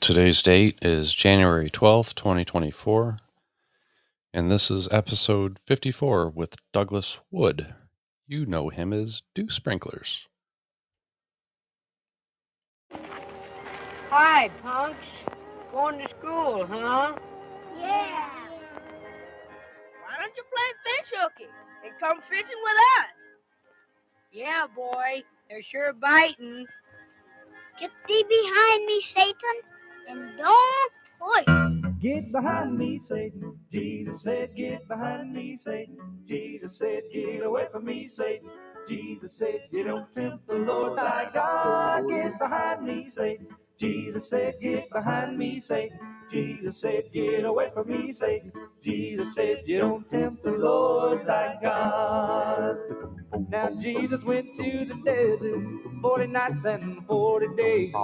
Today's 0.00 0.40
date 0.40 0.78
is 0.80 1.12
January 1.12 1.68
12th, 1.68 2.14
2024, 2.14 3.18
and 4.32 4.50
this 4.50 4.70
is 4.70 4.88
episode 4.90 5.58
54 5.66 6.30
with 6.30 6.56
Douglas 6.72 7.18
Wood. 7.30 7.74
You 8.26 8.46
know 8.46 8.70
him 8.70 8.94
as 8.94 9.20
Dew 9.34 9.50
Sprinklers. 9.50 10.26
Hi, 14.08 14.50
punks. 14.62 14.96
Going 15.70 15.98
to 15.98 16.08
school, 16.18 16.66
huh? 16.66 17.14
Yeah. 17.78 18.30
Why 20.00 20.16
don't 20.18 20.32
you 20.34 20.44
play 20.48 20.70
fish 20.86 21.12
hooky 21.14 21.50
and 21.84 21.92
come 22.00 22.20
fishing 22.30 22.46
with 22.46 22.76
us? 22.98 23.06
Yeah, 24.32 24.66
boy. 24.74 25.22
They're 25.50 25.62
sure 25.62 25.92
biting. 25.92 26.64
Get 27.78 27.90
thee 28.08 28.24
behind 28.26 28.86
me, 28.86 29.02
Satan, 29.14 29.60
and 30.10 30.38
don't 30.38 30.92
push. 31.20 32.00
Get 32.00 32.32
behind 32.32 32.78
me, 32.78 32.98
Satan. 32.98 33.58
Jesus 33.70 34.22
said, 34.22 34.56
Get 34.56 34.88
behind 34.88 35.32
me, 35.32 35.56
Satan. 35.56 35.98
Jesus 36.24 36.78
said, 36.78 37.02
Get 37.12 37.44
away 37.44 37.66
from 37.70 37.84
me, 37.84 38.06
Satan. 38.06 38.48
Jesus 38.88 39.38
said, 39.38 39.60
You 39.70 39.84
don't 39.84 40.12
tempt 40.12 40.46
the 40.48 40.54
Lord 40.54 40.98
thy 40.98 41.30
God. 41.32 42.08
Get 42.08 42.38
behind 42.38 42.84
me, 42.86 43.04
Satan. 43.04 43.48
Jesus 43.78 44.28
said, 44.30 44.54
Get 44.60 44.90
behind 44.90 45.38
me, 45.38 45.60
Satan. 45.60 45.98
Jesus 46.30 46.80
said, 46.80 47.04
Get 47.12 47.44
away 47.44 47.70
from 47.74 47.88
me, 47.88 48.12
Satan. 48.12 48.52
Jesus 48.82 49.34
said, 49.34 49.62
You 49.66 49.78
don't 49.80 50.08
tempt 50.08 50.42
the 50.42 50.52
Lord 50.52 51.26
thy 51.26 51.58
God. 51.62 53.19
Now 53.48 53.70
Jesus 53.70 54.24
went 54.24 54.54
to 54.56 54.84
the 54.84 54.94
desert 55.04 55.64
40 56.02 56.26
nights 56.26 56.64
and 56.64 57.06
40 57.06 57.46
days. 57.56 57.94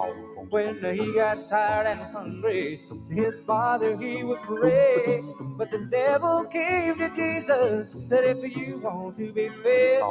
When 0.50 0.76
he 0.94 1.14
got 1.14 1.46
tired 1.46 1.88
and 1.88 2.00
hungry, 2.00 2.80
to 3.08 3.14
his 3.14 3.40
father 3.40 3.96
he 3.96 4.22
would 4.22 4.40
pray. 4.42 5.24
But 5.40 5.72
the 5.72 5.88
devil 5.90 6.44
came 6.44 6.98
to 6.98 7.10
Jesus, 7.10 7.90
said, 8.08 8.36
If 8.36 8.56
you 8.56 8.78
want 8.78 9.16
to 9.16 9.32
be 9.32 9.48
fed, 9.48 10.02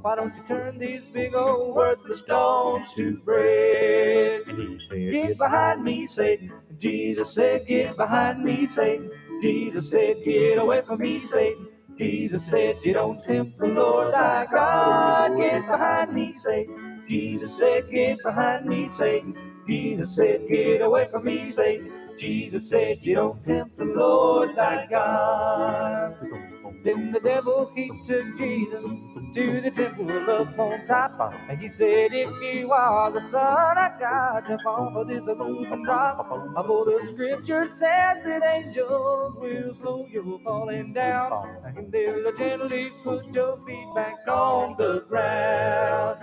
why 0.00 0.16
don't 0.16 0.34
you 0.34 0.42
turn 0.44 0.78
these 0.78 1.04
big 1.04 1.34
old 1.34 1.74
worthless 1.76 2.20
stones 2.20 2.94
to 2.94 3.18
bread? 3.18 4.42
And 4.46 4.58
he 4.58 4.80
said, 4.80 5.12
Get 5.12 5.38
behind 5.38 5.84
me, 5.84 6.06
Satan. 6.06 6.52
Jesus 6.78 7.34
said, 7.34 7.66
Get 7.66 7.96
behind 7.96 8.42
me, 8.42 8.66
Satan. 8.66 9.10
Jesus 9.42 9.90
said, 9.90 10.24
Get 10.24 10.58
away 10.58 10.80
from 10.80 11.00
me, 11.00 11.20
Satan. 11.20 11.68
Jesus 11.96 12.44
said, 12.46 12.76
You 12.82 12.94
don't 12.94 13.22
tempt 13.24 13.58
the 13.58 13.66
Lord 13.66 14.14
thy 14.14 14.46
God. 14.46 15.36
Get 15.38 15.66
behind 15.66 16.14
me, 16.14 16.32
Satan. 16.32 17.04
Jesus 17.08 17.58
said, 17.58 17.90
Get 17.90 18.18
behind 18.22 18.66
me, 18.66 18.88
Satan. 18.88 19.36
Jesus 19.66 20.16
said, 20.16 20.48
Get 20.48 20.80
away 20.80 21.08
from 21.10 21.24
me, 21.24 21.46
Satan. 21.46 21.92
Jesus 22.18 22.68
said, 22.70 23.04
You 23.04 23.16
don't 23.16 23.44
tempt 23.44 23.76
the 23.76 23.84
Lord 23.84 24.56
thy 24.56 24.86
God. 24.90 26.51
Then 26.84 27.12
the 27.12 27.20
devil 27.20 27.70
he 27.74 27.90
took 28.04 28.36
Jesus 28.36 28.84
to 29.34 29.60
the 29.60 29.70
temple 29.70 30.10
up 30.30 30.58
on 30.58 30.84
top. 30.84 31.34
And 31.48 31.60
he 31.60 31.68
said, 31.68 32.12
If 32.12 32.30
you 32.42 32.72
are 32.72 33.10
the 33.12 33.20
Son 33.20 33.78
of 33.78 34.00
God, 34.00 34.44
jump 34.46 34.66
off 34.66 34.96
of 34.96 35.08
this 35.08 35.28
and 35.28 35.84
drop. 35.84 36.26
For 36.66 36.84
the 36.84 37.00
scripture 37.02 37.68
says 37.68 38.22
that 38.24 38.42
angels 38.44 39.36
will 39.36 39.72
slow 39.72 40.06
you 40.10 40.40
falling 40.44 40.92
down. 40.92 41.32
And 41.64 41.92
they'll 41.92 42.32
gently 42.32 42.90
put 43.04 43.34
your 43.34 43.58
feet 43.66 43.88
back 43.94 44.26
on 44.28 44.76
the 44.78 45.04
ground. 45.08 46.20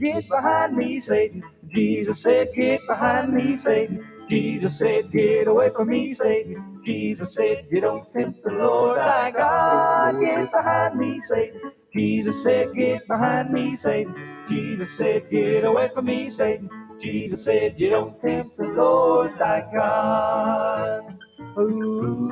Get 0.00 0.28
behind 0.28 0.76
me, 0.76 1.00
Satan. 1.00 1.42
Jesus 1.68 2.22
said, 2.22 2.48
Get 2.56 2.80
behind 2.88 3.34
me, 3.34 3.56
Satan. 3.58 4.06
Jesus 4.28 4.78
said, 4.78 5.12
Get 5.12 5.48
away 5.48 5.70
from 5.70 5.88
me, 5.88 6.12
Satan. 6.12 6.82
Jesus 6.84 7.34
said, 7.34 7.66
You 7.70 7.80
don't 7.80 8.10
tempt 8.10 8.42
the 8.44 8.52
Lord 8.54 8.98
thy 8.98 9.30
God. 9.30 10.20
Get 10.20 10.50
behind 10.52 10.98
me, 10.98 11.20
Satan. 11.20 11.72
Jesus 11.92 12.42
said, 12.42 12.74
Get 12.74 13.06
behind 13.08 13.50
me, 13.52 13.76
Satan. 13.76 14.14
Jesus 14.48 14.96
said, 14.98 15.30
Get 15.30 15.64
away 15.64 15.90
from 15.94 16.06
me, 16.06 16.28
Satan. 16.28 16.70
Jesus 17.00 17.44
said, 17.44 17.78
You 17.80 17.90
don't 17.90 18.18
tempt 18.20 18.56
the 18.58 18.68
Lord 18.68 19.38
thy 19.38 19.68
God. 19.76 21.18
Ooh. 21.58 22.26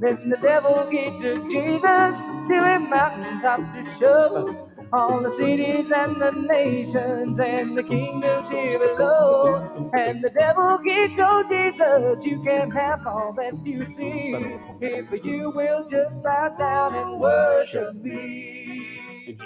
Then 0.00 0.30
the 0.30 0.36
devil 0.42 0.88
he 0.90 1.10
took 1.20 1.50
Jesus 1.50 2.24
to 2.24 2.54
a 2.54 2.78
mountaintop 2.80 3.60
to 3.74 3.84
show 3.84 4.70
all 4.92 5.22
the 5.22 5.32
cities 5.32 5.90
and 5.92 6.20
the 6.20 6.32
nations 6.32 7.40
and 7.40 7.76
the 7.76 7.82
kingdoms 7.82 8.50
here 8.50 8.78
below. 8.78 9.90
And 9.94 10.22
the 10.22 10.30
devil 10.30 10.78
he 10.84 11.14
told 11.16 11.48
Jesus, 11.48 12.24
You 12.26 12.42
can 12.42 12.70
have 12.72 13.06
all 13.06 13.32
that 13.34 13.64
you 13.64 13.84
see 13.84 14.34
if 14.80 15.24
you 15.24 15.50
will 15.50 15.86
just 15.86 16.22
bow 16.22 16.48
down 16.58 16.94
and 16.94 17.20
worship 17.20 17.94
me. 17.96 19.36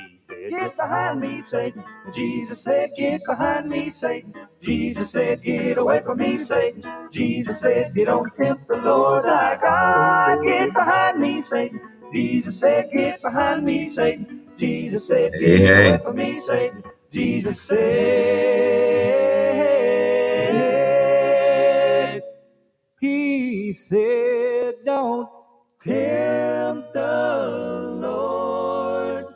Get 0.50 0.76
behind 0.76 1.20
me, 1.20 1.42
Satan. 1.42 1.84
Jesus 2.12 2.62
said, 2.62 2.90
Get 2.96 3.24
behind 3.26 3.68
me, 3.68 3.90
Satan. 3.90 4.34
Jesus 4.60 5.10
said, 5.10 5.42
Get 5.42 5.78
away 5.78 6.02
from 6.04 6.18
me, 6.18 6.38
Satan. 6.38 6.84
Jesus 7.12 7.60
said, 7.60 7.92
You 7.96 8.06
don't 8.06 8.30
tempt 8.36 8.68
the 8.68 8.78
Lord 8.78 9.24
thy 9.24 9.56
God. 9.56 10.44
Get 10.44 10.74
behind 10.74 11.20
me, 11.20 11.42
Satan. 11.42 11.80
Jesus 12.12 12.58
said, 12.60 12.90
Get 12.96 13.22
behind 13.22 13.64
me, 13.64 13.88
Satan. 13.88 14.37
Jesus 14.58 15.08
said, 15.08 15.38
Get 15.40 15.40
Hey, 15.40 15.58
hey. 15.60 15.98
away 15.98 15.98
from 16.04 16.16
me, 16.16 16.40
Satan. 16.40 16.84
Jesus 17.10 17.60
said, 17.62 17.78
He 23.00 23.72
said, 23.72 24.74
Don't 24.86 25.28
tempt 25.80 26.94
the 26.94 27.96
Lord 28.02 29.26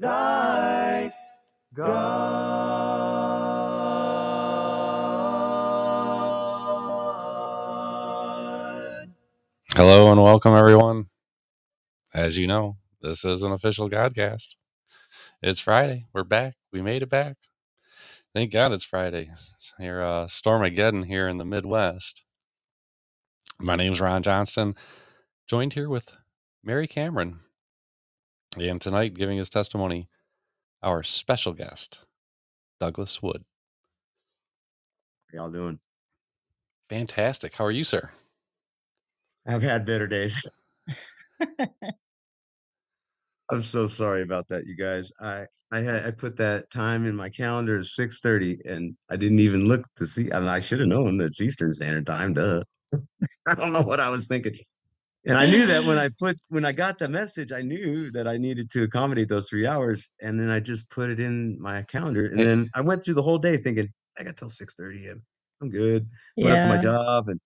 thy 0.00 1.12
God. 1.74 1.88
Hello 9.76 10.12
and 10.12 10.22
welcome, 10.22 10.54
everyone. 10.54 11.06
As 12.14 12.36
you 12.38 12.46
know, 12.48 12.76
this 13.00 13.24
is 13.24 13.42
an 13.42 13.52
official 13.52 13.88
Godcast. 13.88 14.48
It's 15.40 15.60
Friday. 15.60 16.06
We're 16.12 16.24
back. 16.24 16.54
We 16.72 16.82
made 16.82 17.02
it 17.02 17.08
back. 17.08 17.36
Thank 18.34 18.52
God 18.52 18.72
it's 18.72 18.84
Friday. 18.84 19.30
Here, 19.78 20.00
uh, 20.02 20.26
Stormageddon 20.26 21.06
here 21.06 21.28
in 21.28 21.38
the 21.38 21.44
Midwest. 21.44 22.22
My 23.60 23.76
name's 23.76 24.00
Ron 24.00 24.22
Johnston, 24.22 24.74
joined 25.48 25.74
here 25.74 25.88
with 25.88 26.12
Mary 26.62 26.86
Cameron. 26.86 27.40
And 28.58 28.80
tonight, 28.80 29.14
giving 29.14 29.38
his 29.38 29.48
testimony, 29.48 30.08
our 30.82 31.02
special 31.02 31.52
guest, 31.52 32.00
Douglas 32.80 33.22
Wood. 33.22 33.44
How 35.32 35.38
y'all 35.38 35.50
doing? 35.50 35.78
Fantastic. 36.90 37.54
How 37.54 37.64
are 37.64 37.70
you, 37.70 37.84
sir? 37.84 38.10
I've 39.46 39.62
had 39.62 39.86
better 39.86 40.06
days. 40.06 40.44
I'm 43.50 43.60
so 43.60 43.86
sorry 43.86 44.22
about 44.22 44.48
that, 44.48 44.66
you 44.66 44.76
guys. 44.76 45.10
I 45.20 45.46
I 45.70 45.80
had 45.80 46.06
I 46.06 46.10
put 46.10 46.36
that 46.36 46.70
time 46.70 47.06
in 47.06 47.14
my 47.14 47.28
calendar 47.28 47.78
as 47.78 47.94
6:30 47.94 48.58
and 48.64 48.94
I 49.10 49.16
didn't 49.16 49.40
even 49.40 49.66
look 49.66 49.86
to 49.96 50.06
see 50.06 50.30
I 50.32 50.40
mean, 50.40 50.48
I 50.48 50.60
should 50.60 50.80
have 50.80 50.88
known 50.88 51.18
that 51.18 51.26
it's 51.26 51.40
Eastern 51.40 51.74
Standard 51.74 52.06
Time, 52.06 52.34
duh. 52.34 52.62
I 53.46 53.54
don't 53.54 53.72
know 53.72 53.82
what 53.82 54.00
I 54.00 54.08
was 54.10 54.26
thinking. 54.26 54.58
And 55.26 55.36
I 55.36 55.46
knew 55.46 55.66
that 55.66 55.84
when 55.84 55.98
I 55.98 56.08
put 56.18 56.38
when 56.48 56.64
I 56.64 56.72
got 56.72 56.98
the 56.98 57.08
message, 57.08 57.52
I 57.52 57.62
knew 57.62 58.10
that 58.12 58.26
I 58.26 58.36
needed 58.38 58.70
to 58.70 58.84
accommodate 58.84 59.28
those 59.28 59.48
3 59.48 59.66
hours 59.66 60.08
and 60.20 60.38
then 60.38 60.50
I 60.50 60.60
just 60.60 60.90
put 60.90 61.10
it 61.10 61.20
in 61.20 61.60
my 61.60 61.82
calendar 61.82 62.26
and 62.26 62.40
eh. 62.40 62.44
then 62.44 62.70
I 62.74 62.80
went 62.82 63.04
through 63.04 63.14
the 63.14 63.22
whole 63.22 63.38
day 63.38 63.56
thinking, 63.56 63.88
I 64.18 64.24
got 64.24 64.36
till 64.36 64.48
6:30 64.48 65.10
and 65.10 65.20
I'm 65.60 65.70
good. 65.70 66.08
Went 66.36 66.56
out 66.56 66.62
to 66.62 66.68
my 66.68 66.78
job 66.78 67.28
and 67.28 67.40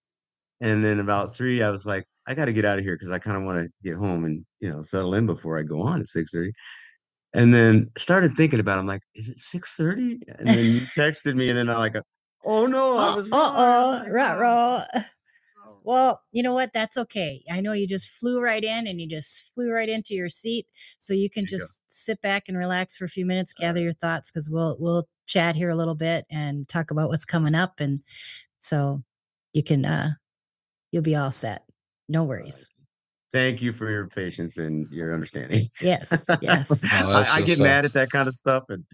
and 0.63 0.85
then 0.85 1.01
about 1.01 1.37
3 1.37 1.63
I 1.65 1.71
was 1.71 1.87
like, 1.87 2.07
I 2.29 2.35
got 2.35 2.47
to 2.47 2.55
get 2.55 2.67
out 2.67 2.79
of 2.81 2.85
here 2.87 2.99
cuz 2.99 3.11
I 3.13 3.21
kind 3.21 3.37
of 3.39 3.45
want 3.45 3.65
to 3.65 3.71
get 3.85 3.97
home 3.99 4.25
and, 4.27 4.47
you 4.61 4.71
know, 4.71 4.83
settle 4.83 5.15
in 5.17 5.27
before 5.27 5.59
I 5.61 5.65
go 5.65 5.83
on 5.83 6.01
at 6.03 6.09
6:30. 6.09 6.53
And 7.35 7.55
then 7.55 7.91
started 7.99 8.33
thinking 8.37 8.61
about 8.61 8.79
it. 8.79 8.81
I'm 8.83 8.89
like, 8.89 9.03
is 9.17 9.29
it 9.31 9.41
6:30? 9.41 10.21
And 10.41 10.55
then 10.55 10.73
you 10.75 10.83
texted 10.97 11.37
me 11.37 11.51
and 11.51 11.59
then 11.59 11.71
I'm 11.71 11.79
like, 11.79 11.97
oh 12.47 12.67
no, 12.67 12.99
I 12.99 13.09
Oh, 13.09 13.17
was 13.17 13.29
uh 13.33 13.37
wrong. 13.55 14.07
oh, 14.07 14.13
God." 14.17 14.39
roll. 14.41 15.03
Well, 15.85 16.23
you 16.33 16.43
know 16.43 16.55
what? 16.55 16.73
That's 16.73 16.97
okay. 16.97 17.45
I 17.51 17.61
know 17.61 17.73
you 17.73 17.89
just 17.89 18.09
flew 18.09 18.41
right 18.41 18.63
in 18.63 18.87
and 18.87 19.01
you 19.01 19.09
just 19.09 19.53
flew 19.55 19.71
right 19.73 19.89
into 19.89 20.15
your 20.15 20.29
seat, 20.29 20.67
so 20.99 21.13
you 21.15 21.29
can 21.31 21.45
There 21.45 21.53
you 21.55 21.59
go. 21.59 21.59
just 21.59 21.83
sit 21.89 22.21
back 22.23 22.45
and 22.49 22.57
relax 22.57 22.97
for 22.97 23.05
a 23.05 23.09
few 23.09 23.27
minutes, 23.27 23.53
gather 23.53 23.81
your 23.81 23.93
thoughts, 23.95 24.31
because 24.31 24.49
we'll 24.51 24.77
we'll 24.79 25.09
chat 25.27 25.57
here 25.57 25.71
a 25.71 25.77
little 25.77 25.95
bit 25.97 26.25
and 26.31 26.69
talk 26.69 26.91
about 26.91 27.09
what's 27.09 27.25
coming 27.25 27.55
up, 27.55 27.81
and 27.81 28.01
so 28.61 29.03
you 29.55 29.63
can 29.65 29.85
uh 29.87 30.13
you'll 30.93 31.03
be 31.03 31.17
all 31.17 31.31
set. 31.31 31.65
No 32.09 32.23
worries. 32.23 32.69
Thank 33.33 33.63
you 33.63 33.73
for 33.73 33.91
your 33.91 34.07
patience 34.07 34.59
and 34.59 34.87
your 34.91 35.13
understanding. 35.15 35.63
Yes, 35.81 36.25
yes. 36.43 36.83
No, 37.03 37.11
I, 37.11 37.37
I 37.37 37.43
get 37.43 37.59
uh, 37.59 37.65
mad 37.65 37.85
at 37.85 37.95
that 37.95 38.11
kind 38.11 38.29
of 38.29 38.35
stuff 38.35 38.65
and 38.69 38.85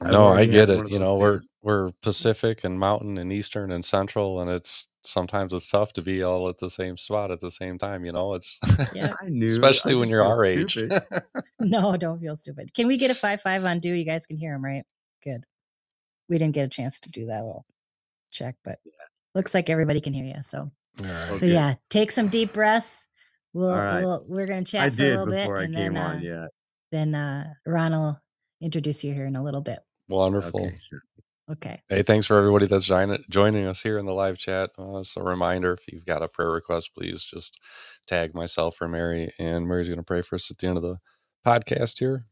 I've 0.00 0.10
no, 0.10 0.26
I 0.26 0.44
get 0.44 0.68
it. 0.68 0.76
You 0.90 0.98
those 0.98 1.00
know, 1.00 1.16
we're 1.16 1.40
we're 1.62 1.90
Pacific 2.02 2.64
and 2.64 2.78
Mountain 2.78 3.18
and 3.18 3.32
Eastern 3.32 3.70
and 3.70 3.84
Central, 3.84 4.40
and 4.40 4.50
it's 4.50 4.88
sometimes 5.04 5.52
it's 5.52 5.68
tough 5.68 5.92
to 5.92 6.02
be 6.02 6.22
all 6.24 6.48
at 6.48 6.58
the 6.58 6.68
same 6.68 6.96
spot 6.96 7.30
at 7.30 7.40
the 7.40 7.50
same 7.50 7.78
time. 7.78 8.04
You 8.04 8.12
know, 8.12 8.34
it's 8.34 8.58
Yeah. 8.92 9.12
I 9.22 9.28
knew. 9.28 9.46
especially 9.46 9.92
I 9.92 9.96
when 9.96 10.08
you're 10.08 10.24
feel 10.24 10.32
our 10.32 10.44
age. 10.44 10.78
No, 11.60 11.96
don't 11.96 12.20
feel 12.20 12.36
stupid. 12.36 12.74
Can 12.74 12.86
we 12.88 12.98
get 12.98 13.10
a 13.10 13.14
five 13.14 13.40
five 13.40 13.64
on 13.64 13.80
do? 13.80 13.90
You 13.90 14.04
guys 14.04 14.26
can 14.26 14.36
hear 14.36 14.54
him, 14.54 14.64
right? 14.64 14.84
Good. 15.22 15.44
We 16.28 16.38
didn't 16.38 16.54
get 16.54 16.66
a 16.66 16.68
chance 16.68 17.00
to 17.00 17.10
do 17.10 17.26
that. 17.26 17.42
We'll 17.44 17.64
check, 18.30 18.56
but 18.64 18.80
looks 19.34 19.54
like 19.54 19.70
everybody 19.70 20.00
can 20.00 20.12
hear 20.12 20.24
you. 20.26 20.42
So 20.42 20.70
all 21.00 21.06
right. 21.06 21.28
so 21.28 21.34
Okay. 21.34 21.52
yeah, 21.52 21.74
take 21.90 22.10
some 22.10 22.28
deep 22.28 22.52
breaths. 22.52 23.08
We'll, 23.52 23.70
All 23.70 23.76
right. 23.76 24.02
we'll 24.02 24.24
we're 24.28 24.46
gonna 24.46 24.64
chat 24.64 24.82
I 24.82 24.90
for 24.90 24.94
a 24.94 24.96
did 24.96 25.10
little 25.18 25.26
bit, 25.32 25.40
before 25.42 25.58
I 25.58 25.62
and 25.64 25.74
came 25.74 25.94
then 25.94 26.02
on. 26.02 26.16
uh, 26.16 26.20
Yeah. 26.20 26.46
then 26.90 27.14
uh, 27.14 27.52
Ron 27.66 27.92
will 27.92 28.20
introduce 28.60 29.04
you 29.04 29.14
here 29.14 29.26
in 29.26 29.36
a 29.36 29.44
little 29.44 29.60
bit. 29.60 29.78
Wonderful. 30.08 30.66
Okay. 30.66 30.76
so- 30.80 30.98
Okay. 31.52 31.82
Hey, 31.90 32.02
thanks 32.02 32.26
for 32.26 32.38
everybody 32.38 32.66
that's 32.66 32.86
joining 32.86 33.22
joining 33.28 33.66
us 33.66 33.82
here 33.82 33.98
in 33.98 34.06
the 34.06 34.14
live 34.14 34.38
chat. 34.38 34.70
Uh, 34.78 35.00
as 35.00 35.12
a 35.18 35.22
reminder, 35.22 35.74
if 35.74 35.80
you've 35.92 36.06
got 36.06 36.22
a 36.22 36.28
prayer 36.28 36.50
request, 36.50 36.92
please 36.96 37.22
just 37.22 37.60
tag 38.06 38.34
myself 38.34 38.80
or 38.80 38.88
Mary, 38.88 39.30
and 39.38 39.68
Mary's 39.68 39.88
going 39.88 39.98
to 39.98 40.02
pray 40.04 40.22
for 40.22 40.36
us 40.36 40.50
at 40.50 40.56
the 40.56 40.68
end 40.68 40.78
of 40.78 40.82
the 40.82 40.96
podcast 41.46 41.98
here. 41.98 42.24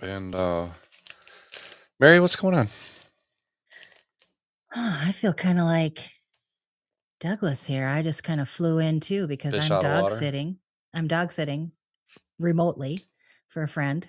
And 0.00 0.34
uh 0.34 0.68
Mary, 2.00 2.18
what's 2.18 2.36
going 2.36 2.54
on? 2.54 2.68
I 4.74 5.12
feel 5.12 5.34
kind 5.34 5.58
of 5.58 5.66
like 5.66 5.98
Douglas 7.26 7.66
here. 7.66 7.88
I 7.88 8.02
just 8.02 8.22
kind 8.22 8.40
of 8.40 8.48
flew 8.48 8.78
in 8.78 9.00
too 9.00 9.26
because 9.26 9.54
Fish 9.54 9.64
I'm 9.64 9.72
out 9.72 9.84
of 9.84 9.90
dog 9.90 10.02
water? 10.04 10.14
sitting. 10.14 10.58
I'm 10.94 11.08
dog 11.08 11.32
sitting 11.32 11.72
remotely 12.38 13.00
for 13.48 13.64
a 13.64 13.68
friend. 13.68 14.06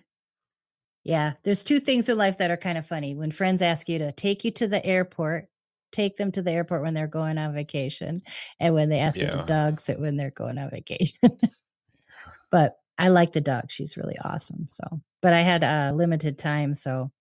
Yeah, 1.04 1.34
there's 1.44 1.64
two 1.64 1.80
things 1.80 2.10
in 2.10 2.18
life 2.18 2.38
that 2.38 2.52
are 2.52 2.58
kind 2.58 2.78
of 2.78 2.86
funny. 2.86 3.16
When 3.16 3.32
friends 3.32 3.64
ask 3.64 3.90
you 3.90 3.98
to 3.98 4.12
take 4.12 4.46
you 4.46 4.52
to 4.52 4.68
the 4.68 4.86
airport, 4.86 5.48
take 5.92 6.18
them 6.18 6.32
to 6.34 6.44
the 6.44 6.52
airport 6.52 6.84
when 6.84 6.94
they're 6.94 7.08
going 7.08 7.40
on 7.40 7.56
vacation, 7.56 8.22
and 8.60 8.76
when 8.76 8.90
they 8.90 9.00
ask 9.00 9.20
you 9.20 9.26
to 9.26 9.38
Yeah. 9.38 9.46
dog 9.46 9.82
sit 9.82 10.00
when 10.00 10.16
they're 10.16 10.30
going 10.30 10.60
on 10.60 10.70
vacation. 10.70 11.18
but 12.52 12.76
I 13.00 13.08
like 13.08 13.32
the 13.32 13.42
dog. 13.42 13.72
She's 13.72 13.98
really 13.98 14.20
awesome. 14.24 14.70
So, 14.70 14.84
but 15.24 15.34
I 15.34 15.42
had 15.42 15.64
a 15.64 15.92
limited 15.92 16.38
time, 16.38 16.76
so 16.76 17.12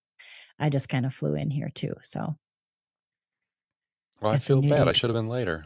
I 0.58 0.68
just 0.68 0.90
kind 0.90 1.06
of 1.06 1.14
flew 1.14 1.36
in 1.36 1.50
here 1.50 1.70
too. 1.74 1.94
So, 2.02 2.36
Well, 4.20 4.32
I 4.32 4.36
feel 4.36 4.60
new 4.60 4.68
bad. 4.68 4.88
I 4.88 4.92
should 4.92 5.08
have 5.08 5.16
been 5.16 5.28
later. 5.28 5.64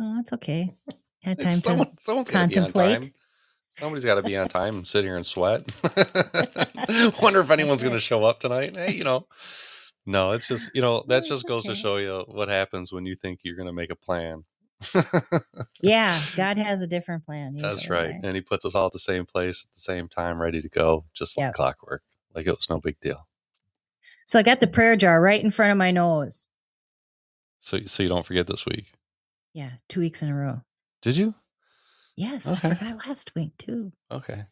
Oh, 0.00 0.16
that's 0.16 0.32
okay. 0.34 0.74
Had 1.22 1.40
time 1.40 1.54
to 1.54 1.60
someone, 1.60 1.98
someone's 2.00 2.28
to 2.28 2.32
be 2.32 2.38
on 2.38 2.48
contemplate. 2.48 3.02
time. 3.02 3.12
Somebody's 3.78 4.04
got 4.04 4.16
to 4.16 4.22
be 4.22 4.36
on 4.36 4.48
time 4.48 4.76
and 4.76 4.88
sit 4.88 5.04
here 5.04 5.16
and 5.16 5.26
sweat. 5.26 5.62
Wonder 7.22 7.40
if 7.40 7.50
anyone's 7.50 7.82
going 7.82 7.94
to 7.94 8.00
show 8.00 8.24
up 8.24 8.40
tonight. 8.40 8.76
Hey, 8.76 8.92
you 8.92 9.04
know, 9.04 9.26
no, 10.04 10.32
it's 10.32 10.48
just 10.48 10.70
you 10.74 10.82
know 10.82 11.04
that 11.08 11.24
just 11.24 11.46
goes 11.46 11.64
to 11.64 11.72
okay. 11.72 11.80
show 11.80 11.96
you 11.96 12.24
what 12.26 12.48
happens 12.48 12.92
when 12.92 13.06
you 13.06 13.16
think 13.16 13.40
you're 13.42 13.56
going 13.56 13.66
to 13.66 13.72
make 13.72 13.90
a 13.90 13.96
plan. 13.96 14.44
Yeah, 15.80 16.20
God 16.36 16.58
has 16.58 16.82
a 16.82 16.86
different 16.86 17.24
plan. 17.24 17.54
That's 17.54 17.82
usually, 17.82 17.98
right, 17.98 18.14
and 18.22 18.34
He 18.34 18.40
puts 18.40 18.64
us 18.64 18.74
all 18.74 18.86
at 18.86 18.92
the 18.92 18.98
same 18.98 19.26
place 19.26 19.66
at 19.68 19.74
the 19.74 19.80
same 19.80 20.08
time, 20.08 20.40
ready 20.40 20.60
to 20.60 20.68
go, 20.68 21.04
just 21.14 21.38
like 21.38 21.46
Yep. 21.46 21.54
clockwork. 21.54 22.02
Like 22.34 22.46
it 22.46 22.50
was 22.50 22.68
no 22.68 22.80
big 22.80 22.98
deal. 23.00 23.26
So 24.26 24.38
I 24.38 24.42
got 24.42 24.60
the 24.60 24.66
prayer 24.66 24.96
jar 24.96 25.20
right 25.20 25.42
in 25.42 25.50
front 25.50 25.72
of 25.72 25.78
my 25.78 25.90
nose. 25.90 26.48
So, 27.60 27.80
so 27.86 28.02
you 28.02 28.08
don't 28.08 28.26
forget 28.26 28.46
this 28.46 28.66
week. 28.66 28.92
Yeah, 29.54 29.70
two 29.88 30.00
weeks 30.00 30.22
in 30.22 30.28
a 30.28 30.34
row. 30.34 30.60
Did 31.02 31.16
you? 31.16 31.34
Yes, 32.16 32.46
Okay. 32.50 32.68
I 32.68 32.74
forgot 32.74 33.06
last 33.06 33.34
week 33.34 33.52
too. 33.58 33.92
Okay. 34.10 34.44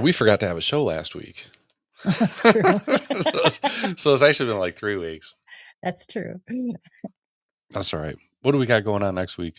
We 0.00 0.12
forgot 0.12 0.40
to 0.40 0.46
have 0.48 0.56
a 0.56 0.60
show 0.60 0.84
last 0.84 1.14
week. 1.14 1.46
That's 2.04 2.42
true. 2.42 2.62
so, 2.62 2.80
it's, 2.86 3.60
so 4.02 4.14
it's 4.14 4.22
actually 4.22 4.50
been 4.50 4.58
like 4.58 4.76
three 4.78 4.96
weeks. 4.96 5.34
That's 5.82 6.06
true. 6.06 6.40
That's 7.70 7.92
all 7.94 8.00
right. 8.00 8.16
What 8.42 8.52
do 8.52 8.58
we 8.58 8.66
got 8.66 8.84
going 8.84 9.02
on 9.02 9.14
next 9.14 9.36
week? 9.38 9.56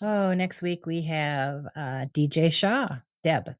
Oh, 0.00 0.34
next 0.34 0.62
week 0.62 0.84
we 0.86 1.02
have 1.02 1.64
uh, 1.76 2.06
DJ 2.12 2.52
Shaw, 2.52 2.88
Deb. 3.22 3.54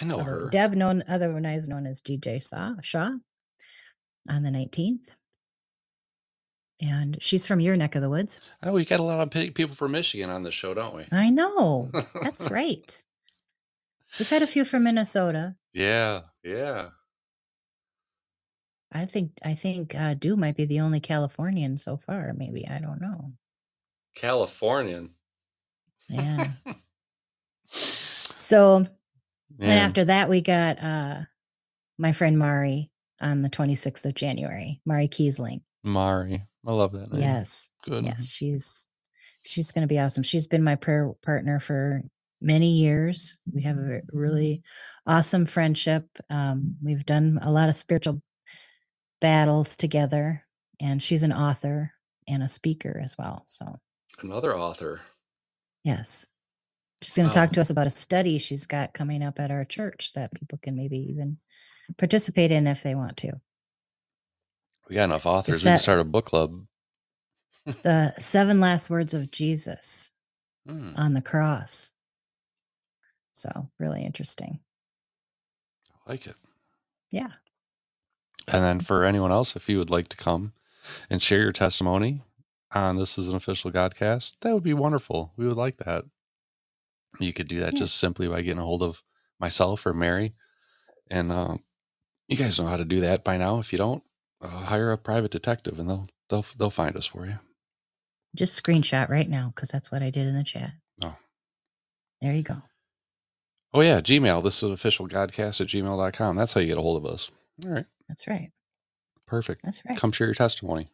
I 0.00 0.04
know 0.04 0.18
her. 0.18 0.48
Deb, 0.50 0.74
known 0.74 1.02
otherwise 1.08 1.68
known 1.68 1.86
as 1.86 2.02
DJ 2.02 2.46
Shaw, 2.46 2.74
Shaw, 2.82 3.10
on 4.28 4.42
the 4.42 4.50
nineteenth, 4.50 5.08
and 6.84 7.16
she's 7.20 7.46
from 7.46 7.60
your 7.60 7.76
neck 7.76 7.94
of 7.94 8.02
the 8.02 8.10
woods. 8.10 8.40
Oh, 8.62 8.72
we 8.72 8.84
got 8.84 9.00
a 9.00 9.04
lot 9.04 9.20
of 9.20 9.54
people 9.54 9.74
from 9.74 9.92
Michigan 9.92 10.30
on 10.30 10.42
this 10.42 10.54
show, 10.54 10.74
don't 10.74 10.94
we? 10.94 11.06
I 11.10 11.30
know. 11.30 11.90
That's 12.22 12.50
right. 12.50 13.02
We've 14.18 14.28
had 14.28 14.42
a 14.42 14.46
few 14.46 14.64
from 14.64 14.84
Minnesota. 14.84 15.56
Yeah, 15.72 16.22
yeah. 16.42 16.88
I 18.92 19.06
think 19.06 19.32
I 19.44 19.54
think 19.54 19.94
uh, 19.94 20.14
Dew 20.14 20.36
might 20.36 20.56
be 20.56 20.66
the 20.66 20.80
only 20.80 21.00
Californian 21.00 21.78
so 21.78 21.96
far. 21.96 22.32
Maybe 22.36 22.68
I 22.68 22.78
don't 22.78 23.00
know. 23.00 23.32
Californian. 24.14 25.10
Yeah. 26.08 26.48
so 28.36 28.86
and 29.58 29.78
after 29.78 30.04
that, 30.04 30.28
we 30.28 30.40
got 30.40 30.82
uh, 30.82 31.20
my 31.98 32.12
friend 32.12 32.38
Mari 32.38 32.90
on 33.20 33.42
the 33.42 33.48
26th 33.48 34.04
of 34.04 34.14
January. 34.14 34.80
Mari 34.84 35.08
Kiesling. 35.08 35.62
Mari. 35.82 36.44
I 36.66 36.72
love 36.72 36.92
that 36.92 37.12
name. 37.12 37.22
Yes. 37.22 37.70
Good. 37.84 38.04
Yes. 38.04 38.26
She's 38.26 38.86
she's 39.42 39.72
going 39.72 39.82
to 39.82 39.92
be 39.92 39.98
awesome. 39.98 40.22
She's 40.22 40.48
been 40.48 40.62
my 40.62 40.76
prayer 40.76 41.12
partner 41.22 41.60
for 41.60 42.02
many 42.40 42.72
years. 42.72 43.38
We 43.52 43.62
have 43.62 43.78
a 43.78 44.00
really 44.12 44.62
awesome 45.06 45.46
friendship. 45.46 46.06
Um, 46.30 46.76
we've 46.82 47.06
done 47.06 47.38
a 47.42 47.50
lot 47.50 47.68
of 47.68 47.74
spiritual 47.74 48.22
battles 49.20 49.76
together, 49.76 50.44
and 50.80 51.02
she's 51.02 51.22
an 51.22 51.32
author 51.32 51.92
and 52.26 52.42
a 52.42 52.48
speaker 52.48 53.00
as 53.02 53.16
well. 53.18 53.44
So 53.46 53.78
Another 54.22 54.56
author. 54.56 55.00
Yes. 55.82 56.28
She's 57.02 57.16
going 57.16 57.28
to 57.28 57.34
talk 57.34 57.52
to 57.52 57.60
us 57.60 57.70
about 57.70 57.86
a 57.86 57.90
study 57.90 58.38
she's 58.38 58.66
got 58.66 58.94
coming 58.94 59.22
up 59.22 59.38
at 59.38 59.50
our 59.50 59.64
church 59.64 60.12
that 60.14 60.32
people 60.34 60.58
can 60.62 60.74
maybe 60.74 60.98
even 61.10 61.36
participate 61.98 62.50
in 62.50 62.66
if 62.66 62.82
they 62.82 62.94
want 62.94 63.18
to. 63.18 63.32
We 64.88 64.96
got 64.96 65.04
enough 65.04 65.26
authors. 65.26 65.62
we 65.64 65.70
can 65.70 65.78
start 65.78 66.00
a 66.00 66.04
book 66.04 66.26
club. 66.26 66.66
The 67.82 68.12
seven 68.18 68.60
last 68.60 68.90
words 68.90 69.14
of 69.14 69.30
Jesus 69.30 70.12
Hmm, 70.66 70.92
on 70.96 71.12
the 71.12 71.20
cross. 71.22 71.92
So, 73.34 73.68
really 73.78 74.02
interesting. 74.04 74.60
I 76.06 76.10
like 76.10 76.26
it. 76.26 76.36
Yeah. 77.10 77.32
And 78.48 78.64
then 78.64 78.80
for 78.80 79.04
anyone 79.04 79.30
else, 79.32 79.56
if 79.56 79.68
you 79.68 79.78
would 79.78 79.90
like 79.90 80.08
to 80.08 80.16
come 80.16 80.52
and 81.10 81.22
share 81.22 81.40
your 81.40 81.52
testimony 81.52 82.22
on 82.72 82.96
this 82.96 83.18
is 83.18 83.28
an 83.28 83.34
official 83.36 83.70
Godcast, 83.70 84.32
that 84.40 84.54
would 84.54 84.62
be 84.62 84.74
wonderful. 84.74 85.32
We 85.36 85.46
would 85.46 85.56
like 85.56 85.78
that. 85.78 86.04
You 87.20 87.32
could 87.32 87.48
do 87.48 87.60
that 87.60 87.74
Yeah. 87.74 87.80
just 87.80 87.96
simply 87.98 88.26
by 88.28 88.42
getting 88.42 88.58
a 88.60 88.64
hold 88.64 88.82
of 88.82 89.02
myself 89.38 89.84
or 89.86 89.92
Mary. 89.94 90.34
And 91.10 91.30
um, 91.32 91.62
you 92.28 92.36
guys 92.36 92.58
know 92.58 92.66
how 92.66 92.76
to 92.76 92.84
do 92.84 93.00
that 93.00 93.22
by 93.24 93.36
now. 93.36 93.58
If 93.58 93.72
you 93.72 93.78
don't, 93.78 94.02
uh, 94.44 94.48
hire 94.48 94.92
a 94.92 94.98
private 94.98 95.30
detective 95.30 95.78
and 95.78 95.88
they'll 95.88 96.08
they'll 96.28 96.44
they'll 96.58 96.70
find 96.70 96.96
us 96.96 97.06
for 97.06 97.26
you. 97.26 97.38
Just 98.36 98.60
screenshot 98.62 99.08
right 99.08 99.28
now 99.28 99.52
because 99.54 99.68
that's 99.70 99.90
what 99.92 100.02
I 100.02 100.10
did 100.10 100.26
in 100.26 100.36
the 100.36 100.44
chat. 100.44 100.72
Oh. 101.02 101.16
There 102.20 102.32
you 102.32 102.42
go. 102.42 102.56
Oh 103.72 103.80
yeah, 103.80 104.00
Gmail. 104.00 104.42
This 104.42 104.62
is 104.62 104.70
official 104.70 105.08
Godcast 105.08 105.60
at 105.60 105.66
gmail.com. 105.68 106.36
That's 106.36 106.52
how 106.52 106.60
you 106.60 106.66
get 106.68 106.78
a 106.78 106.82
hold 106.82 107.04
of 107.04 107.12
us. 107.12 107.30
All 107.64 107.70
right. 107.70 107.86
That's 108.08 108.26
right. 108.28 108.50
Perfect. 109.26 109.62
That's 109.64 109.82
right. 109.88 109.98
Come 109.98 110.12
share 110.12 110.26
your 110.26 110.34
testimony. 110.34 110.90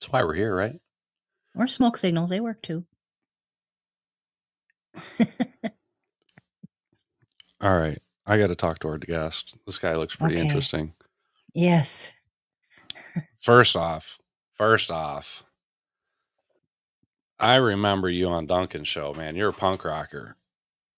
That's 0.00 0.12
why 0.12 0.22
we're 0.24 0.34
here, 0.34 0.54
right? 0.54 0.80
Or 1.56 1.66
smoke 1.66 1.96
signals. 1.96 2.30
They 2.30 2.40
work 2.40 2.60
too. 2.62 2.84
All 7.60 7.76
right. 7.76 8.00
I 8.26 8.38
got 8.38 8.48
to 8.48 8.56
talk 8.56 8.80
to 8.80 8.88
our 8.88 8.98
guest. 8.98 9.56
This 9.66 9.78
guy 9.78 9.94
looks 9.96 10.16
pretty 10.16 10.34
Okay. 10.36 10.46
interesting. 10.46 10.92
Yes. 11.56 12.12
First 13.42 13.76
off, 13.76 14.18
first 14.54 14.90
off, 14.90 15.44
I 17.38 17.56
remember 17.56 18.08
you 18.08 18.28
on 18.28 18.46
Duncan's 18.46 18.88
show, 18.88 19.14
man. 19.14 19.36
You're 19.36 19.50
a 19.50 19.52
punk 19.54 19.84
rocker. 19.84 20.36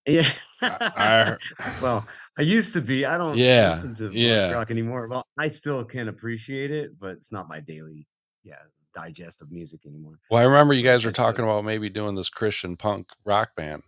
Yeah. 0.07 0.29
I- 0.63 1.37
well, 1.83 2.07
I 2.39 2.43
used 2.43 2.73
to 2.75 2.81
be. 2.81 3.05
I 3.05 3.19
don't 3.19 3.37
Yeah, 3.37 3.71
listen 3.71 3.95
to 3.97 4.05
punk 4.05 4.15
yeah. 4.17 4.53
rock 4.53 4.71
anymore. 4.71 5.09
Well, 5.09 5.25
I 5.39 5.49
still 5.49 5.85
can 5.85 6.09
appreciate 6.09 6.71
it, 6.71 6.99
but 6.99 7.11
it's 7.11 7.33
not 7.33 7.49
my 7.49 7.61
daily, 7.61 8.07
yeah, 8.45 8.57
digest 8.95 9.43
of 9.43 9.51
music 9.53 9.85
anymore. 9.87 10.19
Well, 10.31 10.41
I 10.41 10.47
remember 10.47 10.75
you 10.75 10.83
guys 10.83 11.05
were 11.05 11.11
uh 11.11 11.15
talking 11.15 11.45
about 11.45 11.65
maybe 11.65 11.89
doing 11.91 12.15
this 12.15 12.31
Christian 12.31 12.77
punk 12.77 13.09
rock 13.25 13.51
band. 13.57 13.83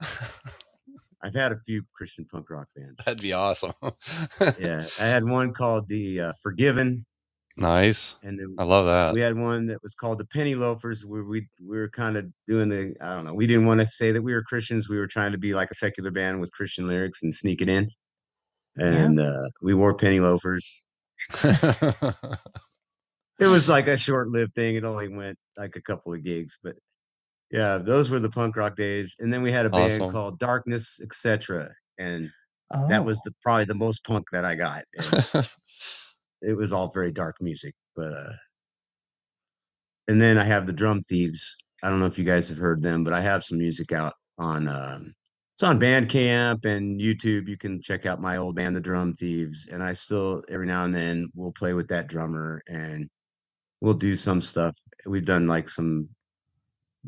I've 1.22 1.34
had 1.34 1.52
a 1.52 1.58
few 1.64 1.82
Christian 1.94 2.26
punk 2.30 2.50
rock 2.50 2.68
bands. 2.76 2.96
That'd 3.04 3.22
be 3.22 3.32
awesome. 3.32 3.72
yeah, 4.58 4.86
I 5.00 5.04
had 5.04 5.24
one 5.24 5.52
called 5.52 5.88
the 5.88 6.20
uh, 6.20 6.32
Forgiven, 6.42 7.04
nice. 7.56 8.16
and 8.22 8.38
then 8.38 8.54
I 8.58 8.64
love 8.64 8.86
that. 8.86 9.14
we 9.14 9.20
had 9.20 9.36
one 9.36 9.66
that 9.68 9.82
was 9.82 9.94
called 9.94 10.18
the 10.18 10.26
Penny 10.26 10.54
Loafers, 10.54 11.04
where 11.06 11.24
we 11.24 11.48
we 11.60 11.76
were 11.78 11.90
kind 11.90 12.16
of 12.16 12.26
doing 12.46 12.68
the 12.68 12.94
I 13.00 13.14
don't 13.14 13.24
know. 13.24 13.34
We 13.34 13.46
didn't 13.46 13.66
want 13.66 13.80
to 13.80 13.86
say 13.86 14.12
that 14.12 14.22
we 14.22 14.34
were 14.34 14.42
Christians. 14.42 14.88
We 14.88 14.98
were 14.98 15.06
trying 15.08 15.32
to 15.32 15.38
be 15.38 15.54
like 15.54 15.70
a 15.70 15.74
secular 15.74 16.10
band 16.10 16.40
with 16.40 16.52
Christian 16.52 16.86
lyrics 16.86 17.22
and 17.22 17.34
sneak 17.34 17.60
it 17.62 17.68
in. 17.68 17.90
and 18.76 19.18
uh, 19.18 19.48
we 19.62 19.74
wore 19.74 19.94
penny 19.94 20.20
loafers. 20.20 20.84
It 23.38 23.46
was 23.46 23.68
like 23.68 23.86
a 23.86 23.98
short-lived 23.98 24.54
thing. 24.54 24.76
It 24.76 24.84
only 24.84 25.08
went 25.08 25.36
like 25.58 25.76
a 25.76 25.82
couple 25.82 26.14
of 26.14 26.24
gigs, 26.24 26.58
but 26.62 26.74
yeah, 27.50 27.78
those 27.78 28.10
were 28.10 28.18
the 28.18 28.30
punk 28.30 28.56
rock 28.56 28.76
days. 28.76 29.16
And 29.20 29.32
then 29.32 29.42
we 29.42 29.52
had 29.52 29.66
a 29.66 29.70
band 29.70 30.02
Awesome. 30.02 30.12
called 30.12 30.38
Darkness, 30.38 31.00
etc. 31.02 31.70
And 31.98 32.30
Oh, 32.72 32.88
that 32.88 33.04
was 33.04 33.20
the 33.22 33.32
probably 33.42 33.64
the 33.64 33.74
most 33.74 34.04
punk 34.04 34.24
that 34.32 34.44
I 34.44 34.54
got. 34.54 34.84
It 36.42 36.54
was 36.56 36.72
all 36.72 36.90
very 36.92 37.10
dark 37.12 37.36
music, 37.40 37.74
but 37.96 38.12
uh 38.12 38.32
and 40.08 40.20
then 40.20 40.38
I 40.38 40.44
have 40.44 40.66
the 40.66 40.72
Drum 40.72 41.02
Thieves. 41.08 41.56
I 41.82 41.90
don't 41.90 41.98
know 41.98 42.06
if 42.06 42.18
you 42.18 42.24
guys 42.24 42.48
have 42.48 42.58
heard 42.58 42.82
them, 42.82 43.04
but 43.04 43.12
I 43.12 43.20
have 43.20 43.42
some 43.42 43.58
music 43.58 43.92
out 43.92 44.12
on 44.38 44.68
um 44.68 45.14
it's 45.54 45.62
on 45.62 45.80
Bandcamp 45.80 46.66
and 46.66 47.00
YouTube. 47.00 47.48
You 47.48 47.56
can 47.56 47.80
check 47.80 48.04
out 48.04 48.20
my 48.20 48.36
old 48.36 48.54
band, 48.56 48.76
the 48.76 48.80
Drum 48.80 49.14
Thieves, 49.14 49.66
and 49.72 49.82
I 49.82 49.94
still 49.94 50.42
every 50.50 50.66
now 50.66 50.84
and 50.84 50.94
then 50.94 51.28
we'll 51.34 51.52
play 51.52 51.72
with 51.72 51.88
that 51.88 52.08
drummer 52.08 52.62
and 52.68 53.08
we'll 53.80 53.94
do 53.94 54.14
some 54.14 54.42
stuff. 54.42 54.74
We've 55.06 55.24
done 55.24 55.46
like 55.46 55.68
some 55.68 56.08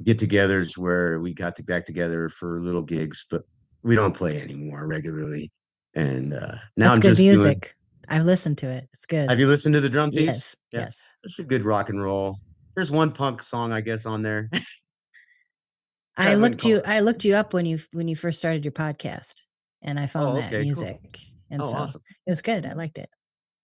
get-togethers 0.03 0.77
where 0.79 1.21
we 1.21 1.35
got 1.35 1.57
to 1.57 1.63
back 1.63 1.85
together 1.85 2.29
for 2.29 2.61
little 2.61 2.83
gigs, 2.83 3.27
but 3.31 3.43
we 3.83 3.95
don't 3.97 4.15
play 4.15 4.41
anymore 4.41 4.87
regularly. 4.87 5.51
And 5.95 6.35
uh 6.35 6.55
now 6.77 6.89
that's 6.89 6.95
I'm 6.97 7.01
good 7.01 7.09
just 7.11 7.19
doing 7.21 7.29
music. 7.31 7.75
I've 8.09 8.25
listened 8.25 8.59
to 8.59 8.69
it. 8.71 8.89
It's 8.93 9.07
good. 9.07 9.29
have 9.31 9.39
you 9.41 9.49
listened 9.49 9.75
to 9.75 9.81
the 9.81 9.89
Drum 9.89 10.11
Thieves? 10.11 10.27
yes, 10.27 10.57
Yeah. 10.73 10.81
yes. 10.81 11.11
It's 11.25 11.39
a 11.39 11.45
good 11.45 11.65
rock 11.65 11.89
and 11.89 12.03
roll. 12.03 12.37
There's 12.77 12.91
one 12.91 13.11
punk 13.13 13.43
song, 13.43 13.73
I 13.73 13.81
guess, 13.81 14.07
on 14.07 14.23
there. 14.23 14.51
I 16.17 16.33
I 16.33 16.35
looked 16.35 16.65
you. 16.65 16.77
it- 16.79 16.87
I 16.87 17.01
looked 17.01 17.25
you 17.25 17.35
up 17.35 17.53
when 17.55 17.67
you 17.67 17.79
when 17.93 18.09
you 18.09 18.17
first 18.17 18.39
started 18.39 18.65
your 18.65 18.73
podcast, 18.73 19.43
and 19.83 19.99
I 19.99 20.07
found 20.07 20.37
that 20.39 20.47
okay, 20.49 20.51
cool. 20.57 20.63
music, 20.63 21.19
and 21.51 21.63
oh, 21.63 21.71
so 21.71 21.77
awesome. 21.79 22.03
it 22.27 22.31
was 22.31 22.43
good. 22.43 22.67
I 22.67 22.73
liked 22.73 22.99
it. 22.99 23.09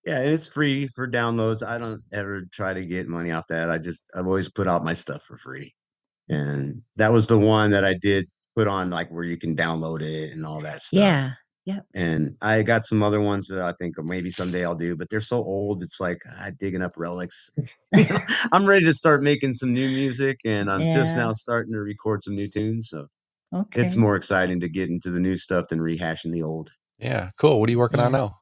Yeah, 0.06 0.18
and 0.18 0.28
it's 0.28 0.46
free 0.48 0.86
for 0.86 1.08
downloads. 1.08 1.66
I 1.66 1.78
don't 1.78 2.02
ever 2.12 2.42
try 2.52 2.74
to 2.74 2.82
get 2.82 3.08
money 3.08 3.32
off 3.32 3.46
that. 3.48 3.70
I 3.70 3.78
just 3.78 4.04
I've 4.14 4.26
always 4.26 4.50
put 4.50 4.68
out 4.68 4.84
my 4.84 4.94
stuff 4.94 5.22
for 5.24 5.36
free. 5.36 5.74
And 6.28 6.82
that 6.96 7.12
was 7.12 7.26
the 7.26 7.38
one 7.38 7.70
that 7.70 7.84
I 7.84 7.94
did 7.94 8.28
put 8.56 8.68
on 8.68 8.90
like 8.90 9.10
where 9.10 9.24
you 9.24 9.36
can 9.36 9.56
download 9.56 10.02
it 10.02 10.32
and 10.32 10.46
all 10.46 10.60
that 10.60 10.82
stuff. 10.82 11.00
Yeah, 11.00 11.32
Yeah. 11.64 11.80
And 11.94 12.36
I 12.40 12.62
got 12.62 12.84
some 12.84 13.02
other 13.02 13.20
ones 13.20 13.48
that 13.48 13.60
I 13.60 13.72
think 13.78 13.96
maybe 14.02 14.30
someday 14.30 14.64
I'll 14.64 14.74
do, 14.74 14.96
but 14.96 15.10
they're 15.10 15.20
so 15.20 15.38
old. 15.38 15.82
It's 15.82 16.00
like 16.00 16.18
ah, 16.38 16.50
digging 16.58 16.82
up 16.82 16.92
relics. 16.96 17.50
I'm 18.52 18.66
ready 18.66 18.84
to 18.84 18.94
start 18.94 19.22
making 19.22 19.54
some 19.54 19.72
new 19.72 19.88
music, 19.88 20.40
and 20.44 20.70
I'm 20.70 20.92
just 20.92 21.16
now 21.16 21.32
starting 21.32 21.72
to 21.72 21.80
record 21.80 22.24
some 22.24 22.36
new 22.36 22.48
tunes. 22.48 22.88
So 22.90 23.06
okay. 23.54 23.82
it's 23.82 23.96
more 23.96 24.16
exciting 24.16 24.60
to 24.60 24.68
get 24.68 24.88
into 24.88 25.10
the 25.10 25.20
new 25.20 25.36
stuff 25.36 25.68
than 25.68 25.80
rehashing 25.80 26.32
the 26.32 26.42
old. 26.42 26.70
yeah, 26.98 27.30
cool. 27.38 27.60
What 27.60 27.68
are 27.68 27.72
you 27.72 27.78
working 27.78 28.00
on 28.00 28.12
now? 28.12 28.36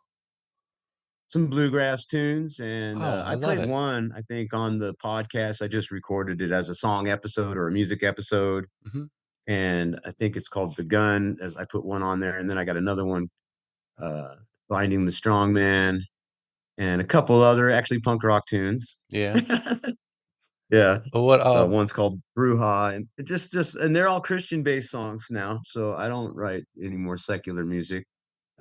Some 1.33 1.47
bluegrass 1.47 2.05
tunes, 2.05 2.61
and 2.61 2.99
Oh, 2.99 3.07
uh, 3.07 3.25
I 3.27 3.33
I, 3.33 3.37
played 3.37 3.67
one. 3.67 4.13
I 4.15 4.21
think 4.21 4.53
on 4.53 4.77
the 4.79 4.93
podcast. 4.97 5.63
I 5.63 5.67
just 5.67 5.91
recorded 5.91 6.43
it 6.43 6.53
as 6.53 6.69
a 6.69 6.75
song 6.75 7.09
episode 7.09 7.57
or 7.57 7.69
a 7.69 7.73
music 7.73 8.03
episode, 8.03 8.67
Mhm. 8.87 9.09
and 9.47 9.99
I 10.05 10.11
think 10.11 10.37
it's 10.37 10.49
called 10.49 10.77
"The 10.77 10.85
Gun." 10.85 11.39
As 11.41 11.57
I 11.57 11.65
put 11.65 11.87
one 11.87 12.03
on 12.03 12.21
there, 12.21 12.37
and 12.37 12.51
then 12.51 12.59
I 12.59 12.65
got 12.65 12.77
another 12.77 13.07
one, 13.07 13.31
uh, 13.97 14.35
"Finding 14.69 15.07
the 15.07 15.13
Strong 15.13 15.55
Man," 15.55 16.05
and 16.77 17.01
a 17.01 17.05
couple 17.05 17.41
other 17.41 17.71
actually 17.71 18.01
punk 18.01 18.25
rock 18.25 18.45
tunes. 18.47 18.99
Yeah. 19.09 19.33
yeah, 20.71 20.99
Well, 21.15 21.25
what? 21.25 21.41
uh, 21.41 21.65
Uh, 21.65 21.67
one's 21.67 21.95
called 21.95 22.21
Bruja, 22.37 22.95
and 22.95 23.09
just 23.27 23.53
just 23.53 23.75
and 23.77 23.97
they're 23.97 24.09
all 24.09 24.21
Christian 24.21 24.63
based 24.63 24.91
songs 24.91 25.29
now. 25.31 25.63
So 25.65 25.95
I 25.95 26.09
don't 26.09 26.35
write 26.37 26.65
any 26.79 26.97
more 26.97 27.17
secular 27.17 27.65
music. 27.65 28.07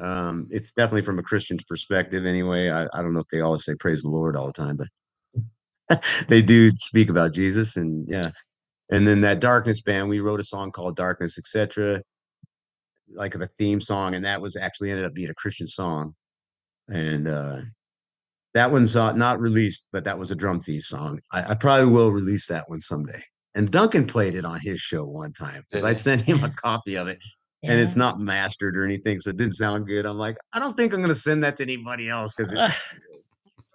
Um, 0.02 0.48
it's 0.50 0.72
definitely 0.72 1.04
from 1.04 1.20
a 1.20 1.24
Christian's 1.24 1.64
perspective, 1.64 2.26
anyway. 2.26 2.70
I, 2.70 2.88
I 2.94 3.02
don't 3.02 3.14
know 3.14 3.20
if 3.20 3.28
they 3.32 3.42
always 3.42 3.64
say 3.64 3.76
praise 3.76 4.02
the 4.02 4.10
Lord 4.10 4.36
all 4.36 4.48
the 4.48 4.54
time, 4.54 4.78
but 4.78 6.04
they 6.28 6.42
do 6.42 6.72
speak 6.78 7.10
about 7.10 7.34
Jesus, 7.34 7.76
and 7.78 8.08
yeah. 8.10 8.32
And 8.90 9.08
then 9.08 9.22
that 9.22 9.40
Darkness 9.40 9.82
band, 9.82 10.10
we 10.10 10.20
wrote 10.20 10.40
a 10.40 10.44
song 10.44 10.72
called 10.72 10.96
Darkness, 10.96 11.38
etc. 11.38 12.02
Like 13.14 13.34
the 13.34 13.50
theme 13.60 13.80
song, 13.80 14.16
and 14.16 14.26
that 14.26 14.42
was 14.42 14.56
actually 14.56 14.92
ended 14.92 15.06
up 15.06 15.14
being 15.14 15.30
a 15.30 15.36
Christian 15.36 15.68
song, 15.68 16.16
and 16.88 17.28
uh, 17.28 17.62
that 18.54 18.72
one's 18.72 18.96
uh, 18.96 19.14
not 19.14 19.40
released, 19.40 19.86
but 19.92 20.04
that 20.06 20.18
was 20.18 20.32
a 20.32 20.36
drum 20.36 20.60
thief 20.62 20.84
song. 20.84 21.20
I, 21.32 21.52
I 21.52 21.56
probably 21.56 21.92
will 21.92 22.12
release 22.12 22.48
that 22.48 22.70
one 22.70 22.82
someday. 22.82 23.22
And 23.54 23.70
Duncan 23.70 24.06
played 24.06 24.36
it 24.36 24.46
on 24.46 24.60
his 24.62 24.80
show 24.80 25.06
one 25.06 25.34
time 25.34 25.64
because 25.70 25.84
I 25.84 25.94
sent 25.94 26.22
him 26.22 26.44
a 26.44 26.50
copy 26.50 26.96
of 26.96 27.08
it, 27.08 27.20
and 27.64 27.80
it's 27.80 27.96
not 27.96 28.20
mastered 28.20 28.78
or 28.78 28.84
anything, 28.84 29.20
so 29.20 29.30
it 29.30 29.38
didn't 29.38 29.56
sound 29.56 29.86
good. 29.86 30.06
I'm 30.06 30.18
like, 30.18 30.38
I 30.54 30.60
don't 30.60 30.76
think 30.76 30.94
I'm 30.94 31.02
gonna 31.02 31.16
send 31.16 31.44
that 31.44 31.58
to 31.58 31.64
anybody 31.64 32.10
else 32.10 32.34
because 32.34 32.54
it, 32.54 32.60
Ugh. 32.60 32.72
it 33.02 33.04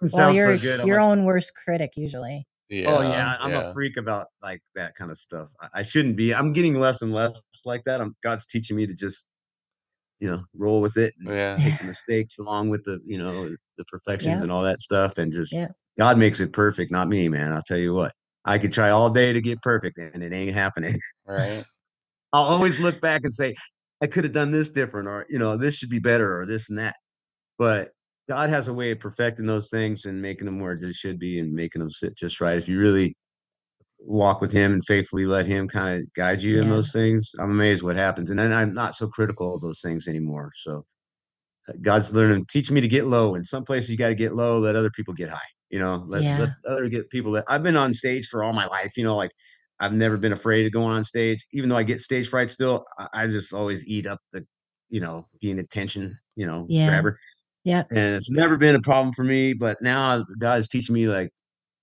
well, 0.01 0.09
sounds 0.09 0.35
you're 0.35 0.57
so 0.57 0.61
good. 0.61 0.79
I'm 0.81 0.87
your 0.87 1.01
like, 1.01 1.09
own 1.09 1.23
worst 1.23 1.53
critic 1.55 1.93
usually. 1.95 2.45
yeah. 2.69 2.87
oh 2.89 3.01
yeah, 3.01 3.37
I'm 3.39 3.51
yeah. 3.51 3.69
a 3.69 3.73
freak 3.73 3.97
about 3.97 4.27
like 4.41 4.61
that 4.75 4.95
kind 4.95 5.11
of 5.11 5.17
stuff. 5.17 5.49
I, 5.61 5.67
I 5.75 5.83
shouldn't 5.83 6.17
be. 6.17 6.33
I'm 6.33 6.53
getting 6.53 6.79
less 6.79 7.01
and 7.01 7.13
less 7.13 7.41
like 7.65 7.83
that. 7.85 8.01
I'm 8.01 8.15
God's 8.23 8.45
teaching 8.45 8.75
me 8.75 8.85
to 8.87 8.93
just, 8.93 9.27
you 10.19 10.29
know, 10.29 10.43
roll 10.53 10.81
with 10.81 10.97
it 10.97 11.13
and 11.19 11.29
Yeah. 11.33 11.57
take 11.57 11.77
the 11.79 11.85
mistakes 11.85 12.39
along 12.39 12.69
with 12.69 12.83
the, 12.83 12.99
you 13.05 13.17
know, 13.17 13.49
the 13.77 13.85
perfections 13.85 14.39
Yeah. 14.39 14.43
and 14.43 14.51
all 14.51 14.63
that 14.63 14.79
stuff, 14.81 15.17
and 15.17 15.31
just 15.31 15.53
Yeah. 15.53 15.69
God 15.97 16.17
makes 16.17 16.39
it 16.41 16.51
perfect, 16.53 16.91
not 16.91 17.07
me, 17.07 17.29
man. 17.29 17.53
I'll 17.53 17.63
tell 17.63 17.77
you 17.77 17.93
what. 17.93 18.13
I 18.45 18.57
could 18.59 18.71
try 18.71 18.91
all 18.91 19.09
day 19.09 19.33
to 19.33 19.41
get 19.41 19.61
perfect, 19.61 19.97
and 19.97 20.23
it 20.23 20.31
ain't 20.33 20.53
happening. 20.53 20.99
Right. 21.25 21.63
I'll 22.33 22.43
always 22.43 22.79
look 22.79 23.01
back 23.01 23.21
and 23.23 23.33
say, 23.33 23.55
I 24.01 24.07
could 24.07 24.23
have 24.25 24.33
done 24.33 24.51
this 24.51 24.69
different, 24.69 25.07
or 25.07 25.25
you 25.29 25.39
know, 25.39 25.57
this 25.57 25.75
should 25.75 25.89
be 25.89 25.99
better, 25.99 26.39
or 26.39 26.45
this 26.45 26.69
and 26.69 26.77
that. 26.79 26.95
But 27.57 27.91
God 28.29 28.49
has 28.49 28.67
a 28.67 28.73
way 28.73 28.91
of 28.91 28.99
perfecting 28.99 29.45
those 29.47 29.69
things 29.69 30.05
and 30.05 30.21
making 30.21 30.45
them 30.45 30.59
where 30.59 30.77
they 30.77 30.91
should 30.91 31.19
be 31.19 31.39
and 31.39 31.53
making 31.53 31.79
them 31.81 31.89
sit 31.91 32.15
just 32.17 32.41
right. 32.41 32.57
If 32.57 32.67
you 32.67 32.79
really 32.79 33.15
walk 33.99 34.41
with 34.41 34.51
Him 34.51 34.73
and 34.73 34.85
faithfully 34.85 35.25
let 35.25 35.47
Him 35.47 35.67
kind 35.67 36.01
of 36.01 36.13
guide 36.13 36.41
you 36.41 36.61
in 36.61 36.69
those 36.69 36.91
things, 36.91 37.31
I'm 37.39 37.51
amazed 37.51 37.83
what 37.83 37.95
happens. 37.95 38.29
And 38.29 38.39
then 38.39 38.53
I'm 38.53 38.73
not 38.73 38.95
so 38.95 39.07
critical 39.07 39.55
of 39.55 39.61
those 39.61 39.81
things 39.81 40.07
anymore. 40.07 40.51
So 40.55 40.85
uh, 41.69 41.73
God's 41.81 42.13
learning, 42.13 42.45
teach 42.49 42.71
me 42.71 42.81
to 42.81 42.87
get 42.87 43.07
low. 43.07 43.35
In 43.35 43.43
some 43.43 43.65
places, 43.65 43.89
you 43.89 43.97
got 43.97 44.09
to 44.09 44.15
get 44.15 44.35
low, 44.35 44.59
let 44.59 44.75
other 44.75 44.91
people 44.91 45.13
get 45.13 45.29
high. 45.29 45.39
You 45.69 45.79
know, 45.79 46.05
let, 46.07 46.23
Yeah. 46.23 46.39
let 46.39 46.49
other 46.65 46.89
get 46.89 47.09
people 47.09 47.31
that 47.33 47.45
I've 47.47 47.63
been 47.63 47.77
on 47.77 47.93
stage 47.93 48.27
for 48.27 48.43
all 48.43 48.53
my 48.53 48.67
life. 48.67 48.97
You 48.97 49.03
know, 49.03 49.17
like 49.17 49.31
I've 49.79 49.93
never 49.93 50.17
been 50.17 50.33
afraid 50.33 50.65
of 50.65 50.71
going 50.71 50.93
on 50.95 51.03
stage, 51.03 51.45
even 51.53 51.69
though 51.69 51.77
I 51.77 51.83
get 51.83 51.99
stage 52.01 52.29
fright 52.29 52.49
still. 52.49 52.83
I, 52.97 53.07
I 53.13 53.27
just 53.27 53.53
always 53.53 53.87
eat 53.87 54.07
up 54.07 54.19
the, 54.33 54.45
you 54.89 54.99
know, 54.99 55.25
being 55.41 55.59
attention, 55.59 56.17
you 56.35 56.45
know, 56.47 56.65
Yeah. 56.69 56.87
grabber. 56.89 57.19
Yeah. 57.63 57.83
And 57.91 58.15
it's 58.15 58.29
never 58.31 58.57
been 58.57 58.75
a 58.75 58.81
problem 58.81 59.13
for 59.13 59.23
me. 59.23 59.53
But 59.53 59.81
now 59.81 60.23
God's 60.39 60.67
teaching 60.67 60.95
me, 60.95 61.07
like, 61.07 61.31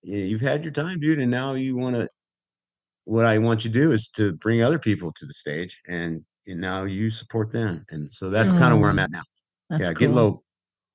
"Yeah, 0.03 0.19
you've 0.25 0.41
had 0.41 0.65
your 0.65 0.73
time, 0.73 0.99
dude. 1.01 1.21
And 1.21 1.31
now 1.31 1.55
you 1.55 1.77
want 1.77 1.97
to, 1.97 2.09
what 3.05 3.25
I 3.27 3.39
want 3.39 3.65
you 3.65 3.71
to 3.71 3.79
do 3.79 3.93
is 3.93 4.09
to 4.17 4.33
bring 4.35 4.63
other 4.63 4.79
people 4.79 5.13
to 5.17 5.27
the 5.27 5.35
stage 5.35 5.79
and, 5.89 6.25
and 6.47 6.61
now 6.61 6.85
you 6.85 7.11
support 7.11 7.53
them. 7.53 7.85
And 7.91 8.11
so 8.11 8.31
that's 8.31 8.53
kind 8.53 8.73
of 8.75 8.81
where 8.81 8.91
I'm 8.91 8.99
Oh, 8.99 9.03
at 9.03 9.11
now 9.11 9.23
That's 9.71 9.83
yeah, 9.85 9.93
cool. 9.93 9.99
get 10.09 10.11
low. 10.11 10.41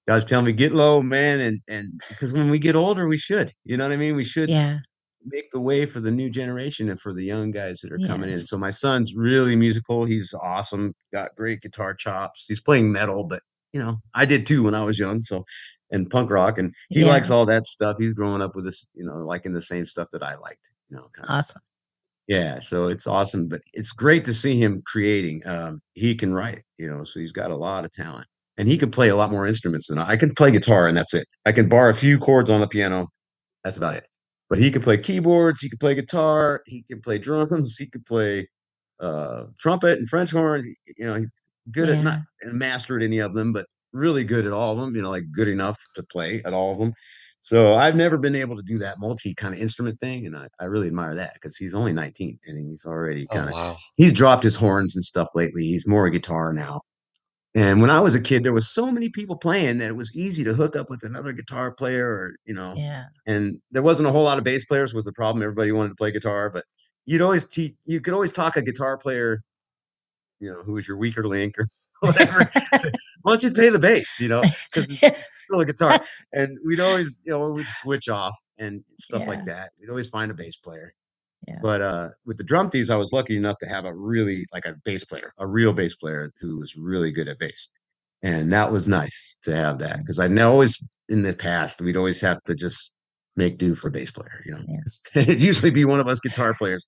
God's 0.07 0.25
telling 0.25 0.45
me 0.45 0.53
get 0.53 0.71
low, 0.71 1.03
man, 1.03 1.39
and 1.39 1.59
and 1.67 2.01
because 2.09 2.33
when 2.33 2.49
we 2.49 2.57
get 2.57 2.75
older, 2.75 3.07
we 3.07 3.17
should. 3.17 3.51
You 3.63 3.77
know 3.77 3.85
what 3.87 3.93
I 3.93 3.97
mean? 3.97 4.15
We 4.15 4.23
should 4.23 4.49
Yeah. 4.49 4.79
Make 5.25 5.51
the 5.51 5.59
way 5.59 5.85
for 5.85 5.99
the 5.99 6.11
new 6.11 6.29
generation 6.29 6.89
and 6.89 6.99
for 6.99 7.13
the 7.13 7.23
young 7.23 7.51
guys 7.51 7.81
that 7.81 7.91
are 7.91 7.99
coming 7.99 8.29
in. 8.29 8.35
So 8.37 8.57
my 8.57 8.71
son's 8.71 9.15
really 9.15 9.55
musical. 9.55 10.05
He's 10.05 10.33
awesome. 10.33 10.93
Got 11.11 11.35
great 11.35 11.61
guitar 11.61 11.93
chops. 11.93 12.45
He's 12.47 12.61
playing 12.61 12.91
metal, 12.91 13.23
but 13.23 13.41
you 13.73 13.79
know, 13.79 13.97
I 14.13 14.25
did 14.25 14.45
too 14.45 14.63
when 14.63 14.75
I 14.75 14.83
was 14.83 14.97
young. 14.97 15.21
So 15.23 15.45
and 15.91 16.09
punk 16.09 16.29
rock, 16.29 16.57
and 16.59 16.73
he 16.89 17.01
Yeah. 17.01 17.07
likes 17.07 17.31
all 17.31 17.45
that 17.47 17.65
stuff. 17.65 17.97
He's 17.97 18.13
growing 18.13 18.41
up 18.41 18.55
with 18.55 18.63
this, 18.65 18.87
you 18.93 19.03
know, 19.05 19.15
liking 19.15 19.53
the 19.53 19.61
same 19.61 19.85
stuff 19.85 20.07
that 20.11 20.21
I 20.23 20.35
liked. 20.35 20.69
You 20.89 20.97
know, 20.97 21.07
kind 21.13 21.27
of. 21.27 21.35
Awesome. 21.35 21.61
Yeah, 22.27 22.59
so 22.59 22.87
it's 22.87 23.07
awesome, 23.07 23.47
but 23.47 23.61
it's 23.73 23.91
great 23.91 24.23
to 24.25 24.33
see 24.35 24.61
him 24.61 24.83
creating. 24.85 25.41
Um, 25.47 25.81
he 25.95 26.13
can 26.13 26.31
write, 26.31 26.61
you 26.77 26.87
know, 26.87 27.03
so 27.03 27.19
he's 27.19 27.31
got 27.31 27.49
a 27.49 27.55
lot 27.55 27.85
of 27.85 27.91
talent, 27.91 28.27
and 28.59 28.67
he 28.67 28.77
can 28.77 28.91
play 28.91 29.09
a 29.09 29.15
lot 29.15 29.31
more 29.31 29.47
instruments 29.47 29.87
than 29.87 29.97
I. 29.97 30.09
I 30.11 30.15
can 30.15 30.35
play 30.35 30.51
guitar, 30.51 30.85
and 30.85 30.95
that's 30.95 31.15
it. 31.15 31.27
I 31.47 31.51
can 31.51 31.67
bar 31.67 31.89
a 31.89 31.93
few 31.95 32.19
chords 32.19 32.51
on 32.51 32.61
the 32.61 32.67
piano. 32.67 33.07
That's 33.63 33.77
about 33.77 33.95
it. 33.95 34.05
But 34.49 34.59
he 34.59 34.71
can 34.71 34.81
play 34.81 34.97
keyboards. 34.97 35.61
He 35.61 35.69
can 35.69 35.77
play 35.77 35.95
guitar. 35.95 36.61
He 36.65 36.81
can 36.81 37.01
play 37.01 37.19
drums. 37.19 37.77
He 37.77 37.85
can 37.85 38.03
play 38.03 38.47
uh, 38.99 39.45
trumpet 39.59 39.99
and 39.99 40.09
French 40.09 40.31
horn. 40.31 40.63
You 40.97 41.05
know, 41.05 41.13
he's 41.15 41.31
good 41.71 41.89
at 41.89 42.03
not 42.03 42.19
mastered 42.45 43.03
any 43.03 43.19
of 43.19 43.33
them, 43.33 43.53
but 43.53 43.67
really 43.93 44.23
good 44.23 44.45
at 44.45 44.51
all 44.51 44.73
of 44.73 44.79
them. 44.79 44.95
You 44.95 45.01
know, 45.01 45.11
like 45.11 45.31
good 45.31 45.47
enough 45.47 45.77
to 45.95 46.03
play 46.03 46.41
at 46.45 46.53
all 46.53 46.73
of 46.73 46.79
them. 46.79 46.93
So 47.41 47.75
I've 47.75 47.95
never 47.95 48.17
been 48.17 48.35
able 48.35 48.57
to 48.57 48.63
do 48.63 48.77
that 48.79 48.99
multi 48.99 49.33
kind 49.33 49.53
of 49.53 49.61
instrument 49.61 49.99
thing, 49.99 50.25
and 50.25 50.35
I, 50.35 50.47
I 50.59 50.65
really 50.65 50.87
admire 50.87 51.15
that 51.15 51.35
because 51.35 51.55
he's 51.55 51.73
only 51.73 51.93
19 51.93 52.37
and 52.47 52.69
he's 52.69 52.85
already 52.85 53.27
Oh 53.29 53.35
kind 53.35 53.47
of 53.49 53.53
wow. 53.53 53.77
he's 53.95 54.11
dropped 54.11 54.43
his 54.43 54.55
horns 54.55 54.95
and 54.95 55.05
stuff 55.05 55.29
lately. 55.35 55.65
He's 55.65 55.87
more 55.87 56.05
a 56.05 56.11
guitar 56.11 56.51
now. 56.53 56.81
And 57.55 57.81
when 57.81 57.89
I 57.89 57.99
was 57.99 58.13
a 58.13 58.21
kid, 58.21 58.43
there 58.43 58.53
was 58.53 58.69
so 58.69 58.91
many 58.91 59.09
people 59.09 59.35
playing 59.35 59.79
that 59.79 59.89
it 59.89 59.95
was 59.97 60.15
easy 60.15 60.43
to 60.43 60.53
hook 60.53 60.75
up 60.75 60.89
with 60.89 61.03
another 61.03 61.33
guitar 61.33 61.71
player, 61.71 62.07
or 62.07 62.35
you 62.45 62.53
know, 62.53 62.73
Yeah. 62.77 63.05
and 63.25 63.59
there 63.71 63.81
wasn't 63.81 64.07
a 64.07 64.11
whole 64.11 64.23
lot 64.23 64.37
of 64.37 64.43
bass 64.43 64.65
players 64.65 64.93
was 64.93 65.05
the 65.05 65.13
problem. 65.13 65.41
Everybody 65.43 65.71
wanted 65.71 65.89
to 65.89 65.95
play 65.95 66.11
guitar, 66.11 66.49
but 66.51 66.65
you'd 67.05 67.21
always 67.21 67.45
teach 67.47 67.73
you 67.85 68.01
could 68.01 68.13
always 68.13 68.31
talk 68.31 68.55
a 68.57 68.61
guitar 68.61 68.97
player 68.97 69.41
you 70.41 70.49
know, 70.49 70.63
who 70.63 70.71
was 70.73 70.87
your 70.87 70.95
weaker 70.95 71.27
link 71.27 71.55
or 71.59 71.67
whatever. 71.99 72.45
to- 72.79 72.91
why 73.23 73.33
don't 73.33 73.43
you 73.43 73.51
pay 73.51 73.67
the 73.69 73.79
bass? 73.79 74.19
You 74.21 74.29
know, 74.29 74.41
because 74.71 74.89
it's 74.89 75.23
still 75.45 75.59
a 75.59 75.65
guitar. 75.65 75.99
And 76.31 76.57
we'd 76.65 76.79
always, 76.79 77.13
you 77.23 77.31
know, 77.33 77.49
we'd 77.49 77.67
switch 77.81 78.07
off 78.07 78.37
and 78.57 78.81
stuff 79.01 79.21
Yeah. 79.23 79.27
like 79.27 79.45
that. 79.45 79.71
We'd 79.79 79.89
always 79.89 80.07
find 80.07 80.31
a 80.31 80.33
bass 80.33 80.55
player. 80.55 80.93
Yeah. 81.49 81.59
But 81.61 81.81
uh 81.81 82.09
with 82.25 82.37
the 82.37 82.43
drum 82.43 82.69
thieves, 82.69 82.89
I 82.89 82.95
was 82.95 83.11
lucky 83.13 83.35
enough 83.37 83.57
to 83.59 83.67
have 83.67 83.85
a 83.85 83.93
really 83.93 84.45
like 84.53 84.65
a 84.65 84.75
bass 84.85 85.03
player, 85.03 85.33
a 85.37 85.47
real 85.47 85.73
bass 85.73 85.95
player 85.95 86.31
who 86.39 86.57
was 86.59 86.75
really 86.75 87.11
good 87.11 87.27
at 87.27 87.39
bass. 87.39 87.69
And 88.21 88.51
that 88.53 88.71
was 88.71 88.87
nice 88.87 89.37
to 89.43 89.55
have 89.55 89.79
that 89.79 89.97
because 89.99 90.19
I 90.19 90.27
know 90.27 90.51
always 90.51 90.77
in 91.07 91.21
the 91.23 91.33
past 91.33 91.81
we'd 91.81 91.97
always 91.97 92.21
have 92.21 92.43
to 92.45 92.55
just 92.55 92.91
make 93.35 93.57
do 93.57 93.73
for 93.75 93.89
bass 93.89 94.11
player, 94.11 94.43
you 94.45 94.53
know. 94.53 94.61
Yeah. 94.67 95.21
It'd 95.23 95.41
usually 95.41 95.71
be 95.71 95.85
one 95.85 95.99
of 96.01 96.07
us 96.07 96.19
guitar 96.19 96.53
players 96.53 96.85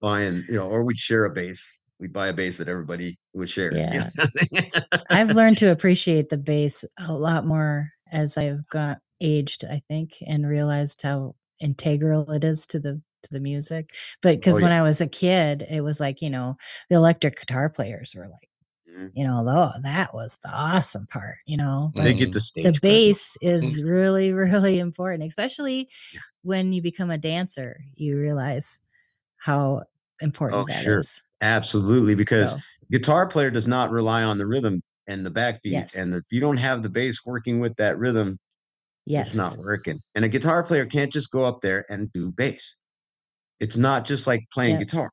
buying, 0.00 0.44
you 0.48 0.54
know, 0.54 0.66
or 0.66 0.84
we'd 0.84 0.98
share 0.98 1.24
a 1.24 1.30
bass. 1.30 1.80
We'd 2.00 2.12
buy 2.12 2.28
a 2.28 2.32
bass 2.32 2.58
that 2.58 2.68
everybody 2.68 3.16
would 3.34 3.48
share. 3.50 3.72
you 3.72 3.78
Yeah. 3.80 4.08
know? 4.16 4.62
I've 5.10 5.30
learned 5.32 5.58
to 5.58 5.70
appreciate 5.72 6.28
the 6.28 6.36
bass 6.38 6.84
a 6.98 7.12
lot 7.12 7.46
more 7.46 7.90
as 8.12 8.36
I've 8.36 8.66
got 8.68 8.98
aged, 9.20 9.64
I 9.64 9.80
think, 9.88 10.12
and 10.26 10.46
realized 10.46 11.02
how 11.02 11.34
integral 11.60 12.30
it 12.30 12.44
is 12.44 12.66
to 12.68 12.78
the 12.80 13.00
to 13.24 13.34
the 13.34 13.40
music. 13.40 13.90
But 14.22 14.36
because 14.36 14.58
Oh, 14.60 14.62
when. 14.62 14.72
I 14.72 14.82
was 14.82 15.00
a 15.00 15.06
kid, 15.06 15.66
it 15.68 15.80
was 15.82 16.00
like, 16.00 16.22
you 16.22 16.30
know, 16.30 16.56
the 16.88 16.96
electric 16.96 17.38
guitar 17.38 17.68
players 17.68 18.14
were 18.16 18.28
like, 18.28 18.48
Mhm. 18.90 19.10
you 19.14 19.26
know, 19.26 19.44
though 19.44 19.70
that 19.82 20.14
was 20.14 20.38
the 20.42 20.50
awesome 20.50 21.06
part, 21.08 21.36
you 21.46 21.56
know. 21.56 21.90
they 21.96 22.14
get 22.14 22.32
the 22.32 22.40
stage. 22.40 22.64
the 22.64 22.78
bass 22.80 23.36
is 23.42 23.82
really, 23.82 24.32
really 24.72 24.78
important, 24.78 25.24
especially 25.26 25.88
Yeah. 26.12 26.20
when 26.42 26.72
you 26.72 26.80
become 26.80 27.10
a 27.10 27.18
dancer. 27.18 27.80
You 27.96 28.18
realize 28.18 28.80
how 29.38 29.82
important 30.20 30.68
that 30.68 30.80
is. 30.82 30.86
Oh, 30.86 30.90
sure. 31.02 31.02
Absolutely, 31.40 32.14
because 32.14 32.50
So, 32.52 32.58
guitar 32.90 33.26
player 33.26 33.50
does 33.50 33.66
not 33.66 33.90
rely 33.90 34.22
on 34.22 34.38
the 34.38 34.46
rhythm 34.46 34.80
and 35.08 35.26
the 35.26 35.30
backbeat. 35.30 35.60
Yes. 35.64 35.94
And 35.96 36.14
if 36.14 36.24
you 36.30 36.40
don't 36.40 36.56
have 36.58 36.82
the 36.82 36.88
bass 36.88 37.18
working 37.26 37.60
with 37.60 37.74
that 37.76 37.98
rhythm, 37.98 38.38
yes. 39.06 39.28
it's 39.28 39.36
not 39.36 39.56
working. 39.58 40.00
And 40.14 40.24
a 40.24 40.28
guitar 40.28 40.62
player 40.62 40.86
can't 40.86 41.12
just 41.12 41.30
go 41.30 41.44
up 41.44 41.60
there 41.62 41.84
and 41.90 42.10
do 42.12 42.30
bass. 42.30 42.76
It's 43.60 43.76
not 43.76 44.04
just 44.04 44.26
like 44.26 44.44
playing 44.52 44.74
Yeah. 44.74 44.80
guitar. 44.80 45.10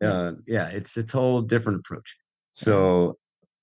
Yeah. 0.00 0.08
Uh, 0.12 0.32
yeah, 0.46 0.68
it's 0.68 0.96
a 0.96 1.02
total 1.02 1.42
different 1.42 1.80
approach. 1.80 2.16
So, 2.52 3.18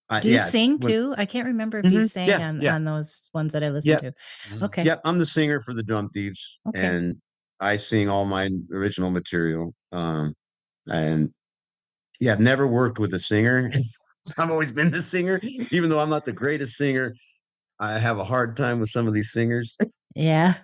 I, 0.10 0.22
Do 0.22 0.30
you 0.30 0.36
yeah, 0.36 0.42
sing 0.44 0.78
when- 0.80 0.92
too? 0.92 1.16
I 1.18 1.26
can't 1.26 1.48
remember 1.48 1.80
if 1.80 1.92
you 1.92 2.00
Mhm. 2.02 2.10
sang 2.10 2.28
Yeah, 2.30 2.48
on, 2.48 2.66
on 2.66 2.84
those 2.86 3.28
ones 3.34 3.54
that 3.54 3.64
I 3.64 3.70
listened 3.70 4.00
to. 4.00 4.14
Mhm. 4.50 4.62
Okay. 4.64 4.84
Yeah, 4.86 4.98
I'm 5.04 5.18
the 5.18 5.26
singer 5.26 5.60
for 5.60 5.74
the 5.74 5.84
Drum 5.84 6.10
Thieves, 6.10 6.60
Okay. 6.70 6.86
and 6.86 7.22
I 7.60 7.76
sing 7.78 8.08
all 8.08 8.24
my 8.26 8.50
original 8.72 9.10
material. 9.10 9.74
Um, 9.92 10.34
and 10.88 11.34
yeah, 12.20 12.34
I've 12.34 12.40
never 12.40 12.66
worked 12.68 13.00
with 13.00 13.14
a 13.16 13.20
singer. 13.20 13.70
I've 14.38 14.52
always 14.52 14.72
been 14.72 14.92
the 14.92 15.02
singer, 15.02 15.42
even 15.72 15.90
though 15.90 16.00
I'm 16.00 16.10
not 16.10 16.24
the 16.26 16.32
greatest 16.34 16.78
singer. 16.78 17.14
I 17.80 17.98
have 18.00 18.18
a 18.20 18.24
hard 18.24 18.56
time 18.58 18.80
with 18.80 18.90
some 18.90 19.08
of 19.08 19.14
these 19.14 19.32
singers. 19.32 19.78
Yeah. 20.16 20.56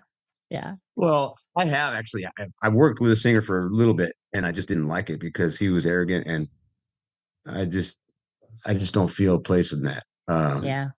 Yeah. 0.49 0.75
Well, 0.95 1.37
I 1.55 1.65
have 1.65 1.93
actually. 1.93 2.25
I, 2.25 2.47
I've 2.61 2.75
worked 2.75 2.99
with 2.99 3.11
a 3.11 3.15
singer 3.15 3.41
for 3.41 3.67
a 3.67 3.69
little 3.69 3.93
bit, 3.93 4.13
and 4.33 4.45
I 4.45 4.51
just 4.51 4.67
didn't 4.67 4.87
like 4.87 5.09
it 5.09 5.19
because 5.19 5.57
he 5.57 5.69
was 5.69 5.85
arrogant, 5.85 6.27
and 6.27 6.47
I 7.47 7.65
just, 7.65 7.97
I 8.65 8.73
just 8.73 8.93
don't 8.93 9.11
feel 9.11 9.35
a 9.35 9.39
place 9.39 9.73
in 9.73 9.83
that. 9.83 10.03
Um, 10.27 10.63
Yeah. 10.63 10.89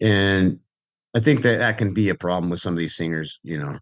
and 0.00 0.58
I 1.14 1.20
think 1.20 1.42
that 1.42 1.58
that 1.58 1.78
can 1.78 1.92
be 1.92 2.08
a 2.08 2.14
problem 2.14 2.50
with 2.50 2.60
some 2.60 2.74
of 2.74 2.78
these 2.78 2.96
singers, 2.96 3.38
you 3.42 3.58
know. 3.58 3.78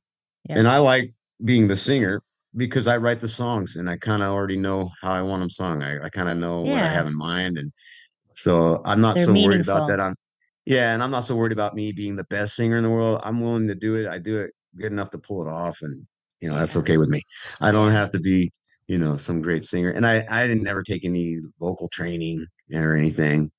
Yeah. 0.49 0.59
And 0.59 0.69
I 0.69 0.79
like 0.79 1.15
being 1.45 1.69
the 1.69 1.77
singer 1.77 2.21
because 2.57 2.89
I 2.89 2.97
write 2.97 3.21
the 3.21 3.29
songs 3.29 3.77
and 3.77 3.89
I 3.89 3.97
kind 3.97 4.23
of 4.23 4.31
already 4.31 4.57
know 4.59 4.91
how 5.01 5.13
I 5.13 5.23
want 5.23 5.41
them 5.41 5.51
sung. 5.51 5.83
I, 5.83 6.05
I 6.05 6.09
kind 6.09 6.29
of 6.29 6.37
know 6.37 6.63
what 6.63 6.83
I 6.83 6.89
have 6.89 7.07
in 7.07 7.17
mind, 7.17 7.59
and 7.59 7.73
so 8.35 8.83
I'm 8.85 9.01
not 9.01 9.15
They're 9.15 9.27
so 9.27 9.33
worried 9.33 9.61
about 9.61 9.87
that. 9.87 10.01
I'm 10.01 10.17
yeah, 10.67 10.93
and 10.93 11.03
I'm 11.03 11.11
not 11.11 11.25
so 11.25 11.37
worried 11.37 11.53
about 11.53 11.75
me 11.75 11.93
being 11.93 12.17
the 12.17 12.25
best 12.25 12.57
singer 12.57 12.77
in 12.77 12.83
the 12.83 12.91
world. 12.91 13.21
I'm 13.25 13.41
willing 13.41 13.69
to 13.69 13.75
do 13.75 13.95
it. 13.95 14.07
I 14.07 14.19
do 14.19 14.39
it 14.41 14.51
good 14.77 14.93
enough 14.93 15.11
to 15.11 15.19
pull 15.19 15.43
it 15.47 15.49
off, 15.51 15.79
and 15.83 16.07
you 16.41 16.49
know 16.51 16.57
that's 16.57 16.77
okay 16.77 16.97
with 16.99 17.09
me. 17.09 17.23
I 17.61 17.73
don't 17.73 17.93
have 17.93 18.11
to 18.13 18.21
be 18.21 18.53
you 18.89 18.99
know 18.99 19.17
some 19.17 19.43
great 19.43 19.65
singer, 19.65 19.91
and 19.91 20.07
I 20.07 20.25
I 20.31 20.47
didn't 20.47 20.67
ever 20.69 20.83
take 20.83 21.05
any 21.05 21.39
vocal 21.61 21.89
training 21.93 22.47
or 22.75 22.95
anything 22.97 23.51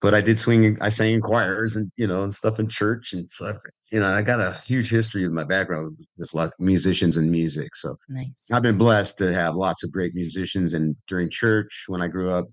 but 0.00 0.14
I 0.14 0.20
did 0.20 0.38
swing. 0.38 0.78
I 0.80 0.88
sang 0.88 1.14
in 1.14 1.20
choirs 1.20 1.76
and 1.76 1.90
you 1.96 2.06
know 2.06 2.22
and 2.22 2.34
stuff 2.34 2.58
in 2.58 2.68
church 2.68 3.12
and 3.12 3.30
stuff. 3.30 3.56
You 3.92 4.00
know, 4.00 4.08
I 4.08 4.22
got 4.22 4.40
a 4.40 4.58
huge 4.64 4.90
history 4.90 5.24
of 5.24 5.32
my 5.32 5.44
background 5.44 5.98
with 6.16 6.32
lots 6.34 6.52
of 6.52 6.64
musicians 6.64 7.16
and 7.16 7.30
music. 7.30 7.74
So 7.76 7.96
Nice. 8.08 8.46
I've 8.52 8.62
been 8.62 8.78
blessed 8.78 9.18
to 9.18 9.32
have 9.32 9.56
lots 9.56 9.84
of 9.84 9.92
great 9.92 10.14
musicians. 10.14 10.74
And 10.74 10.96
during 11.06 11.30
church, 11.30 11.84
when 11.88 12.02
I 12.02 12.08
grew 12.08 12.30
up, 12.30 12.46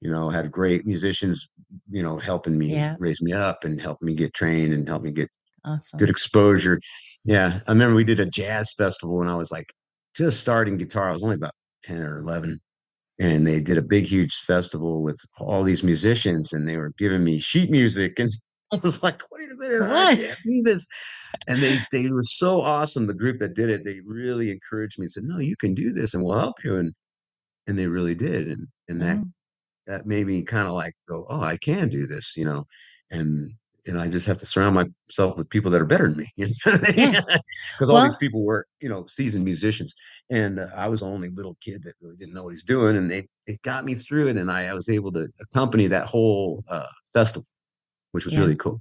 you 0.00 0.10
know, 0.10 0.30
had 0.30 0.52
great 0.52 0.86
musicians, 0.86 1.48
you 1.90 2.02
know, 2.02 2.18
helping 2.18 2.58
me 2.58 2.74
Yeah. 2.74 2.96
raise 2.98 3.20
me 3.22 3.32
up 3.32 3.64
and 3.64 3.80
help 3.80 4.00
me 4.02 4.14
get 4.14 4.34
trained 4.34 4.72
and 4.74 4.88
help 4.88 5.02
me 5.02 5.10
get 5.12 5.28
Awesome. 5.64 6.00
good 6.00 6.10
exposure. 6.10 6.80
Yeah, 7.26 7.60
I 7.66 7.72
remember 7.72 7.96
we 7.96 8.04
did 8.04 8.20
a 8.20 8.26
jazz 8.26 8.72
festival 8.74 9.16
when 9.18 9.28
I 9.28 9.34
was 9.36 9.50
like 9.50 9.72
just 10.16 10.40
starting 10.40 10.76
guitar. 10.78 11.08
I 11.10 11.12
was 11.12 11.22
only 11.22 11.34
about 11.36 11.54
ten 11.82 12.02
or 12.02 12.18
eleven, 12.18 12.60
and 13.20 13.46
they 13.46 13.60
did 13.62 13.78
a 13.78 13.82
big, 13.82 14.06
huge 14.06 14.36
festival 14.36 15.02
with 15.02 15.18
all 15.40 15.64
these 15.64 15.84
musicians, 15.84 16.52
and 16.54 16.68
they 16.68 16.78
were 16.78 16.92
giving 16.98 17.24
me 17.24 17.38
sheet 17.38 17.70
music, 17.70 18.18
and 18.20 18.32
I 18.72 18.78
was 18.82 19.02
like, 19.04 19.22
"Wait 19.32 19.50
a 19.52 19.56
minute, 19.56 19.82
I 19.90 20.06
What? 20.06 20.18
can't 20.18 20.38
do 20.44 20.62
this." 20.64 20.86
And 21.48 21.62
they 21.62 21.86
they 21.92 22.10
were 22.10 22.24
so 22.24 22.62
awesome. 22.62 23.06
The 23.08 23.14
group 23.14 23.38
that 23.40 23.54
did 23.54 23.70
it, 23.70 23.84
they 23.84 24.00
really 24.06 24.50
encouraged 24.52 24.98
me 25.00 25.04
and 25.06 25.12
said, 25.12 25.24
"No, 25.24 25.38
you 25.40 25.56
can 25.58 25.74
do 25.74 25.92
this, 25.92 26.14
and 26.14 26.24
we'll 26.24 26.38
help 26.40 26.56
you." 26.64 26.76
And 26.78 26.94
and 27.66 27.78
they 27.78 27.86
really 27.88 28.14
did, 28.14 28.48
and 28.48 28.68
and 28.88 29.02
that 29.02 29.18
Oh, 29.18 29.30
that 29.86 30.06
made 30.06 30.26
me 30.26 30.44
kind 30.44 30.68
of 30.68 30.74
like 30.74 30.94
go, 31.08 31.26
"Oh, 31.30 31.42
I 31.42 31.56
can 31.58 31.88
do 31.90 32.06
this," 32.06 32.34
you 32.36 32.44
know, 32.44 32.66
and 33.10 33.52
and 33.86 33.98
I 34.00 34.08
just 34.08 34.26
have 34.26 34.38
to 34.38 34.46
surround 34.46 34.74
myself 34.74 35.36
with 35.38 35.48
people 35.48 35.70
that 35.70 35.80
are 35.80 35.86
better 35.86 36.08
than 36.08 36.16
me, 36.18 36.30
Yeah. 36.36 37.20
because 37.74 37.88
all 37.90 38.02
these 38.02 38.16
people 38.16 38.44
were, 38.44 38.66
you 38.80 38.88
know, 38.88 39.06
seasoned 39.06 39.44
musicians, 39.44 39.94
and 40.30 40.58
uh, 40.60 40.68
I 40.76 40.88
was 40.88 41.00
the 41.00 41.06
only 41.06 41.28
little 41.30 41.56
kid 41.60 41.82
that 41.84 41.94
really 42.00 42.16
didn't 42.16 42.34
know 42.34 42.44
what 42.44 42.50
he's 42.50 42.64
doing, 42.64 42.96
and 42.96 43.10
they 43.10 43.28
it 43.46 43.62
got 43.62 43.84
me 43.84 43.94
through 43.94 44.28
it, 44.28 44.36
and 44.36 44.50
I, 44.50 44.66
I 44.66 44.74
was 44.74 44.88
able 44.88 45.12
to 45.12 45.28
accompany 45.40 45.86
that 45.88 46.06
whole 46.06 46.64
uh, 46.68 46.86
festival, 47.12 47.46
which 48.12 48.24
was 48.24 48.34
Yeah. 48.34 48.40
really 48.40 48.56
cool. 48.56 48.80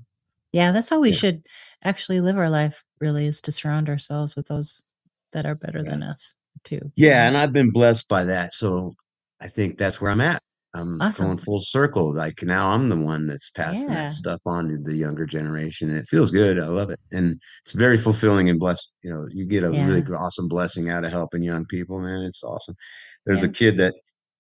yeah. 0.52 0.72
That's 0.72 0.90
how 0.90 1.00
we 1.00 1.10
Yeah. 1.10 1.16
should 1.16 1.44
actually 1.84 2.22
live 2.22 2.38
our 2.38 2.50
life, 2.50 2.84
really, 3.00 3.28
is 3.28 3.42
to 3.42 3.52
surround 3.52 3.90
ourselves 3.90 4.36
with 4.36 4.48
those 4.48 4.84
that 5.34 5.46
are 5.46 5.56
better 5.56 5.84
than 5.84 6.02
us, 6.02 6.38
too. 6.64 6.92
Yeah, 6.96 7.28
and 7.28 7.36
I've 7.38 7.54
been 7.54 7.72
blessed 7.72 8.08
by 8.08 8.24
that, 8.26 8.54
so 8.54 8.94
I 9.42 9.50
think 9.50 9.78
that's 9.78 10.00
where 10.02 10.10
I'm 10.12 10.22
at. 10.22 10.42
I'm 10.76 11.02
Awesome. 11.02 11.28
going 11.28 11.38
full 11.38 11.62
circle. 11.62 12.14
Like 12.14 12.44
now, 12.44 12.70
I'm 12.72 12.90
the 12.90 12.98
one 12.98 13.28
that's 13.28 13.50
passing 13.52 13.90
Yeah. 13.90 13.96
that 14.08 14.12
stuff 14.12 14.42
on 14.46 14.70
to 14.70 14.78
the 14.78 14.96
younger 14.96 15.26
generation, 15.26 15.90
and 15.90 15.98
it 15.98 16.08
feels 16.08 16.32
good. 16.32 16.60
I 16.60 16.68
love 16.68 16.90
it, 16.90 17.00
and 17.12 17.40
it's 17.64 17.74
very 17.74 17.98
fulfilling 17.98 18.50
and 18.50 18.60
blessed. 18.60 18.92
You 19.04 19.12
know, 19.14 19.28
you 19.32 19.46
get 19.46 19.64
a 19.64 19.70
really 19.70 19.96
Yeah. 19.96 20.02
gr- 20.02 20.18
awesome 20.18 20.48
blessing 20.48 20.90
out 20.90 21.06
of 21.06 21.12
helping 21.12 21.44
young 21.44 21.66
people, 21.66 22.00
man. 22.00 22.22
It's 22.24 22.44
awesome. 22.44 22.76
There's 23.26 23.42
Yeah. 23.42 23.50
a 23.50 23.52
kid 23.52 23.78
that 23.78 23.96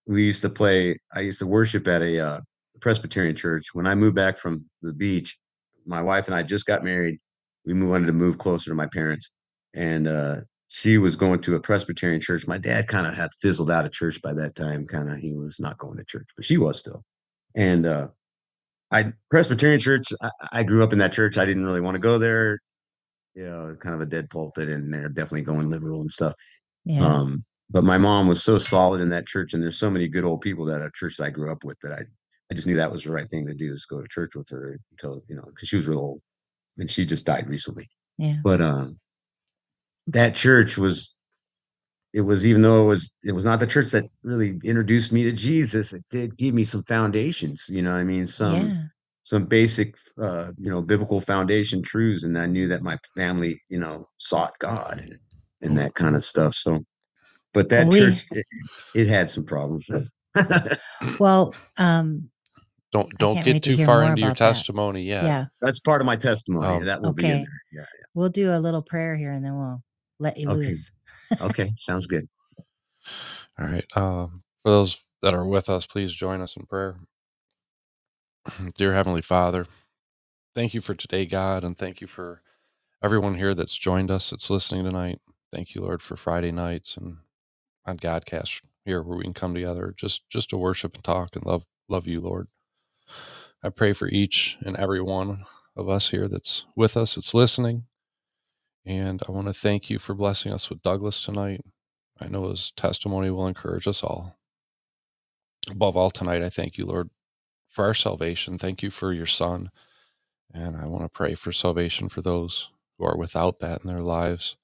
we 0.07 0.23
used 0.25 0.41
to 0.43 0.49
play. 0.49 0.97
I 1.13 1.21
used 1.21 1.39
to 1.39 1.47
worship 1.47 1.87
at 1.87 2.01
a 2.01 2.19
uh, 2.19 2.41
Presbyterian 2.81 3.35
church. 3.35 3.73
When 3.73 3.87
I 3.87 3.95
moved 3.95 4.15
back 4.15 4.37
from 4.37 4.65
the 4.81 4.93
beach, 4.93 5.37
my 5.85 6.01
wife 6.01 6.27
and 6.27 6.35
I 6.35 6.43
just 6.43 6.65
got 6.65 6.83
married. 6.83 7.19
We 7.65 7.73
wanted 7.81 8.07
to 8.07 8.13
move 8.13 8.37
closer 8.37 8.69
to 8.69 8.75
my 8.75 8.87
parents, 8.87 9.31
and 9.73 10.07
uh, 10.07 10.41
she 10.75 10.97
was 10.97 11.15
going 11.15 11.39
to 11.39 11.55
a 11.55 11.59
Presbyterian 11.61 12.19
church. 12.19 12.47
My 12.47 12.57
dad 12.57 12.89
kind 12.89 13.07
of 13.07 13.15
had 13.15 13.29
fizzled 13.41 13.71
out 13.71 13.85
of 13.85 13.93
church 13.93 14.21
by 14.21 14.33
that 14.33 14.55
time. 14.55 14.85
Kind 14.85 15.09
of, 15.09 15.19
he 15.19 15.33
was 15.33 15.57
not 15.57 15.77
going 15.77 15.95
to 15.95 16.03
church, 16.03 16.27
but 16.35 16.45
she 16.45 16.57
was 16.57 16.77
still. 16.77 17.01
And 17.55 17.85
uh, 17.85 18.09
I 18.91 19.13
Presbyterian 19.31 19.79
church. 19.79 20.07
I, 20.21 20.31
I 20.51 20.63
grew 20.63 20.83
up 20.83 20.91
in 20.91 20.99
that 20.99 21.13
church. 21.13 21.37
I 21.37 21.45
didn't 21.45 21.63
really 21.63 21.79
want 21.79 21.95
to 21.95 21.99
go 21.99 22.17
there. 22.17 22.59
You 23.35 23.45
know, 23.45 23.77
kind 23.79 23.95
of 23.95 24.01
a 24.01 24.05
dead 24.05 24.29
pulpit, 24.29 24.67
and 24.67 24.93
they're 24.93 25.07
definitely 25.07 25.43
going 25.43 25.69
liberal 25.69 26.01
and 26.01 26.11
stuff. 26.11 26.33
Yeah. 26.83 27.07
Um, 27.07 27.45
but 27.69 27.85
my 27.85 27.97
mom 27.97 28.27
was 28.27 28.43
so 28.43 28.57
solid 28.57 28.99
in 28.99 29.09
that 29.11 29.27
church, 29.27 29.53
and 29.53 29.63
there's 29.63 29.79
so 29.79 29.89
many 29.89 30.09
good 30.09 30.25
old 30.25 30.41
people 30.41 30.65
that 30.65 30.81
a 30.81 30.91
church 30.93 31.15
that 31.17 31.23
I 31.23 31.29
grew 31.29 31.53
up 31.53 31.63
with 31.63 31.79
that 31.83 31.93
I, 31.93 32.01
I 32.51 32.53
just 32.53 32.67
knew 32.67 32.75
that 32.75 32.91
was 32.91 33.05
the 33.05 33.11
right 33.11 33.29
thing 33.29 33.47
to 33.47 33.53
do 33.53 33.71
is 33.71 33.85
go 33.85 34.01
to 34.01 34.07
church 34.09 34.35
with 34.35 34.49
her 34.49 34.77
until 34.91 35.23
you 35.29 35.37
know 35.37 35.45
because 35.45 35.69
she 35.69 35.77
was 35.77 35.87
real 35.87 35.99
old, 35.99 36.21
and 36.77 36.91
she 36.91 37.05
just 37.05 37.25
died 37.25 37.47
recently. 37.47 37.87
yeah. 38.17 38.39
But 38.43 38.59
um, 38.59 38.99
that 40.07 40.35
church 40.35 40.77
was, 40.77 41.17
it 42.13 42.21
was 42.21 42.45
even 42.47 42.61
though 42.61 42.83
it 42.83 42.87
was 42.87 43.11
it 43.23 43.31
was 43.33 43.43
not 43.45 43.59
the 43.59 43.67
church 43.67 43.91
that 43.91 44.05
really 44.23 44.57
introduced 44.63 45.11
me 45.11 45.23
to 45.23 45.31
Jesus. 45.33 45.91
It 45.93 46.03
did 46.09 46.37
give 46.37 46.53
me 46.53 46.63
some 46.63 46.83
foundations. 46.83 47.65
You 47.67 47.81
know, 47.81 47.91
what 47.91 47.99
I 47.99 48.03
mean, 48.05 48.25
some 48.27 48.67
yeah. 48.67 48.81
some 49.23 49.45
basic 49.45 49.95
uh, 50.17 50.51
you 50.57 50.69
know 50.71 50.81
biblical 50.81 51.19
foundation 51.19 51.81
truths, 51.81 52.23
and 52.23 52.37
I 52.37 52.45
knew 52.45 52.67
that 52.69 52.83
my 52.83 52.97
family 53.17 53.59
you 53.69 53.79
know 53.79 54.05
sought 54.17 54.53
God 54.59 54.99
and 55.03 55.15
and 55.61 55.77
that 55.77 55.93
kind 55.95 56.15
of 56.15 56.23
stuff. 56.23 56.53
So, 56.55 56.79
but 57.53 57.67
that 57.69 57.87
Well, 57.87 57.93
we- 57.93 57.99
church 57.99 58.25
it, 58.31 58.45
it 58.93 59.07
had 59.07 59.29
some 59.29 59.43
problems. 59.45 59.87
Well, 61.19 61.53
um, 61.77 62.29
Don't 62.91 63.09
don't 63.17 63.35
get 63.43 63.45
wait 63.55 63.63
to 63.63 63.75
too 63.77 63.85
far 63.85 64.03
into 64.03 64.21
your 64.21 64.29
about 64.29 64.37
that. 64.39 64.53
testimony 64.53 65.03
yet. 65.03 65.23
yeah. 65.23 65.45
That's 65.61 65.79
part 65.79 66.01
of 66.01 66.05
my 66.07 66.15
testimony. 66.15 66.67
Oh. 66.81 66.85
that 66.85 67.01
will 67.01 67.13
be 67.13 67.25
in 67.25 67.31
Okay. 67.31 67.39
there. 67.43 67.81
Yeah. 67.81 67.85
We'll 68.13 68.29
do 68.29 68.51
a 68.51 68.59
little 68.59 68.81
prayer 68.81 69.15
here 69.17 69.31
and 69.33 69.43
then 69.43 69.57
we'll 69.57 69.83
let 70.19 70.37
you 70.37 70.49
Okay. 70.49 70.53
loose. 70.53 70.91
Okay. 71.41 71.73
Sounds 71.77 72.07
good. 72.07 72.27
All 73.59 73.67
right. 73.67 73.85
Um, 73.95 74.43
for 74.63 74.71
those 74.71 75.03
that 75.21 75.33
are 75.35 75.45
with 75.45 75.69
us, 75.69 75.85
please 75.87 76.13
join 76.13 76.41
us 76.41 76.57
in 76.57 76.65
prayer. 76.67 76.97
Dear 78.77 78.93
Heavenly 78.93 79.21
Father, 79.23 79.67
thank 80.55 80.73
you 80.73 80.81
for 80.81 80.95
today, 80.95 81.25
God, 81.25 81.63
and 81.63 81.77
thank 81.77 82.01
you 82.01 82.07
for 82.07 82.41
everyone 83.03 83.35
here 83.35 83.55
that's 83.55 83.77
joined 83.77 84.11
us, 84.11 84.31
that's 84.31 84.49
listening 84.49 84.85
tonight. 84.85 85.19
Thank 85.53 85.75
you, 85.75 85.81
Lord, 85.81 86.01
for 86.01 86.15
Friday 86.17 86.51
nights 86.51 86.97
and 86.97 87.17
on 87.85 87.97
Godcast 87.97 88.61
here 88.85 89.03
where 89.03 89.17
we 89.17 89.25
can 89.25 89.33
come 89.35 89.53
together 89.55 89.93
just 89.97 90.29
just 90.29 90.49
to 90.51 90.57
worship 90.57 90.95
and 90.95 91.03
talk 91.05 91.35
and 91.35 91.45
love 91.45 91.65
love 91.89 92.07
you, 92.07 92.21
Lord. 92.21 92.47
I 93.63 93.69
pray 93.69 93.93
for 93.93 94.07
each 94.09 94.57
and 94.65 94.75
every 94.77 95.01
one 95.01 95.45
of 95.75 95.89
us 95.89 96.11
here 96.11 96.27
that's 96.29 96.65
with 96.75 96.97
us, 96.97 97.15
that's 97.15 97.33
listening. 97.33 97.85
And 98.85 99.21
I 99.27 99.31
want 99.31 99.47
to 99.47 99.53
thank 99.53 99.89
you 99.89 99.99
for 99.99 100.13
blessing 100.13 100.51
us 100.51 100.69
with 100.69 100.83
Douglas 100.83 101.23
tonight. 101.23 101.61
I 102.19 102.27
know 102.27 102.49
his 102.49 102.71
testimony 102.77 103.29
will 103.29 103.47
encourage 103.47 103.87
us 103.87 104.03
all. 104.03 104.35
Above 105.69 105.97
all, 105.97 106.11
tonight, 106.11 106.43
I 106.43 106.49
thank 106.49 106.77
you, 106.77 106.85
Lord, 106.85 107.09
for 107.69 107.85
our 107.85 107.93
salvation. 107.95 108.57
Thank 108.57 108.83
you 108.83 108.91
for 108.91 109.11
your 109.11 109.25
Son. 109.25 109.71
And 110.53 110.77
I 110.77 110.85
want 110.85 111.03
to 111.03 111.09
pray 111.09 111.35
for 111.35 111.51
salvation 111.51 112.09
for 112.09 112.21
those 112.21 112.69
who 112.97 113.05
are 113.05 113.17
without 113.17 113.59
that 113.59 113.81
in 113.81 113.87
their 113.87 114.01
lives. 114.01 114.55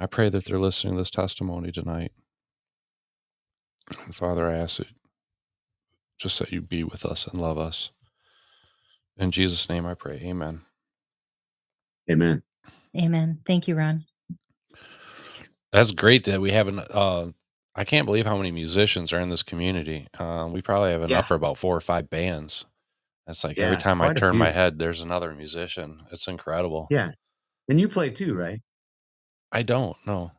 I 0.00 0.06
pray 0.06 0.28
that 0.28 0.44
they're 0.44 0.58
listening 0.58 0.94
to 0.94 1.00
this 1.00 1.10
testimony 1.10 1.72
tonight. 1.72 2.12
And 4.04 4.14
Father, 4.14 4.48
I 4.48 4.56
ask 4.56 4.78
that 4.78 4.88
just 6.18 6.38
that 6.38 6.52
you 6.52 6.60
be 6.60 6.84
with 6.84 7.06
us 7.06 7.26
and 7.26 7.40
love 7.40 7.58
us. 7.58 7.90
In 9.16 9.30
Jesus' 9.30 9.68
name 9.68 9.86
I 9.86 9.94
pray. 9.94 10.20
Amen. 10.24 10.62
Amen. 12.10 12.42
Amen. 12.98 13.38
Thank 13.46 13.68
you, 13.68 13.76
Ron. 13.76 14.04
That's 15.72 15.92
great 15.92 16.24
that 16.24 16.40
we 16.40 16.50
have 16.50 16.68
an 16.68 16.78
uh 16.80 17.28
I 17.74 17.84
can't 17.84 18.04
believe 18.04 18.26
how 18.26 18.36
many 18.36 18.50
musicians 18.50 19.14
are 19.14 19.20
in 19.20 19.30
this 19.30 19.42
community. 19.42 20.06
Um, 20.18 20.52
we 20.52 20.60
probably 20.60 20.90
have 20.90 21.00
enough 21.00 21.10
Yeah. 21.10 21.22
for 21.22 21.34
about 21.34 21.56
four 21.56 21.74
or 21.74 21.80
five 21.80 22.10
bands. 22.10 22.66
That's 23.26 23.44
like 23.44 23.58
every 23.58 23.78
time 23.78 24.02
I 24.02 24.12
turn 24.12 24.36
my 24.36 24.50
head, 24.50 24.78
there's 24.78 25.00
another 25.00 25.32
musician. 25.34 26.02
It's 26.12 26.28
incredible. 26.28 26.86
Yeah. 26.90 27.12
And 27.70 27.80
you 27.80 27.88
play 27.88 28.10
too, 28.10 28.34
right? 28.34 28.60
I 29.52 29.62
don't. 29.62 29.96
Oh, 30.06 30.30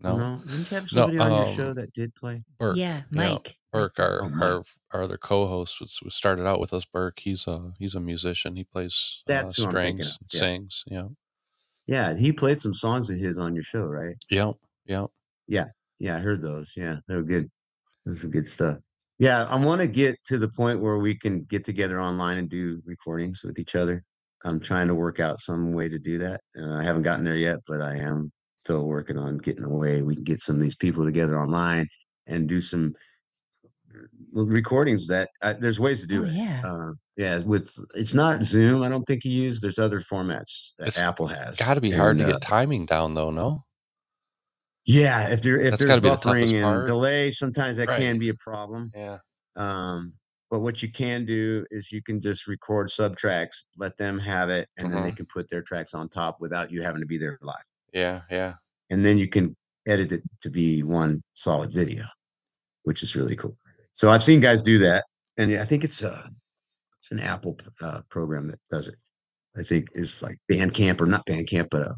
No. 0.00 0.16
no. 0.18 0.42
Didn't 0.44 0.70
you 0.70 0.74
have 0.74 0.82
No, 0.92 1.06
somebody 1.06 1.18
on 1.18 1.46
your 1.46 1.54
show 1.56 1.68
um, 1.68 1.74
that 1.74 1.92
did 1.94 2.14
play? 2.14 2.42
Burke. 2.58 2.76
Yeah, 2.76 3.02
Mike. 3.10 3.56
Burke, 3.72 3.98
our, 3.98 4.22
Oh, 4.22 4.28
Mike. 4.28 4.42
our 4.42 4.64
our 4.92 5.02
other 5.04 5.16
co-host 5.16 5.80
was, 5.80 5.98
was 6.04 6.14
started 6.14 6.46
out 6.46 6.60
with 6.60 6.74
us. 6.74 6.84
Burke, 6.84 7.20
he's 7.20 7.46
a 7.46 7.72
he's 7.78 7.94
a 7.94 8.00
musician. 8.00 8.56
He 8.56 8.64
plays 8.64 9.22
uh, 9.26 9.32
That's 9.32 9.56
thinking 9.56 9.70
strings, 9.70 10.18
yeah. 10.32 10.40
sings. 10.40 10.84
Yeah, 10.86 11.08
Yeah, 11.86 12.14
he 12.14 12.32
played 12.32 12.60
some 12.60 12.74
songs 12.74 13.10
of 13.10 13.18
his 13.18 13.38
on 13.38 13.54
your 13.54 13.64
show, 13.64 13.82
right? 13.82 14.16
yeah, 14.30 14.52
yeah. 14.86 15.06
Yeah. 15.46 15.66
Yeah, 15.98 16.16
I 16.16 16.20
heard 16.20 16.42
those. 16.42 16.72
Yeah, 16.76 16.96
they 17.06 17.14
were 17.14 17.22
good. 17.22 17.50
This 18.04 18.24
is 18.24 18.30
good 18.30 18.46
stuff. 18.46 18.78
Yeah, 19.18 19.44
I 19.44 19.56
want 19.56 19.80
to 19.80 19.86
get 19.86 20.16
to 20.26 20.38
the 20.38 20.48
point 20.48 20.80
where 20.80 20.98
we 20.98 21.14
can 21.14 21.44
get 21.44 21.64
together 21.64 22.00
online 22.00 22.38
and 22.38 22.48
do 22.48 22.82
recordings 22.84 23.42
with 23.44 23.58
each 23.58 23.76
other. 23.76 24.02
I'm 24.44 24.60
trying 24.60 24.88
to 24.88 24.94
work 24.94 25.20
out 25.20 25.40
some 25.40 25.72
way 25.72 25.88
to 25.88 25.98
do 25.98 26.18
that. 26.18 26.40
Uh, 26.58 26.74
I 26.74 26.82
haven't 26.82 27.02
gotten 27.02 27.24
there 27.24 27.36
yet, 27.36 27.60
but 27.66 27.80
I 27.80 27.96
am 27.96 28.32
still 28.56 28.84
working 28.84 29.16
on 29.16 29.38
getting 29.38 29.64
a 29.64 29.74
way 29.74 30.02
we 30.02 30.14
can 30.14 30.24
get 30.24 30.40
some 30.40 30.56
of 30.56 30.62
these 30.62 30.76
people 30.76 31.04
together 31.04 31.40
online 31.40 31.86
and 32.26 32.48
do 32.48 32.60
some 32.60 32.92
recordings 34.32 35.06
that 35.08 35.28
uh, 35.42 35.54
there's 35.58 35.78
ways 35.80 36.00
to 36.02 36.06
do 36.06 36.22
Oh, 36.22 36.26
it. 36.26 36.32
yeah. 36.32 36.62
Uh, 36.64 36.92
yeah, 37.16 37.38
with 37.38 37.72
it's 37.94 38.14
not 38.14 38.42
Zoom. 38.42 38.82
I 38.82 38.88
don't 38.88 39.04
think 39.04 39.24
you 39.24 39.30
use. 39.32 39.60
There's 39.60 39.78
other 39.78 40.00
formats 40.00 40.72
that 40.78 40.88
It's 40.88 40.98
Apple 41.00 41.26
has. 41.28 41.56
Got 41.56 41.74
to 41.74 41.80
be 41.80 41.90
hard 41.90 42.16
And, 42.16 42.20
to 42.20 42.24
uh, 42.26 42.32
get 42.32 42.42
timing 42.42 42.86
down, 42.86 43.14
though. 43.14 43.30
No. 43.30 43.64
Yeah, 44.86 45.28
if 45.30 45.42
there 45.42 45.58
if 45.60 45.70
That's 45.72 45.84
there's 45.84 46.02
the 46.02 46.08
buffering 46.08 46.52
and 46.54 46.62
part. 46.62 46.86
delay, 46.86 47.30
sometimes 47.30 47.76
that 47.78 47.88
Right. 47.88 47.98
can 47.98 48.18
be 48.18 48.28
a 48.28 48.34
problem. 48.34 48.90
Yeah. 48.94 49.18
Um, 49.56 50.12
but 50.50 50.60
what 50.60 50.82
you 50.82 50.90
can 50.90 51.24
do 51.24 51.64
is 51.70 51.90
you 51.90 52.02
can 52.02 52.20
just 52.20 52.46
record 52.46 52.90
sub 52.90 53.16
tracks, 53.16 53.66
let 53.78 53.96
them 53.96 54.18
have 54.18 54.50
it, 54.50 54.68
and 54.76 54.92
then 54.92 55.02
they 55.02 55.10
Mhm. 55.12 55.16
can 55.16 55.26
put 55.26 55.48
their 55.48 55.62
tracks 55.62 55.94
on 55.94 56.08
top 56.08 56.40
without 56.40 56.70
you 56.70 56.82
having 56.82 57.00
to 57.00 57.06
be 57.06 57.16
there 57.18 57.38
live. 57.40 57.56
Yeah. 57.92 58.22
Yeah. 58.30 58.54
And 58.90 59.04
then 59.06 59.16
you 59.18 59.28
can 59.28 59.56
edit 59.86 60.12
it 60.12 60.22
to 60.42 60.50
be 60.50 60.82
one 60.82 61.22
solid 61.32 61.72
video, 61.72 62.04
which 62.82 63.02
is 63.02 63.16
really 63.16 63.36
cool. 63.36 63.56
So 63.94 64.10
I've 64.10 64.22
seen 64.22 64.40
guys 64.40 64.62
do 64.62 64.78
that, 64.78 65.04
and 65.38 65.52
I 65.58 65.64
think 65.64 65.84
it's 65.84 66.02
a 66.02 66.28
it's 66.98 67.10
an 67.12 67.20
Apple 67.20 67.58
uh, 67.80 68.00
program 68.10 68.48
that 68.48 68.58
does 68.70 68.88
it. 68.88 68.96
I 69.56 69.62
think 69.62 69.88
is 69.94 70.20
like 70.22 70.36
Bandcamp 70.50 71.00
or 71.00 71.06
not 71.06 71.24
Bandcamp, 71.26 71.68
but 71.70 71.82
a 71.82 71.94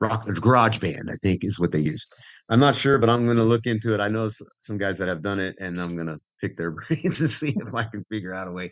Rock 0.00 0.26
Garage 0.26 0.78
Band. 0.78 1.10
I 1.10 1.16
think 1.22 1.44
is 1.44 1.58
what 1.58 1.72
they 1.72 1.80
use. 1.80 2.06
I'm 2.48 2.60
not 2.60 2.76
sure, 2.76 2.98
but 2.98 3.10
I'm 3.10 3.24
going 3.24 3.36
to 3.36 3.42
look 3.42 3.66
into 3.66 3.92
it. 3.94 4.00
I 4.00 4.08
know 4.08 4.30
some 4.60 4.78
guys 4.78 4.96
that 4.98 5.08
have 5.08 5.22
done 5.22 5.40
it, 5.40 5.56
and 5.60 5.80
I'm 5.80 5.94
going 5.96 6.06
to 6.06 6.20
pick 6.40 6.56
their 6.56 6.70
brains 6.88 7.20
and 7.20 7.28
see 7.28 7.54
if 7.56 7.74
I 7.74 7.84
can 7.84 8.04
figure 8.10 8.32
out 8.32 8.48
a 8.48 8.52
way. 8.52 8.70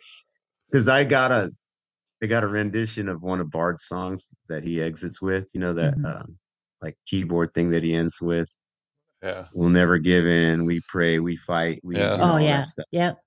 Because 0.71 0.87
I 0.87 1.03
got 1.03 1.31
a, 1.31 1.51
I 2.23 2.27
got 2.27 2.43
a 2.43 2.47
rendition 2.47 3.09
of 3.09 3.21
one 3.21 3.41
of 3.41 3.51
Bard's 3.51 3.85
songs 3.85 4.33
that 4.47 4.63
he 4.63 4.81
exits 4.81 5.21
with. 5.21 5.49
You 5.53 5.59
know 5.59 5.73
that 5.73 5.95
Mhm. 5.97 6.21
um, 6.21 6.37
like 6.81 6.95
keyboard 7.07 7.53
thing 7.53 7.71
that 7.71 7.83
he 7.83 7.93
ends 7.93 8.21
with. 8.21 8.49
Yeah. 9.21 9.45
We'll 9.53 9.69
never 9.69 9.97
give 9.97 10.27
in. 10.27 10.65
We 10.65 10.81
pray. 10.87 11.19
We 11.19 11.35
fight. 11.35 11.79
We 11.83 11.97
Yeah. 11.97 12.13
you 12.13 12.17
know, 12.19 12.33
Oh, 12.33 12.37
yeah. 12.37 12.57
that 12.57 12.67
stuff. 12.67 12.85
Yep. 12.91 13.17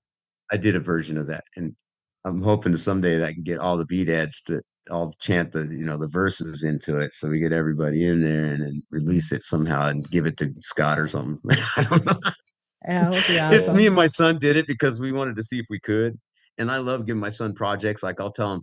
I 0.51 0.57
did 0.57 0.75
a 0.75 0.79
version 0.79 1.17
of 1.17 1.27
that, 1.27 1.43
and 1.55 1.75
I'm 2.25 2.41
hoping 2.41 2.75
someday 2.77 3.17
that 3.17 3.27
I 3.27 3.33
can 3.33 3.43
get 3.43 3.59
all 3.59 3.77
the 3.77 3.85
beat 3.85 4.09
ads 4.09 4.41
to 4.43 4.61
all 4.91 5.13
chant 5.21 5.51
the 5.53 5.63
you 5.65 5.85
know 5.85 5.97
the 5.97 6.07
verses 6.09 6.63
into 6.63 6.97
it, 6.99 7.13
so 7.13 7.29
we 7.29 7.39
get 7.39 7.53
everybody 7.53 8.05
in 8.07 8.21
there 8.21 8.53
and 8.53 8.61
then 8.61 8.81
release 8.91 9.31
it 9.31 9.43
somehow 9.43 9.87
and 9.87 10.09
give 10.11 10.25
it 10.25 10.37
to 10.37 10.53
Scott 10.59 10.99
or 10.99 11.07
something. 11.07 11.39
I 11.77 11.83
don't 11.83 12.05
know. 12.05 12.19
That 12.85 13.11
would 13.11 13.23
be 13.27 13.39
awesome. 13.39 13.77
me 13.77 13.87
and 13.87 13.95
my 13.95 14.07
son 14.07 14.37
did 14.39 14.57
it 14.57 14.67
because 14.67 14.99
we 14.99 15.11
wanted 15.13 15.35
to 15.37 15.43
see 15.43 15.57
if 15.59 15.65
we 15.69 15.79
could, 15.79 16.19
and 16.57 16.69
I 16.69 16.77
love 16.77 17.05
giving 17.05 17.21
my 17.21 17.29
son 17.29 17.53
projects. 17.53 18.03
Like 18.03 18.19
I'll 18.19 18.31
tell 18.31 18.53
him, 18.53 18.61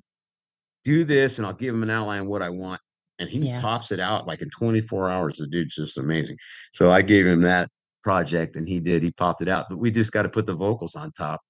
do 0.85 1.05
this, 1.05 1.39
and 1.39 1.47
I'll 1.47 1.55
give 1.55 1.75
him 1.75 1.83
an 1.83 1.91
outline 1.91 2.21
of 2.23 2.27
what 2.27 2.43
I 2.43 2.51
want, 2.51 2.81
and 3.21 3.29
he 3.29 3.47
Yeah. 3.47 3.61
pops 3.61 3.93
it 3.93 4.01
out 4.01 4.27
like 4.27 4.43
in 4.43 4.51
24 4.51 5.11
hours. 5.11 5.37
The 5.37 5.47
dude's 5.47 5.75
just 5.77 5.99
amazing. 5.99 6.37
So 6.73 6.91
I 6.91 7.03
gave 7.03 7.27
him 7.27 7.43
that 7.43 7.69
project, 8.03 8.57
and 8.57 8.67
he 8.67 8.81
did. 8.81 9.03
He 9.03 9.13
popped 9.13 9.43
it 9.43 9.49
out, 9.49 9.67
but 9.69 9.79
we 9.79 9.91
just 9.93 10.11
got 10.13 10.23
to 10.23 10.29
put 10.31 10.47
the 10.47 10.55
vocals 10.55 10.97
on 10.97 11.13
top. 11.13 11.41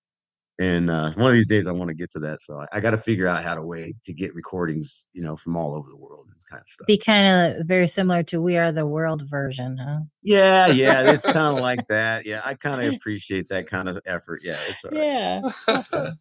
And 0.59 0.91
uh, 0.91 1.13
one 1.13 1.29
of 1.29 1.33
these 1.33 1.49
days, 1.49 1.67
I 1.67 1.73
want 1.73 1.89
to 1.89 1.95
get 1.95 2.11
to 2.11 2.19
that. 2.19 2.43
So 2.43 2.61
I, 2.61 2.67
I 2.77 2.81
got 2.81 2.91
to 2.91 2.99
figure 2.99 3.27
out 3.27 3.43
how 3.43 3.55
to 3.55 3.63
way 3.63 3.95
to 4.05 4.13
get 4.13 4.35
recordings, 4.35 5.07
you 5.15 5.23
know, 5.23 5.35
from 5.35 5.57
all 5.57 5.75
over 5.75 5.89
the 5.89 5.97
world 5.97 6.27
and 6.27 6.37
this 6.37 6.45
kind 6.45 6.61
of 6.61 6.69
stuff. 6.69 6.87
Be 6.87 6.99
kind 6.99 7.57
of 7.57 7.67
very 7.67 7.89
similar 7.89 8.23
to 8.25 8.43
We 8.43 8.59
Are 8.59 8.71
the 8.71 8.85
World 8.85 9.23
version, 9.31 9.79
huh? 9.79 10.01
Yeah, 10.23 10.67
yeah, 10.67 11.13
it's 11.13 11.25
kind 11.33 11.39
of 11.57 11.61
like 11.63 11.87
that. 11.89 12.27
Yeah, 12.27 12.43
I 12.45 12.53
kind 12.55 12.87
of 12.87 12.93
appreciate 12.95 13.49
that 13.49 13.69
kind 13.69 13.89
of 13.89 13.99
effort. 14.05 14.43
Yeah, 14.45 14.59
it's 14.69 14.85
all 14.85 14.91
right. 14.91 15.01
Yeah. 15.03 15.41
Awesome. 15.69 16.19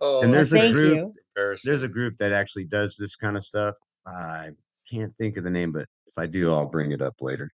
oh, 0.00 0.22
And 0.22 0.34
there's 0.34 0.52
a 0.54 0.72
group. 0.72 0.96
you. 0.98 1.12
There's 1.64 1.82
a 1.84 1.88
group 1.88 2.16
that 2.16 2.32
actually 2.32 2.64
does 2.64 2.96
this 2.96 3.14
kind 3.14 3.36
of 3.36 3.44
stuff. 3.44 3.76
I 4.06 4.50
can't 4.90 5.14
think 5.16 5.36
of 5.36 5.44
the 5.44 5.50
name, 5.50 5.72
but 5.72 5.86
if 6.06 6.18
I 6.18 6.26
do, 6.26 6.52
I'll 6.52 6.66
bring 6.66 6.92
it 6.92 7.02
up 7.02 7.14
later. 7.20 7.50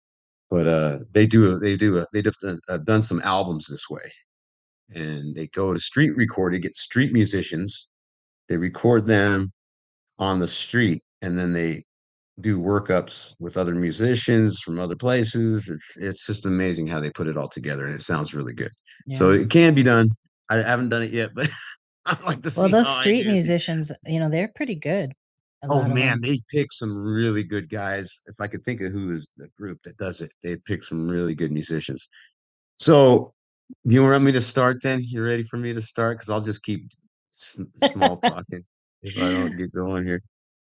But 0.50 0.66
uh, 0.66 0.98
they 1.12 1.26
do. 1.26 1.58
They 1.58 1.76
do. 1.76 2.04
They've 2.12 2.24
done- 2.42 2.60
uh, 2.68 3.00
some 3.00 3.20
albums 3.22 3.66
this 3.66 3.88
way, 3.90 4.10
and 4.94 5.34
they 5.34 5.46
go 5.48 5.74
to 5.74 5.80
street 5.80 6.16
recording, 6.16 6.60
get 6.62 6.76
street 6.76 7.12
musicians. 7.12 7.88
They 8.48 8.56
record 8.56 9.06
them 9.06 9.52
on 10.18 10.38
the 10.38 10.48
street, 10.48 11.02
and 11.22 11.38
then 11.38 11.52
they 11.52 11.84
do 12.40 12.58
workups 12.58 13.34
with 13.40 13.56
other 13.56 13.74
musicians 13.74 14.60
from 14.60 14.78
other 14.78 14.96
places. 14.96 15.68
It's 15.68 15.96
it's 15.96 16.26
just 16.26 16.46
amazing 16.46 16.86
how 16.86 17.00
they 17.00 17.10
put 17.10 17.28
it 17.28 17.36
all 17.36 17.48
together, 17.48 17.84
and 17.84 17.94
it 17.94 18.02
sounds 18.02 18.32
really 18.32 18.54
good. 18.54 18.72
So 19.16 19.30
it 19.30 19.50
can 19.50 19.74
be 19.74 19.82
done. 19.82 20.08
I 20.48 20.56
haven't 20.56 20.88
done 20.88 21.02
it 21.02 21.12
yet, 21.12 21.30
but 21.34 21.48
I'd 22.06 22.22
like 22.22 22.42
to 22.42 22.50
see. 22.50 22.62
Well, 22.62 22.70
those 22.70 22.86
street 22.96 23.26
musicians, 23.34 23.92
you 24.06 24.18
know, 24.18 24.30
they're 24.30 24.48
pretty 24.54 24.76
good. 24.76 25.12
Oh 25.64 25.82
man, 25.88 26.20
they 26.20 26.40
pick 26.50 26.72
some 26.72 26.96
really 26.96 27.42
good 27.42 27.68
guys. 27.68 28.16
If 28.26 28.40
I 28.40 28.46
could 28.46 28.64
think 28.64 28.80
of 28.80 28.92
who 28.92 29.14
is 29.14 29.26
the 29.36 29.48
group 29.58 29.82
that 29.82 29.96
does 29.96 30.20
it, 30.20 30.30
they 30.42 30.56
pick 30.56 30.84
some 30.84 31.08
really 31.08 31.34
good 31.34 31.50
musicians. 31.50 32.08
So 32.76 33.34
you 33.84 34.02
want 34.02 34.22
me 34.22 34.32
to 34.32 34.40
start 34.40 34.82
then? 34.82 35.00
You 35.02 35.24
ready 35.24 35.42
for 35.42 35.56
me 35.56 35.72
to 35.72 35.82
start? 35.82 36.18
Because 36.18 36.30
I'll 36.30 36.40
just 36.40 36.62
keep 36.62 36.88
s- 37.34 37.60
small 37.76 38.16
talking 38.24 38.64
if 39.02 39.16
I 39.16 39.30
don't 39.32 39.56
get 39.56 39.72
going 39.72 40.06
here. 40.06 40.22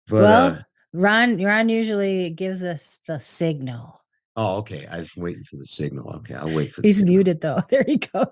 But 0.06 0.22
well, 0.22 0.46
uh 0.46 0.58
Ron, 0.94 1.42
Ron 1.42 1.68
usually 1.68 2.30
gives 2.30 2.62
us 2.62 3.00
the 3.06 3.18
signal. 3.18 4.00
oh, 4.36 4.56
okay. 4.58 4.86
I 4.86 4.98
was 4.98 5.14
waiting 5.16 5.42
for 5.42 5.56
the 5.56 5.66
signal. 5.66 6.08
Okay, 6.18 6.34
I'll 6.34 6.54
wait 6.54 6.72
for 6.72 6.82
the 6.82 6.88
He's 6.88 6.98
signal. 6.98 7.14
muted 7.16 7.40
though. 7.40 7.60
There 7.68 7.84
you 7.86 7.98
go. 7.98 8.26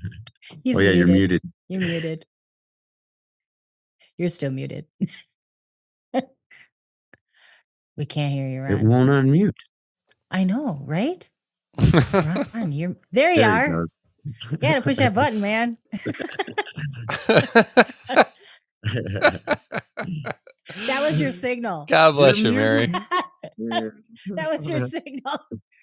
He's 0.64 0.78
oh 0.78 0.80
yeah, 0.80 0.90
you're 0.90 1.06
muted. 1.06 1.40
You're 1.68 1.82
muted. 1.82 2.24
You're 4.18 4.28
still 4.30 4.50
muted. 4.50 4.86
We 7.96 8.06
can't 8.06 8.32
hear 8.32 8.48
you, 8.48 8.62
right. 8.62 8.72
It 8.72 8.76
Ron. 8.76 8.88
won't 8.88 9.10
unmute. 9.10 9.52
I 10.30 10.44
know, 10.44 10.80
right? 10.84 11.28
Ron, 12.54 12.72
you're 12.72 12.96
there. 13.12 13.32
You 13.32 13.42
There 13.42 13.50
are. 13.50 13.66
he 13.66 13.72
goes. 13.72 13.94
You 14.50 14.56
gotta 14.58 14.82
push 14.82 14.98
that 14.98 15.14
button, 15.14 15.40
man. 15.40 15.78
That 20.86 21.02
was 21.02 21.20
your 21.20 21.32
signal. 21.32 21.86
God 21.88 22.12
bless 22.12 22.38
you, 22.38 22.52
Mary. 22.52 22.88
muted. 23.58 23.92
that 24.36 24.50
was 24.50 24.68
your 24.68 24.80
signal. 24.80 25.38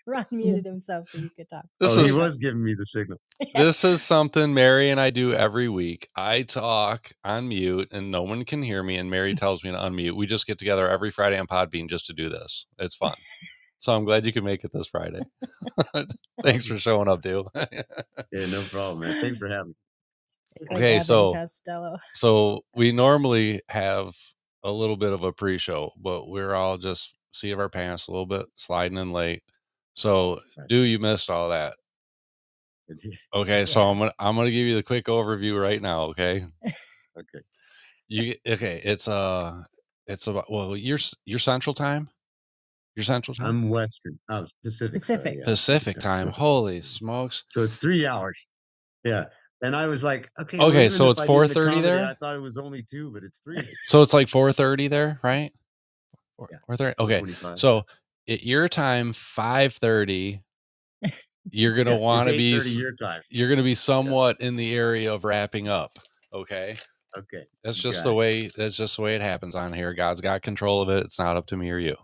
Ron 0.09 0.25
muted 0.31 0.65
himself 0.65 1.09
so 1.09 1.19
you 1.19 1.29
could 1.29 1.49
talk. 1.49 1.65
This 1.79 1.97
oh, 1.97 2.01
is 2.01 2.11
he 2.11 2.19
was 2.19 2.37
giving 2.37 2.63
me 2.63 2.73
the 2.73 2.85
signal. 2.85 3.19
this 3.55 3.83
is 3.83 4.01
something 4.01 4.53
Mary 4.53 4.89
and 4.89 4.99
I 4.99 5.09
do 5.09 5.33
every 5.33 5.69
week. 5.69 6.09
I 6.15 6.43
talk 6.43 7.11
on 7.23 7.47
mute 7.47 7.89
and 7.91 8.11
no 8.11 8.23
one 8.23 8.43
can 8.45 8.63
hear 8.63 8.83
me, 8.83 8.97
and 8.97 9.09
Mary 9.09 9.35
tells 9.35 9.63
me 9.63 9.71
to 9.71 9.77
unmute. 9.77 10.13
We 10.13 10.25
just 10.25 10.47
get 10.47 10.59
together 10.59 10.89
every 10.89 11.11
Friday 11.11 11.37
on 11.37 11.47
Podbean 11.47 11.89
just 11.89 12.07
to 12.07 12.13
do 12.13 12.29
this. 12.29 12.65
It's 12.77 12.95
fun. 12.95 13.15
So 13.77 13.95
I'm 13.95 14.03
glad 14.03 14.25
you 14.25 14.33
could 14.33 14.43
make 14.43 14.65
it 14.65 14.71
this 14.73 14.87
Friday. 14.87 15.21
Thanks 16.43 16.65
for 16.65 16.77
showing 16.77 17.07
up, 17.07 17.21
dude. 17.21 17.45
Yeah, 17.55 18.45
no 18.47 18.61
problem, 18.63 18.99
man. 18.99 19.21
Thanks 19.21 19.37
for 19.37 19.47
having 19.47 19.69
me. 19.69 19.75
Like 20.69 20.77
Okay, 20.77 20.99
so- 20.99 21.33
Costello. 21.33 21.97
so 22.13 22.65
we 22.75 22.91
normally 22.91 23.61
have 23.69 24.13
a 24.63 24.71
little 24.71 24.97
bit 24.97 25.13
of 25.13 25.23
a 25.23 25.31
pre-show, 25.31 25.91
but 25.97 26.27
we're 26.27 26.53
all 26.53 26.77
just 26.77 27.13
seat 27.31 27.51
of 27.51 27.59
our 27.59 27.69
pants 27.69 28.07
a 28.07 28.11
little 28.11 28.25
bit, 28.25 28.47
sliding 28.55 28.97
in 28.97 29.13
late. 29.13 29.43
So, 29.93 30.39
do 30.67 30.77
you 30.77 30.99
missed 30.99 31.29
all 31.29 31.49
that? 31.49 31.75
Okay, 33.33 33.65
so 33.65 33.81
I'm 33.89 33.99
gonna 33.99 34.13
I'm 34.19 34.35
gonna 34.35 34.51
give 34.51 34.67
you 34.67 34.75
the 34.75 34.83
quick 34.83 35.05
overview 35.05 35.59
right 35.61 35.81
now. 35.81 36.03
Okay, 36.05 36.45
Okay. 37.17 37.39
you 38.07 38.35
okay? 38.47 38.81
It's 38.83 39.07
uh, 39.07 39.61
it's 40.07 40.27
about 40.27 40.51
well, 40.51 40.75
you're 40.77 40.97
Central 41.39 41.73
Time, 41.73 42.09
you're 42.95 43.03
Central 43.03 43.35
Time, 43.35 43.47
I'm 43.47 43.69
Western. 43.69 44.17
Oh, 44.29 44.45
Pacific. 44.63 45.01
sorry, 45.01 45.17
Pacific. 45.19 45.37
yeah. 45.39 45.45
Pacific 45.45 45.99
Time. 45.99 46.27
so- 46.27 46.31
Holy 46.33 46.81
smokes! 46.81 47.43
So 47.47 47.63
it's 47.63 47.77
three 47.77 48.05
hours. 48.05 48.47
Yeah. 49.03 49.25
And 49.61 49.75
I 49.75 49.87
was 49.87 50.05
like, 50.05 50.29
okay. 50.41 50.57
Okay, 50.57 50.87
so 50.87 51.09
it's 51.09 51.19
4:30 51.19 51.51
accommodate, 51.51 51.83
there? 51.83 52.05
I 52.05 52.13
thought 52.13 52.37
it 52.37 52.39
was 52.41 52.57
only 52.57 52.81
two, 52.81 53.11
but 53.11 53.23
it's 53.25 53.39
three. 53.39 53.57
So 53.83 54.01
it's 54.01 54.13
like 54.13 54.27
4:30 54.27 54.89
there, 54.89 55.19
right? 55.21 55.51
Four 56.37 56.47
Yeah. 56.49 56.59
4:30. 56.69 56.93
Okay, 56.97 57.19
4:25. 57.21 57.59
so 57.59 57.83
at 58.29 58.43
your 58.43 58.69
time, 58.69 59.11
5:30, 59.13 60.41
you're 61.51 61.75
gonna 61.75 61.91
Yeah, 61.91 61.97
want 61.97 62.29
to 62.29 62.37
be 62.37 62.57
your 62.77 62.93
time. 62.93 63.21
you're 63.29 63.49
gonna 63.49 63.63
be 63.63 63.75
somewhat 63.75 64.39
in 64.39 64.55
the 64.55 64.73
area 64.75 65.13
of 65.13 65.23
wrapping 65.23 65.67
up. 65.67 65.97
Okay. 66.33 66.77
Okay. 67.17 67.45
That's 67.63 67.77
just 67.77 68.03
the 68.03 68.11
it. 68.11 68.15
way 68.15 68.49
that's 68.55 68.77
just 68.77 68.95
the 68.97 69.01
way 69.01 69.15
it 69.15 69.21
happens 69.21 69.55
on 69.55 69.73
here. 69.73 69.93
God's 69.93 70.21
got 70.21 70.41
control 70.43 70.81
of 70.81 70.89
it. 70.89 71.03
It's 71.05 71.17
not 71.19 71.35
up 71.37 71.47
to 71.47 71.57
me 71.57 71.69
or 71.71 71.79
you. 71.79 71.95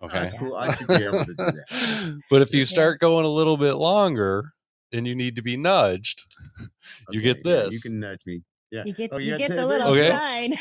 Oh, 0.00 0.06
Okay. 0.06 0.18
That's 0.18 0.34
cool. 0.34 0.54
I 0.56 0.74
should 0.74 0.88
be 0.88 1.02
able 1.04 1.24
to 1.24 1.24
do 1.24 1.34
that. 1.36 2.22
but 2.30 2.42
if 2.42 2.52
you 2.52 2.64
start 2.64 3.00
going 3.00 3.24
a 3.24 3.28
little 3.28 3.56
bit 3.56 3.74
longer 3.74 4.52
and 4.92 5.06
you 5.06 5.14
need 5.14 5.36
to 5.36 5.42
be 5.42 5.56
nudged, 5.56 6.24
you 7.10 7.20
get 7.22 7.38
Okay, 7.38 7.50
yeah, 7.50 7.62
this. 7.64 7.72
you 7.74 7.80
can 7.80 8.00
nudge 8.00 8.20
me. 8.26 8.42
Yeah. 8.70 8.82
You 8.84 8.92
get 8.92 9.10
Oh, 9.12 9.18
you 9.18 9.30
got 9.30 9.38
get 9.38 9.48
to- 9.50 9.54
the 9.60 9.66
little 9.66 9.88
Okay. 9.92 10.10
sign. 10.10 10.54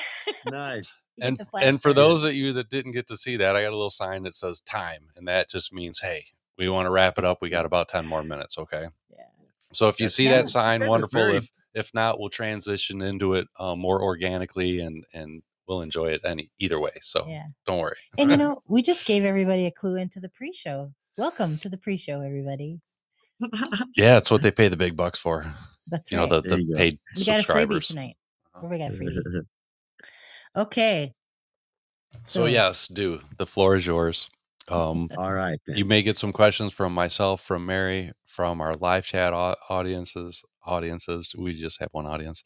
Nice. 0.45 1.02
You 1.17 1.27
and 1.27 1.39
and 1.61 1.81
for 1.81 1.93
those 1.93 2.23
of 2.23 2.33
you 2.33 2.53
that 2.53 2.69
didn't 2.69 2.93
get 2.93 3.07
to 3.07 3.17
see 3.17 3.37
that, 3.37 3.55
I 3.55 3.61
got 3.61 3.69
a 3.69 3.75
little 3.75 3.89
sign 3.91 4.23
that 4.23 4.35
says 4.35 4.61
time, 4.61 5.03
and 5.15 5.27
that 5.27 5.49
just 5.49 5.71
means 5.73 5.99
hey, 5.99 6.25
we 6.57 6.69
want 6.69 6.87
to 6.87 6.91
wrap 6.91 7.17
it 7.19 7.25
up. 7.25 7.37
We 7.41 7.49
got 7.49 7.65
about 7.65 7.87
ten 7.89 8.05
more 8.05 8.23
minutes. 8.23 8.57
Okay. 8.57 8.87
Yeah. 9.11 9.23
So 9.73 9.87
if 9.89 9.99
you 9.99 10.05
That's 10.07 10.15
see 10.15 10.25
good. 10.25 10.45
that 10.45 10.49
sign, 10.49 10.79
That 10.81 10.89
wonderful. 10.89 11.19
very- 11.19 11.37
If 11.37 11.51
if 11.75 11.93
not, 11.93 12.19
we'll 12.19 12.29
transition 12.29 13.01
into 13.01 13.33
it 13.33 13.47
um, 13.59 13.79
more 13.79 14.01
organically, 14.01 14.79
and 14.81 15.05
and 15.13 15.41
we'll 15.67 15.81
enjoy 15.81 16.07
it 16.11 16.21
any 16.25 16.49
either 16.59 16.79
way. 16.79 16.91
So 17.01 17.25
Yeah. 17.27 17.45
don't 17.67 17.79
worry. 17.79 17.95
And 18.17 18.29
you 18.31 18.37
know, 18.37 18.61
we 18.67 18.81
just 18.81 19.05
gave 19.05 19.23
everybody 19.23 19.65
a 19.65 19.71
clue 19.71 19.95
into 19.95 20.19
the 20.19 20.29
pre-show. 20.29 20.93
Welcome 21.17 21.57
to 21.59 21.69
the 21.69 21.77
pre-show, 21.77 22.21
everybody. 22.21 22.81
yeah, 23.95 24.17
it's 24.17 24.29
what 24.31 24.41
they 24.41 24.51
pay 24.51 24.67
the 24.67 24.77
big 24.77 24.95
bucks 24.95 25.19
for. 25.19 25.45
That's 25.87 26.09
You 26.11 26.17
know, 26.17 26.23
right. 26.27 26.41
the, 26.43 26.49
the 26.57 26.63
you 26.63 26.75
paid 26.75 26.99
we 27.15 27.23
got 27.25 27.39
a 27.39 27.43
freebie 27.43 27.85
tonight. 27.85 28.15
Uh-huh. 28.55 28.61
What 28.61 28.71
we 28.71 28.77
got 28.79 28.91
a 28.91 28.93
freebie? 28.93 29.45
Okay. 30.55 31.13
So 32.21 32.45
yes, 32.45 32.87
do 32.87 33.19
the 33.37 33.45
floor 33.45 33.75
is 33.75 33.85
yours. 33.85 34.29
Um, 34.69 35.09
All 35.17 35.33
right. 35.33 35.59
Then. 35.67 35.77
you 35.77 35.85
may 35.85 36.01
get 36.01 36.17
some 36.17 36.31
questions 36.31 36.71
from 36.71 36.93
myself, 36.93 37.41
from 37.41 37.65
Mary, 37.65 38.11
from 38.27 38.61
our 38.61 38.73
live 38.75 39.05
chat 39.05 39.33
au- 39.33 39.55
audiences. 39.69 40.41
Audiences, 40.65 41.35
we 41.37 41.59
just 41.59 41.79
have 41.81 41.89
one 41.91 42.05
audience. 42.05 42.41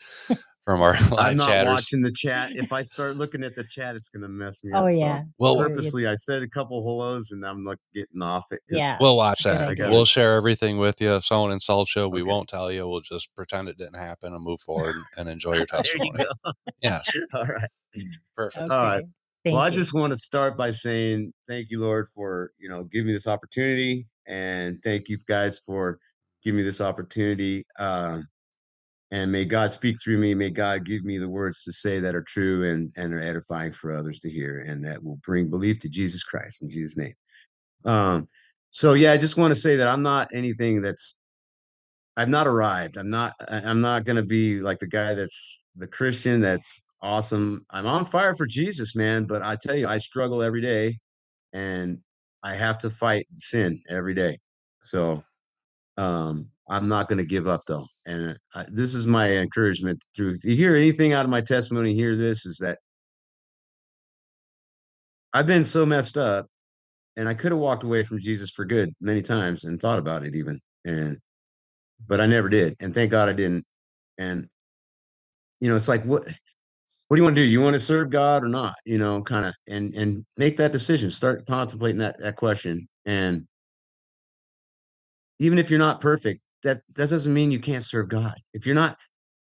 From 0.68 0.82
our 0.82 0.92
live 1.12 1.14
I'm 1.18 1.38
not 1.38 1.48
chatters. 1.48 1.72
watching 1.72 2.02
the 2.02 2.12
chat. 2.12 2.52
If 2.54 2.74
I 2.74 2.82
start 2.82 3.16
looking 3.16 3.42
at 3.42 3.56
the 3.56 3.64
chat, 3.64 3.96
it's 3.96 4.10
gonna 4.10 4.28
mess 4.28 4.66
me 4.66 4.72
Oh 4.74 4.80
up. 4.80 4.84
Oh 4.84 4.88
yeah. 4.88 5.24
Well, 5.38 5.54
You're- 5.54 5.64
you're- 5.70 5.76
purposely, 5.76 6.08
I 6.08 6.16
said 6.16 6.42
a 6.44 6.48
couple 6.50 6.84
hellos, 6.84 7.32
and 7.32 7.46
I'm 7.46 7.64
like 7.64 7.78
getting 7.96 8.22
off 8.22 8.44
it. 8.52 8.60
Yeah. 8.70 8.98
We'll 9.00 9.16
watch 9.16 9.44
that. 9.44 9.78
We'll 9.80 10.04
share 10.04 10.36
everything 10.36 10.78
with 10.78 11.00
you. 11.00 11.16
If 11.16 11.24
someone 11.24 11.54
insults 11.54 11.96
you, 11.96 12.10
we 12.10 12.22
Okay. 12.22 12.30
won't 12.30 12.50
tell 12.50 12.70
you. 12.70 12.86
We'll 12.86 13.00
just 13.00 13.34
pretend 13.34 13.70
it 13.70 13.78
didn't 13.78 13.96
happen 13.96 14.34
and 14.34 14.44
move 14.44 14.60
forward 14.60 14.98
and 15.16 15.30
enjoy 15.30 15.54
your 15.56 15.68
There 15.72 15.82
testimony. 15.84 16.12
you 16.20 16.26
go. 16.44 16.52
Yes, 16.82 17.10
All 17.34 17.46
right. 17.46 17.70
perfect. 18.36 18.64
Okay. 18.66 18.74
All 18.76 18.86
right. 18.86 19.06
Thank 19.46 19.54
well, 19.56 19.64
I 19.64 19.70
just 19.70 19.94
want 19.94 20.12
to 20.12 20.18
start 20.18 20.58
by 20.58 20.72
saying 20.72 21.32
thank 21.48 21.68
you, 21.70 21.80
Lord, 21.80 22.10
for 22.14 22.52
you 22.60 22.68
know 22.68 22.84
giving 22.84 23.08
me 23.08 23.14
this 23.14 23.28
opportunity, 23.28 24.06
and 24.28 24.84
thank 24.84 25.08
you 25.08 25.18
guys 25.30 25.60
for 25.60 25.98
giving 26.44 26.58
me 26.58 26.64
this 26.64 26.82
opportunity. 26.82 27.66
Um, 27.80 28.28
and 29.12 29.32
may 29.32 29.46
God 29.46 29.72
speak 29.72 29.98
through 30.04 30.18
me. 30.18 30.34
May 30.36 30.50
God 30.50 30.86
give 30.86 31.04
me 31.04 31.18
the 31.18 31.30
words 31.30 31.64
to 31.64 31.72
say 31.74 32.00
that 32.00 32.16
are 32.16 32.24
true 32.24 32.70
and 32.70 32.92
and 32.98 33.14
are 33.14 33.22
edifying 33.22 33.72
for 33.72 33.94
others 33.94 34.20
to 34.20 34.30
hear, 34.30 34.66
and 34.68 34.84
that 34.86 35.04
will 35.04 35.20
bring 35.26 35.50
belief 35.50 35.80
to 35.80 35.90
Jesus 35.90 36.24
Christ 36.24 36.62
in 36.62 36.70
Jesus' 36.70 36.98
name. 36.98 37.14
Um, 37.86 38.28
so 38.72 38.94
yeah, 38.94 39.14
I 39.14 39.18
just 39.18 39.38
want 39.38 39.54
to 39.54 39.60
say 39.60 39.78
that 39.78 39.88
I'm 39.88 40.04
not 40.04 40.30
anything 40.34 40.82
that's 40.82 41.18
I've 42.18 42.30
not 42.30 42.48
arrived. 42.48 42.98
I'm 42.98 43.10
not 43.10 43.34
I'm 43.50 43.82
not 43.82 44.06
gonna 44.06 44.24
be 44.24 44.60
like 44.60 44.80
the 44.80 44.88
guy 44.88 45.14
that's 45.14 45.62
the 45.76 45.88
Christian 45.88 46.42
that's 46.42 46.82
awesome. 47.02 47.66
I'm 47.70 47.86
on 47.88 48.06
fire 48.06 48.36
for 48.36 48.48
Jesus, 48.48 48.96
man. 48.96 49.26
But 49.26 49.42
I 49.44 49.56
tell 49.56 49.76
you, 49.76 49.88
I 49.88 50.00
struggle 50.00 50.42
every 50.42 50.62
day 50.62 51.00
and 51.54 52.00
I 52.44 52.56
have 52.56 52.80
to 52.80 52.90
fight 52.90 53.28
sin 53.34 53.82
every 53.90 54.14
day. 54.16 54.40
So 54.82 55.24
um 55.98 56.50
I'm 56.70 56.88
not 56.88 57.10
gonna 57.10 57.26
give 57.26 57.48
up 57.48 57.64
though. 57.68 57.86
And 58.06 58.38
I, 58.54 58.66
this 58.70 58.96
is 58.96 59.06
my 59.08 59.32
encouragement 59.32 60.04
through 60.16 60.32
if 60.32 60.44
you 60.46 60.56
hear 60.56 60.76
anything 60.76 61.14
out 61.14 61.26
of 61.26 61.32
my 61.32 61.42
testimony, 61.42 61.94
hear 61.94 62.16
this 62.16 62.46
is 62.46 62.58
that 62.58 62.80
I've 65.34 65.48
been 65.48 65.64
so 65.64 65.86
messed 65.86 66.18
up 66.18 66.48
and 67.16 67.28
I 67.28 67.34
could 67.34 67.52
have 67.52 67.60
walked 67.60 67.84
away 67.84 68.04
from 68.04 68.20
Jesus 68.20 68.52
for 68.52 68.66
good 68.66 68.94
many 69.02 69.22
times 69.22 69.64
and 69.66 69.80
thought 69.80 70.00
about 70.00 70.26
it 70.26 70.36
even. 70.36 70.60
And 70.86 71.18
but 72.08 72.22
I 72.22 72.26
never 72.26 72.50
did. 72.50 72.76
And 72.80 72.94
thank 72.94 73.12
God 73.12 73.30
I 73.30 73.34
didn't. 73.34 73.66
And 74.18 74.48
you 75.60 75.70
know, 75.70 75.76
it's 75.76 75.88
like 75.88 76.04
what 76.06 76.26
what 77.08 77.16
do 77.16 77.22
you 77.22 77.24
want 77.24 77.36
to 77.38 77.42
do? 77.42 77.48
You 77.48 77.62
want 77.62 77.74
to 77.74 77.80
serve 77.80 78.10
God 78.10 78.44
or 78.44 78.50
not? 78.50 78.76
You 78.86 78.98
know, 78.98 79.22
kind 79.24 79.46
of 79.46 79.54
and 79.68 79.94
and 79.96 80.26
make 80.38 80.58
that 80.58 80.72
decision. 80.72 81.10
Start 81.10 81.46
contemplating 81.48 82.00
that 82.00 82.20
that 82.20 82.36
question. 82.36 82.88
And 83.06 83.48
even 85.40 85.60
if 85.60 85.70
you're 85.70 85.80
not 85.80 86.02
perfect, 86.02 86.42
that 86.64 86.82
that 86.96 87.10
doesn't 87.10 87.34
mean 87.34 87.52
you 87.52 87.60
can't 87.60 87.86
serve 87.86 88.10
God. 88.10 88.36
If 88.54 88.66
you're 88.66 88.76
not 88.76 88.98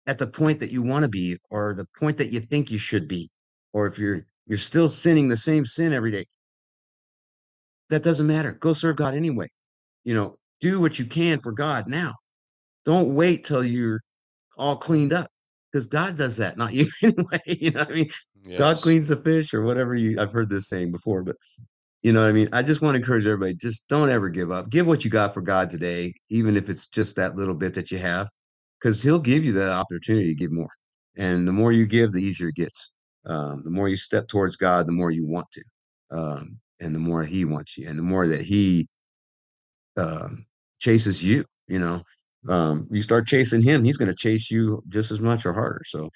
at 0.07 0.17
the 0.17 0.27
point 0.27 0.59
that 0.59 0.71
you 0.71 0.81
want 0.81 1.03
to 1.03 1.09
be 1.09 1.37
or 1.49 1.73
the 1.73 1.87
point 1.99 2.17
that 2.17 2.31
you 2.31 2.39
think 2.39 2.71
you 2.71 2.77
should 2.77 3.07
be, 3.07 3.29
or 3.73 3.87
if 3.87 3.97
you're 3.99 4.25
you're 4.47 4.57
still 4.57 4.89
sinning 4.89 5.29
the 5.29 5.37
same 5.37 5.65
sin 5.65 5.93
every 5.93 6.11
day, 6.11 6.25
that 7.89 8.03
doesn't 8.03 8.27
matter. 8.27 8.51
Go 8.53 8.73
serve 8.73 8.95
God 8.95 9.13
anyway. 9.15 9.47
You 10.03 10.13
know, 10.15 10.37
do 10.61 10.79
what 10.79 10.99
you 10.99 11.05
can 11.05 11.39
for 11.39 11.51
God 11.51 11.87
now. 11.87 12.13
Don't 12.85 13.13
wait 13.13 13.43
till 13.43 13.63
you're 13.63 14.01
all 14.57 14.75
cleaned 14.75 15.13
up 15.13 15.29
because 15.71 15.87
God 15.87 16.17
does 16.17 16.37
that, 16.37 16.57
not 16.57 16.73
you 16.73 16.89
anyway. 17.03 17.39
You 17.45 17.71
know 17.71 17.81
what 17.81 17.91
I 17.91 17.93
mean? 17.93 18.09
God 18.57 18.77
cleans 18.77 19.07
the 19.07 19.17
fish 19.17 19.53
or 19.53 19.61
whatever 19.63 19.95
you 19.95 20.19
I've 20.19 20.31
heard 20.31 20.49
this 20.49 20.67
saying 20.69 20.91
before, 20.91 21.23
but 21.23 21.35
you 22.01 22.13
know 22.13 22.21
what 22.21 22.29
I 22.29 22.33
mean? 22.33 22.49
I 22.53 22.61
just 22.61 22.81
want 22.81 22.95
to 22.95 22.99
encourage 22.99 23.25
everybody, 23.25 23.55
just 23.55 23.87
don't 23.89 24.09
ever 24.09 24.29
give 24.29 24.51
up. 24.51 24.69
Give 24.69 24.87
what 24.87 25.03
you 25.03 25.11
got 25.11 25.33
for 25.33 25.41
God 25.41 25.69
today, 25.69 26.13
even 26.29 26.55
if 26.55 26.69
it's 26.69 26.87
just 26.87 27.15
that 27.17 27.35
little 27.35 27.53
bit 27.53 27.73
that 27.73 27.91
you 27.91 27.97
have, 27.97 28.29
because 28.79 29.03
he'll 29.03 29.19
give 29.19 29.43
you 29.43 29.51
the 29.51 29.71
opportunity 29.71 30.27
to 30.27 30.35
give 30.35 30.51
more. 30.51 30.69
And 31.17 31.47
the 31.47 31.51
more 31.51 31.73
you 31.73 31.85
give, 31.85 32.11
the 32.11 32.23
easier 32.23 32.49
it 32.49 32.55
gets. 32.55 32.91
Um, 33.25 33.63
the 33.63 33.69
more 33.69 33.89
you 33.89 33.97
step 33.97 34.27
towards 34.27 34.55
God, 34.55 34.87
the 34.87 34.93
more 34.93 35.11
you 35.11 35.27
want 35.27 35.47
to. 35.51 35.63
Um, 36.11 36.59
and 36.79 36.95
the 36.95 36.99
more 36.99 37.23
he 37.23 37.43
wants 37.43 37.77
you, 37.77 37.89
and 37.89 37.99
the 37.99 38.03
more 38.03 38.27
that 38.27 38.41
he 38.41 38.87
um, 39.97 40.45
chases 40.79 41.23
you, 41.23 41.43
you 41.67 41.79
know. 41.79 42.01
Um, 42.47 42.87
you 42.89 43.01
start 43.01 43.27
chasing 43.27 43.61
him, 43.61 43.83
he's 43.83 43.97
going 43.97 44.07
to 44.07 44.15
chase 44.15 44.49
you 44.49 44.81
just 44.87 45.11
as 45.11 45.19
much 45.19 45.45
or 45.45 45.53
harder. 45.53 45.81
So 45.85 46.09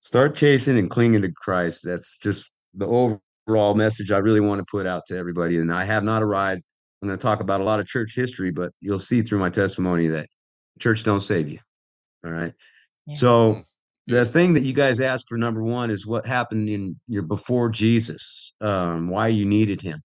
start 0.00 0.34
chasing 0.34 0.76
and 0.76 0.90
clinging 0.90 1.22
to 1.22 1.30
Christ. 1.30 1.82
That's 1.84 2.18
just 2.18 2.50
the 2.74 2.86
overall 2.86 3.22
message 3.48 4.10
I 4.10 4.18
really 4.18 4.40
want 4.40 4.58
to 4.60 4.66
put 4.70 4.86
out 4.86 5.02
to 5.08 5.16
everybody. 5.16 5.58
And 5.58 5.72
I 5.72 5.84
have 5.84 6.04
not 6.04 6.22
arrived. 6.22 6.62
I'm 7.02 7.08
going 7.08 7.18
to 7.18 7.22
talk 7.22 7.40
about 7.40 7.60
a 7.60 7.64
lot 7.64 7.80
of 7.80 7.86
church 7.86 8.14
history, 8.14 8.50
but 8.50 8.72
you'll 8.80 8.98
see 8.98 9.22
through 9.22 9.38
my 9.38 9.50
testimony 9.50 10.08
that 10.08 10.28
church 10.78 11.04
don't 11.04 11.20
save 11.20 11.48
you. 11.48 11.58
All 12.24 12.32
right. 12.32 12.52
Yeah. 13.06 13.14
So 13.14 13.54
Mm, 13.54 13.64
the 14.08 14.26
thing 14.26 14.54
that 14.54 14.62
you 14.62 14.72
guys 14.72 15.00
asked 15.00 15.28
for 15.28 15.38
number 15.38 15.62
one 15.62 15.90
is 15.90 16.06
what 16.06 16.26
happened 16.26 16.68
in 16.68 16.98
your 17.06 17.22
before 17.22 17.68
Jesus, 17.68 18.52
um, 18.60 19.10
why 19.10 19.28
you 19.28 19.44
needed 19.44 19.82
him. 19.82 20.00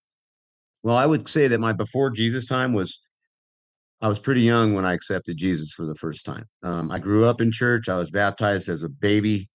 Well, 0.84 0.98
I 0.98 1.06
would 1.06 1.28
say 1.30 1.48
that 1.48 1.60
my 1.60 1.74
before 1.74 2.10
Jesus 2.10 2.46
time 2.46 2.74
was 2.74 3.00
I 4.02 4.10
was 4.10 4.20
pretty 4.20 4.42
young 4.42 4.74
when 4.74 4.84
I 4.84 4.92
accepted 4.92 5.38
Jesus 5.38 5.72
for 5.72 5.86
the 5.86 5.96
first 5.96 6.26
time. 6.26 6.46
Um, 6.62 6.92
I 6.92 7.00
grew 7.00 7.26
up 7.26 7.40
in 7.40 7.54
church. 7.54 7.88
I 7.88 7.96
was 7.96 8.12
baptized 8.12 8.68
as 8.68 8.84
a 8.84 8.90
baby 8.90 9.48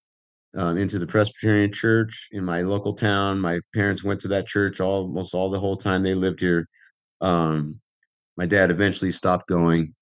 um, 0.55 0.77
into 0.77 0.99
the 0.99 1.07
Presbyterian 1.07 1.71
church 1.71 2.29
in 2.31 2.43
my 2.43 2.61
local 2.61 2.93
town. 2.93 3.39
My 3.39 3.59
parents 3.73 4.03
went 4.03 4.21
to 4.21 4.27
that 4.29 4.47
church 4.47 4.79
almost 4.79 5.33
all 5.33 5.49
the 5.49 5.59
whole 5.59 5.77
time 5.77 6.03
they 6.03 6.15
lived 6.15 6.39
here. 6.39 6.67
Um, 7.21 7.79
my 8.37 8.45
dad 8.45 8.71
eventually 8.71 9.11
stopped 9.11 9.47
going. 9.47 9.93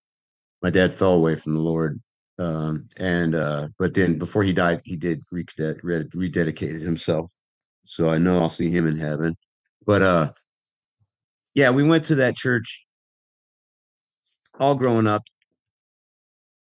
My 0.61 0.69
dad 0.69 0.93
fell 0.93 1.13
away 1.13 1.35
from 1.35 1.53
the 1.53 1.61
Lord. 1.61 2.01
Um, 2.39 2.87
and 2.97 3.33
uh, 3.33 3.69
but 3.79 3.93
then 3.93 4.19
before 4.19 4.43
he 4.43 4.53
died, 4.53 4.81
he 4.83 4.95
did 4.95 5.23
rededicated 5.31 6.81
himself. 6.81 7.31
So 7.85 8.09
I 8.09 8.19
know 8.19 8.39
I'll 8.39 8.49
see 8.49 8.69
him 8.69 8.85
in 8.85 8.95
heaven. 8.95 9.35
But 9.85 10.01
uh, 10.01 10.31
yeah, 11.55 11.71
we 11.71 11.83
went 11.83 12.05
to 12.05 12.15
that 12.15 12.35
church 12.35 12.85
all 14.59 14.75
growing 14.75 15.07
up. 15.07 15.23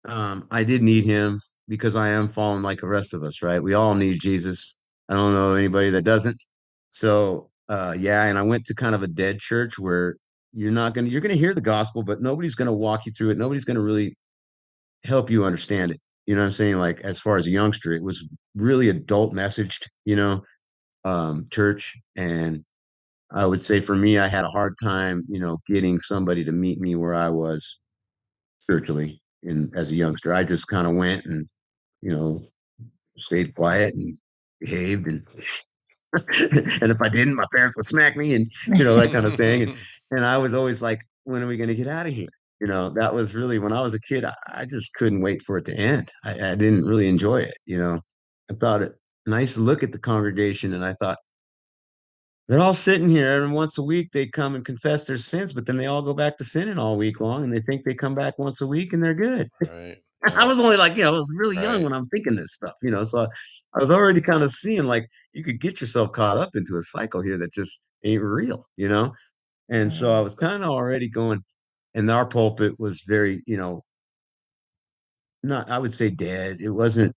Um, 0.05 0.47
I 0.49 0.63
did 0.63 0.81
need 0.81 1.05
him 1.05 1.41
because 1.67 1.95
I 1.95 2.09
am 2.09 2.27
fallen 2.27 2.63
like 2.63 2.79
the 2.79 2.87
rest 2.87 3.13
of 3.13 3.23
us, 3.23 3.41
right? 3.41 3.61
We 3.61 3.73
all 3.73 3.95
need 3.95 4.19
Jesus. 4.21 4.75
I 5.09 5.15
don't 5.15 5.33
know 5.33 5.55
anybody 5.55 5.89
that 5.91 6.03
doesn't. 6.03 6.41
So 6.89 7.49
uh, 7.69 7.95
yeah, 7.97 8.23
and 8.25 8.37
I 8.37 8.43
went 8.43 8.65
to 8.65 8.75
kind 8.75 8.95
of 8.95 9.03
a 9.03 9.07
dead 9.07 9.39
church 9.39 9.77
where 9.77 10.15
you're 10.53 10.71
not 10.71 10.93
gonna 10.93 11.07
you're 11.09 11.21
gonna 11.21 11.35
hear 11.35 11.53
the 11.53 11.61
gospel, 11.61 12.03
but 12.03 12.21
nobody's 12.21 12.55
gonna 12.55 12.73
walk 12.73 13.05
you 13.05 13.11
through 13.11 13.31
it. 13.31 13.37
Nobody's 13.37 13.65
gonna 13.65 13.81
really 13.81 14.15
help 15.05 15.29
you 15.29 15.45
understand 15.45 15.91
it. 15.91 16.01
You 16.25 16.35
know 16.35 16.41
what 16.41 16.47
I'm 16.47 16.51
saying? 16.53 16.77
Like 16.77 17.01
as 17.01 17.19
far 17.19 17.37
as 17.37 17.47
a 17.47 17.51
youngster, 17.51 17.91
it 17.93 18.03
was 18.03 18.27
really 18.55 18.89
adult 18.89 19.33
messaged, 19.33 19.87
you 20.05 20.15
know, 20.15 20.43
um, 21.05 21.47
church. 21.51 21.95
And 22.15 22.63
I 23.31 23.45
would 23.45 23.63
say 23.63 23.81
for 23.81 23.95
me, 23.95 24.19
I 24.19 24.27
had 24.27 24.45
a 24.45 24.49
hard 24.49 24.75
time, 24.81 25.23
you 25.29 25.39
know, 25.39 25.59
getting 25.67 25.99
somebody 25.99 26.43
to 26.45 26.51
meet 26.51 26.79
me 26.79 26.95
where 26.95 27.15
I 27.15 27.29
was 27.29 27.79
spiritually 28.61 29.21
in 29.43 29.71
as 29.75 29.91
a 29.91 29.95
youngster. 29.95 30.33
I 30.33 30.43
just 30.43 30.67
kind 30.67 30.87
of 30.87 30.95
went 30.95 31.25
and, 31.25 31.47
you 32.01 32.11
know, 32.11 32.41
stayed 33.17 33.55
quiet 33.55 33.93
and 33.93 34.17
behaved 34.59 35.07
and 35.07 35.23
and 36.81 36.91
if 36.91 37.01
I 37.01 37.09
didn't, 37.09 37.35
my 37.35 37.45
parents 37.53 37.75
would 37.75 37.85
smack 37.85 38.15
me 38.15 38.33
and 38.35 38.51
you 38.67 38.83
know, 38.83 38.95
that 38.95 39.11
kind 39.11 39.25
of 39.25 39.35
thing. 39.35 39.63
And 39.63 39.75
and 40.11 40.25
I 40.25 40.37
was 40.37 40.53
always 40.53 40.81
like, 40.81 41.01
when 41.25 41.43
are 41.43 41.47
we 41.47 41.57
gonna 41.57 41.75
get 41.75 41.87
out 41.87 42.07
of 42.07 42.13
here? 42.13 42.29
You 42.59 42.67
know, 42.67 42.89
that 42.91 43.13
was 43.13 43.35
really 43.35 43.59
when 43.59 43.73
I 43.73 43.81
was 43.81 43.93
a 43.93 43.99
kid, 43.99 44.25
I, 44.25 44.33
I 44.47 44.65
just 44.65 44.93
couldn't 44.93 45.21
wait 45.21 45.43
for 45.43 45.57
it 45.57 45.65
to 45.65 45.77
end. 45.77 46.09
I, 46.23 46.31
I 46.31 46.55
didn't 46.55 46.85
really 46.85 47.07
enjoy 47.07 47.41
it, 47.41 47.57
you 47.65 47.77
know. 47.77 48.01
I 48.49 48.55
thought 48.55 48.81
it 48.81 48.93
nice 49.27 49.55
to 49.55 49.61
look 49.61 49.83
at 49.83 49.91
the 49.91 49.99
congregation 49.99 50.73
and 50.73 50.83
I 50.83 50.93
thought, 50.93 51.17
they're 52.47 52.59
all 52.59 52.73
sitting 52.73 53.09
here 53.09 53.43
and 53.43 53.53
once 53.53 53.77
a 53.77 53.83
week 53.83 54.11
they 54.13 54.25
come 54.25 54.55
and 54.55 54.63
confess 54.65 55.05
their 55.05 55.17
sins, 55.17 55.51
but 55.53 55.65
then 55.65 55.77
they 55.77 55.87
all 55.87 56.01
go 56.01 56.13
back 56.13 56.37
to 56.37 56.43
sinning 56.43 56.79
all 56.79 56.97
week 56.97 57.19
long 57.19 57.43
and 57.43 57.53
they 57.53 57.59
think 57.59 57.83
they 57.83 57.93
come 57.93 58.15
back 58.15 58.39
once 58.39 58.61
a 58.61 58.67
week 58.67 58.93
and 58.93 59.03
they're 59.03 59.13
good. 59.13 59.49
Right. 59.61 59.97
I 60.35 60.45
was 60.45 60.59
only 60.59 60.77
like, 60.77 60.95
you 60.95 61.03
know, 61.03 61.09
I 61.09 61.11
was 61.11 61.27
really 61.35 61.57
young 61.57 61.73
Right. 61.75 61.83
when 61.83 61.93
I'm 61.93 62.07
thinking 62.07 62.35
this 62.35 62.53
stuff, 62.53 62.73
you 62.81 62.89
know. 62.89 63.05
So 63.05 63.21
I, 63.21 63.25
I 63.75 63.79
was 63.79 63.91
already 63.91 64.21
kind 64.21 64.43
of 64.43 64.51
seeing 64.51 64.85
like 64.85 65.07
you 65.33 65.43
could 65.43 65.59
get 65.61 65.79
yourself 65.81 66.11
caught 66.11 66.37
up 66.37 66.55
into 66.55 66.77
a 66.77 66.83
cycle 66.83 67.21
here 67.21 67.37
that 67.37 67.53
just 67.53 67.81
ain't 68.03 68.23
real, 68.23 68.67
you 68.77 68.89
know. 68.89 69.13
And 69.69 69.91
so 69.91 70.13
I 70.13 70.21
was 70.21 70.33
kind 70.33 70.63
of 70.63 70.69
already 70.69 71.09
going, 71.09 71.43
and 71.93 72.09
our 72.09 72.25
pulpit 72.25 72.79
was 72.79 73.01
very, 73.01 73.43
you 73.45 73.57
know, 73.57 73.81
not 75.43 75.69
I 75.69 75.77
would 75.77 75.93
say 75.93 76.09
dead. 76.09 76.61
It 76.61 76.69
wasn't 76.69 77.13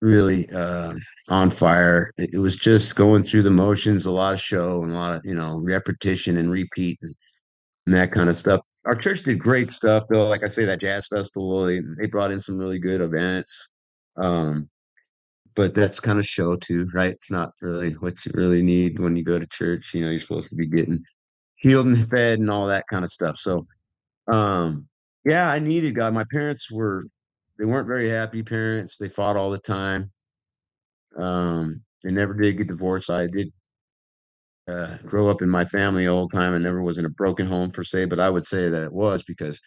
really 0.00 0.48
uh 0.50 0.94
on 1.28 1.50
fire. 1.50 2.12
It, 2.18 2.38
was 2.38 2.56
just 2.56 2.96
going 2.96 3.22
through 3.22 3.42
the 3.42 3.50
motions, 3.50 4.06
a 4.06 4.10
lot 4.10 4.34
of 4.34 4.40
show 4.40 4.82
and 4.82 4.92
a 4.92 4.94
lot 4.94 5.14
of, 5.14 5.22
you 5.24 5.34
know, 5.34 5.60
repetition 5.64 6.36
and 6.36 6.50
repeat 6.50 6.98
and, 7.02 7.14
and 7.86 7.94
that 7.94 8.12
kind 8.12 8.28
of 8.28 8.38
stuff. 8.38 8.60
Our 8.84 8.94
church 8.94 9.22
did 9.22 9.38
great 9.38 9.72
stuff 9.72 10.04
though. 10.08 10.28
Like 10.28 10.42
I 10.42 10.48
say, 10.48 10.64
that 10.64 10.80
jazz 10.80 11.06
festival, 11.06 11.64
they, 11.64 11.80
they 11.98 12.06
brought 12.06 12.32
in 12.32 12.40
some 12.40 12.58
really 12.58 12.78
good 12.78 13.00
events. 13.00 13.68
Um, 14.16 14.68
but 15.54 15.74
that's 15.74 16.00
kind 16.00 16.18
of 16.18 16.26
show 16.26 16.56
too, 16.56 16.88
right? 16.94 17.12
It's 17.12 17.30
not 17.30 17.52
really 17.60 17.92
what 17.92 18.24
you 18.24 18.32
really 18.34 18.62
need 18.62 18.98
when 18.98 19.16
you 19.16 19.22
go 19.22 19.38
to 19.38 19.46
church. 19.46 19.92
You 19.94 20.04
know, 20.04 20.10
you're 20.10 20.20
supposed 20.20 20.48
to 20.50 20.56
be 20.56 20.66
getting 20.66 21.02
healed 21.56 21.86
and 21.86 22.10
fed 22.10 22.38
and 22.38 22.50
all 22.50 22.66
that 22.66 22.86
kind 22.90 23.04
of 23.04 23.12
stuff. 23.12 23.38
So, 23.38 23.66
um, 24.28 24.88
yeah, 25.24 25.50
I 25.50 25.58
needed 25.58 25.94
God. 25.94 26.14
My 26.14 26.24
parents 26.30 26.70
were, 26.70 27.04
they 27.58 27.64
weren't 27.64 27.86
very 27.86 28.08
happy 28.08 28.42
parents. 28.42 28.96
They 28.96 29.08
fought 29.08 29.36
all 29.36 29.50
the 29.50 29.58
time. 29.58 30.10
Um, 31.16 31.82
they 32.02 32.10
never 32.10 32.34
did 32.34 32.58
get 32.58 32.68
divorced. 32.68 33.10
I 33.10 33.26
did 33.26 33.52
uh, 34.68 34.96
grow 35.04 35.28
up 35.28 35.42
in 35.42 35.48
my 35.48 35.64
family 35.64 36.06
all 36.06 36.28
the 36.28 36.36
time 36.36 36.54
and 36.54 36.64
never 36.64 36.82
was 36.82 36.98
in 36.98 37.04
a 37.04 37.10
broken 37.10 37.46
home 37.46 37.70
per 37.70 37.84
se, 37.84 38.06
but 38.06 38.20
I 38.20 38.30
would 38.30 38.46
say 38.46 38.68
that 38.68 38.82
it 38.82 38.92
was 38.92 39.22
because 39.22 39.60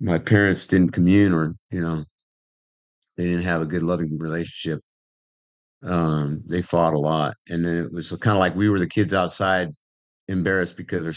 my 0.00 0.18
parents 0.18 0.66
didn't 0.66 0.92
commune 0.92 1.32
or, 1.32 1.54
you 1.70 1.80
know, 1.80 2.04
they 3.16 3.24
didn't 3.24 3.42
have 3.44 3.62
a 3.62 3.66
good 3.66 3.82
loving 3.82 4.18
relationship. 4.18 4.80
Um, 5.84 6.42
they 6.46 6.62
fought 6.62 6.94
a 6.94 6.98
lot. 6.98 7.34
And 7.48 7.64
then 7.64 7.84
it 7.84 7.92
was 7.92 8.10
kind 8.10 8.36
of 8.36 8.40
like 8.40 8.54
we 8.54 8.68
were 8.68 8.78
the 8.78 8.86
kids 8.86 9.12
outside 9.12 9.70
embarrassed 10.28 10.76
because 10.76 11.04
their 11.04 11.14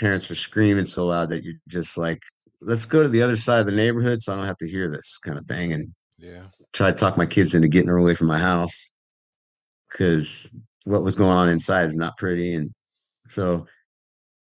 parents 0.00 0.28
were 0.28 0.34
screaming 0.34 0.86
so 0.86 1.06
loud 1.06 1.28
that 1.28 1.44
you're 1.44 1.54
just 1.68 1.98
like, 1.98 2.20
let's 2.60 2.86
go 2.86 3.02
to 3.02 3.08
the 3.08 3.22
other 3.22 3.36
side 3.36 3.60
of 3.60 3.66
the 3.66 3.72
neighborhood 3.72 4.22
so 4.22 4.32
I 4.32 4.36
don't 4.36 4.46
have 4.46 4.58
to 4.58 4.68
hear 4.68 4.90
this 4.90 5.18
kind 5.18 5.38
of 5.38 5.44
thing. 5.44 5.72
And 5.72 5.94
Yeah. 6.18 6.46
try 6.72 6.90
to 6.90 6.96
talk 6.96 7.16
my 7.16 7.26
kids 7.26 7.54
into 7.54 7.68
getting 7.68 7.88
her 7.88 7.98
away 7.98 8.14
from 8.14 8.26
my 8.26 8.38
house 8.38 8.92
because 9.90 10.50
what 10.84 11.02
was 11.02 11.16
going 11.16 11.36
on 11.36 11.48
inside 11.48 11.86
is 11.86 11.96
not 11.96 12.16
pretty. 12.16 12.54
And 12.54 12.70
so 13.26 13.66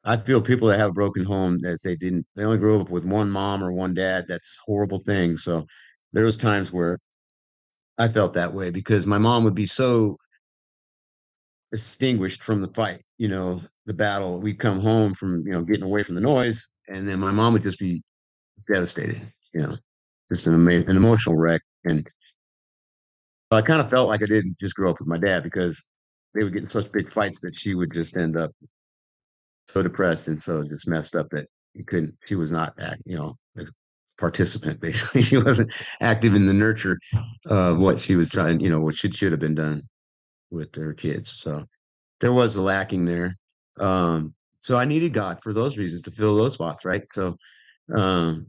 I 0.03 0.17
feel 0.17 0.41
people 0.41 0.67
that 0.67 0.79
have 0.79 0.89
a 0.89 0.93
broken 0.93 1.23
home 1.23 1.61
that 1.61 1.79
they 1.83 1.95
didn't, 1.95 2.25
they 2.35 2.43
only 2.43 2.57
grew 2.57 2.81
up 2.81 2.89
with 2.89 3.05
one 3.05 3.29
mom 3.29 3.63
or 3.63 3.71
one 3.71 3.93
dad. 3.93 4.25
That's 4.27 4.59
horrible 4.65 4.99
thing. 4.99 5.37
So 5.37 5.65
there 6.11 6.25
was 6.25 6.37
times 6.37 6.71
where 6.71 6.99
I 7.97 8.07
felt 8.07 8.33
that 8.33 8.53
way 8.53 8.69
because 8.69 9.05
my 9.05 9.17
mom 9.17 9.43
would 9.43 9.55
be 9.55 9.65
so 9.65 10.17
extinguished 11.71 12.43
from 12.43 12.61
the 12.61 12.67
fight, 12.67 13.01
you 13.17 13.27
know, 13.27 13.61
the 13.85 13.93
battle. 13.93 14.39
We'd 14.39 14.59
come 14.59 14.79
home 14.79 15.13
from, 15.13 15.43
you 15.45 15.51
know, 15.51 15.63
getting 15.63 15.83
away 15.83 16.03
from 16.03 16.15
the 16.15 16.21
noise, 16.21 16.67
and 16.87 17.07
then 17.07 17.19
my 17.19 17.31
mom 17.31 17.53
would 17.53 17.63
just 17.63 17.79
be 17.79 18.01
devastated, 18.71 19.21
you 19.53 19.61
know, 19.61 19.75
just 20.29 20.47
an, 20.47 20.67
an 20.67 20.97
emotional 20.97 21.37
wreck. 21.37 21.61
And 21.85 22.07
I 23.53 23.61
kind 23.61 23.81
of 23.81 23.89
felt 23.89 24.09
like 24.09 24.21
I 24.21 24.25
didn't 24.25 24.57
just 24.59 24.75
grow 24.75 24.91
up 24.91 24.99
with 24.99 25.07
my 25.07 25.17
dad 25.17 25.43
because 25.43 25.85
they 26.33 26.43
would 26.43 26.53
get 26.53 26.63
in 26.63 26.67
such 26.67 26.91
big 26.91 27.11
fights 27.11 27.41
that 27.41 27.55
she 27.55 27.75
would 27.75 27.93
just 27.93 28.17
end 28.17 28.37
up 28.37 28.51
so 29.67 29.83
depressed 29.83 30.27
and 30.27 30.41
so 30.41 30.63
just 30.63 30.87
messed 30.87 31.15
up 31.15 31.29
that 31.31 31.47
you 31.73 31.83
couldn't, 31.83 32.15
she 32.25 32.35
was 32.35 32.51
not, 32.51 32.73
act, 32.79 33.01
you 33.05 33.15
know, 33.15 33.35
a 33.57 33.65
participant 34.17 34.79
basically. 34.81 35.21
she 35.21 35.37
wasn't 35.37 35.71
active 36.01 36.35
in 36.35 36.45
the 36.45 36.53
nurture 36.53 36.97
of 37.47 37.79
what 37.79 37.99
she 37.99 38.15
was 38.15 38.29
trying, 38.29 38.59
you 38.59 38.69
know, 38.69 38.79
what 38.79 38.95
should 38.95 39.15
should 39.15 39.31
have 39.31 39.39
been 39.39 39.55
done 39.55 39.81
with 40.51 40.75
her 40.75 40.93
kids. 40.93 41.31
So 41.31 41.65
there 42.19 42.33
was 42.33 42.55
a 42.55 42.61
lacking 42.61 43.05
there. 43.05 43.35
Um, 43.79 44.33
so 44.61 44.77
I 44.77 44.85
needed 44.85 45.13
God 45.13 45.41
for 45.41 45.51
those 45.51 45.77
reasons 45.77 46.03
to 46.03 46.11
fill 46.11 46.35
those 46.35 46.53
spots, 46.53 46.85
right? 46.85 47.03
So 47.11 47.35
um, 47.93 48.47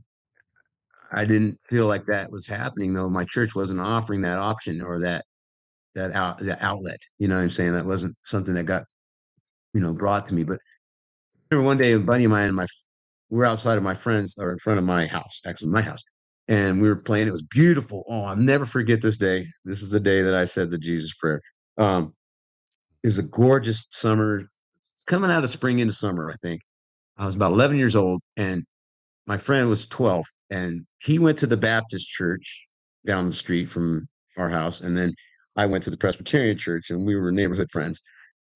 I 1.14 1.24
didn't 1.24 1.59
feel 1.68 1.87
like 1.87 2.07
that 2.07 2.31
was 2.31 2.46
happening 2.46 2.92
though. 2.94 3.09
My 3.09 3.24
church 3.24 3.55
wasn't 3.55 3.81
offering 3.81 4.20
that 4.22 4.38
option 4.38 4.83
or 4.83 5.00
that 5.00 5.24
that 5.94 6.12
out 6.12 6.38
that 6.38 6.62
outlet. 6.62 7.00
You 7.18 7.29
know 7.29 7.37
what 7.37 7.42
I'm 7.42 7.50
saying? 7.50 7.72
That 7.72 7.87
wasn't 7.87 8.16
something 8.24 8.55
that 8.55 8.64
got 8.64 8.85
you 9.72 9.81
know 9.81 9.92
brought 9.92 10.27
to 10.29 10.35
me. 10.35 10.44
But 10.44 10.59
I 11.50 11.55
remember 11.55 11.66
one 11.66 11.79
day 11.79 11.92
a 11.92 12.00
buddy 12.00 12.24
of 12.24 12.31
mine 12.31 12.48
and 12.48 12.57
my 12.57 12.66
we're 13.31 13.44
outside 13.44 13.77
of 13.77 13.83
my 13.83 13.94
friends 13.94 14.35
or 14.38 14.53
in 14.53 14.59
front 14.59 14.79
of 14.79 14.85
my 14.85 15.07
house, 15.07 15.40
actually 15.46 15.70
my 15.70 15.83
house, 15.83 16.03
and 16.48 16.81
we 16.81 16.88
were 16.88 16.96
playing. 16.96 17.29
It 17.29 17.33
was 17.33 17.42
beautiful. 17.42 18.05
Oh, 18.09 18.22
I'll 18.22 18.37
never 18.37 18.66
forget 18.66 19.00
this 19.00 19.16
day. 19.16 19.46
This 19.64 19.83
is 19.83 19.90
the 19.90 20.00
day 20.00 20.22
that 20.22 20.35
I 20.35 20.44
said 20.44 20.70
the 20.70 20.79
Jesus 20.79 21.14
prayer. 21.14 21.40
Um, 21.79 22.14
it 23.03 23.09
was 23.09 23.18
a 23.18 23.22
gorgeous 23.22 23.87
summer, 23.90 24.48
coming 25.07 25.31
out 25.31 25.44
of 25.44 25.50
spring 25.50 25.79
into 25.79 25.92
summer, 25.92 26.31
I 26.31 26.37
think. 26.42 26.61
I 27.16 27.27
was 27.27 27.35
about 27.35 27.53
11 27.53 27.77
years 27.77 27.96
old, 27.96 28.22
and 28.37 28.64
my 29.27 29.37
friend 29.37 29.69
was 29.69 29.87
12, 29.87 30.25
and 30.51 30.87
he 31.03 31.19
went 31.19 31.39
to 31.39 31.47
the 31.47 31.57
Baptist 31.57 32.09
church 32.09 32.69
down 33.07 33.27
the 33.27 33.35
street 33.35 33.71
from 33.71 34.07
our 34.37 34.49
house, 34.49 34.81
and 34.81 34.97
then 34.97 35.15
I 35.57 35.67
went 35.67 35.85
to 35.85 35.91
the 35.91 35.97
Presbyterian 35.97 36.59
church, 36.59 36.91
and 36.91 37.07
we 37.07 37.17
were 37.17 37.31
neighborhood 37.31 37.71
friends. 37.71 38.01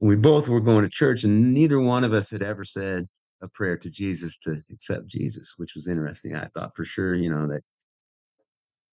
We 0.00 0.16
both 0.16 0.48
were 0.48 0.60
going 0.60 0.84
to 0.84 0.90
church, 0.90 1.24
and 1.24 1.54
neither 1.54 1.80
one 1.80 2.04
of 2.04 2.12
us 2.12 2.30
had 2.30 2.42
ever 2.42 2.64
said 2.64 3.06
a 3.42 3.48
prayer 3.48 3.76
to 3.78 3.90
Jesus 3.90 4.36
to 4.38 4.60
accept 4.70 5.06
Jesus, 5.06 5.54
which 5.56 5.74
was 5.74 5.86
interesting. 5.86 6.36
I 6.36 6.46
thought 6.54 6.74
for 6.74 6.84
sure, 6.84 7.14
you 7.14 7.30
know, 7.30 7.46
that 7.48 7.62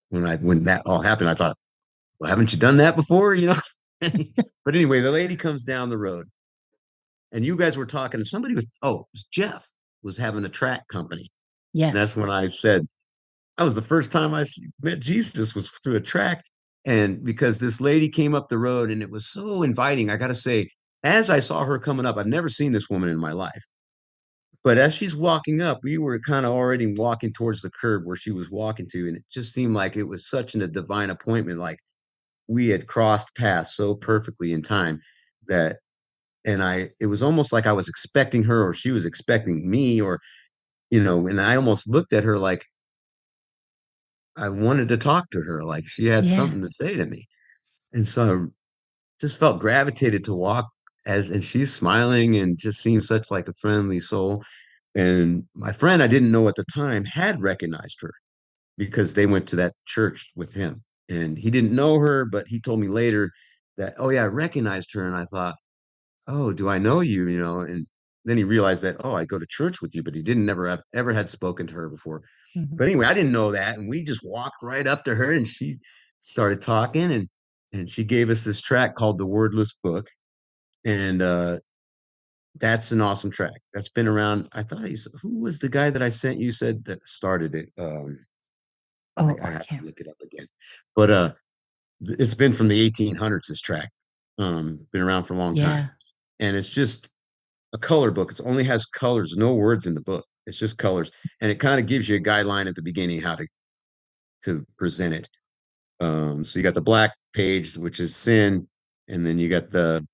when 0.09 0.25
I 0.25 0.37
when 0.37 0.63
that 0.63 0.83
all 0.85 1.01
happened, 1.01 1.29
I 1.29 1.33
thought, 1.33 1.57
well, 2.19 2.29
haven't 2.29 2.53
you 2.53 2.59
done 2.59 2.77
that 2.77 2.95
before? 2.95 3.35
You 3.45 3.47
know. 3.47 3.59
but 4.01 4.75
anyway, 4.75 4.99
the 4.99 5.09
lady 5.09 5.35
comes 5.35 5.63
down 5.63 5.89
the 5.89 5.97
road, 5.97 6.29
and 7.31 7.45
you 7.45 7.57
guys 7.57 7.77
were 7.77 7.85
talking, 7.85 8.19
and 8.19 8.27
somebody 8.27 8.53
was 8.53 8.67
oh, 8.81 8.99
it 8.99 9.05
was 9.13 9.23
Jeff 9.31 9.67
was 10.03 10.17
having 10.17 10.45
a 10.45 10.49
track 10.49 10.87
company. 10.89 11.31
And 11.89 11.97
that's 11.97 12.15
when 12.15 12.29
I 12.29 12.47
said, 12.47 12.87
that 13.57 13.63
was 13.63 13.75
the 13.75 13.81
first 13.81 14.11
time 14.11 14.33
I 14.33 14.45
met 14.81 14.99
Jesus 14.99 15.53
was 15.53 15.69
through 15.69 15.95
a 15.95 16.01
tract. 16.01 16.47
And 16.85 17.23
because 17.23 17.59
this 17.59 17.81
lady 17.81 18.09
came 18.09 18.35
up 18.35 18.47
the 18.47 18.57
road 18.57 18.91
and 18.91 19.01
it 19.01 19.09
was 19.09 19.31
so 19.31 19.63
inviting, 19.63 20.09
I 20.09 20.17
got 20.17 20.27
to 20.27 20.35
say, 20.35 20.69
as 21.03 21.29
I 21.29 21.39
saw 21.39 21.63
her 21.65 21.79
coming 21.79 22.05
up, 22.05 22.17
I've 22.17 22.27
never 22.27 22.49
seen 22.49 22.71
this 22.71 22.89
woman 22.89 23.09
in 23.09 23.17
my 23.17 23.31
life. 23.31 23.63
But 24.63 24.77
as 24.77 24.95
she's 24.95 25.15
walking 25.15 25.61
up, 25.61 25.79
we 25.83 25.97
were 25.97 26.19
kind 26.19 26.45
of 26.45 26.51
already 26.51 26.95
walking 26.95 27.31
towards 27.33 27.61
the 27.61 27.69
curb 27.69 28.05
where 28.05 28.15
she 28.15 28.31
was 28.31 28.49
walking 28.49 28.87
to. 28.91 29.07
And 29.07 29.17
it 29.17 29.23
just 29.31 29.53
seemed 29.53 29.75
like 29.75 29.95
it 29.95 30.03
was 30.03 30.29
such 30.29 30.55
an, 30.55 30.61
a 30.61 30.67
divine 30.67 31.09
appointment. 31.09 31.59
Like 31.59 31.79
we 32.47 32.69
had 32.69 32.87
crossed 32.87 33.35
paths 33.35 33.75
so 33.75 33.95
perfectly 33.95 34.53
in 34.53 34.61
time 34.61 35.01
that, 35.47 35.77
and 36.45 36.63
I, 36.63 36.89
it 36.99 37.07
was 37.07 37.21
almost 37.21 37.53
like 37.53 37.67
I 37.67 37.73
was 37.73 37.87
expecting 37.87 38.43
her 38.43 38.67
or 38.67 38.73
she 38.73 38.91
was 38.91 39.05
expecting 39.05 39.69
me 39.69 40.01
or 40.01 40.19
you 40.95 41.03
know, 41.03 41.27
and 41.27 41.41
I 41.41 41.55
almost 41.57 41.89
looked 41.89 42.13
at 42.13 42.23
her 42.25 42.37
like 42.39 42.63
I 44.37 44.49
wanted 44.49 44.89
to 44.89 44.97
talk 44.97 45.29
to 45.31 45.41
her, 45.41 45.63
like 45.63 45.87
she 45.87 46.07
had 46.07 46.27
Yeah. 46.27 46.35
something 46.35 46.61
to 46.61 46.71
say 46.71 46.95
to 46.95 47.05
me. 47.05 47.27
And 47.93 48.07
so 48.07 48.45
I 48.45 48.47
just 49.21 49.37
felt 49.39 49.61
gravitated 49.61 50.25
to 50.25 50.35
walk 50.35 50.67
as 51.07 51.29
and 51.29 51.43
she's 51.43 51.73
smiling 51.73 52.37
and 52.37 52.57
just 52.59 52.81
seems 52.81 53.07
such 53.07 53.31
like 53.31 53.47
a 53.49 53.53
friendly 53.55 53.99
soul. 54.01 54.43
And 54.95 55.45
my 55.55 55.73
friend 55.73 56.03
I 56.03 56.07
didn't 56.07 56.31
know 56.31 56.49
at 56.49 56.55
the 56.55 56.65
time 56.75 57.05
had 57.05 57.41
recognized 57.41 57.97
her 58.01 58.11
because 58.77 59.13
they 59.15 59.27
went 59.27 59.47
to 59.49 59.57
that 59.57 59.75
church 59.87 60.31
with 60.35 60.53
him. 60.53 60.83
And 61.09 61.37
he 61.39 61.51
didn't 61.51 61.75
know 61.75 61.99
her, 61.99 62.25
but 62.25 62.47
he 62.47 62.59
told 62.61 62.79
me 62.81 62.87
later 62.89 63.31
that, 63.77 63.95
oh 63.99 64.09
yeah, 64.11 64.23
I 64.25 64.27
recognized 64.27 64.93
her. 64.93 65.05
And 65.07 65.15
I 65.15 65.25
thought, 65.25 65.55
oh, 66.27 66.53
do 66.53 66.69
I 66.69 66.77
know 66.79 67.01
you? 67.01 67.27
You 67.27 67.39
know, 67.39 67.59
and 67.61 67.87
then 68.25 68.37
he 68.37 68.43
realized 68.43 68.83
that, 68.83 68.97
oh, 69.03 69.13
I 69.15 69.25
go 69.25 69.39
to 69.39 69.45
church 69.49 69.81
with 69.81 69.95
you, 69.95 70.03
but 70.03 70.15
he 70.15 70.23
didn't 70.23 70.45
never 70.45 70.67
have 70.67 70.81
ever 70.93 71.13
had 71.13 71.29
spoken 71.29 71.67
to 71.67 71.73
her 71.75 71.89
before. 71.89 72.23
Mhm. 72.55 72.77
But 72.77 72.87
anyway, 72.87 73.05
I 73.07 73.13
didn't 73.13 73.31
know 73.31 73.51
that. 73.51 73.77
And 73.77 73.89
we 73.89 74.03
just 74.03 74.21
walked 74.25 74.63
right 74.63 74.87
up 74.87 75.03
to 75.05 75.15
her 75.15 75.33
and 75.33 75.47
she 75.47 75.77
started 76.19 76.61
talking 76.61 77.11
and 77.11 77.29
and 77.73 77.89
she 77.89 78.03
gave 78.05 78.29
us 78.29 78.43
this 78.45 78.61
tract 78.61 78.95
called 78.97 79.17
The 79.17 79.25
Wordless 79.25 79.73
Book. 79.83 80.07
And 80.85 81.21
uh 81.21 81.59
that's 82.55 82.91
an 82.91 83.01
awesome 83.01 83.31
tract. 83.31 83.59
That's 83.73 83.89
been 83.89 84.07
around. 84.07 84.47
I 84.53 84.63
thought 84.63 84.85
he's 84.87 85.07
who 85.21 85.39
was 85.39 85.59
the 85.59 85.69
guy 85.69 85.89
that 85.89 86.01
I 86.01 86.09
sent 86.09 86.39
you 86.39 86.51
said 86.51 86.85
that 86.85 87.05
started 87.07 87.53
it? 87.55 87.69
Um 87.77 88.25
Oh, 89.17 89.39
I 89.41 89.49
I 89.49 89.51
have 89.51 89.67
to 89.67 89.75
can't. 89.75 89.85
look 89.85 89.99
it 89.99 90.07
up 90.07 90.17
again. 90.23 90.47
But 90.95 91.09
uh 91.11 91.33
it's 92.01 92.35
been 92.35 92.53
from 92.53 92.67
the 92.69 92.81
1800s 92.81 93.47
this 93.49 93.61
tract. 93.61 93.91
Um 94.39 94.87
been 94.93 95.01
around 95.01 95.23
for 95.25 95.33
a 95.35 95.37
long 95.37 95.55
Yeah. 95.55 95.57
time. 95.57 95.91
And 96.39 96.57
it's 96.57 96.69
just 96.69 97.09
a 97.75 97.77
color 97.77 98.09
book. 98.09 98.31
It 98.31 98.41
only 98.43 98.63
has 98.63 98.85
colors, 98.85 99.35
no 99.35 99.53
words 99.53 99.85
in 99.85 99.93
the 99.93 100.01
book. 100.01 100.25
It's 100.47 100.57
just 100.57 100.77
colors. 100.77 101.11
And 101.41 101.51
it 101.51 101.59
kind 101.59 101.79
of 101.79 101.85
gives 101.85 102.07
you 102.07 102.15
a 102.15 102.19
guideline 102.19 102.67
at 102.67 102.75
the 102.75 102.81
beginning 102.81 103.21
how 103.21 103.35
to 103.35 103.45
to 104.45 104.65
present 104.77 105.13
it. 105.13 105.29
Um, 105.99 106.43
so 106.43 106.57
you 106.59 106.63
got 106.63 106.75
the 106.75 106.81
black 106.81 107.11
page, 107.33 107.77
which 107.77 107.99
is 107.99 108.15
sin, 108.15 108.67
and 109.07 109.25
then 109.25 109.39
you 109.39 109.49
got 109.49 109.71
the 109.71 110.05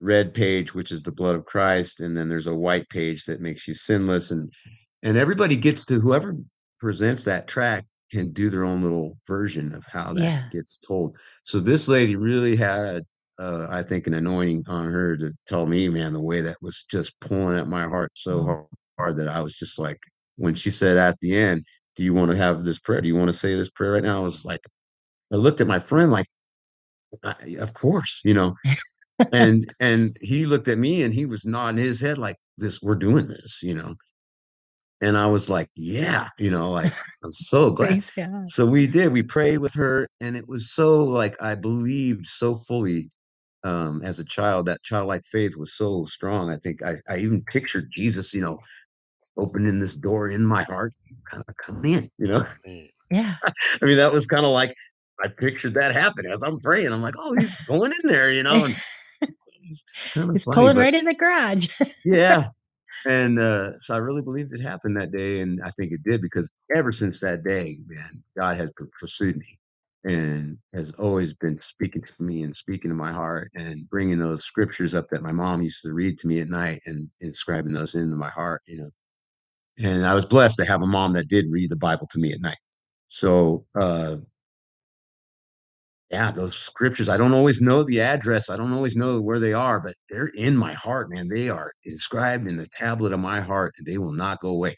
red 0.00 0.32
page, 0.32 0.74
which 0.74 0.92
is 0.92 1.02
the 1.02 1.12
blood 1.12 1.34
of 1.34 1.44
Christ, 1.44 2.00
and 2.00 2.16
then 2.16 2.28
there's 2.28 2.46
a 2.46 2.54
white 2.54 2.88
page 2.88 3.24
that 3.24 3.40
makes 3.40 3.66
you 3.68 3.74
sinless, 3.74 4.30
and 4.30 4.52
and 5.02 5.16
everybody 5.16 5.56
gets 5.56 5.84
to 5.86 6.00
whoever 6.00 6.34
presents 6.80 7.24
that 7.24 7.48
tract 7.48 7.86
can 8.10 8.32
do 8.32 8.48
their 8.48 8.64
own 8.64 8.82
little 8.82 9.18
version 9.26 9.74
of 9.74 9.84
how 9.92 10.14
that 10.14 10.22
Yeah. 10.22 10.48
gets 10.50 10.78
told. 10.78 11.16
So 11.42 11.60
this 11.60 11.88
lady 11.88 12.16
really 12.16 12.56
had, 12.56 13.04
uh, 13.38 13.66
I 13.70 13.82
think, 13.82 14.06
an 14.06 14.14
anointing 14.14 14.64
on 14.68 14.90
her 14.92 15.16
to 15.16 15.32
tell 15.46 15.66
me, 15.66 15.88
man, 15.88 16.12
the 16.12 16.20
way 16.20 16.40
that 16.42 16.56
was 16.62 16.84
just 16.90 17.18
pulling 17.20 17.58
at 17.58 17.68
my 17.68 17.82
heart 17.84 18.12
so 18.14 18.42
hard, 18.44 18.66
hard 18.98 19.16
that 19.16 19.28
I 19.28 19.40
was 19.40 19.54
just 19.56 19.78
like, 19.78 19.98
when 20.36 20.54
she 20.54 20.70
said 20.70 20.96
at 20.96 21.18
the 21.20 21.36
end, 21.36 21.64
"Do 21.96 22.04
you 22.04 22.14
want 22.14 22.30
to 22.32 22.36
have 22.36 22.64
this 22.64 22.78
prayer? 22.78 23.00
Do 23.00 23.08
you 23.08 23.16
want 23.16 23.28
to 23.28 23.32
say 23.36 23.54
this 23.54 23.70
prayer 23.70 23.92
right 23.92 24.02
now?" 24.02 24.18
I 24.18 24.24
was 24.24 24.44
like, 24.44 24.60
I 25.32 25.36
looked 25.36 25.60
at 25.60 25.66
my 25.68 25.78
friend 25.78 26.10
like, 26.12 26.26
I, 27.24 27.56
"Of 27.60 27.74
course," 27.74 28.20
you 28.24 28.34
know, 28.34 28.54
and 29.32 29.72
and 29.80 30.16
he 30.20 30.46
looked 30.46 30.68
at 30.68 30.78
me 30.78 31.02
and 31.04 31.14
he 31.14 31.26
was 31.26 31.44
nodding 31.44 31.78
his 31.82 32.00
head 32.00 32.18
like 32.18 32.36
this, 32.58 32.82
"We're 32.82 32.94
doing 32.96 33.28
this," 33.28 33.60
you 33.62 33.74
know. 33.74 33.94
And 35.00 35.16
I 35.16 35.26
was 35.26 35.48
like, 35.48 35.68
"Yeah," 35.76 36.28
you 36.38 36.50
know, 36.50 36.70
like, 36.72 36.92
I'm 37.24 37.30
so 37.32 37.70
glad. 37.72 38.02
So 38.46 38.66
we 38.66 38.86
did, 38.86 39.12
we 39.12 39.22
prayed 39.22 39.58
with 39.58 39.74
her, 39.74 40.08
and 40.20 40.36
it 40.36 40.48
was 40.48 40.72
so 40.72 41.04
like 41.04 41.40
I 41.42 41.54
believed 41.54 42.26
so 42.26 42.54
fully 42.54 43.10
um 43.68 44.00
as 44.02 44.18
a 44.18 44.24
child, 44.24 44.66
that 44.66 44.82
childlike 44.82 45.24
faith 45.26 45.56
was 45.56 45.74
so 45.74 46.06
strong. 46.06 46.50
I 46.50 46.56
think 46.56 46.82
I, 46.82 46.96
I 47.08 47.18
even 47.18 47.42
pictured 47.44 47.90
Jesus, 47.94 48.32
you 48.34 48.40
know, 48.40 48.58
opening 49.36 49.78
this 49.78 49.96
door 49.96 50.28
in 50.28 50.44
my 50.44 50.62
heart, 50.64 50.92
kind 51.30 51.44
of 51.46 51.54
come 51.56 51.84
in, 51.84 52.10
you 52.18 52.28
know. 52.28 52.46
Yeah. 53.10 53.34
I 53.82 53.84
mean, 53.84 53.96
that 53.98 54.12
was 54.12 54.26
kind 54.26 54.44
of 54.44 54.52
like 54.52 54.74
I 55.24 55.28
pictured 55.28 55.74
that 55.74 55.92
happening 55.92 56.32
as 56.32 56.42
I'm 56.42 56.58
praying. 56.60 56.92
I'm 56.92 57.02
like, 57.02 57.14
oh, 57.18 57.34
he's 57.38 57.56
going 57.66 57.92
in 57.92 58.10
there, 58.10 58.32
you 58.32 58.42
know, 58.42 58.64
and 58.64 58.76
it's 59.70 59.84
kind 60.14 60.30
of 60.30 60.34
He's 60.34 60.44
funny, 60.44 60.54
pulling 60.54 60.76
but 60.76 60.82
right 60.82 60.94
in 60.94 61.04
the 61.04 61.14
garage. 61.14 61.68
yeah. 62.04 62.46
And 63.06 63.38
uh, 63.38 63.78
so 63.78 63.94
I 63.94 63.98
really 63.98 64.22
believed 64.22 64.52
it 64.52 64.60
happened 64.60 65.00
that 65.00 65.12
day, 65.12 65.38
and 65.38 65.60
I 65.64 65.70
think 65.70 65.92
it 65.92 66.02
did 66.02 66.20
because 66.20 66.50
ever 66.74 66.90
since 66.90 67.20
that 67.20 67.44
day, 67.44 67.78
man, 67.86 68.24
God 68.36 68.56
has 68.56 68.70
pursued 68.98 69.36
me 69.36 69.56
and 70.08 70.58
has 70.74 70.92
always 70.92 71.34
been 71.34 71.58
speaking 71.58 72.02
to 72.02 72.22
me 72.22 72.42
and 72.44 72.56
speaking 72.56 72.90
to 72.90 72.96
my 72.96 73.12
heart 73.12 73.50
and 73.56 73.88
bringing 73.90 74.18
those 74.20 74.44
scriptures 74.44 74.94
up 74.94 75.08
that 75.10 75.22
my 75.22 75.32
mom 75.32 75.62
used 75.62 75.82
to 75.84 75.92
read 75.92 76.18
to 76.18 76.28
me 76.28 76.40
at 76.40 76.48
night 76.48 76.80
and 76.86 77.10
inscribing 77.20 77.72
those 77.74 77.94
into 77.94 78.16
my 78.16 78.30
heart, 78.30 78.62
you 78.66 78.78
know. 78.78 78.90
And 79.78 80.06
I 80.06 80.14
was 80.14 80.26
blessed 80.26 80.56
to 80.58 80.66
have 80.66 80.82
a 80.82 80.86
mom 80.86 81.14
that 81.14 81.28
did 81.28 81.46
read 81.50 81.70
the 81.70 81.76
Bible 81.76 82.08
to 82.12 82.18
me 82.20 82.32
at 82.32 82.40
night. 82.40 82.58
So 83.08 83.66
uh, 83.80 84.16
Yeah, 86.10 86.30
those 86.30 86.56
scriptures, 86.56 87.10
I 87.10 87.18
don't 87.18 87.34
always 87.34 87.60
know 87.60 87.82
the 87.82 88.00
address, 88.00 88.48
I 88.48 88.56
don't 88.56 88.72
always 88.72 88.96
know 88.96 89.20
where 89.20 89.38
they 89.38 89.52
are, 89.52 89.78
but 89.78 89.94
they're 90.08 90.28
in 90.28 90.56
my 90.56 90.72
heart, 90.72 91.10
man. 91.10 91.28
They 91.28 91.50
are 91.50 91.72
inscribed 91.84 92.46
in 92.46 92.56
the 92.56 92.66
tablet 92.68 93.12
of 93.12 93.20
my 93.20 93.40
heart, 93.40 93.74
and 93.76 93.86
they 93.86 93.98
will 93.98 94.12
not 94.12 94.40
go 94.40 94.48
away, 94.48 94.74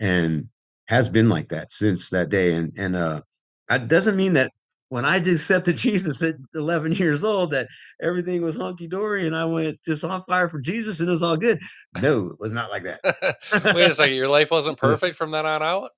and 0.00 0.48
has 0.88 1.08
been 1.10 1.28
like 1.28 1.50
that 1.50 1.70
since 1.72 2.08
that 2.10 2.30
day, 2.30 2.54
and 2.54 2.72
and, 2.78 2.96
uh, 2.96 3.20
that 3.68 3.88
doesn't 3.88 4.16
mean 4.16 4.32
that 4.34 4.50
when 4.90 5.04
I 5.04 5.20
just 5.20 5.36
accepted 5.44 5.78
Jesus 5.78 6.20
at 6.22 6.34
11 6.54 6.92
years 6.92 7.24
old, 7.24 7.52
that 7.52 7.68
everything 8.02 8.42
was 8.42 8.56
hunky 8.56 8.88
dory 8.88 9.26
and 9.26 9.34
I 9.34 9.44
went 9.44 9.78
just 9.84 10.04
on 10.04 10.22
fire 10.24 10.48
for 10.48 10.60
Jesus 10.60 11.00
and 11.00 11.08
it 11.08 11.12
was 11.12 11.22
all 11.22 11.36
good. 11.36 11.60
No, 12.02 12.26
it 12.26 12.40
was 12.40 12.52
not 12.52 12.70
like 12.70 12.82
that. 12.82 13.00
Wait 13.74 13.88
a 13.90 13.94
second, 13.94 14.16
your 14.16 14.28
life 14.28 14.50
wasn't 14.50 14.76
perfect 14.78 15.16
from 15.16 15.30
then 15.30 15.46
on 15.46 15.62
out? 15.62 15.92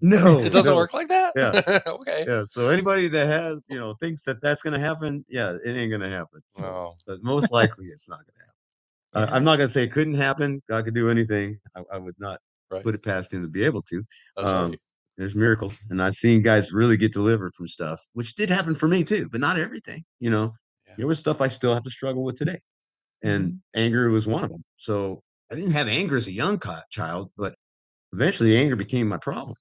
No, 0.00 0.40
It 0.40 0.50
doesn't 0.50 0.70
no. 0.70 0.76
work 0.76 0.92
like 0.92 1.08
that? 1.08 1.32
Yeah. 1.36 1.80
okay. 1.86 2.24
Yeah, 2.26 2.42
so 2.44 2.68
anybody 2.68 3.06
that 3.08 3.26
has, 3.28 3.64
you 3.68 3.78
know, 3.78 3.94
thinks 3.94 4.22
that 4.24 4.42
that's 4.42 4.62
gonna 4.62 4.80
happen, 4.80 5.24
yeah, 5.28 5.56
it 5.64 5.70
ain't 5.70 5.92
gonna 5.92 6.10
happen. 6.10 6.42
So, 6.50 6.62
No. 6.62 6.94
but 7.06 7.22
most 7.22 7.52
likely 7.52 7.86
it's 7.86 8.08
not 8.08 8.18
gonna 8.18 9.24
happen. 9.24 9.32
I, 9.32 9.36
I'm 9.36 9.44
not 9.44 9.56
gonna 9.58 9.68
say 9.68 9.84
it 9.84 9.92
couldn't 9.92 10.14
happen. 10.14 10.60
God 10.68 10.84
could 10.84 10.94
do 10.94 11.08
anything. 11.08 11.58
I, 11.76 11.82
I 11.92 11.98
would 11.98 12.16
not 12.18 12.40
Right. 12.70 12.82
put 12.82 12.94
it 12.96 13.04
past 13.04 13.32
him 13.32 13.42
to 13.42 13.48
be 13.48 13.62
able 13.62 13.82
to. 13.82 14.02
That's 14.36 14.48
Um, 14.48 14.70
right. 14.70 14.80
There's 15.16 15.34
miracles, 15.36 15.78
and 15.90 16.02
I've 16.02 16.14
seen 16.14 16.42
guys 16.42 16.72
really 16.72 16.96
get 16.96 17.12
delivered 17.12 17.54
from 17.54 17.68
stuff, 17.68 18.04
which 18.14 18.34
did 18.34 18.50
happen 18.50 18.74
for 18.74 18.88
me 18.88 19.04
too, 19.04 19.28
but 19.30 19.40
not 19.40 19.58
everything. 19.58 20.04
You 20.20 20.30
know, 20.30 20.54
Yeah. 20.86 20.94
there 20.98 21.06
was 21.06 21.18
stuff 21.18 21.40
I 21.40 21.48
still 21.48 21.72
have 21.74 21.84
to 21.84 21.90
struggle 21.90 22.24
with 22.24 22.36
today, 22.36 22.60
and 23.22 23.46
Mm-hmm. 23.48 23.80
anger 23.80 24.10
was 24.10 24.26
one 24.26 24.44
of 24.44 24.50
them. 24.50 24.62
So 24.76 25.22
I 25.50 25.54
didn't 25.54 25.72
have 25.72 25.88
anger 25.88 26.16
as 26.16 26.26
a 26.26 26.32
young 26.32 26.60
child, 26.90 27.30
but 27.36 27.54
eventually 28.12 28.56
anger 28.56 28.76
became 28.76 29.08
my 29.08 29.18
problem. 29.18 29.56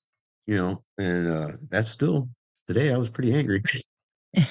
You 0.46 0.56
know, 0.58 0.84
and 0.98 1.28
uh, 1.28 1.52
that's 1.70 1.90
still 1.90 2.30
today. 2.68 2.92
I 2.94 2.98
was 2.98 3.10
pretty 3.10 3.34
angry. 3.34 3.64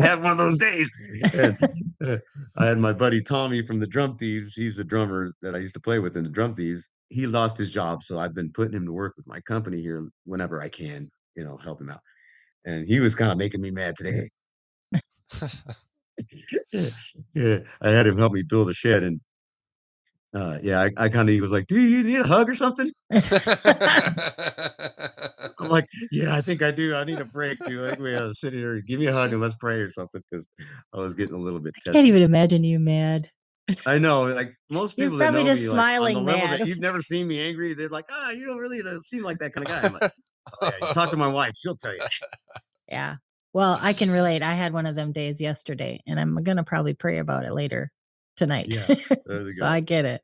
Had 0.00 0.22
one 0.22 0.32
of 0.32 0.38
those 0.38 0.58
days. 0.58 0.90
And, 1.32 1.56
uh, 2.04 2.16
I 2.56 2.66
had 2.66 2.78
my 2.78 2.92
buddy 2.92 3.22
Tommy 3.22 3.62
from 3.62 3.78
the 3.78 3.86
Drum 3.86 4.16
Thieves. 4.16 4.54
He's 4.54 4.76
the 4.76 4.84
drummer 4.84 5.32
that 5.40 5.54
I 5.54 5.58
used 5.58 5.74
to 5.74 5.80
play 5.80 5.98
with 5.98 6.16
in 6.16 6.24
the 6.24 6.30
Drum 6.30 6.52
Thieves. 6.52 6.90
He 7.10 7.26
lost 7.26 7.56
his 7.56 7.70
job, 7.70 8.02
so 8.02 8.18
I've 8.18 8.34
been 8.34 8.52
putting 8.52 8.74
him 8.74 8.86
to 8.86 8.92
work 8.92 9.14
with 9.16 9.26
my 9.26 9.40
company 9.40 9.80
here 9.80 10.08
whenever 10.24 10.60
I 10.60 10.68
can, 10.68 11.08
you 11.36 11.44
know, 11.44 11.56
help 11.56 11.80
him 11.80 11.90
out. 11.90 12.00
And 12.64 12.86
he 12.86 13.00
was 13.00 13.14
kind 13.14 13.32
of 13.32 13.38
making 13.38 13.62
me 13.62 13.70
mad 13.70 13.96
today. 13.96 14.28
yeah, 17.34 17.60
I 17.80 17.90
had 17.90 18.06
him 18.06 18.18
help 18.18 18.32
me 18.32 18.42
build 18.42 18.68
a 18.68 18.74
shed, 18.74 19.02
and 19.02 19.20
uh, 20.34 20.58
yeah, 20.62 20.80
I, 20.80 20.90
I 20.96 21.08
kind 21.08 21.28
of 21.28 21.34
he 21.34 21.40
was 21.40 21.52
like, 21.52 21.66
"Do 21.66 21.80
you 21.80 22.02
need 22.02 22.20
a 22.20 22.26
hug 22.26 22.50
or 22.50 22.54
something?" 22.54 22.92
I'm 25.58 25.68
like, 25.68 25.86
"Yeah, 26.10 26.36
I 26.36 26.42
think 26.42 26.62
I 26.62 26.70
do. 26.70 26.94
I 26.94 27.04
need 27.04 27.18
a 27.18 27.24
break, 27.24 27.58
dude. 27.64 27.84
I 27.84 27.90
think 27.90 28.02
we 28.02 28.12
gotta 28.12 28.34
sit 28.34 28.52
here, 28.52 28.80
give 28.82 29.00
me 29.00 29.06
a 29.06 29.12
hug, 29.12 29.32
and 29.32 29.40
let's 29.40 29.54
pray 29.54 29.80
or 29.80 29.90
something." 29.90 30.22
Because 30.30 30.46
I 30.92 30.98
was 30.98 31.14
getting 31.14 31.34
a 31.34 31.38
little 31.38 31.60
bit. 31.60 31.74
I 31.86 31.92
can't 31.92 32.06
even 32.06 32.22
imagine 32.22 32.62
you 32.62 32.78
mad. 32.78 33.30
I 33.86 33.98
know, 33.98 34.22
like 34.22 34.54
most 34.70 34.96
You're 34.96 35.06
people 35.06 35.18
that 35.18 35.30
probably 35.30 35.44
know 35.44 35.50
just 35.50 35.62
me, 35.62 35.68
like, 35.68 35.72
on 35.72 35.76
the 35.76 35.82
smiling 35.82 36.24
level 36.24 36.48
that 36.48 36.66
you've 36.66 36.78
never 36.80 37.02
seen 37.02 37.26
me 37.26 37.40
angry, 37.40 37.74
they're 37.74 37.88
like, 37.88 38.06
"Ah, 38.10 38.30
you 38.30 38.46
don't 38.46 38.58
really 38.58 38.80
uh, 38.80 38.98
seem 39.00 39.22
like 39.22 39.38
that 39.38 39.52
kind 39.52 39.68
of 39.68 39.74
guy." 39.74 39.82
I'm 39.86 39.92
like, 39.92 40.12
"Oh, 40.62 40.70
yeah, 40.80 40.92
talk 40.92 41.10
to 41.10 41.16
my 41.16 41.28
wife; 41.28 41.52
she'll 41.56 41.76
tell 41.76 41.94
you." 41.94 42.00
Yeah. 42.90 43.16
Well, 43.52 43.78
I 43.82 43.92
can 43.92 44.10
relate. 44.10 44.42
I 44.42 44.54
had 44.54 44.72
one 44.72 44.86
of 44.86 44.94
them 44.94 45.12
days 45.12 45.42
yesterday, 45.42 46.00
and 46.06 46.18
I'm 46.18 46.42
gonna 46.42 46.64
probably 46.64 46.94
pray 46.94 47.18
about 47.18 47.44
it 47.44 47.52
later 47.52 47.90
tonight. 48.36 48.74
Yeah, 48.74 48.94
so. 49.56 49.66
I 49.66 49.80
get 49.80 50.06
it. 50.06 50.22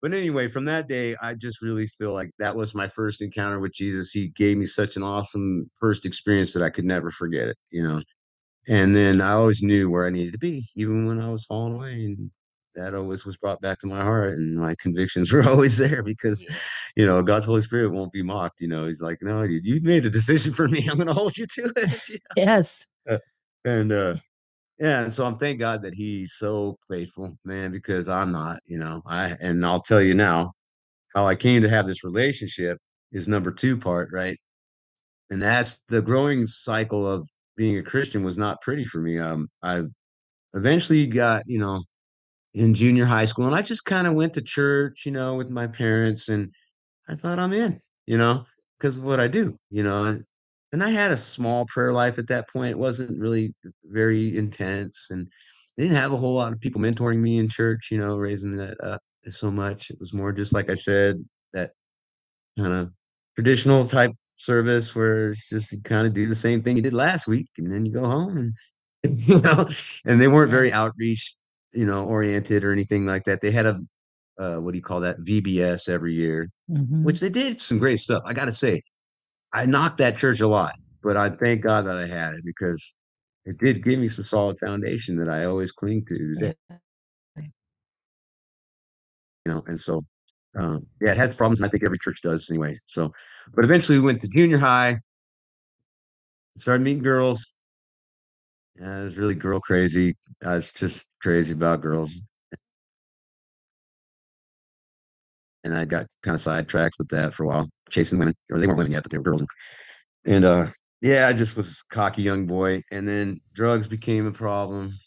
But 0.00 0.12
anyway, 0.12 0.48
from 0.48 0.66
that 0.66 0.86
day, 0.88 1.16
I 1.22 1.34
just 1.34 1.62
really 1.62 1.86
feel 1.86 2.12
like 2.12 2.30
that 2.38 2.56
was 2.56 2.74
my 2.74 2.88
first 2.88 3.22
encounter 3.22 3.58
with 3.58 3.72
Jesus. 3.74 4.10
He 4.10 4.28
gave 4.28 4.56
me 4.58 4.66
such 4.66 4.96
an 4.96 5.02
awesome 5.02 5.70
first 5.80 6.04
experience 6.06 6.52
that 6.54 6.62
I 6.62 6.70
could 6.70 6.84
never 6.84 7.10
forget 7.10 7.48
it, 7.48 7.56
you 7.70 7.82
know. 7.82 8.00
And 8.68 8.94
then 8.96 9.20
I 9.20 9.32
always 9.32 9.62
knew 9.62 9.90
where 9.90 10.06
I 10.06 10.10
needed 10.10 10.32
to 10.32 10.38
be, 10.38 10.68
even 10.74 11.06
when 11.06 11.20
I 11.20 11.28
was 11.30 11.44
falling 11.44 11.74
away. 11.74 11.92
And 11.92 12.30
that 12.74 12.94
always 12.94 13.24
was 13.24 13.36
brought 13.36 13.60
back 13.60 13.78
to 13.80 13.86
my 13.86 14.02
heart, 14.02 14.34
and 14.34 14.56
my 14.56 14.74
convictions 14.80 15.32
were 15.32 15.46
always 15.48 15.76
there 15.78 16.02
because, 16.02 16.44
Yeah. 16.48 16.56
you 16.96 17.06
know, 17.06 17.22
God's 17.22 17.46
Holy 17.46 17.62
Spirit 17.62 17.92
won't 17.92 18.12
be 18.12 18.22
mocked. 18.22 18.60
You 18.60 18.68
know, 18.68 18.86
He's 18.86 19.00
like, 19.02 19.18
no, 19.22 19.46
dude, 19.46 19.64
you 19.64 19.80
made 19.82 20.06
a 20.06 20.10
decision 20.10 20.52
for 20.52 20.68
me. 20.68 20.86
I'm 20.90 20.96
going 20.96 21.06
to 21.08 21.12
hold 21.14 21.36
you 21.36 21.46
to 21.46 21.72
it. 21.76 22.20
Yes. 22.36 22.86
Uh, 23.08 23.18
and 23.64 23.92
uh, 23.92 24.16
yeah, 24.78 25.02
and 25.04 25.12
so 25.12 25.24
I'm 25.24 25.38
thank 25.38 25.58
God 25.60 25.82
that 25.82 25.94
He's 25.94 26.34
so 26.34 26.76
faithful, 26.90 27.38
man, 27.44 27.70
because 27.70 28.08
I'm 28.08 28.32
not. 28.32 28.60
You 28.66 28.78
know, 28.78 29.02
I 29.06 29.36
and 29.40 29.64
I'll 29.64 29.80
tell 29.80 30.02
you 30.02 30.14
now, 30.14 30.52
how 31.14 31.26
I 31.26 31.36
came 31.36 31.62
to 31.62 31.68
have 31.68 31.86
this 31.86 32.02
relationship 32.02 32.78
is 33.12 33.28
number 33.28 33.52
two 33.52 33.76
part, 33.76 34.08
right? 34.12 34.36
And 35.30 35.40
that's 35.40 35.80
the 35.88 36.02
growing 36.02 36.46
cycle 36.46 37.06
of 37.10 37.28
being 37.56 37.78
a 37.78 37.82
Christian 37.82 38.24
was 38.24 38.38
not 38.38 38.60
pretty 38.60 38.84
for 38.84 38.98
me. 39.00 39.18
Um, 39.18 39.48
I've 39.62 39.88
eventually 40.54 41.06
got, 41.06 41.42
you 41.46 41.58
know, 41.58 41.82
in 42.54 42.74
junior 42.74 43.04
high 43.04 43.26
school, 43.26 43.46
and 43.46 43.56
I 43.56 43.62
just 43.62 43.84
kind 43.84 44.06
of 44.06 44.14
went 44.14 44.34
to 44.34 44.42
church, 44.42 45.02
you 45.04 45.12
know, 45.12 45.34
with 45.34 45.50
my 45.50 45.66
parents, 45.66 46.28
and 46.28 46.52
I 47.08 47.14
thought 47.14 47.38
I'm 47.38 47.52
in, 47.52 47.80
you 48.06 48.18
know, 48.18 48.44
because 48.78 48.96
of 48.96 49.04
what 49.04 49.20
I 49.20 49.28
do, 49.28 49.58
you 49.70 49.82
know. 49.82 50.04
And, 50.04 50.24
and 50.72 50.82
I 50.82 50.90
had 50.90 51.12
a 51.12 51.16
small 51.16 51.66
prayer 51.66 51.92
life 51.92 52.18
at 52.18 52.28
that 52.28 52.48
point. 52.48 52.72
It 52.72 52.78
wasn't 52.78 53.20
really 53.20 53.54
very 53.84 54.36
intense, 54.36 55.08
and 55.10 55.28
I 55.78 55.82
didn't 55.82 55.96
have 55.96 56.12
a 56.12 56.16
whole 56.16 56.34
lot 56.34 56.52
of 56.52 56.60
people 56.60 56.80
mentoring 56.80 57.18
me 57.18 57.38
in 57.38 57.48
church, 57.48 57.88
you 57.90 57.98
know, 57.98 58.16
raising 58.16 58.56
that 58.58 58.82
up 58.82 59.00
so 59.30 59.50
much. 59.50 59.90
It 59.90 59.98
was 59.98 60.12
more 60.12 60.32
just 60.32 60.52
like 60.52 60.70
I 60.70 60.74
said, 60.74 61.24
that 61.52 61.72
kind 62.58 62.72
of 62.72 62.92
traditional 63.34 63.86
type 63.86 64.12
service 64.44 64.94
where 64.94 65.30
it's 65.30 65.48
just 65.48 65.72
you 65.72 65.80
kind 65.82 66.06
of 66.06 66.14
do 66.14 66.26
the 66.26 66.34
same 66.34 66.62
thing 66.62 66.76
you 66.76 66.82
did 66.82 66.92
last 66.92 67.26
week, 67.26 67.48
and 67.58 67.70
then 67.72 67.86
you 67.86 67.92
go 67.92 68.06
home 68.06 68.36
and 68.36 68.52
you 69.20 69.40
know, 69.40 69.68
and 70.06 70.20
they 70.20 70.28
weren't 70.28 70.50
very 70.50 70.72
outreach, 70.72 71.34
you 71.72 71.84
know, 71.84 72.04
oriented 72.04 72.64
or 72.64 72.72
anything 72.72 73.04
like 73.04 73.24
that. 73.24 73.40
They 73.40 73.50
had 73.50 73.66
a 73.66 73.80
uh, 74.38 74.56
what 74.56 74.72
do 74.72 74.78
you 74.78 74.82
call 74.82 75.00
that 75.00 75.18
VBS 75.20 75.88
every 75.88 76.14
year, 76.14 76.48
Mhm. 76.70 77.02
which 77.02 77.20
they 77.20 77.28
did 77.28 77.60
some 77.60 77.78
great 77.78 78.00
stuff. 78.00 78.22
I 78.26 78.32
got 78.32 78.46
to 78.46 78.52
say, 78.52 78.82
I 79.52 79.66
knocked 79.66 79.98
that 79.98 80.18
church 80.18 80.40
a 80.40 80.48
lot, 80.48 80.74
but 81.02 81.16
I 81.16 81.30
thank 81.30 81.62
God 81.62 81.82
that 81.86 81.96
I 81.96 82.06
had 82.06 82.34
it 82.34 82.44
because 82.44 82.94
it 83.44 83.58
did 83.58 83.84
give 83.84 84.00
me 84.00 84.08
some 84.08 84.24
solid 84.24 84.58
foundation 84.58 85.16
that 85.16 85.28
I 85.28 85.44
always 85.44 85.70
cling 85.70 86.04
to 86.06 86.16
today. 86.34 86.54
You 89.46 89.52
know, 89.52 89.62
and 89.66 89.78
so 89.78 90.04
um, 90.56 90.86
yeah, 91.00 91.12
it 91.12 91.16
has 91.16 91.34
problems, 91.34 91.60
and 91.60 91.66
I 91.66 91.68
think 91.68 91.84
every 91.84 91.98
church 91.98 92.20
does 92.22 92.48
anyway. 92.50 92.78
So, 92.86 93.12
but 93.52 93.64
eventually 93.64 93.98
we 93.98 94.04
went 94.04 94.20
to 94.22 94.28
junior 94.28 94.58
high, 94.58 95.00
started 96.56 96.82
meeting 96.82 97.02
girls. 97.02 97.46
Yeah, 98.80 99.00
I 99.00 99.04
was 99.04 99.16
really 99.16 99.34
girl 99.34 99.60
crazy. 99.60 100.16
I 100.44 100.54
was 100.54 100.72
just 100.72 101.08
crazy 101.22 101.52
about 101.52 101.80
girls. 101.80 102.14
And 105.62 105.74
I 105.74 105.84
got 105.84 106.06
kind 106.22 106.34
of 106.34 106.40
sidetracked 106.40 106.96
with 106.98 107.08
that 107.08 107.32
for 107.32 107.44
a 107.44 107.46
while, 107.46 107.68
chasing 107.88 108.18
women, 108.18 108.34
or 108.50 108.58
they 108.58 108.66
weren't 108.66 108.78
women 108.78 108.92
yet, 108.92 109.02
but 109.02 109.12
they 109.12 109.18
were 109.18 109.24
girls. 109.24 109.44
And 110.26 110.44
uh, 110.44 110.66
yeah, 111.00 111.28
I 111.28 111.32
just 111.32 111.56
was 111.56 111.82
a 111.90 111.94
cocky 111.94 112.22
young 112.22 112.46
boy. 112.46 112.82
And 112.90 113.08
then 113.08 113.40
drugs 113.54 113.86
became 113.86 114.26
a 114.26 114.32
problem 114.32 114.98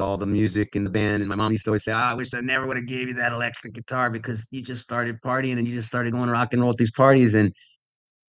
all 0.00 0.16
the 0.16 0.26
music 0.26 0.76
in 0.76 0.84
the 0.84 0.90
band. 0.90 1.22
And 1.22 1.28
my 1.28 1.36
mom 1.36 1.52
used 1.52 1.64
to 1.64 1.70
always 1.70 1.84
say, 1.84 1.92
"Ah, 1.92 2.10
I 2.12 2.14
wish 2.14 2.32
I 2.34 2.40
never 2.40 2.66
would 2.66 2.76
have 2.76 2.86
gave 2.86 3.08
you 3.08 3.14
that 3.14 3.32
electric 3.32 3.74
guitar 3.74 4.10
because 4.10 4.46
you 4.50 4.62
just 4.62 4.82
started 4.82 5.20
partying 5.24 5.58
and 5.58 5.66
you 5.68 5.74
just 5.74 5.88
started 5.88 6.12
going 6.12 6.30
rock 6.30 6.52
and 6.52 6.62
roll 6.62 6.70
at 6.72 6.76
these 6.78 6.92
parties. 6.92 7.34
And 7.34 7.52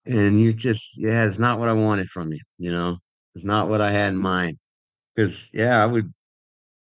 and 0.05 0.39
you 0.41 0.53
just, 0.53 0.97
yeah, 0.97 1.25
it's 1.25 1.39
not 1.39 1.59
what 1.59 1.69
I 1.69 1.73
wanted 1.73 2.09
from 2.09 2.31
you, 2.33 2.39
you 2.59 2.71
know, 2.71 2.97
it's 3.35 3.45
not 3.45 3.69
what 3.69 3.81
I 3.81 3.91
had 3.91 4.13
in 4.13 4.19
mind. 4.19 4.57
Because 5.15 5.49
yeah, 5.53 5.83
I 5.83 5.87
would 5.87 6.13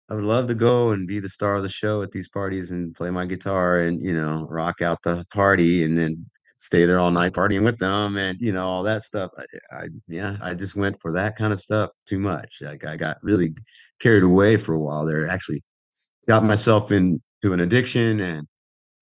I 0.10 0.16
would 0.16 0.24
love 0.26 0.48
to 0.48 0.56
go 0.56 0.92
and 0.92 1.08
be 1.08 1.20
the 1.20 1.30
star 1.30 1.56
of 1.56 1.64
the 1.64 1.70
show 1.70 2.02
at 2.04 2.12
these 2.12 2.30
parties 2.30 2.72
and 2.72 2.94
play 2.96 3.10
my 3.10 3.26
guitar 3.26 3.80
and, 3.82 4.04
you 4.04 4.14
know, 4.14 4.46
rock 4.50 4.82
out 4.82 5.00
the 5.04 5.26
party 5.34 5.84
and 5.84 5.98
then 5.98 6.26
stay 6.64 6.86
there 6.86 6.98
all 6.98 7.12
night 7.12 7.34
partying 7.34 7.66
with 7.66 7.78
them 7.78 8.16
and, 8.16 8.40
you 8.40 8.54
know, 8.54 8.66
all 8.66 8.84
that 8.84 9.04
stuff. 9.04 9.32
I, 9.38 9.76
I 9.76 9.88
yeah, 10.08 10.38
I 10.42 10.54
just 10.54 10.78
went 10.78 11.00
for 11.02 11.12
that 11.12 11.36
kind 11.36 11.52
of 11.52 11.60
stuff 11.60 11.90
too 12.08 12.20
much. 12.20 12.60
Like 12.62 12.86
I 12.86 12.96
got 12.96 13.18
really 13.22 13.54
carried 14.00 14.24
away 14.24 14.56
for 14.56 14.74
a 14.74 14.80
while 14.80 15.06
there. 15.06 15.28
Actually 15.28 15.62
got 16.26 16.42
myself 16.42 16.94
into 16.94 17.20
an 17.44 17.60
addiction 17.60 18.22
and 18.22 18.48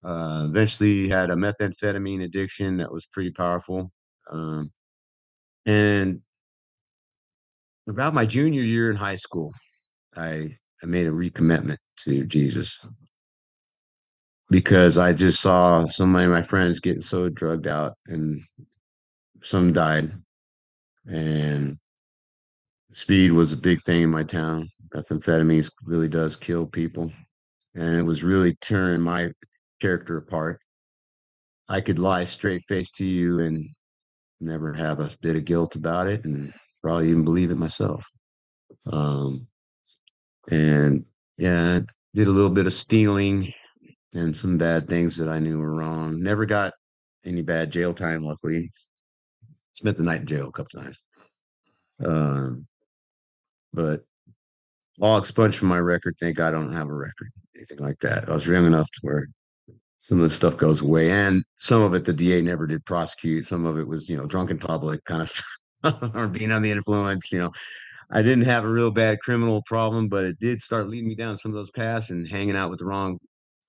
uh, 0.03 0.47
eventually 0.49 1.07
had 1.07 1.29
a 1.29 1.35
methamphetamine 1.35 2.23
addiction 2.23 2.77
that 2.77 2.91
was 2.91 3.05
pretty 3.05 3.29
powerful. 3.29 3.91
Um, 4.31 4.71
and 5.67 6.19
about 7.87 8.15
my 8.15 8.25
junior 8.25 8.63
year 8.63 8.89
in 8.89 8.95
high 8.95 9.17
school, 9.17 9.53
I 10.17 10.57
I 10.81 10.87
made 10.87 11.05
a 11.05 11.11
recommitment 11.11 11.77
to 12.05 12.25
Jesus 12.25 12.79
because 14.51 14.97
I 14.97 15.13
just 15.13 15.39
saw 15.39 15.85
so 15.85 16.05
many 16.05 16.25
of 16.25 16.31
my 16.31 16.41
friends 16.41 16.81
getting 16.81 17.01
so 17.01 17.29
drugged 17.29 17.67
out 17.67 17.93
and 18.07 18.41
some 19.41 19.71
died. 19.71 20.11
And 21.07 21.77
speed 22.91 23.31
was 23.31 23.53
a 23.53 23.57
big 23.57 23.81
thing 23.81 24.03
in 24.03 24.09
my 24.09 24.23
town. 24.23 24.69
Methamphetamine 24.93 25.71
really 25.85 26.09
does 26.09 26.35
kill 26.35 26.65
people. 26.65 27.13
And 27.75 27.95
it 27.95 28.01
was 28.03 28.25
really 28.25 28.57
tearing 28.59 28.99
my 28.99 29.31
character 29.79 30.17
apart. 30.17 30.59
I 31.69 31.79
could 31.79 31.97
lie 31.97 32.25
straight 32.25 32.63
face 32.67 32.91
to 32.97 33.05
you 33.05 33.39
and 33.39 33.65
never 34.41 34.73
have 34.73 34.99
a 34.99 35.09
bit 35.21 35.37
of 35.37 35.45
guilt 35.45 35.77
about 35.77 36.07
it 36.07 36.25
and 36.25 36.53
probably 36.81 37.09
even 37.09 37.23
believe 37.23 37.51
it 37.51 37.57
myself. 37.57 38.05
Um, 38.85 39.47
and 40.51 41.05
yeah, 41.37 41.79
did 42.13 42.27
a 42.27 42.31
little 42.31 42.49
bit 42.49 42.65
of 42.65 42.73
stealing 42.73 43.53
and 44.13 44.35
some 44.35 44.57
bad 44.57 44.87
things 44.87 45.17
that 45.17 45.29
I 45.29 45.39
knew 45.39 45.57
were 45.57 45.75
wrong. 45.75 46.21
Never 46.21 46.45
got 46.45 46.73
any 47.25 47.41
bad 47.41 47.71
jail 47.71 47.93
time, 47.93 48.23
luckily. 48.23 48.71
Spent 49.73 49.97
the 49.97 50.03
night 50.03 50.21
in 50.21 50.27
jail 50.27 50.49
a 50.49 50.51
couple 50.51 50.81
times. 50.81 50.97
Um, 52.03 52.67
but 53.73 54.03
all 54.99 55.17
expunged 55.17 55.57
from 55.57 55.69
my 55.69 55.79
record. 55.79 56.15
Thank 56.19 56.37
God 56.37 56.53
I 56.53 56.59
don't 56.59 56.73
have 56.73 56.89
a 56.89 56.93
record, 56.93 57.31
anything 57.55 57.79
like 57.79 57.99
that. 57.99 58.29
I 58.29 58.33
was 58.33 58.45
young 58.45 58.65
enough 58.65 58.89
to 58.91 58.99
where 59.01 59.27
some 59.97 60.19
of 60.19 60.23
the 60.23 60.35
stuff 60.35 60.57
goes 60.57 60.81
away, 60.81 61.11
and 61.11 61.43
some 61.57 61.81
of 61.81 61.93
it 61.93 62.05
the 62.05 62.13
DA 62.13 62.41
never 62.41 62.67
did 62.67 62.85
prosecute. 62.85 63.45
Some 63.45 63.65
of 63.65 63.77
it 63.77 63.87
was, 63.87 64.09
you 64.09 64.17
know, 64.17 64.25
drunk 64.25 64.49
in 64.49 64.57
public 64.57 65.03
kind 65.05 65.21
of 65.21 65.29
stuff, 65.29 66.15
or 66.15 66.27
being 66.27 66.51
on 66.51 66.61
the 66.61 66.71
influence. 66.71 67.31
You 67.31 67.39
know, 67.39 67.51
I 68.11 68.21
didn't 68.21 68.45
have 68.45 68.65
a 68.65 68.71
real 68.71 68.91
bad 68.91 69.19
criminal 69.19 69.61
problem, 69.65 70.09
but 70.09 70.25
it 70.25 70.39
did 70.39 70.61
start 70.61 70.89
leading 70.89 71.07
me 71.07 71.15
down 71.15 71.37
some 71.37 71.51
of 71.51 71.55
those 71.55 71.71
paths 71.71 72.09
and 72.09 72.27
hanging 72.27 72.57
out 72.57 72.69
with 72.69 72.79
the 72.79 72.85
wrong 72.85 73.17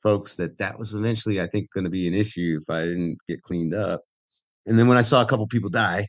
folks. 0.03 0.36
That 0.36 0.59
that 0.59 0.78
was 0.78 0.94
eventually, 0.94 1.40
I 1.40 1.46
think, 1.46 1.70
going 1.72 1.84
to 1.84 1.90
be 1.90 2.09
an 2.09 2.14
issue 2.14 2.61
if 2.62 2.70
I 2.70 2.82
didn't 2.82 3.18
get 3.28 3.42
cleaned 3.42 3.74
up. 3.74 4.03
And 4.66 4.78
then 4.78 4.88
when 4.88 4.98
I 4.98 5.03
saw 5.03 5.22
a 5.22 5.26
couple 5.26 5.46
people 5.46 5.70
die, 5.70 6.09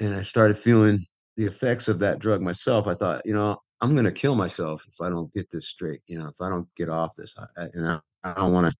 and 0.00 0.14
I 0.14 0.22
started 0.22 0.56
feeling 0.56 1.04
the 1.36 1.46
effects 1.46 1.88
of 1.88 1.98
that 2.00 2.18
drug 2.18 2.40
myself, 2.40 2.86
I 2.86 2.94
thought, 2.94 3.22
you 3.24 3.34
know, 3.34 3.56
I'm 3.80 3.92
going 3.92 4.04
to 4.04 4.12
kill 4.12 4.34
myself 4.34 4.84
if 4.88 5.00
I 5.00 5.08
don't 5.08 5.32
get 5.32 5.50
this 5.50 5.68
straight. 5.68 6.00
You 6.06 6.18
know, 6.18 6.28
if 6.28 6.40
I 6.40 6.48
don't 6.48 6.68
get 6.76 6.88
off 6.88 7.14
this, 7.16 7.34
I, 7.38 7.62
I, 7.62 7.66
and 7.74 7.88
I, 7.88 8.00
I 8.24 8.34
don't 8.34 8.52
want 8.52 8.66
to. 8.66 8.72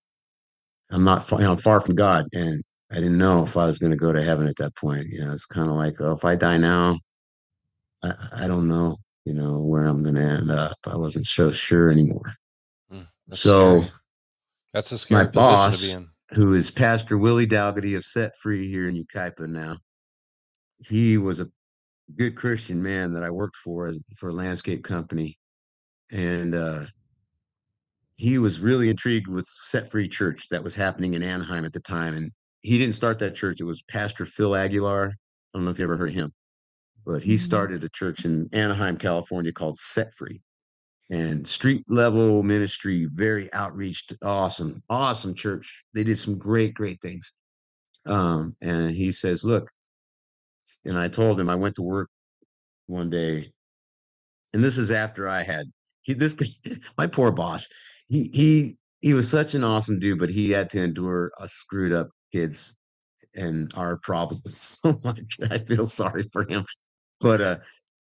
I'm 0.90 1.04
not, 1.04 1.26
far, 1.26 1.38
you 1.38 1.44
know, 1.44 1.52
I'm 1.52 1.58
far 1.58 1.80
from 1.80 1.94
God, 1.94 2.24
and 2.32 2.62
I 2.90 2.96
didn't 2.96 3.18
know 3.18 3.44
if 3.44 3.56
I 3.56 3.66
was 3.66 3.78
going 3.78 3.90
to 3.92 3.96
go 3.96 4.12
to 4.12 4.22
heaven 4.22 4.46
at 4.46 4.56
that 4.56 4.74
point. 4.74 5.08
You 5.08 5.20
know, 5.20 5.32
it's 5.32 5.46
kind 5.46 5.68
of 5.68 5.76
like, 5.76 6.00
oh, 6.00 6.12
if 6.12 6.24
I 6.24 6.34
die 6.34 6.56
now, 6.56 6.98
I, 8.02 8.12
I 8.32 8.48
don't 8.48 8.66
know, 8.66 8.96
you 9.24 9.34
know, 9.34 9.60
where 9.60 9.86
I'm 9.86 10.02
going 10.02 10.14
to 10.14 10.22
end 10.22 10.50
up. 10.50 10.76
I 10.86 10.96
wasn't 10.96 11.26
so 11.26 11.50
sure 11.50 11.90
anymore. 11.90 12.34
Mm, 12.92 13.06
so 13.32 13.80
scary. 13.80 13.92
That's 14.78 14.92
a 14.92 14.94
my 14.94 14.98
scary 14.98 15.24
position 15.26 15.32
boss, 15.32 15.80
to 15.80 15.86
be 15.86 15.90
in. 15.90 16.08
who 16.30 16.54
is 16.54 16.70
Pastor 16.70 17.18
Willie 17.18 17.48
Dalgety 17.48 17.96
of 17.96 18.04
Set 18.04 18.36
Free 18.36 18.68
here 18.68 18.88
in 18.88 18.94
Yucaipa 18.94 19.48
now, 19.48 19.76
he 20.86 21.18
was 21.18 21.40
a 21.40 21.48
good 22.16 22.36
Christian 22.36 22.80
man 22.80 23.12
that 23.14 23.24
I 23.24 23.30
worked 23.30 23.56
for 23.56 23.92
for 24.16 24.28
a 24.28 24.32
landscape 24.32 24.84
company, 24.84 25.36
and 26.12 26.54
uh, 26.54 26.84
he 28.14 28.38
was 28.38 28.60
really 28.60 28.88
intrigued 28.88 29.26
with 29.26 29.46
Set 29.48 29.90
Free 29.90 30.08
Church 30.08 30.48
that 30.50 30.62
was 30.62 30.76
happening 30.76 31.14
in 31.14 31.24
Anaheim 31.24 31.64
at 31.64 31.72
the 31.72 31.80
time. 31.80 32.14
And 32.14 32.30
he 32.60 32.78
didn't 32.78 32.94
start 32.94 33.18
that 33.18 33.34
church; 33.34 33.60
it 33.60 33.64
was 33.64 33.82
Pastor 33.82 34.24
Phil 34.26 34.54
Aguilar. 34.54 35.08
I 35.08 35.58
don't 35.58 35.64
know 35.64 35.72
if 35.72 35.80
you 35.80 35.84
ever 35.86 35.96
heard 35.96 36.10
of 36.10 36.14
him, 36.14 36.30
but 37.04 37.24
he 37.24 37.34
Mhm. 37.34 37.40
started 37.40 37.82
a 37.82 37.88
church 37.88 38.24
in 38.24 38.48
Anaheim, 38.52 38.96
California 38.96 39.52
called 39.52 39.76
Set 39.76 40.14
Free. 40.14 40.40
And 41.10 41.46
street 41.46 41.84
level 41.88 42.42
ministry, 42.42 43.08
very 43.10 43.50
outreach, 43.54 44.04
awesome, 44.22 44.82
awesome 44.90 45.34
church. 45.34 45.84
They 45.94 46.04
did 46.04 46.18
some 46.18 46.36
great, 46.36 46.74
great 46.74 47.00
things. 47.00 47.32
Um, 48.04 48.56
and 48.60 48.90
he 48.90 49.10
says, 49.12 49.42
Look, 49.42 49.70
and 50.84 50.98
I 50.98 51.08
told 51.08 51.40
him 51.40 51.48
I 51.48 51.54
went 51.54 51.76
to 51.76 51.82
work 51.82 52.10
one 52.86 53.08
day 53.10 53.52
and 54.52 54.62
this 54.64 54.78
is 54.78 54.90
after 54.90 55.28
I 55.28 55.42
had 55.42 55.66
he 56.02 56.14
this 56.14 56.36
my 56.98 57.06
poor 57.06 57.30
boss. 57.30 57.68
He 58.08 58.30
he 58.32 58.76
he 59.00 59.14
was 59.14 59.30
such 59.30 59.54
an 59.54 59.64
awesome 59.64 59.98
dude, 59.98 60.18
but 60.18 60.30
he 60.30 60.50
had 60.50 60.70
to 60.70 60.82
endure 60.82 61.30
a 61.38 61.48
screwed 61.48 61.92
up 61.92 62.08
kids 62.32 62.74
and 63.34 63.70
our 63.74 63.98
problems 63.98 64.78
so 64.84 65.00
much. 65.04 65.36
I 65.50 65.58
feel 65.58 65.86
sorry 65.86 66.24
for 66.32 66.48
him. 66.48 66.64
But 67.20 67.40
uh 67.40 67.56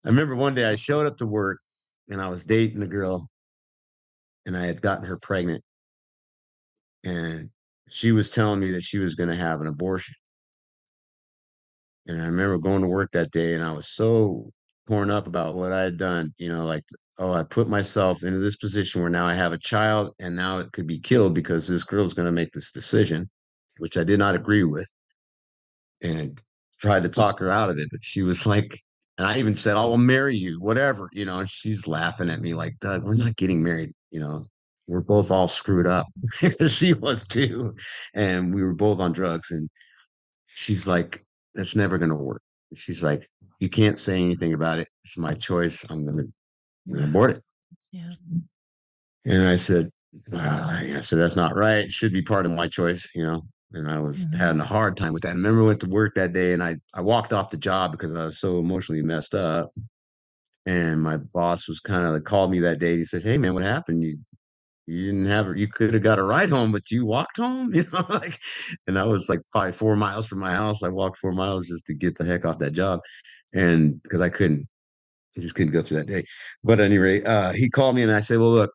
I 0.05 0.09
remember 0.09 0.37
one 0.37 0.55
day 0.55 0.67
I 0.67 0.77
showed 0.77 1.07
up 1.07 1.19
to 1.19 1.27
work 1.27 1.61
and 2.09 2.21
I 2.21 2.29
was 2.29 2.45
dating 2.45 2.83
a 2.83 2.87
girl 2.87 3.29
and 4.45 4.57
I 4.57 4.67
had 4.67 4.81
gotten 4.81 5.05
her 5.05 5.19
pregnant 5.19 5.63
and 7.05 7.51
she 7.89 8.13
was 8.13 8.31
telling 8.31 8.61
me 8.61 8.73
that 8.73 8.83
she 8.83 8.99
was 8.99 9.15
going 9.15 9.29
to 9.29 9.37
have 9.37 9.61
an 9.61 9.69
abortion. 9.69 10.15
And 12.07 12.21
I 12.21 12.27
remember 12.27 12.59
going 12.59 12.83
to 12.83 12.89
work 12.89 13.13
that 13.13 13.31
day 13.31 13.55
and 13.55 13.65
I 13.65 13.73
was 13.73 13.89
so 13.89 14.51
torn 14.89 15.11
up 15.11 15.27
about 15.27 15.55
what 15.55 15.73
I 15.73 15.83
had 15.83 15.97
done, 15.97 16.33
you 16.39 16.49
know, 16.49 16.67
like 16.67 16.85
oh, 17.19 17.33
I 17.33 17.43
put 17.43 17.69
myself 17.69 18.23
into 18.23 18.39
this 18.39 18.57
position 18.57 19.01
where 19.01 19.11
now 19.11 19.27
I 19.27 19.35
have 19.35 19.53
a 19.53 19.59
child 19.59 20.15
and 20.19 20.37
now 20.37 20.59
it 20.59 20.73
could 20.73 20.87
be 20.87 20.99
killed 20.99 21.35
because 21.35 21.67
this 21.67 21.85
girl 21.85 22.05
is 22.05 22.15
going 22.15 22.27
to 22.27 22.33
make 22.33 22.53
this 22.53 22.73
decision, 22.73 23.31
which 23.79 23.97
I 23.97 24.05
did 24.05 24.19
not 24.19 24.35
agree 24.35 24.65
with. 24.65 24.91
And 26.03 26.41
tried 26.79 27.05
to 27.05 27.09
talk 27.09 27.39
her 27.39 27.51
out 27.51 27.71
of 27.71 27.79
it, 27.79 27.89
but 27.91 28.01
she 28.03 28.23
was 28.23 28.47
like, 28.47 28.81
and 29.19 29.27
I 29.27 29.39
even 29.39 29.55
said, 29.55 29.77
I 29.77 29.85
will 29.85 29.99
marry 29.99 30.37
you, 30.37 30.61
whatever, 30.61 31.09
you 31.12 31.25
know, 31.25 31.41
and 31.41 31.49
she's 31.49 31.87
laughing 31.87 32.31
at 32.31 32.41
me 32.41 32.55
like, 32.55 32.79
Doug, 32.81 33.05
we're 33.05 33.14
not 33.14 33.37
getting 33.37 33.62
married, 33.62 33.93
you 34.11 34.21
know, 34.21 34.45
we're 34.87 35.01
both 35.01 35.31
all 35.31 35.49
screwed 35.49 35.87
up. 35.87 36.07
she 36.69 36.93
was 36.93 37.27
too. 37.27 37.75
And 38.14 38.55
we 38.55 38.62
were 38.62 38.75
both 38.75 39.01
on 39.01 39.12
drugs. 39.12 39.51
And 39.51 39.69
she's 40.47 40.87
like, 40.87 41.25
that's 41.55 41.75
never 41.75 41.99
going 41.99 42.11
to 42.11 42.17
work. 42.17 42.43
She's 42.75 43.03
like, 43.03 43.29
you 43.59 43.69
can't 43.69 43.99
say 43.99 44.14
anything 44.14 44.53
about 44.53 44.79
it. 44.79 44.89
It's 45.05 45.19
my 45.19 45.35
choice. 45.35 45.85
I'm 45.89 46.05
going 46.05 46.33
to 46.89 47.05
abort 47.05 47.33
it. 47.33 47.43
Yeah. 47.91 48.12
And 49.25 49.43
I 49.43 49.57
said, 49.57 49.89
"Ah," 50.33 50.79
I 50.79 51.01
said, 51.01 51.19
that's 51.19 51.37
not 51.37 51.57
right. 51.57 51.85
It 51.87 51.93
should 51.93 52.12
be 52.12 52.23
part 52.23 52.47
of 52.47 52.53
my 52.53 52.69
choice, 52.69 53.11
you 53.14 53.23
know. 53.23 53.43
And 53.73 53.91
I 53.91 53.99
was 53.99 54.27
Mhm. 54.27 54.37
having 54.39 54.61
a 54.61 54.64
hard 54.64 54.97
time 54.97 55.12
with 55.12 55.23
that. 55.23 55.31
I 55.31 55.33
remember 55.33 55.62
I 55.62 55.67
went 55.67 55.81
to 55.81 55.89
work 55.89 56.14
that 56.14 56.33
day 56.33 56.53
and 56.53 56.62
I 56.62 56.77
I 56.95 57.01
walked 57.03 57.33
off 57.33 57.51
the 57.51 57.57
job 57.57 57.93
because 57.93 58.14
I 58.14 58.25
was 58.25 58.39
so 58.39 58.59
emotionally 58.59 59.03
messed 59.03 59.35
up. 59.35 59.71
And 60.67 61.03
my 61.03 61.19
boss 61.19 61.69
was 61.69 61.81
kind 61.81 62.07
of 62.07 62.14
like 62.14 62.25
called 62.25 62.51
me 62.51 62.61
that 62.61 62.79
day. 62.81 62.97
He 62.97 63.05
says, 63.05 63.25
Hey 63.25 63.39
man, 63.39 63.55
what 63.55 63.62
happened? 63.64 64.03
You 64.03 64.19
you 64.87 65.07
didn't 65.07 65.27
have 65.27 65.57
you 65.59 65.69
could 65.69 65.95
have 65.95 66.03
got 66.05 66.19
a 66.21 66.25
ride 66.25 66.51
home, 66.51 66.73
but 66.73 66.91
you 66.91 67.07
walked 67.07 67.39
home, 67.39 67.75
you 67.75 67.85
know, 67.93 68.07
like 68.11 68.41
and 68.89 68.99
I 68.99 69.05
was 69.05 69.29
like 69.31 69.41
probably 69.53 69.73
four 69.73 69.97
miles 69.97 70.27
from 70.27 70.41
my 70.41 70.55
house. 70.55 70.83
I 70.83 70.89
walked 70.91 71.19
four 71.19 71.33
miles 71.33 71.69
just 71.69 71.87
to 71.87 71.95
get 71.95 72.17
the 72.19 72.25
heck 72.27 72.45
off 72.47 72.59
that 72.61 72.73
job. 72.75 73.01
And 73.55 74.03
because 74.03 74.21
I 74.23 74.31
couldn't, 74.31 74.67
I 75.37 75.41
just 75.41 75.55
couldn't 75.55 75.73
go 75.73 75.83
through 75.83 75.99
that 75.99 76.09
day. 76.09 76.25
But 76.64 76.81
anyway, 76.81 77.23
uh, 77.23 77.53
he 77.53 77.69
called 77.71 77.97
me 77.97 78.03
and 78.03 78.12
I 78.12 78.21
said, 78.21 78.39
Well, 78.39 78.53
look, 78.53 78.73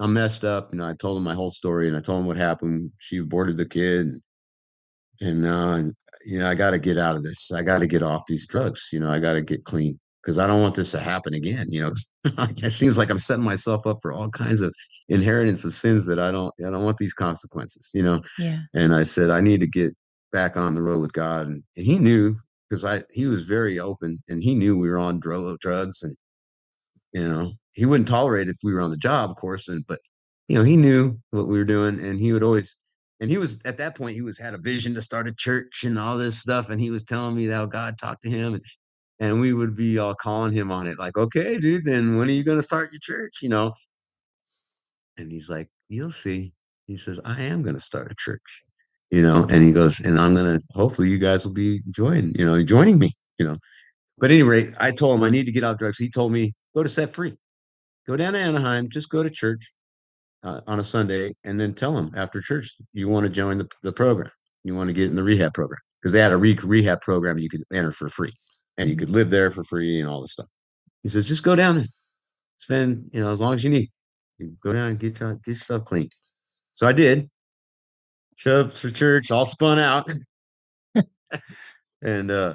I'm 0.00 0.12
messed 0.14 0.44
up. 0.44 0.72
You 0.72 0.78
know, 0.80 0.88
I 0.88 0.94
told 0.94 1.18
him 1.18 1.24
my 1.24 1.34
whole 1.34 1.50
story 1.50 1.88
and 1.88 1.96
I 1.96 2.00
told 2.00 2.20
him 2.22 2.26
what 2.26 2.36
happened. 2.38 2.92
She 2.98 3.18
aborted 3.18 3.56
the 3.58 3.66
kid 3.66 4.00
and, 4.06 4.22
and 5.20 5.42
now, 5.42 5.72
and, 5.72 5.94
you 6.24 6.40
know, 6.40 6.50
I 6.50 6.54
got 6.54 6.70
to 6.70 6.78
get 6.78 6.98
out 6.98 7.16
of 7.16 7.22
this. 7.22 7.50
I 7.52 7.62
got 7.62 7.78
to 7.78 7.86
get 7.86 8.02
off 8.02 8.26
these 8.26 8.46
drugs. 8.46 8.88
You 8.92 9.00
know, 9.00 9.10
I 9.10 9.18
got 9.18 9.34
to 9.34 9.42
get 9.42 9.64
clean 9.64 9.98
because 10.22 10.38
I 10.38 10.46
don't 10.46 10.60
want 10.60 10.74
this 10.74 10.90
to 10.92 11.00
happen 11.00 11.34
again. 11.34 11.66
You 11.70 11.82
know, 11.82 11.92
it 12.62 12.72
seems 12.72 12.98
like 12.98 13.10
I'm 13.10 13.18
setting 13.18 13.44
myself 13.44 13.86
up 13.86 13.98
for 14.02 14.12
all 14.12 14.28
kinds 14.30 14.60
of 14.60 14.74
inheritance 15.08 15.64
of 15.64 15.72
sins 15.72 16.06
that 16.06 16.18
I 16.18 16.30
don't, 16.30 16.52
I 16.60 16.70
don't 16.70 16.84
want 16.84 16.98
these 16.98 17.14
consequences, 17.14 17.90
you 17.94 18.02
know? 18.02 18.20
Yeah. 18.38 18.58
And 18.74 18.94
I 18.94 19.04
said, 19.04 19.30
I 19.30 19.40
need 19.40 19.60
to 19.60 19.66
get 19.66 19.94
back 20.32 20.56
on 20.56 20.74
the 20.74 20.82
road 20.82 21.00
with 21.00 21.12
God. 21.12 21.46
And, 21.46 21.62
he 21.74 21.98
knew 21.98 22.34
because 22.68 22.84
I, 22.84 23.02
he 23.10 23.26
was 23.26 23.42
very 23.42 23.78
open 23.78 24.18
and 24.28 24.42
he 24.42 24.54
knew 24.54 24.76
we 24.76 24.90
were 24.90 24.98
on 24.98 25.20
dro- 25.20 25.56
drugs 25.60 26.02
and, 26.02 26.16
you 27.12 27.22
know, 27.22 27.52
he 27.76 27.84
wouldn't 27.84 28.08
tolerate 28.08 28.48
it 28.48 28.52
if 28.52 28.56
we 28.64 28.72
were 28.72 28.80
on 28.80 28.90
the 28.90 28.96
job, 28.96 29.30
of 29.30 29.36
course. 29.36 29.68
And 29.68 29.84
but 29.86 30.00
you 30.48 30.56
know, 30.56 30.64
he 30.64 30.76
knew 30.76 31.18
what 31.30 31.46
we 31.46 31.58
were 31.58 31.64
doing, 31.64 32.00
and 32.02 32.18
he 32.18 32.32
would 32.32 32.42
always. 32.42 32.74
And 33.20 33.30
he 33.30 33.38
was 33.38 33.58
at 33.64 33.78
that 33.78 33.96
point, 33.96 34.14
he 34.14 34.22
was 34.22 34.38
had 34.38 34.54
a 34.54 34.58
vision 34.58 34.94
to 34.94 35.02
start 35.02 35.28
a 35.28 35.32
church 35.32 35.84
and 35.84 35.98
all 35.98 36.18
this 36.18 36.38
stuff, 36.38 36.68
and 36.68 36.80
he 36.80 36.90
was 36.90 37.04
telling 37.04 37.34
me 37.34 37.46
that 37.46 37.68
God 37.70 37.98
talked 37.98 38.22
to 38.22 38.30
him, 38.30 38.54
and, 38.54 38.62
and 39.20 39.40
we 39.40 39.54
would 39.54 39.74
be 39.74 39.98
all 39.98 40.14
calling 40.14 40.52
him 40.52 40.70
on 40.70 40.86
it, 40.86 40.98
like, 40.98 41.16
"Okay, 41.16 41.58
dude, 41.58 41.84
then 41.84 42.16
when 42.16 42.28
are 42.28 42.32
you 42.32 42.44
going 42.44 42.58
to 42.58 42.62
start 42.62 42.92
your 42.92 43.00
church?" 43.00 43.38
You 43.42 43.48
know. 43.48 43.72
And 45.16 45.30
he's 45.30 45.48
like, 45.48 45.68
"You'll 45.88 46.10
see." 46.10 46.52
He 46.86 46.96
says, 46.98 47.18
"I 47.24 47.40
am 47.42 47.62
going 47.62 47.74
to 47.74 47.80
start 47.80 48.12
a 48.12 48.14
church." 48.18 48.62
You 49.10 49.22
know, 49.22 49.46
and 49.50 49.64
he 49.64 49.72
goes, 49.72 50.00
"And 50.00 50.20
I'm 50.20 50.34
going 50.34 50.58
to. 50.58 50.62
Hopefully, 50.74 51.08
you 51.08 51.18
guys 51.18 51.44
will 51.44 51.54
be 51.54 51.80
joining. 51.94 52.34
You 52.38 52.44
know, 52.44 52.62
joining 52.62 52.98
me. 52.98 53.12
You 53.38 53.46
know." 53.46 53.56
But 54.18 54.30
anyway, 54.30 54.74
I 54.78 54.90
told 54.90 55.18
him 55.18 55.24
I 55.24 55.30
need 55.30 55.46
to 55.46 55.52
get 55.52 55.64
out 55.64 55.72
of 55.72 55.78
drugs. 55.78 55.98
He 55.98 56.10
told 56.10 56.32
me 56.32 56.54
go 56.74 56.82
to 56.82 56.88
Set 56.88 57.14
Free 57.14 57.36
go 58.06 58.16
down 58.16 58.34
to 58.34 58.38
Anaheim, 58.38 58.88
just 58.88 59.10
go 59.10 59.22
to 59.22 59.30
church 59.30 59.72
uh, 60.46 60.60
on 60.66 60.80
a 60.80 60.84
Sunday, 60.84 61.34
and 61.44 61.60
then 61.60 61.74
tell 61.74 61.94
them 61.94 62.10
after 62.16 62.40
church 62.40 62.74
you 62.92 63.08
want 63.08 63.24
to 63.24 63.30
join 63.30 63.58
the, 63.58 63.68
the 63.82 63.92
program. 63.92 64.30
You 64.64 64.74
want 64.74 64.88
to 64.88 64.94
get 64.94 65.10
in 65.10 65.16
the 65.16 65.22
rehab 65.22 65.52
program 65.54 65.80
because 66.00 66.12
they 66.12 66.20
had 66.20 66.32
a 66.32 66.36
re- 66.36 66.58
rehab 66.62 67.00
program 67.02 67.38
you 67.38 67.48
could 67.48 67.64
enter 67.72 67.92
for 67.92 68.08
free, 68.08 68.32
and 68.78 68.88
you 68.88 68.96
could 68.96 69.10
live 69.10 69.28
there 69.30 69.50
for 69.50 69.64
free 69.64 70.00
and 70.00 70.08
all 70.08 70.22
this 70.22 70.32
stuff. 70.32 70.46
He 71.02 71.08
says, 71.08 71.26
just 71.26 71.42
go 71.42 71.54
down 71.54 71.86
spend 72.56 73.10
you 73.12 73.20
know 73.20 73.32
as 73.32 73.40
long 73.40 73.54
as 73.54 73.64
you 73.64 73.70
need. 73.70 73.90
You 74.38 74.56
go 74.62 74.72
down 74.72 74.90
and 74.90 74.98
get 74.98 75.20
your, 75.20 75.34
get 75.34 75.48
yourself 75.48 75.84
clean. 75.84 76.08
So 76.72 76.86
I 76.86 76.92
did. 76.92 77.30
Showed 78.36 78.66
up 78.66 78.72
for 78.72 78.90
church, 78.90 79.30
all 79.30 79.46
spun 79.46 79.78
out, 79.78 80.10
and 82.02 82.30
uh, 82.30 82.54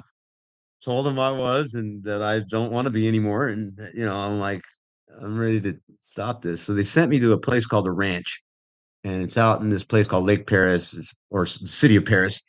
told 0.84 1.08
him 1.08 1.18
I 1.18 1.32
was 1.32 1.74
and 1.74 2.04
that 2.04 2.22
I 2.22 2.40
don't 2.48 2.70
want 2.70 2.86
to 2.86 2.92
be 2.92 3.08
anymore. 3.08 3.48
And 3.48 3.76
you 3.92 4.04
know, 4.04 4.14
I'm 4.14 4.38
like, 4.38 4.62
I'm 5.20 5.38
ready 5.38 5.60
to 5.62 5.78
stop 6.00 6.42
this. 6.42 6.62
So 6.62 6.74
they 6.74 6.84
sent 6.84 7.10
me 7.10 7.18
to 7.20 7.32
a 7.32 7.38
place 7.38 7.66
called 7.66 7.86
the 7.86 7.92
Ranch, 7.92 8.42
and 9.04 9.22
it's 9.22 9.36
out 9.36 9.60
in 9.60 9.70
this 9.70 9.84
place 9.84 10.06
called 10.06 10.24
Lake 10.24 10.46
Perris 10.46 11.12
or 11.30 11.46
City 11.46 11.96
of 11.96 12.04
Perris, 12.04 12.42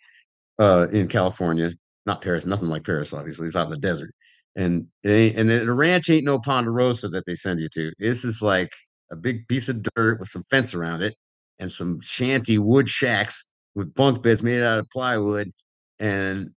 uh, 0.60 0.88
in 0.92 1.08
California. 1.08 1.72
Not 2.06 2.22
Paris, 2.22 2.46
nothing 2.46 2.70
like 2.70 2.86
Paris, 2.86 3.14
obviously. 3.14 3.48
It's 3.48 3.56
out 3.56 3.66
in 3.66 3.72
the 3.72 3.78
desert, 3.78 4.12
and 4.56 4.88
and 5.04 5.50
the 5.50 5.74
ranch 5.74 6.10
ain't 6.10 6.26
no 6.26 6.40
Ponderosa 6.40 7.10
that 7.10 7.26
they 7.26 7.36
send 7.36 7.60
you 7.60 7.70
to. 7.70 7.92
This 7.98 8.26
is 8.26 8.42
like 8.42 8.72
a 9.12 9.16
big 9.16 9.48
piece 9.48 9.70
of 9.70 9.84
dirt 9.96 10.20
with 10.20 10.30
some 10.30 10.44
fence 10.50 10.74
around 10.74 11.02
it, 11.02 11.16
and 11.60 11.72
some 11.72 12.00
shanty 12.02 12.58
wood 12.58 12.90
shacks 12.90 13.52
with 13.76 13.94
bunk 13.94 14.22
beds 14.22 14.44
made 14.44 14.62
out 14.62 14.80
of 14.80 14.90
plywood, 14.90 15.52
and 16.00 16.50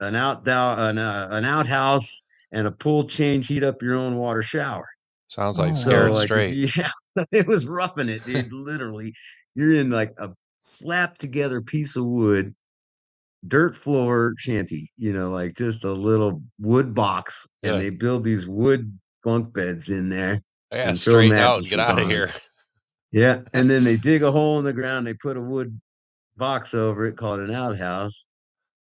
an 0.00 0.16
out 0.16 0.46
an, 0.48 0.98
uh, 0.98 1.28
an 1.30 1.44
outhouse 1.44 2.22
and 2.50 2.66
a 2.66 2.72
pool 2.72 3.04
change, 3.04 3.46
heat 3.46 3.64
up 3.64 3.82
your 3.82 3.94
own 3.94 4.16
water 4.16 4.42
shower. 4.42 4.88
Sounds 5.32 5.58
like 5.58 5.72
Oh, 5.72 5.76
scared 5.76 6.12
like, 6.12 6.26
straight. 6.26 6.76
yeah, 6.76 6.90
it 7.32 7.46
was 7.46 7.66
roughing 7.66 8.10
it, 8.10 8.22
dude. 8.26 8.52
Literally, 8.52 9.14
you're 9.54 9.72
in 9.72 9.88
like 9.88 10.12
a 10.18 10.28
slapped 10.58 11.20
together 11.22 11.62
piece 11.62 11.96
of 11.96 12.04
wood, 12.04 12.54
dirt 13.48 13.74
floor 13.74 14.34
shanty. 14.36 14.90
You 14.98 15.14
know, 15.14 15.30
like 15.30 15.56
just 15.56 15.84
a 15.84 15.92
little 15.92 16.42
wood 16.58 16.92
box, 16.92 17.46
and 17.62 17.80
they 17.80 17.88
build 17.88 18.24
these 18.24 18.46
wood 18.46 18.98
bunk 19.24 19.54
beds 19.54 19.88
in 19.88 20.10
there. 20.10 20.38
Gotta 20.70 20.88
and 20.88 20.98
straighten 20.98 21.38
out 21.38 21.64
get 21.64 21.80
out 21.80 21.92
of 21.98 22.04
on. 22.04 22.10
here. 22.10 22.30
Yeah, 23.10 23.40
and 23.54 23.70
then 23.70 23.84
they 23.84 23.96
dig 23.96 24.22
a 24.22 24.30
hole 24.30 24.58
in 24.58 24.66
the 24.66 24.72
ground. 24.74 25.06
They 25.06 25.14
put 25.14 25.38
a 25.38 25.40
wood 25.40 25.80
box 26.36 26.74
over 26.74 27.04
it 27.06 27.16
called 27.16 27.40
an 27.40 27.50
outhouse, 27.50 28.26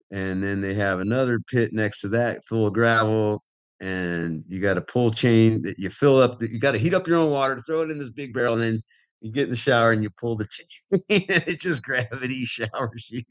and 0.09 0.43
then 0.43 0.61
they 0.61 0.73
have 0.73 0.99
another 0.99 1.39
pit 1.39 1.73
next 1.73 2.01
to 2.01 2.07
that 2.09 2.43
full 2.45 2.65
of 2.65 2.73
gravel. 2.73 3.43
And 3.83 4.45
you 4.47 4.61
got 4.61 4.77
a 4.77 4.81
pull 4.81 5.11
chain 5.11 5.61
that 5.63 5.77
you 5.77 5.89
fill 5.89 6.21
up. 6.21 6.41
You 6.41 6.57
got 6.57 6.71
to 6.71 6.77
heat 6.77 6.93
up 6.93 7.05
your 7.05 7.17
own 7.17 7.31
water, 7.31 7.61
throw 7.67 7.81
it 7.81 7.91
in 7.91 7.97
this 7.97 8.11
big 8.11 8.33
barrel, 8.33 8.53
and 8.53 8.61
then 8.61 8.81
you 9.19 9.29
get 9.29 9.43
in 9.43 9.49
the 9.49 9.57
shower 9.57 9.91
and 9.91 10.01
you 10.01 10.09
pull 10.09 10.37
the 10.37 10.47
chain. 10.51 10.67
it 11.09 11.59
just 11.59 11.83
gravity 11.83 12.45
showers 12.45 13.09
you. 13.09 13.23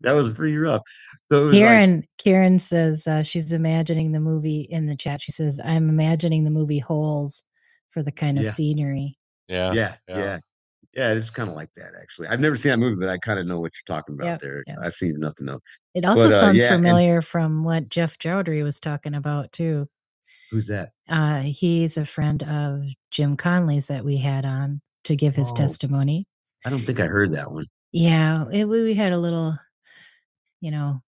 That 0.00 0.12
was 0.12 0.32
pretty 0.32 0.56
rough. 0.56 0.80
So 1.30 1.42
it 1.42 1.44
was 1.44 1.52
like, 1.54 1.62
Karen 1.62 2.04
Karen 2.16 2.58
says 2.58 3.06
uh, 3.06 3.22
she's 3.22 3.52
imagining 3.52 4.12
the 4.12 4.20
movie 4.20 4.62
in 4.62 4.86
the 4.86 4.96
chat. 4.96 5.20
She 5.20 5.32
says, 5.32 5.60
"I'm 5.62 5.90
imagining 5.90 6.44
the 6.44 6.50
movie 6.50 6.78
Holes 6.78 7.44
for 7.90 8.02
the 8.02 8.12
kind 8.12 8.38
of 8.38 8.44
Yeah. 8.44 8.50
scenery." 8.50 9.18
Yeah. 9.48 9.72
yeah, 9.74 9.94
yeah. 10.08 10.38
Yeah. 10.96 11.12
It's 11.12 11.30
kind 11.30 11.48
of 11.50 11.54
like 11.56 11.70
that, 11.76 11.92
actually. 12.00 12.28
I've 12.28 12.40
never 12.40 12.56
seen 12.56 12.70
that 12.70 12.78
movie, 12.78 12.96
but 12.98 13.08
I 13.08 13.18
kind 13.18 13.38
of 13.38 13.46
know 13.46 13.60
what 13.60 13.72
you're 13.74 13.96
talking 13.96 14.14
about 14.14 14.26
Yep, 14.26 14.40
there. 14.40 14.64
yep. 14.66 14.78
I've 14.82 14.94
seen 14.94 15.14
enough 15.14 15.34
to 15.36 15.44
know. 15.44 15.60
It 15.94 16.04
also 16.04 16.24
But, 16.28 16.34
uh, 16.34 16.40
sounds 16.40 16.60
yeah, 16.60 16.72
and- 16.74 16.82
familiar 16.84 17.20
from 17.22 17.62
what 17.64 17.88
Jeff 17.88 18.18
Jowdery 18.18 18.62
was 18.62 18.80
talking 18.80 19.14
about 19.14 19.52
too. 19.52 19.88
Who's 20.50 20.66
that? 20.68 20.90
Uh, 21.08 21.40
he's 21.40 21.96
a 21.96 22.04
friend 22.04 22.42
of 22.44 22.84
Jim 23.10 23.36
Conley's 23.36 23.88
that 23.88 24.04
we 24.04 24.16
had 24.16 24.44
on 24.44 24.80
to 25.04 25.16
give 25.16 25.34
his 25.36 25.50
Oh. 25.52 25.56
testimony. 25.56 26.26
I 26.64 26.70
don't 26.70 26.84
think 26.86 27.00
I 27.00 27.06
heard 27.06 27.32
that 27.32 27.50
one. 27.50 27.66
Yeah, 27.92 28.44
it, 28.52 28.64
we 28.68 28.82
we 28.82 28.94
had 28.94 29.12
a 29.12 29.18
little, 29.18 29.56
you 30.60 30.70
know, 30.70 31.00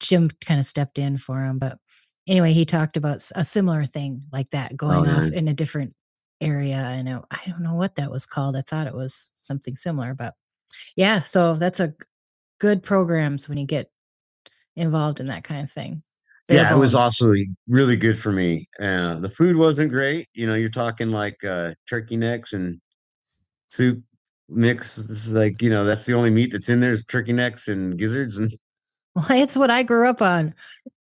Jim 0.00 0.30
kind 0.44 0.58
of 0.60 0.66
stepped 0.66 0.98
in 0.98 1.18
for 1.18 1.44
him, 1.44 1.58
but 1.58 1.78
anyway, 2.26 2.52
he 2.52 2.64
talked 2.64 2.96
about 2.96 3.16
s- 3.16 3.32
a 3.34 3.44
similar 3.44 3.84
thing 3.84 4.22
like 4.32 4.50
that 4.50 4.76
going 4.76 5.08
off 5.08 5.32
in 5.32 5.48
a 5.48 5.54
different 5.54 5.94
area. 6.40 6.82
I 6.82 7.02
know 7.02 7.24
I 7.30 7.40
don't 7.46 7.62
know 7.62 7.74
what 7.74 7.96
that 7.96 8.10
was 8.10 8.26
called. 8.26 8.56
I 8.56 8.62
thought 8.62 8.86
it 8.86 8.94
was 8.94 9.32
something 9.36 9.76
similar, 9.76 10.14
but 10.14 10.34
yeah, 10.96 11.20
so 11.20 11.54
that's 11.54 11.80
a 11.80 11.94
good 12.58 12.82
programs 12.82 13.48
when 13.48 13.58
you 13.58 13.66
get 13.66 13.90
involved 14.76 15.20
in 15.20 15.26
that 15.28 15.44
kind 15.44 15.62
of 15.62 15.70
thing. 15.70 16.02
Yeah, 16.48 16.74
it 16.74 16.78
was 16.78 16.96
also 16.96 17.32
really 17.68 17.96
good 17.96 18.18
for 18.18 18.32
me. 18.32 18.68
Uh, 18.80 19.20
the 19.20 19.28
food 19.28 19.56
wasn't 19.56 19.92
great. 19.92 20.28
You 20.34 20.48
know, 20.48 20.54
you're 20.54 20.68
talking 20.68 21.12
like 21.12 21.42
uh, 21.44 21.74
turkey 21.88 22.16
necks 22.16 22.54
and 22.54 22.80
soup 23.68 24.02
mix. 24.48 24.98
Is 24.98 25.32
like, 25.32 25.62
you 25.62 25.70
know, 25.70 25.84
that's 25.84 26.06
the 26.06 26.14
only 26.14 26.30
meat 26.30 26.50
that's 26.50 26.68
in 26.68 26.80
there 26.80 26.92
is 26.92 27.06
turkey 27.06 27.32
necks 27.32 27.68
and 27.68 27.96
gizzards. 27.96 28.38
And 28.38 28.52
Well, 29.14 29.26
it's 29.30 29.56
what 29.56 29.70
I 29.70 29.82
grew 29.82 30.08
up 30.08 30.22
on. 30.22 30.54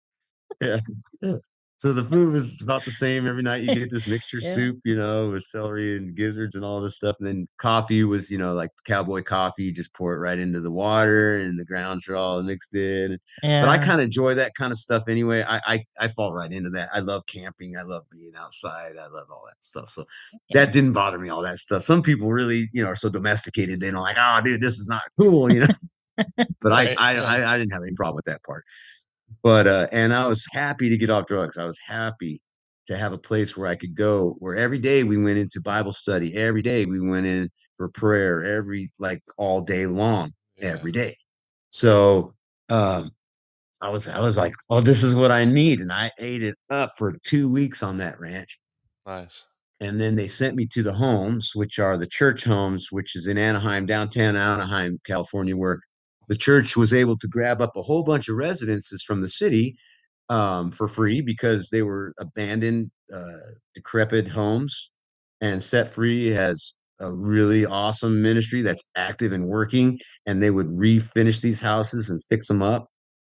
yeah, 0.61 0.79
So 1.79 1.93
the 1.93 2.03
food 2.03 2.33
was 2.33 2.61
about 2.61 2.83
the 2.83 2.91
same 2.91 3.25
every 3.25 3.41
night. 3.41 3.63
You 3.63 3.73
get 3.73 3.89
this 3.89 4.05
mixture 4.07 4.39
Yeah. 4.41 4.53
soup, 4.53 4.79
you 4.83 4.95
know, 4.97 5.29
with 5.29 5.43
celery 5.45 5.95
and 5.95 6.13
gizzards 6.13 6.55
and 6.55 6.65
all 6.65 6.81
this 6.81 6.97
stuff. 6.97 7.15
And 7.19 7.27
then 7.27 7.47
coffee 7.57 8.03
was, 8.03 8.29
you 8.29 8.37
know, 8.37 8.53
like 8.53 8.69
cowboy 8.85 9.23
coffee. 9.23 9.63
You 9.63 9.71
just 9.73 9.93
pour 9.93 10.13
it 10.13 10.19
right 10.19 10.37
into 10.37 10.59
the 10.59 10.71
water 10.71 11.37
and 11.37 11.57
the 11.57 11.63
grounds 11.63 12.09
are 12.09 12.17
all 12.17 12.43
mixed 12.43 12.75
in. 12.75 13.17
Yeah. 13.41 13.61
But 13.61 13.69
I 13.69 13.77
kind 13.77 14.01
of 14.01 14.05
enjoy 14.05 14.35
that 14.35 14.55
kind 14.55 14.73
of 14.73 14.77
stuff 14.77 15.05
anyway. 15.07 15.41
I, 15.47 15.61
I 15.65 15.85
I 15.97 16.07
fall 16.09 16.33
right 16.33 16.51
into 16.51 16.69
that. 16.71 16.89
I 16.93 16.99
love 16.99 17.25
camping. 17.27 17.77
I 17.77 17.83
love 17.83 18.03
being 18.11 18.33
outside. 18.37 18.97
I 18.97 19.07
love 19.07 19.27
all 19.31 19.43
that 19.47 19.55
stuff. 19.61 19.89
So 19.89 20.05
Yeah. 20.49 20.65
that 20.65 20.73
didn't 20.73 20.91
bother 20.93 21.17
me. 21.17 21.29
All 21.29 21.43
that 21.43 21.59
stuff. 21.59 21.83
Some 21.83 22.03
people 22.03 22.29
really, 22.29 22.69
you 22.73 22.83
know, 22.83 22.89
are 22.89 22.95
so 22.97 23.07
domesticated. 23.07 23.79
They 23.79 23.89
don't 23.89 24.01
like, 24.01 24.17
oh, 24.19 24.41
dude, 24.43 24.59
this 24.61 24.79
is 24.79 24.87
not 24.87 25.03
cool, 25.17 25.49
you 25.49 25.61
know. 25.61 25.67
but 26.61 26.71
Right, 26.71 26.95
I, 26.97 27.17
I. 27.17 27.37
I 27.39 27.53
I 27.53 27.57
didn't 27.57 27.71
have 27.71 27.83
any 27.83 27.93
problem 27.93 28.15
with 28.17 28.25
that 28.25 28.43
part. 28.43 28.65
But 29.43 29.67
uh, 29.67 29.87
and 29.91 30.13
I 30.13 30.27
was 30.27 30.45
happy 30.51 30.89
to 30.89 30.97
get 30.97 31.09
off 31.09 31.25
drugs. 31.25 31.57
I 31.57 31.65
was 31.65 31.79
happy 31.85 32.41
to 32.87 32.97
have 32.97 33.13
a 33.13 33.17
place 33.17 33.55
where 33.55 33.67
I 33.67 33.75
could 33.75 33.95
go. 33.95 34.35
Where 34.39 34.55
every 34.55 34.79
day 34.79 35.03
we 35.03 35.21
went 35.21 35.37
into 35.37 35.61
Bible 35.61 35.93
study. 35.93 36.35
Every 36.35 36.61
day 36.61 36.85
we 36.85 36.99
went 36.99 37.25
in 37.25 37.49
for 37.77 37.89
prayer. 37.89 38.43
Every 38.43 38.91
like 38.99 39.21
all 39.37 39.61
day 39.61 39.85
long 39.85 40.31
Yeah. 40.57 40.69
every 40.69 40.91
day. 40.91 41.17
So 41.69 42.33
um 42.69 43.11
I 43.81 43.89
was 43.89 44.07
I 44.07 44.19
was 44.19 44.37
like, 44.37 44.53
oh, 44.69 44.81
this 44.81 45.03
is 45.03 45.15
what 45.15 45.31
I 45.31 45.45
need. 45.45 45.79
And 45.79 45.91
I 45.91 46.11
ate 46.19 46.43
it 46.43 46.55
up 46.69 46.91
for 46.97 47.17
two 47.23 47.49
weeks 47.49 47.81
on 47.81 47.97
that 47.97 48.19
ranch. 48.19 48.59
Nice. 49.05 49.45
And 49.79 49.99
then 49.99 50.15
they 50.15 50.27
sent 50.27 50.57
me 50.57 50.67
to 50.67 50.83
the 50.83 50.91
homes, 50.91 51.51
which 51.55 51.79
are 51.79 51.97
the 51.97 52.07
church 52.07 52.43
homes, 52.43 52.91
which 52.91 53.15
is 53.15 53.27
in 53.27 53.37
Anaheim, 53.37 53.85
downtown 53.85 54.35
Anaheim, 54.35 54.99
California, 55.05 55.55
where 55.55 55.79
the 56.29 56.37
church 56.37 56.77
was 56.77 56.93
able 56.93 57.17
to 57.19 57.27
grab 57.27 57.61
up 57.61 57.75
a 57.75 57.81
whole 57.81 58.03
bunch 58.03 58.29
of 58.29 58.37
residences 58.37 59.03
from 59.03 59.21
the 59.21 59.29
city 59.29 59.75
um, 60.29 60.71
for 60.71 60.87
free 60.87 61.21
because 61.21 61.69
they 61.71 61.81
were 61.81 62.13
abandoned, 62.19 62.91
uh, 63.13 63.51
decrepit 63.75 64.27
homes. 64.29 64.91
And 65.41 65.63
Set 65.63 65.89
Free 65.91 66.31
has 66.31 66.73
a 67.01 67.11
really 67.13 67.65
awesome 67.65 68.21
ministry 68.21 68.61
that's 68.61 68.83
active 68.97 69.33
and 69.33 69.47
working, 69.49 69.99
and 70.27 70.43
they 70.43 70.51
would 70.51 70.67
refinish 70.67 71.41
these 71.41 71.61
houses 71.61 72.09
and 72.09 72.23
fix 72.25 72.47
them 72.47 72.61
up. 72.61 72.87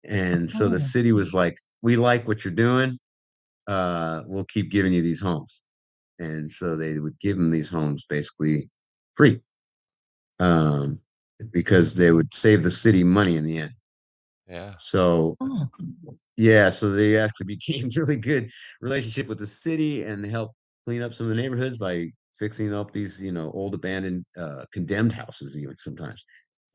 And 0.05 0.49
so 0.51 0.65
Oh. 0.65 0.69
the 0.69 0.79
city 0.79 1.11
was 1.11 1.33
like, 1.33 1.57
"We 1.81 1.97
like 1.97 2.27
what 2.27 2.45
you're 2.45 2.53
doing. 2.53 2.99
Uh, 3.67 4.23
we'll 4.27 4.45
keep 4.45 4.71
giving 4.71 4.93
you 4.93 5.01
these 5.01 5.21
homes." 5.21 5.63
And 6.19 6.51
so 6.51 6.75
they 6.77 6.99
would 6.99 7.19
give 7.19 7.37
them 7.37 7.51
these 7.51 7.69
homes 7.69 8.05
basically 8.09 8.69
free, 9.15 9.41
um, 10.39 10.99
because 11.51 11.95
they 11.95 12.11
would 12.11 12.33
save 12.33 12.63
the 12.63 12.71
city 12.71 13.03
money 13.03 13.37
in 13.37 13.45
the 13.45 13.57
end. 13.57 13.71
Yeah. 14.47 14.75
So 14.77 15.35
Oh. 15.41 15.67
yeah, 16.37 16.69
so 16.69 16.91
they 16.91 17.17
actually 17.17 17.47
became 17.47 17.89
really 17.95 18.17
good 18.17 18.49
relationship 18.81 19.27
with 19.27 19.39
the 19.39 19.47
city 19.47 20.03
and 20.03 20.23
they 20.23 20.29
helped 20.29 20.55
clean 20.85 21.01
up 21.01 21.13
some 21.13 21.25
of 21.29 21.35
the 21.35 21.41
neighborhoods 21.41 21.77
by 21.77 22.11
fixing 22.37 22.73
up 22.73 22.91
these, 22.91 23.21
you 23.21 23.31
know, 23.31 23.51
old 23.51 23.73
abandoned 23.73 24.25
uh 24.37 24.65
condemned 24.71 25.11
houses 25.11 25.57
even 25.57 25.75
sometimes. 25.77 26.23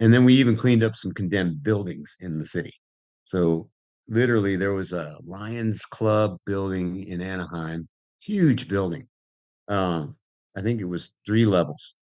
And 0.01 0.13
then 0.13 0.25
we 0.25 0.35
even 0.35 0.57
cleaned 0.57 0.83
up 0.83 0.95
some 0.97 1.13
condemned 1.13 1.63
buildings 1.63 2.17
in 2.21 2.39
the 2.39 2.47
city. 2.47 2.73
So 3.25 3.69
literally 4.09 4.57
there 4.57 4.73
was 4.73 4.93
a 4.93 5.17
Lions 5.25 5.83
Club 5.85 6.39
building 6.47 7.07
in 7.07 7.21
Anaheim, 7.21 7.89
huge 8.21 8.69
building. 8.69 9.07
Um 9.69 10.17
I 10.57 10.63
think 10.63 10.81
it 10.81 10.85
was 10.87 11.13
3 11.27 11.47
levels. 11.47 11.95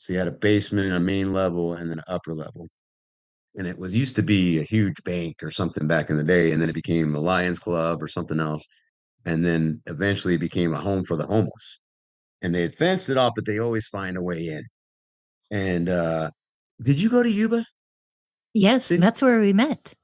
So 0.00 0.12
you 0.12 0.18
had 0.18 0.28
a 0.28 0.32
basement, 0.32 0.92
a 0.92 1.00
main 1.00 1.32
level, 1.32 1.74
and 1.74 1.90
then 1.90 1.98
an 1.98 2.04
upper 2.08 2.34
level 2.34 2.68
and 3.56 3.66
it 3.66 3.78
was 3.78 3.92
used 3.92 4.16
to 4.16 4.22
be 4.22 4.58
a 4.58 4.62
huge 4.62 5.02
bank 5.04 5.42
or 5.42 5.50
something 5.50 5.86
back 5.86 6.10
in 6.10 6.16
the 6.16 6.24
day, 6.24 6.52
and 6.52 6.62
then 6.62 6.68
it 6.68 6.74
became 6.74 7.14
a 7.14 7.20
Lions 7.20 7.58
Club 7.58 8.02
or 8.02 8.08
something 8.08 8.38
else, 8.38 8.64
and 9.24 9.44
then 9.44 9.82
eventually 9.86 10.34
it 10.34 10.40
became 10.40 10.72
a 10.72 10.80
home 10.80 11.04
for 11.04 11.16
the 11.16 11.26
homeless. 11.26 11.80
And 12.42 12.54
they 12.54 12.62
had 12.62 12.74
fenced 12.74 13.10
it 13.10 13.18
off, 13.18 13.32
but 13.34 13.44
they 13.44 13.58
always 13.58 13.88
find 13.88 14.16
a 14.16 14.22
way 14.22 14.46
in. 14.46 14.64
And 15.50 15.88
uh, 15.88 16.30
did 16.80 17.00
you 17.00 17.10
go 17.10 17.22
to 17.22 17.30
Yuba? 17.30 17.66
Yes, 18.54 18.88
Did- 18.88 19.02
that's 19.02 19.20
where 19.20 19.40
we 19.40 19.52
met. 19.52 19.94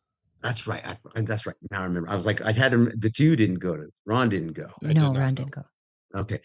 That's 0.42 0.66
right. 0.66 0.86
I, 0.86 0.96
and 1.16 1.26
that's 1.26 1.46
right. 1.46 1.56
Now 1.70 1.80
I 1.80 1.84
remember. 1.84 2.08
I 2.08 2.14
was 2.14 2.26
like, 2.26 2.40
I 2.42 2.52
had 2.52 2.70
to, 2.70 2.90
that 2.98 3.18
you 3.18 3.34
didn't 3.34 3.58
go 3.58 3.76
to. 3.76 3.88
Ron 4.04 4.28
didn't 4.28 4.52
go. 4.52 4.68
I 4.84 4.88
did 4.88 4.96
no, 4.96 5.12
not 5.12 5.16
Ron 5.16 5.34
go. 5.34 5.42
didn't 5.42 5.54
go. 5.54 5.62
Okay. 6.14 6.40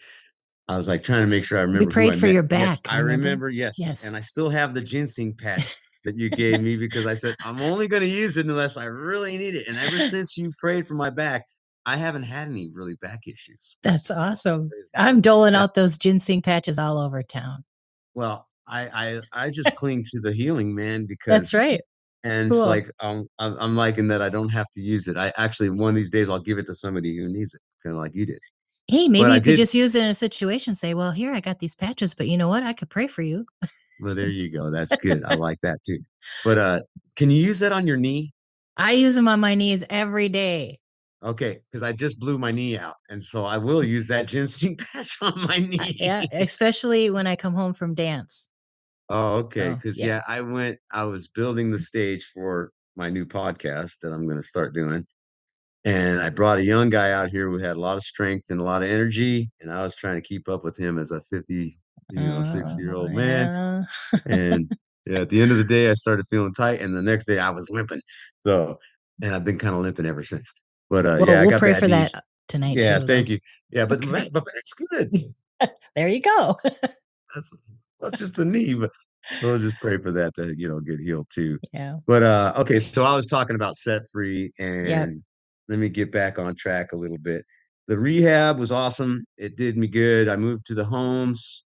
I 0.68 0.76
was 0.76 0.88
like 0.88 1.02
trying 1.02 1.22
to 1.22 1.26
make 1.26 1.44
sure 1.44 1.58
I 1.58 1.62
remember. 1.62 1.84
who 1.86 1.90
prayed 1.90 2.16
for 2.16 2.26
met. 2.26 2.32
your 2.32 2.42
Yes, 2.42 2.80
back, 2.80 2.92
I 2.92 2.98
remember? 2.98 3.24
remember. 3.26 3.48
Yes. 3.50 3.74
Yes. 3.78 4.06
And 4.06 4.16
I 4.16 4.20
still 4.20 4.48
have 4.50 4.74
the 4.74 4.80
ginseng 4.80 5.34
patch 5.36 5.76
that 6.04 6.16
you 6.16 6.30
gave 6.30 6.60
me 6.60 6.76
because 6.76 7.06
I 7.06 7.14
said 7.14 7.34
I'm 7.44 7.60
only 7.60 7.88
going 7.88 8.02
to 8.02 8.08
use 8.08 8.36
it 8.36 8.46
unless 8.46 8.76
I 8.76 8.84
really 8.86 9.36
need 9.36 9.54
it. 9.54 9.66
And 9.68 9.76
ever 9.78 9.98
since 10.08 10.36
you 10.36 10.52
prayed 10.58 10.86
for 10.86 10.94
my 10.94 11.10
back, 11.10 11.44
I 11.84 11.96
haven't 11.96 12.22
had 12.22 12.48
any 12.48 12.70
really 12.72 12.94
back 13.02 13.20
issues. 13.26 13.76
That's 13.82 14.10
awesome. 14.10 14.70
I'm 14.94 15.20
doling 15.20 15.54
Yeah. 15.54 15.62
out 15.64 15.74
those 15.74 15.98
ginseng 15.98 16.42
patches 16.42 16.78
all 16.78 16.98
over 16.98 17.22
town. 17.22 17.64
Well, 18.14 18.48
I 18.68 19.20
I 19.34 19.46
I 19.46 19.50
just 19.50 19.74
cling 19.76 20.04
to 20.12 20.20
the 20.20 20.32
healing, 20.32 20.74
man, 20.74 21.06
because 21.06 21.32
That's 21.40 21.54
right. 21.54 21.80
And 22.24 22.50
Cool. 22.52 22.60
it's 22.60 22.66
like 22.68 22.88
um, 23.00 23.26
I'm 23.40 23.56
I'm 23.58 23.74
liking 23.76 24.06
that 24.08 24.22
I 24.22 24.28
don't 24.28 24.50
have 24.50 24.70
to 24.74 24.80
use 24.80 25.08
it. 25.08 25.16
I 25.16 25.32
actually 25.36 25.70
one 25.70 25.88
of 25.88 25.96
these 25.96 26.10
days 26.10 26.28
I'll 26.28 26.38
give 26.38 26.58
it 26.58 26.66
to 26.66 26.74
somebody 26.74 27.16
who 27.16 27.28
needs 27.28 27.52
it, 27.52 27.60
kind 27.82 27.96
of 27.96 28.00
like 28.02 28.14
you 28.14 28.26
did. 28.26 28.38
Hey, 28.92 29.08
maybe 29.08 29.24
I 29.24 29.36
you 29.36 29.40
could 29.40 29.56
just 29.56 29.74
use 29.74 29.94
it 29.94 30.02
in 30.02 30.10
a 30.10 30.14
situation. 30.14 30.74
Say, 30.74 30.92
well, 30.92 31.12
here 31.12 31.32
I 31.32 31.40
got 31.40 31.60
these 31.60 31.74
patches, 31.74 32.12
but 32.12 32.28
you 32.28 32.36
know 32.36 32.48
what? 32.48 32.62
I 32.62 32.74
could 32.74 32.90
pray 32.90 33.06
for 33.06 33.22
you. 33.22 33.46
Well, 34.02 34.14
there 34.14 34.28
you 34.28 34.52
go. 34.52 34.70
That's 34.70 34.94
good. 34.96 35.24
I 35.24 35.34
like 35.36 35.58
that 35.62 35.82
too. 35.82 36.00
But 36.44 36.58
uh, 36.58 36.80
can 37.16 37.30
you 37.30 37.42
use 37.42 37.60
that 37.60 37.72
on 37.72 37.86
your 37.86 37.96
knee? 37.96 38.34
I 38.76 38.92
use 38.92 39.14
them 39.14 39.28
on 39.28 39.40
my 39.40 39.54
knees 39.54 39.82
every 39.88 40.28
day. 40.28 40.78
Okay, 41.22 41.60
because 41.70 41.82
I 41.82 41.92
just 41.92 42.20
blew 42.20 42.36
my 42.36 42.50
knee 42.50 42.76
out, 42.76 42.96
and 43.08 43.22
so 43.22 43.46
I 43.46 43.56
will 43.56 43.82
use 43.82 44.08
that 44.08 44.26
ginseng 44.28 44.76
patch 44.76 45.16
on 45.22 45.40
my 45.46 45.56
knee. 45.56 45.96
Yeah, 45.98 46.26
especially 46.30 47.08
when 47.08 47.26
I 47.26 47.34
come 47.34 47.54
home 47.54 47.72
from 47.72 47.94
dance. 47.94 48.50
Oh, 49.08 49.36
okay. 49.36 49.68
Oh, 49.68 49.74
Because 49.76 49.98
yeah. 49.98 50.06
yeah. 50.06 50.22
I 50.28 50.42
went. 50.42 50.78
I 50.90 51.04
was 51.04 51.28
building 51.28 51.70
the 51.70 51.78
stage 51.78 52.30
for 52.34 52.72
my 52.94 53.08
new 53.08 53.24
podcast 53.24 54.00
that 54.02 54.12
I'm 54.12 54.26
going 54.26 54.36
to 54.36 54.46
start 54.46 54.74
doing, 54.74 55.06
and 55.84 56.20
I 56.20 56.30
brought 56.30 56.58
a 56.58 56.64
young 56.64 56.90
guy 56.90 57.12
out 57.12 57.30
here 57.30 57.48
who 57.50 57.58
had 57.58 57.76
a 57.76 57.80
lot 57.80 57.96
of 57.96 58.02
strength 58.04 58.50
and 58.50 58.60
a 58.60 58.64
lot 58.64 58.82
of 58.82 58.88
energy, 58.88 59.50
and 59.60 59.70
I 59.70 59.82
was 59.82 59.94
trying 59.94 60.16
to 60.16 60.26
keep 60.26 60.48
up 60.48 60.64
with 60.64 60.76
him 60.76 60.98
as 60.98 61.10
a 61.10 61.20
50, 61.30 61.78
you 62.10 62.18
know, 62.20 62.42
60 62.42 62.80
year 62.82 62.94
old 62.94 63.10
Oh, 63.10 63.14
man. 63.14 63.48
yeah. 63.48 64.22
And 64.26 64.70
yeah, 65.06 65.20
at 65.20 65.28
the 65.30 65.42
end 65.42 65.50
of 65.50 65.56
the 65.58 65.64
day, 65.64 65.90
I 65.90 65.94
started 65.94 66.26
feeling 66.30 66.52
tight, 66.54 66.80
and 66.80 66.94
the 66.96 67.02
next 67.02 67.26
day 67.26 67.38
I 67.38 67.50
was 67.50 67.68
limping. 67.70 68.00
So, 68.46 68.78
and 69.22 69.34
I've 69.34 69.44
been 69.44 69.58
kind 69.58 69.74
of 69.74 69.80
limping 69.82 70.06
ever 70.06 70.22
since. 70.22 70.52
But 70.90 71.06
uh, 71.06 71.16
well, 71.20 71.28
yeah, 71.28 71.38
I 71.38 71.42
we'll 71.42 71.50
got 71.50 71.58
pray 71.60 71.74
for 71.74 71.88
knees. 71.88 72.12
that 72.12 72.24
tonight. 72.48 72.76
Yeah, 72.76 72.98
too, 72.98 73.06
thank 73.06 73.26
though. 73.26 73.32
you. 73.34 73.38
Yeah, 73.70 73.86
but 73.86 74.04
Okay. 74.08 74.28
but 74.32 74.44
that's 74.54 74.72
good. 74.74 75.34
There 75.94 76.08
you 76.08 76.20
go. 76.20 76.56
That's 77.34 77.52
that's 78.00 78.18
just 78.18 78.36
the 78.36 78.44
knee, 78.44 78.74
but 78.74 78.90
we'll 79.42 79.58
just 79.58 79.78
pray 79.80 79.96
for 79.98 80.10
that 80.12 80.34
to 80.34 80.54
you 80.58 80.68
know 80.68 80.80
get 80.80 80.98
healed 81.00 81.28
too. 81.32 81.58
yeah. 81.72 81.96
But 82.06 82.22
uh 82.22 82.52
okay, 82.58 82.80
so 82.80 83.04
I 83.04 83.14
was 83.14 83.26
talking 83.28 83.54
about 83.56 83.76
set 83.76 84.02
free 84.10 84.52
and 84.58 85.22
let 85.72 85.78
me 85.78 85.88
get 85.88 86.12
back 86.12 86.38
on 86.38 86.54
track 86.54 86.92
a 86.92 86.96
little 86.96 87.16
bit. 87.16 87.46
The 87.88 87.98
rehab 87.98 88.58
was 88.58 88.70
awesome. 88.70 89.24
It 89.38 89.56
did 89.56 89.78
me 89.78 89.86
good. 89.86 90.28
I 90.28 90.36
moved 90.36 90.66
to 90.66 90.74
the 90.74 90.84
homes. 90.84 91.64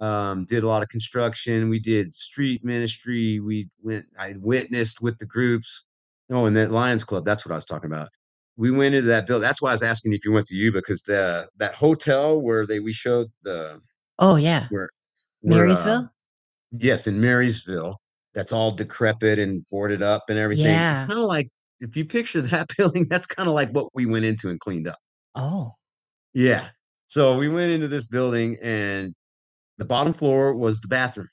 Um, 0.00 0.46
did 0.48 0.64
a 0.64 0.66
lot 0.66 0.82
of 0.82 0.88
construction. 0.88 1.68
We 1.68 1.78
did 1.78 2.14
street 2.14 2.64
ministry. 2.64 3.38
We 3.38 3.68
went, 3.82 4.06
I 4.18 4.36
witnessed 4.38 5.02
with 5.02 5.18
the 5.18 5.26
groups. 5.26 5.84
Oh, 6.30 6.46
and 6.46 6.56
that 6.56 6.72
Lions 6.72 7.04
Club, 7.04 7.26
that's 7.26 7.44
what 7.44 7.52
I 7.52 7.56
was 7.56 7.66
talking 7.66 7.92
about. 7.92 8.08
We 8.56 8.70
went 8.70 8.94
into 8.94 9.08
that 9.08 9.26
building. 9.26 9.42
That's 9.42 9.60
why 9.60 9.70
I 9.70 9.74
was 9.74 9.82
asking 9.82 10.14
if 10.14 10.24
you 10.24 10.32
went 10.32 10.46
to 10.46 10.54
Yuba, 10.54 10.78
because 10.78 11.02
the 11.02 11.48
that 11.58 11.74
hotel 11.74 12.40
where 12.40 12.66
they 12.66 12.80
we 12.80 12.94
showed 12.94 13.30
the 13.42 13.78
Oh, 14.18 14.36
yeah. 14.36 14.68
where 14.70 14.88
where, 15.42 15.64
uh, 15.64 15.66
Marysville? 15.66 16.10
Yes, 16.72 17.06
in 17.06 17.20
Marysville. 17.20 18.00
That's 18.32 18.52
all 18.52 18.72
decrepit 18.72 19.38
and 19.38 19.68
boarded 19.70 20.00
up 20.00 20.24
and 20.30 20.38
everything. 20.38 20.64
Yeah. 20.64 20.94
It's 20.94 21.02
kind 21.02 21.18
of 21.18 21.26
like 21.26 21.50
if 21.80 21.96
you 21.96 22.04
picture 22.04 22.42
that 22.42 22.68
building, 22.76 23.06
that's 23.08 23.26
kind 23.26 23.48
of 23.48 23.54
like 23.54 23.70
what 23.70 23.88
we 23.94 24.06
went 24.06 24.24
into 24.24 24.48
and 24.48 24.60
cleaned 24.60 24.88
up. 24.88 24.98
Oh, 25.34 25.72
Yeah. 26.34 26.70
So 27.06 27.38
we 27.38 27.48
went 27.48 27.72
into 27.72 27.88
this 27.88 28.06
building 28.06 28.56
and 28.62 29.14
the 29.78 29.84
bottom 29.84 30.12
floor 30.12 30.54
was 30.54 30.80
the 30.80 30.88
bathroom 30.88 31.28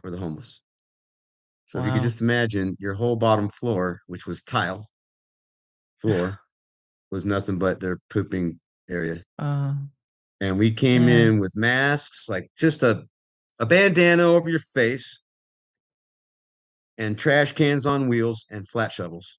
for 0.00 0.10
the 0.10 0.18
homeless. 0.18 0.60
So 1.66 1.78
if 1.78 1.86
you 1.86 1.92
could 1.92 2.02
just 2.02 2.20
imagine 2.20 2.76
your 2.78 2.94
whole 2.94 3.16
bottom 3.16 3.48
floor, 3.48 4.02
which 4.06 4.26
was 4.26 4.42
tile 4.42 4.86
floor, 5.98 6.38
was 7.10 7.24
nothing 7.24 7.56
but 7.56 7.80
their 7.80 7.98
pooping 8.10 8.60
area. 8.90 9.22
uh, 9.38 9.74
And 10.40 10.58
we 10.58 10.70
came 10.70 11.08
Yeah. 11.08 11.14
in 11.16 11.38
with 11.38 11.56
masks, 11.56 12.28
like 12.28 12.50
just 12.58 12.82
a, 12.82 13.04
a 13.60 13.66
bandana 13.66 14.24
over 14.24 14.50
your 14.50 14.58
face 14.58 15.22
and 16.98 17.18
trash 17.18 17.52
cans 17.52 17.86
on 17.86 18.08
wheels 18.08 18.46
and 18.50 18.68
flat 18.68 18.92
shovels. 18.92 19.38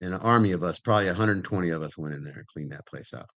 And 0.00 0.14
an 0.14 0.20
army 0.20 0.52
of 0.52 0.62
us, 0.62 0.78
probably 0.78 1.06
120 1.06 1.70
of 1.70 1.82
us 1.82 1.98
went 1.98 2.14
in 2.14 2.24
there 2.24 2.38
and 2.38 2.46
cleaned 2.46 2.72
that 2.72 2.86
place 2.86 3.12
out 3.14 3.28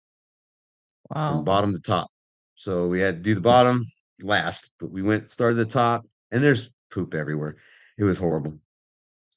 wow. 1.10 1.34
from 1.34 1.44
bottom 1.44 1.74
to 1.74 1.80
top. 1.80 2.10
So 2.56 2.88
we 2.88 3.00
had 3.00 3.18
to 3.18 3.22
do 3.22 3.34
the 3.34 3.40
hmm. 3.40 3.44
bottom 3.44 3.86
last, 4.22 4.72
but 4.80 4.92
we 4.92 5.02
went 5.02 5.30
started 5.30 5.56
the 5.56 5.66
top 5.66 6.06
and 6.32 6.44
there's 6.44 6.70
poop 6.92 7.14
everywhere. 7.14 7.56
It 7.98 8.04
was 8.04 8.18
horrible. 8.18 8.60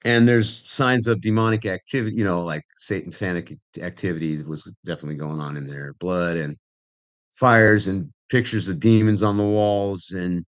and 0.05 0.28
there's 0.28 0.62
signs 0.68 1.09
of 1.09 1.20
demonic 1.20 1.66
activity, 1.66 2.16
you 2.16 2.24
know, 2.24 2.45
like 2.45 2.64
Satan 2.78 3.11
satanic 3.11 3.59
activities 3.80 4.45
was 4.45 4.70
definitely 4.84 5.16
going 5.16 5.41
on 5.41 5.57
in 5.57 5.66
there. 5.66 5.95
Blood 5.95 6.37
and 6.37 6.57
fires 7.34 7.87
and 7.87 8.12
pictures 8.30 8.68
of 8.68 8.80
demons 8.80 9.22
on 9.22 9.37
the 9.37 9.45
walls 9.45 10.11
and 10.11 10.45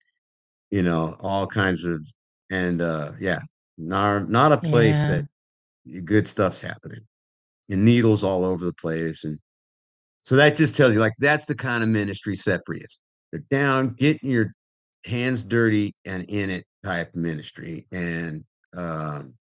you 0.70 0.82
know, 0.82 1.16
all 1.20 1.46
kinds 1.46 1.84
of 1.84 2.04
and 2.50 2.82
uh 2.82 3.12
yeah, 3.18 3.40
not 3.78 4.28
not 4.28 4.52
a 4.52 4.58
place 4.58 5.06
Yeah. 5.08 5.22
that 5.86 6.04
good 6.04 6.26
stuff's 6.28 6.60
happening. 6.60 7.00
And 7.68 7.84
needles 7.84 8.22
all 8.22 8.44
over 8.44 8.64
the 8.64 8.72
place 8.74 9.24
and 9.24 9.38
so 10.22 10.36
that 10.36 10.56
just 10.56 10.76
tells 10.76 10.92
you 10.94 11.00
like 11.00 11.14
that's 11.18 11.46
the 11.46 11.54
kind 11.54 11.82
of 11.84 11.88
ministry 11.90 12.36
free 12.66 12.80
is. 12.80 12.98
They're 13.32 13.42
down, 13.50 13.90
getting 13.90 14.30
your 14.30 14.52
hands 15.04 15.42
dirty 15.42 15.94
and 16.04 16.24
in 16.28 16.50
it 16.50 16.64
type 16.84 17.14
ministry. 17.14 17.86
And 17.92 18.44
um 18.76 19.34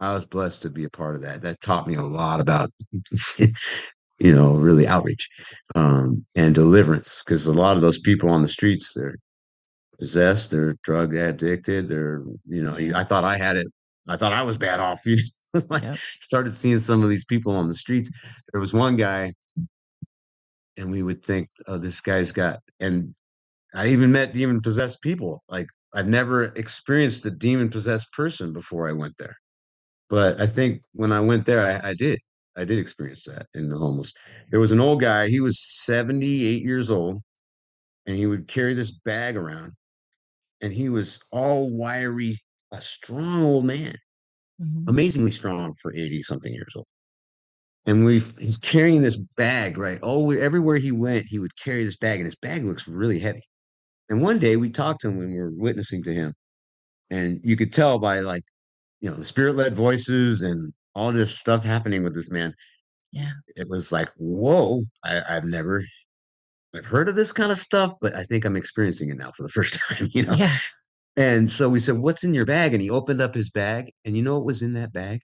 I 0.00 0.14
was 0.14 0.26
blessed 0.26 0.62
to 0.62 0.70
be 0.70 0.84
a 0.84 0.90
part 0.90 1.14
of 1.14 1.22
that. 1.22 1.42
That 1.42 1.60
taught 1.60 1.86
me 1.86 1.94
a 1.94 2.02
lot 2.02 2.40
about 2.40 2.70
you 3.38 3.52
know, 4.34 4.54
really 4.54 4.86
outreach 4.86 5.28
um 5.74 6.24
and 6.34 6.54
deliverance 6.54 7.22
because 7.24 7.46
a 7.46 7.52
lot 7.52 7.76
of 7.76 7.82
those 7.82 7.98
people 7.98 8.28
on 8.30 8.42
the 8.42 8.48
streets 8.48 8.92
they're 8.94 9.16
possessed, 9.98 10.50
they're 10.50 10.76
drug 10.82 11.14
addicted, 11.14 11.88
they're 11.88 12.22
you 12.46 12.62
know, 12.62 12.76
I 12.98 13.04
thought 13.04 13.24
I 13.24 13.36
had 13.36 13.56
it. 13.56 13.68
I 14.08 14.16
thought 14.16 14.32
I 14.32 14.42
was 14.42 14.56
bad 14.58 14.80
off. 14.80 15.00
You 15.06 15.16
know, 15.16 15.62
like 15.68 15.82
Yep. 15.82 16.00
started 16.20 16.54
seeing 16.54 16.78
some 16.78 17.02
of 17.02 17.10
these 17.10 17.26
people 17.26 17.54
on 17.54 17.68
the 17.68 17.74
streets. 17.74 18.10
There 18.52 18.60
was 18.60 18.72
one 18.72 18.96
guy 18.96 19.34
and 20.76 20.90
we 20.90 21.02
would 21.02 21.24
think, 21.24 21.48
oh, 21.66 21.78
this 21.78 22.00
guy's 22.00 22.32
got 22.32 22.60
and 22.80 23.14
I 23.74 23.88
even 23.88 24.12
met 24.12 24.34
demon 24.34 24.60
possessed 24.60 25.02
people. 25.02 25.42
Like 25.48 25.68
I've 25.94 26.08
never 26.08 26.46
experienced 26.56 27.26
a 27.26 27.32
demon 27.32 27.70
possessed 27.70 28.12
person 28.12 28.52
before 28.52 28.88
I 28.88 28.92
went 28.92 29.16
there. 29.18 29.36
But 30.10 30.40
I 30.40 30.46
think 30.46 30.82
when 30.92 31.12
I 31.12 31.20
went 31.20 31.46
there, 31.46 31.66
I, 31.66 31.90
I 31.90 31.94
did. 31.94 32.18
I 32.56 32.64
did 32.64 32.78
experience 32.78 33.24
that 33.24 33.46
in 33.54 33.68
the 33.70 33.78
homeless. 33.78 34.12
There 34.50 34.60
was 34.60 34.72
an 34.72 34.80
old 34.80 35.00
guy, 35.00 35.28
he 35.28 35.40
was 35.40 35.60
78 35.60 36.62
years 36.62 36.90
old, 36.90 37.22
and 38.06 38.16
he 38.16 38.26
would 38.26 38.48
carry 38.48 38.74
this 38.74 38.90
bag 38.90 39.36
around, 39.36 39.72
and 40.62 40.72
he 40.72 40.88
was 40.88 41.20
all 41.32 41.70
wiry, 41.76 42.36
a 42.72 42.80
strong 42.80 43.42
old 43.42 43.64
man, 43.66 43.94
Mhm. 44.60 44.88
amazingly 44.88 45.32
strong 45.32 45.74
for 45.82 45.94
80 45.94 46.22
something 46.22 46.52
years 46.54 46.74
old. 46.76 46.86
And 47.86 48.04
we 48.04 48.20
he's 48.38 48.56
carrying 48.58 49.02
this 49.02 49.16
bag, 49.36 49.76
right? 49.76 49.98
Oh, 50.02 50.30
everywhere 50.30 50.76
he 50.76 50.92
went, 50.92 51.26
he 51.26 51.38
would 51.38 51.56
carry 51.56 51.84
this 51.84 51.96
bag, 51.96 52.18
and 52.20 52.26
his 52.26 52.36
bag 52.36 52.64
looks 52.64 52.86
really 52.86 53.18
heavy. 53.18 53.42
And 54.10 54.22
one 54.22 54.38
day 54.40 54.56
we 54.56 54.70
talked 54.70 55.02
to 55.02 55.08
him 55.08 55.18
when 55.18 55.32
we 55.32 55.38
were 55.40 55.52
witnessing 55.52 56.02
to 56.04 56.14
him, 56.14 56.34
and 57.10 57.40
you 57.44 57.56
could 57.56 57.72
tell 57.72 57.98
by 58.00 58.20
like, 58.20 58.44
you 59.00 59.10
know, 59.10 59.16
the 59.16 59.24
spirit-led 59.24 59.74
voices 59.74 60.42
and 60.42 60.72
all 60.94 61.12
this 61.12 61.38
stuff 61.38 61.64
happening 61.64 62.04
with 62.04 62.14
this 62.14 62.30
man. 62.30 62.54
Yeah. 63.12 63.32
It 63.56 63.68
was 63.68 63.92
like, 63.92 64.10
whoa, 64.18 64.84
I, 65.04 65.22
I've 65.28 65.44
never 65.44 65.84
I've 66.74 66.86
heard 66.86 67.08
of 67.08 67.14
this 67.14 67.32
kind 67.32 67.52
of 67.52 67.58
stuff, 67.58 67.92
but 68.00 68.16
I 68.16 68.24
think 68.24 68.44
I'm 68.44 68.56
experiencing 68.56 69.10
it 69.10 69.16
now 69.16 69.30
for 69.36 69.42
the 69.42 69.48
first 69.54 69.78
time, 69.88 70.08
you 70.12 70.24
know. 70.24 70.34
Yeah. 70.34 70.56
And 71.16 71.52
so 71.52 71.68
we 71.68 71.80
said, 71.80 71.98
What's 71.98 72.24
in 72.24 72.34
your 72.34 72.46
bag? 72.46 72.72
And 72.72 72.82
he 72.82 72.90
opened 72.90 73.20
up 73.20 73.34
his 73.34 73.50
bag, 73.50 73.92
and 74.04 74.16
you 74.16 74.22
know 74.22 74.34
what 74.34 74.46
was 74.46 74.62
in 74.62 74.72
that 74.74 74.92
bag? 74.92 75.20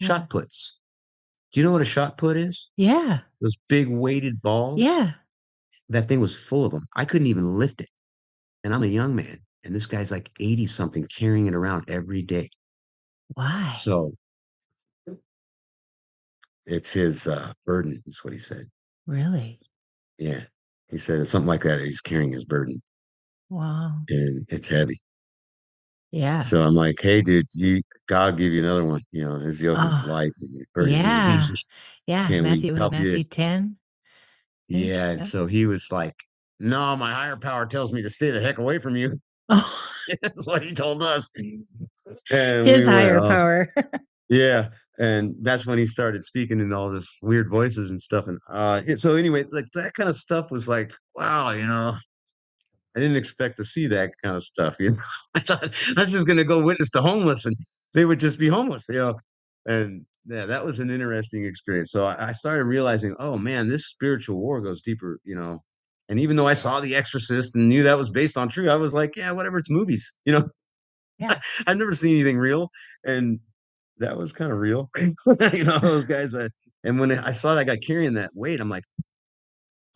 Shot 0.00 0.30
puts. 0.30 0.78
Do 1.52 1.60
you 1.60 1.66
know 1.66 1.72
what 1.72 1.82
a 1.82 1.86
shot 1.86 2.18
put 2.18 2.36
is? 2.36 2.70
Yeah. 2.76 3.20
Those 3.40 3.56
big 3.68 3.88
weighted 3.88 4.42
balls. 4.42 4.78
Yeah. 4.78 5.12
That 5.88 6.08
thing 6.08 6.20
was 6.20 6.36
full 6.36 6.64
of 6.64 6.72
them. 6.72 6.86
I 6.94 7.04
couldn't 7.04 7.28
even 7.28 7.58
lift 7.58 7.80
it. 7.80 7.88
And 8.62 8.74
I'm 8.74 8.82
a 8.82 8.86
young 8.86 9.16
man, 9.16 9.38
and 9.64 9.74
this 9.74 9.86
guy's 9.86 10.10
like 10.10 10.30
80 10.38 10.66
something 10.66 11.06
carrying 11.06 11.46
it 11.46 11.54
around 11.54 11.88
every 11.88 12.22
day. 12.22 12.50
Why? 13.28 13.74
So 13.78 14.12
it's 16.66 16.92
his 16.92 17.26
uh, 17.26 17.52
burden, 17.64 18.02
is 18.06 18.22
what 18.22 18.32
he 18.32 18.38
said. 18.38 18.64
Really? 19.06 19.60
Yeah. 20.18 20.42
He 20.88 20.98
said 20.98 21.20
it's 21.20 21.30
something 21.30 21.48
like 21.48 21.62
that. 21.62 21.80
He's 21.80 22.00
carrying 22.00 22.32
his 22.32 22.44
burden, 22.44 22.80
Wow. 23.50 23.98
and 24.08 24.46
it's 24.48 24.68
heavy. 24.68 24.98
Yeah. 26.12 26.40
So 26.40 26.62
I'm 26.62 26.74
like, 26.74 27.00
hey, 27.00 27.20
dude, 27.20 27.46
you 27.52 27.82
God 28.06 28.36
give 28.36 28.52
you 28.52 28.62
another 28.62 28.84
one. 28.84 29.02
You 29.10 29.24
know, 29.24 29.38
his 29.38 29.60
yoke 29.60 29.78
is 29.78 29.84
Oh, 29.84 30.04
light, 30.08 30.32
and 30.40 30.52
your 30.52 30.66
burden 30.74 30.92
is 30.92 31.00
yeah. 31.00 31.36
easy. 31.36 31.56
Yeah. 32.06 32.26
Can 32.28 32.44
Matthew 32.44 32.72
was 32.72 32.80
you? 32.80 32.90
Matthew 32.90 33.24
10? 33.24 33.76
Yeah. 34.68 35.10
And 35.10 35.26
so 35.26 35.46
he 35.46 35.66
was 35.66 35.90
like, 35.90 36.14
no, 36.60 36.96
my 36.96 37.12
higher 37.12 37.36
power 37.36 37.66
tells 37.66 37.92
me 37.92 38.02
to 38.02 38.10
stay 38.10 38.30
the 38.30 38.40
heck 38.40 38.58
away 38.58 38.78
from 38.78 38.96
you. 38.96 39.20
Oh, 39.48 39.82
That's 40.22 40.46
what 40.46 40.62
he 40.62 40.72
told 40.72 41.02
us. 41.02 41.28
And 41.36 41.64
his 42.30 42.86
we 42.86 42.86
went, 42.86 42.86
higher 42.86 43.18
oh, 43.18 43.28
power. 43.28 43.74
yeah. 44.28 44.68
And 44.98 45.34
that's 45.42 45.66
when 45.66 45.78
he 45.78 45.86
started 45.86 46.24
speaking 46.24 46.60
in 46.60 46.72
all 46.72 46.90
this 46.90 47.08
weird 47.22 47.50
voices 47.50 47.90
and 47.90 48.00
stuff. 48.00 48.26
And 48.28 48.38
uh, 48.48 48.80
so 48.96 49.14
anyway, 49.14 49.44
like 49.52 49.66
that 49.74 49.92
kind 49.94 50.08
of 50.08 50.16
stuff 50.16 50.50
was 50.50 50.68
like, 50.68 50.92
wow, 51.14 51.50
you 51.50 51.66
know, 51.66 51.96
I 52.96 53.00
didn't 53.00 53.16
expect 53.16 53.58
to 53.58 53.64
see 53.64 53.86
that 53.88 54.12
kind 54.22 54.36
of 54.36 54.44
stuff. 54.44 54.76
You 54.80 54.90
know, 54.90 54.98
I 55.34 55.40
thought 55.40 55.64
I 55.96 56.00
was 56.02 56.10
just 56.10 56.26
gonna 56.26 56.44
go 56.44 56.62
witness 56.62 56.90
the 56.90 57.02
homeless, 57.02 57.44
and 57.44 57.56
they 57.94 58.04
would 58.04 58.20
just 58.20 58.38
be 58.38 58.48
homeless. 58.48 58.86
You 58.88 58.96
know, 58.96 59.14
and 59.66 60.06
yeah, 60.26 60.46
that 60.46 60.64
was 60.64 60.80
an 60.80 60.90
interesting 60.90 61.44
experience. 61.44 61.90
So 61.90 62.06
I, 62.06 62.28
I 62.28 62.32
started 62.32 62.64
realizing, 62.64 63.14
oh 63.18 63.38
man, 63.38 63.68
this 63.68 63.86
spiritual 63.86 64.36
war 64.38 64.60
goes 64.62 64.80
deeper. 64.82 65.20
You 65.24 65.36
know, 65.36 65.58
and 66.08 66.18
even 66.20 66.36
though 66.36 66.48
I 66.48 66.54
saw 66.54 66.80
The 66.80 66.94
Exorcist 66.94 67.54
and 67.54 67.68
knew 67.68 67.82
that 67.82 67.98
was 67.98 68.10
based 68.10 68.36
on 68.38 68.48
true, 68.48 68.70
I 68.70 68.76
was 68.76 68.94
like, 68.94 69.14
yeah, 69.16 69.30
whatever. 69.32 69.58
It's 69.58 69.70
movies. 69.70 70.14
You 70.24 70.32
know, 70.32 70.48
Yeah. 71.18 71.38
I've 71.66 71.76
never 71.78 71.94
seen 71.94 72.14
anything 72.16 72.38
real, 72.38 72.70
and 73.04 73.40
that 73.98 74.16
was 74.16 74.32
kind 74.32 74.52
of 74.52 74.58
real. 74.58 74.90
you 74.96 75.64
know, 75.64 75.78
those 75.78 76.04
guys 76.04 76.32
that. 76.32 76.50
And 76.84 77.00
when 77.00 77.10
I 77.10 77.32
saw 77.32 77.54
that 77.54 77.64
guy 77.64 77.76
carrying 77.78 78.14
that 78.14 78.30
weight, 78.34 78.60
I'm 78.60 78.68
like, 78.68 78.84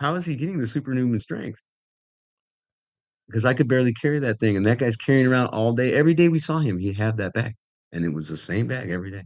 how 0.01 0.14
is 0.16 0.26
he 0.26 0.34
getting 0.34 0.59
the 0.59 0.66
superhuman 0.66 1.20
strength? 1.20 1.61
because 3.30 3.44
I 3.44 3.55
could 3.55 3.68
barely 3.68 3.94
carry 3.94 4.18
that 4.18 4.40
thing. 4.40 4.57
And 4.57 4.66
that 4.66 4.78
guy's 4.78 4.96
carrying 4.96 5.26
around 5.26 5.48
all 5.48 5.72
day. 5.72 5.94
Every 5.94 6.14
day 6.14 6.28
we 6.28 6.40
saw 6.40 6.59
him, 6.59 6.78
he 6.78 6.92
had 6.92 7.16
that 7.18 7.32
bag. 7.32 7.55
And 7.92 8.05
it 8.05 8.12
was 8.12 8.28
the 8.28 8.36
same 8.36 8.66
bag 8.66 8.90
every 8.90 9.11
day. 9.11 9.22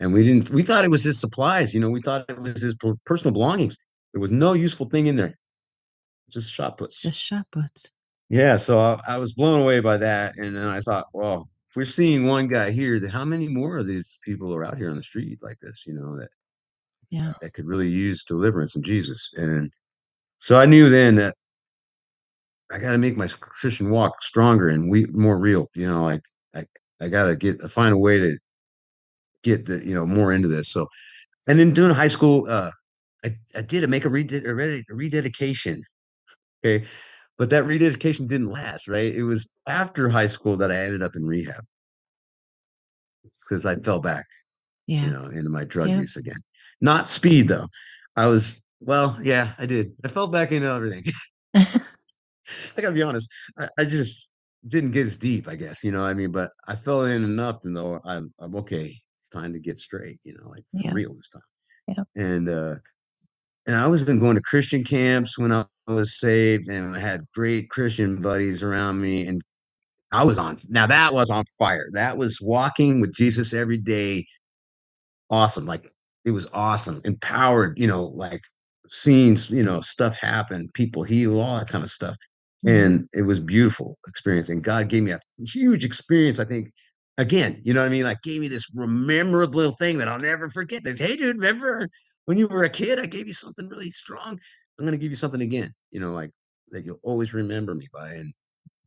And 0.00 0.12
we 0.12 0.24
didn't, 0.24 0.50
we 0.50 0.62
thought 0.62 0.84
it 0.84 0.90
was 0.90 1.02
his 1.02 1.18
supplies. 1.18 1.74
You 1.74 1.80
know, 1.80 1.90
we 1.90 2.00
thought 2.00 2.24
it 2.28 2.38
was 2.38 2.62
his 2.62 2.76
personal 3.04 3.32
belongings. 3.32 3.76
There 4.12 4.20
was 4.20 4.30
no 4.30 4.52
useful 4.52 4.88
thing 4.88 5.06
in 5.06 5.16
there, 5.16 5.36
just 6.30 6.50
shot 6.50 6.78
puts. 6.78 7.02
Just 7.02 7.20
shot 7.20 7.44
puts. 7.52 7.90
Yeah. 8.28 8.58
So 8.58 8.78
I, 8.78 9.00
I 9.08 9.16
was 9.18 9.32
blown 9.32 9.60
away 9.60 9.80
by 9.80 9.96
that. 9.96 10.36
And 10.36 10.54
then 10.54 10.68
I 10.68 10.80
thought, 10.80 11.06
well, 11.12 11.48
we're 11.76 11.84
seeing 11.84 12.26
one 12.26 12.48
guy 12.48 12.70
here, 12.70 12.98
then 12.98 13.10
how 13.10 13.24
many 13.24 13.48
more 13.48 13.78
of 13.78 13.86
these 13.86 14.18
people 14.24 14.54
are 14.54 14.64
out 14.64 14.78
here 14.78 14.90
on 14.90 14.96
the 14.96 15.02
street 15.02 15.38
like 15.42 15.58
this, 15.60 15.84
you 15.86 15.94
know, 15.94 16.16
that, 16.16 16.28
Yeah. 17.10 17.32
that 17.40 17.52
could 17.52 17.66
really 17.66 17.88
use 17.88 18.24
deliverance 18.24 18.74
in 18.76 18.82
Jesus? 18.82 19.30
And 19.36 19.70
so 20.38 20.58
I 20.58 20.66
knew 20.66 20.88
then 20.88 21.16
that 21.16 21.34
I 22.70 22.78
got 22.78 22.92
to 22.92 22.98
make 22.98 23.16
my 23.16 23.28
Christian 23.28 23.90
walk 23.90 24.22
stronger 24.22 24.68
and 24.68 24.90
we 24.90 25.06
more 25.06 25.38
real. 25.38 25.70
You 25.74 25.88
know, 25.88 26.02
like 26.02 26.22
I 26.54 26.66
I 27.00 27.08
got 27.08 27.26
to 27.26 27.36
get 27.36 27.60
a 27.62 27.68
find 27.68 27.94
a 27.94 27.98
way 27.98 28.18
to 28.18 28.38
get 29.42 29.66
the 29.66 29.84
you 29.86 29.94
know 29.94 30.06
more 30.06 30.32
into 30.32 30.48
this. 30.48 30.68
So, 30.68 30.86
and 31.46 31.58
then 31.58 31.72
doing 31.72 31.94
high 31.94 32.08
school, 32.08 32.46
uh, 32.48 32.70
I 33.24 33.36
I 33.54 33.62
did 33.62 33.88
make 33.88 34.04
a, 34.04 34.10
reded- 34.10 34.46
a 34.46 34.54
red- 34.54 34.84
a 34.90 34.94
rededication. 34.94 35.82
Okay, 36.64 36.86
but 37.38 37.50
that 37.50 37.66
rededication 37.66 38.26
didn't 38.26 38.50
last. 38.50 38.88
Right, 38.88 39.14
it 39.14 39.22
was 39.24 39.48
after 39.66 40.08
high 40.08 40.26
school 40.26 40.56
that 40.58 40.70
I 40.72 40.76
ended 40.76 41.02
up 41.02 41.16
in 41.16 41.24
rehab 41.24 41.64
because 43.48 43.64
I 43.66 43.76
fell 43.76 44.00
back, 44.00 44.26
you 45.04 45.10
know, 45.10 45.24
into 45.26 45.50
my 45.50 45.64
drug 45.64 45.90
Yeah. 45.90 46.00
use 46.00 46.16
again. 46.16 46.40
Not 46.80 47.08
speed 47.08 47.48
though. 47.48 47.66
I 48.16 48.26
was 48.26 48.60
well, 48.80 49.18
yeah, 49.22 49.52
I 49.58 49.66
did. 49.66 49.92
I 50.04 50.08
fell 50.08 50.28
back 50.28 50.52
into 50.52 50.68
everything. 50.68 51.04
I 51.54 52.80
gotta 52.80 52.92
be 52.94 53.02
honest. 53.02 53.28
I, 53.58 53.68
I 53.78 53.84
just 53.84 54.28
didn't 54.66 54.92
get 54.92 55.06
as 55.06 55.16
deep, 55.16 55.48
I 55.48 55.56
guess. 55.56 55.82
You 55.84 55.92
know 55.92 56.04
I 56.04 56.14
mean? 56.14 56.32
But 56.32 56.50
I 56.66 56.76
fell 56.76 57.04
in 57.04 57.24
enough 57.24 57.60
to 57.62 57.70
know 57.70 58.00
I'm 58.04 58.32
I'm 58.38 58.54
okay. 58.56 58.96
It's 59.20 59.30
time 59.30 59.52
to 59.52 59.58
get 59.58 59.78
straight, 59.78 60.20
you 60.24 60.34
know, 60.34 60.48
like 60.48 60.64
for 60.72 60.78
Yeah. 60.84 60.92
real 60.92 61.14
this 61.14 61.30
time. 61.30 61.42
Yep. 61.88 62.08
And 62.16 62.48
uh 62.48 62.74
and 63.68 63.76
I 63.76 63.88
was 63.88 64.06
then 64.06 64.20
going 64.20 64.36
to 64.36 64.42
Christian 64.42 64.84
camps 64.84 65.38
when 65.38 65.52
I 65.52 65.66
was 65.88 66.20
saved, 66.20 66.68
and 66.70 66.96
I 66.96 67.00
had 67.00 67.22
great 67.34 67.70
Christian 67.70 68.22
buddies 68.22 68.64
around 68.64 69.02
me. 69.02 69.26
And 69.28 69.42
I 70.12 70.24
was 70.24 70.38
on 70.38 70.58
now 70.70 70.86
that 70.88 71.14
was 71.14 71.30
on 71.30 71.44
fire. 71.58 71.88
That 71.94 72.18
was 72.18 72.40
walking 72.42 73.00
with 73.00 73.14
Jesus 73.14 73.54
every 73.54 73.78
day. 73.78 74.26
Awesome. 75.30 75.66
Like 75.66 75.90
it 76.24 76.30
was 76.30 76.48
awesome. 76.52 77.00
Empowered, 77.04 77.78
you 77.78 77.86
know, 77.86 78.04
like 78.04 78.40
scenes, 78.88 79.50
you 79.50 79.62
know, 79.62 79.80
stuff 79.80 80.14
happen, 80.14 80.70
people 80.74 81.02
heal, 81.02 81.40
all 81.40 81.58
that 81.58 81.68
kind 81.68 81.84
of 81.84 81.90
stuff 81.90 82.16
Mhm. 82.66 82.84
and 82.86 83.08
it 83.12 83.22
was 83.22 83.38
beautiful 83.38 83.96
experience 84.08 84.48
and 84.48 84.64
god 84.64 84.88
gave 84.88 85.04
me 85.04 85.12
a 85.12 85.20
huge 85.46 85.84
experience 85.84 86.40
i 86.40 86.44
think 86.44 86.72
again 87.16 87.60
you 87.64 87.72
know 87.72 87.80
what 87.80 87.86
i 87.86 87.88
mean 87.88 88.02
like 88.02 88.20
gave 88.24 88.40
me 88.40 88.48
this 88.48 88.66
memorable 88.74 89.70
thing 89.78 89.98
that 89.98 90.08
i'll 90.08 90.18
never 90.18 90.50
forget 90.50 90.82
this 90.82 90.98
hey 90.98 91.14
dude 91.14 91.36
remember 91.36 91.86
when 92.28 92.38
you 92.38 92.46
were 92.48 92.62
a 92.64 92.70
kid 92.70 92.98
i 92.98 93.06
gave 93.06 93.26
you 93.26 93.34
something 93.34 93.68
really 93.68 93.90
strong 93.90 94.38
i'm 94.78 94.84
going 94.84 94.92
to 94.92 94.98
give 94.98 95.10
you 95.10 95.16
something 95.16 95.40
again 95.40 95.70
you 95.90 96.00
know 96.00 96.12
like 96.12 96.30
that 96.70 96.84
you'll 96.84 97.00
always 97.02 97.32
remember 97.32 97.74
me 97.74 97.86
by 97.92 98.10
and 98.10 98.32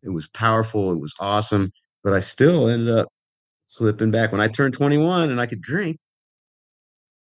it 0.03 0.09
was 0.09 0.27
powerful 0.29 0.91
it 0.91 1.01
was 1.01 1.13
awesome 1.19 1.71
but 2.03 2.13
i 2.13 2.19
still 2.19 2.69
ended 2.69 2.95
up 2.95 3.07
slipping 3.71 4.11
back. 4.11 4.31
When 4.31 4.41
I 4.41 4.47
turned 4.47 4.73
21 4.73 5.29
and 5.29 5.39
I 5.39 5.45
could 5.45 5.61
drink, 5.61 5.97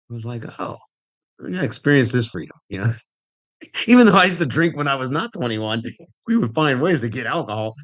I 0.09 0.13
was 0.13 0.26
like, 0.26 0.43
oh, 0.59 0.78
I'm 1.39 1.51
gonna 1.51 1.63
experience 1.63 2.11
this 2.11 2.28
freedom, 2.28 2.57
you 2.70 2.80
know. 2.80 2.91
Even 3.88 4.07
though 4.07 4.17
I 4.17 4.26
used 4.26 4.39
to 4.39 4.45
drink 4.45 4.76
when 4.76 4.88
I 4.88 4.95
was 4.95 5.09
not 5.09 5.32
21, 5.34 5.84
we 6.28 6.38
would 6.38 6.55
find 6.55 6.82
ways 6.82 7.01
to 7.01 7.09
get 7.09 7.28
alcohol. 7.28 7.76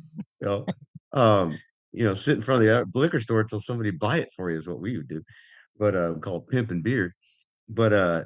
You 0.42 0.48
know, 0.48 0.66
um, 1.14 1.60
you 1.92 2.06
know, 2.06 2.14
sit 2.14 2.38
in 2.38 2.42
front 2.42 2.66
of 2.66 2.92
the 2.92 3.00
liquor 3.00 3.20
store 3.20 3.42
until 3.42 3.60
somebody 3.60 3.92
buy 3.92 4.18
it 4.18 4.30
for 4.36 4.50
you 4.50 4.58
is 4.58 4.68
what 4.68 4.82
we 4.82 4.98
would 4.98 5.08
do. 5.08 5.22
But 5.78 5.96
uh 5.96 6.16
called 6.16 6.50
and 6.52 6.84
beer. 6.84 7.14
But 7.70 7.94
uh 7.94 8.26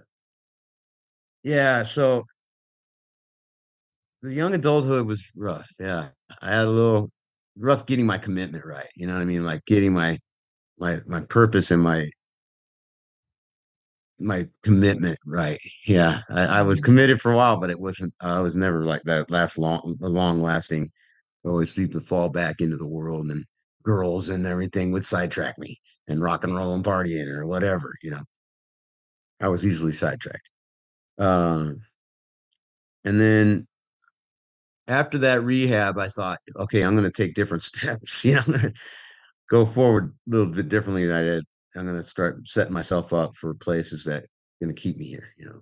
yeah, 1.43 1.83
so 1.83 2.25
the 4.21 4.33
young 4.33 4.53
adulthood 4.53 5.05
was 5.07 5.29
rough. 5.35 5.69
Yeah. 5.79 6.09
I 6.41 6.49
had 6.51 6.65
a 6.65 6.69
little 6.69 7.11
rough 7.57 7.85
getting 7.85 8.05
my 8.05 8.17
commitment 8.17 8.65
right. 8.65 8.87
You 8.95 9.07
know 9.07 9.13
what 9.13 9.21
I 9.21 9.25
mean? 9.25 9.43
Like 9.45 9.65
getting 9.65 9.93
my 9.93 10.17
my 10.79 11.01
my 11.07 11.21
purpose 11.29 11.71
and 11.71 11.83
my 11.83 12.09
my 14.19 14.47
commitment 14.63 15.17
right. 15.25 15.59
Yeah. 15.87 16.21
I, 16.29 16.59
I 16.59 16.61
was 16.63 16.81
Mhm. 16.81 16.85
committed 16.85 17.21
for 17.21 17.31
a 17.31 17.37
while, 17.37 17.57
but 17.59 17.69
it 17.69 17.79
wasn't 17.79 18.13
I 18.21 18.39
was 18.39 18.55
never 18.55 18.83
like 18.85 19.03
that 19.03 19.31
last 19.31 19.57
long 19.57 19.95
long 20.01 20.41
lasting. 20.41 20.91
Always 21.45 21.73
seemed 21.73 21.91
to 21.93 22.01
fall 22.01 22.29
back 22.29 22.61
into 22.61 22.77
the 22.77 22.87
world 22.87 23.27
and 23.31 23.45
girls 23.83 24.29
and 24.29 24.47
everything 24.47 24.93
would 24.93 25.05
sidetrack 25.05 25.59
me 25.59 25.77
and 26.07 26.21
rock 26.23 26.43
and 26.45 26.55
roll 26.57 26.75
and 26.75 26.85
partying 26.85 27.27
or 27.29 27.47
whatever, 27.47 27.93
you 28.03 28.11
know. 28.11 28.23
I 29.39 29.47
was 29.47 29.65
easily 29.65 29.91
sidetracked. 29.93 30.49
Um 31.17 31.81
and 33.05 33.19
then 33.19 33.67
after 34.87 35.19
that 35.19 35.43
rehab, 35.43 35.97
I 35.97 36.09
thought, 36.09 36.39
okay, 36.55 36.81
I'm 36.81 36.95
gonna 36.95 37.11
take 37.11 37.35
different 37.35 37.63
steps, 37.63 38.25
you 38.25 38.35
know, 38.35 38.71
go 39.49 39.65
forward 39.65 40.13
a 40.27 40.31
little 40.35 40.53
bit 40.53 40.69
differently 40.69 41.05
than 41.05 41.15
I 41.15 41.23
did. 41.23 41.45
I'm 41.75 41.85
gonna 41.85 42.03
start 42.03 42.47
setting 42.47 42.73
myself 42.73 43.13
up 43.13 43.35
for 43.35 43.53
places 43.53 44.03
that 44.05 44.25
gonna 44.61 44.73
keep 44.73 44.97
me 44.97 45.05
here, 45.07 45.29
you 45.37 45.45
know, 45.45 45.61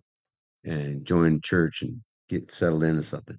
and 0.64 1.06
join 1.06 1.42
church 1.42 1.82
and 1.82 2.02
get 2.30 2.52
settled 2.52 2.84
into 2.84 3.04
something. 3.04 3.38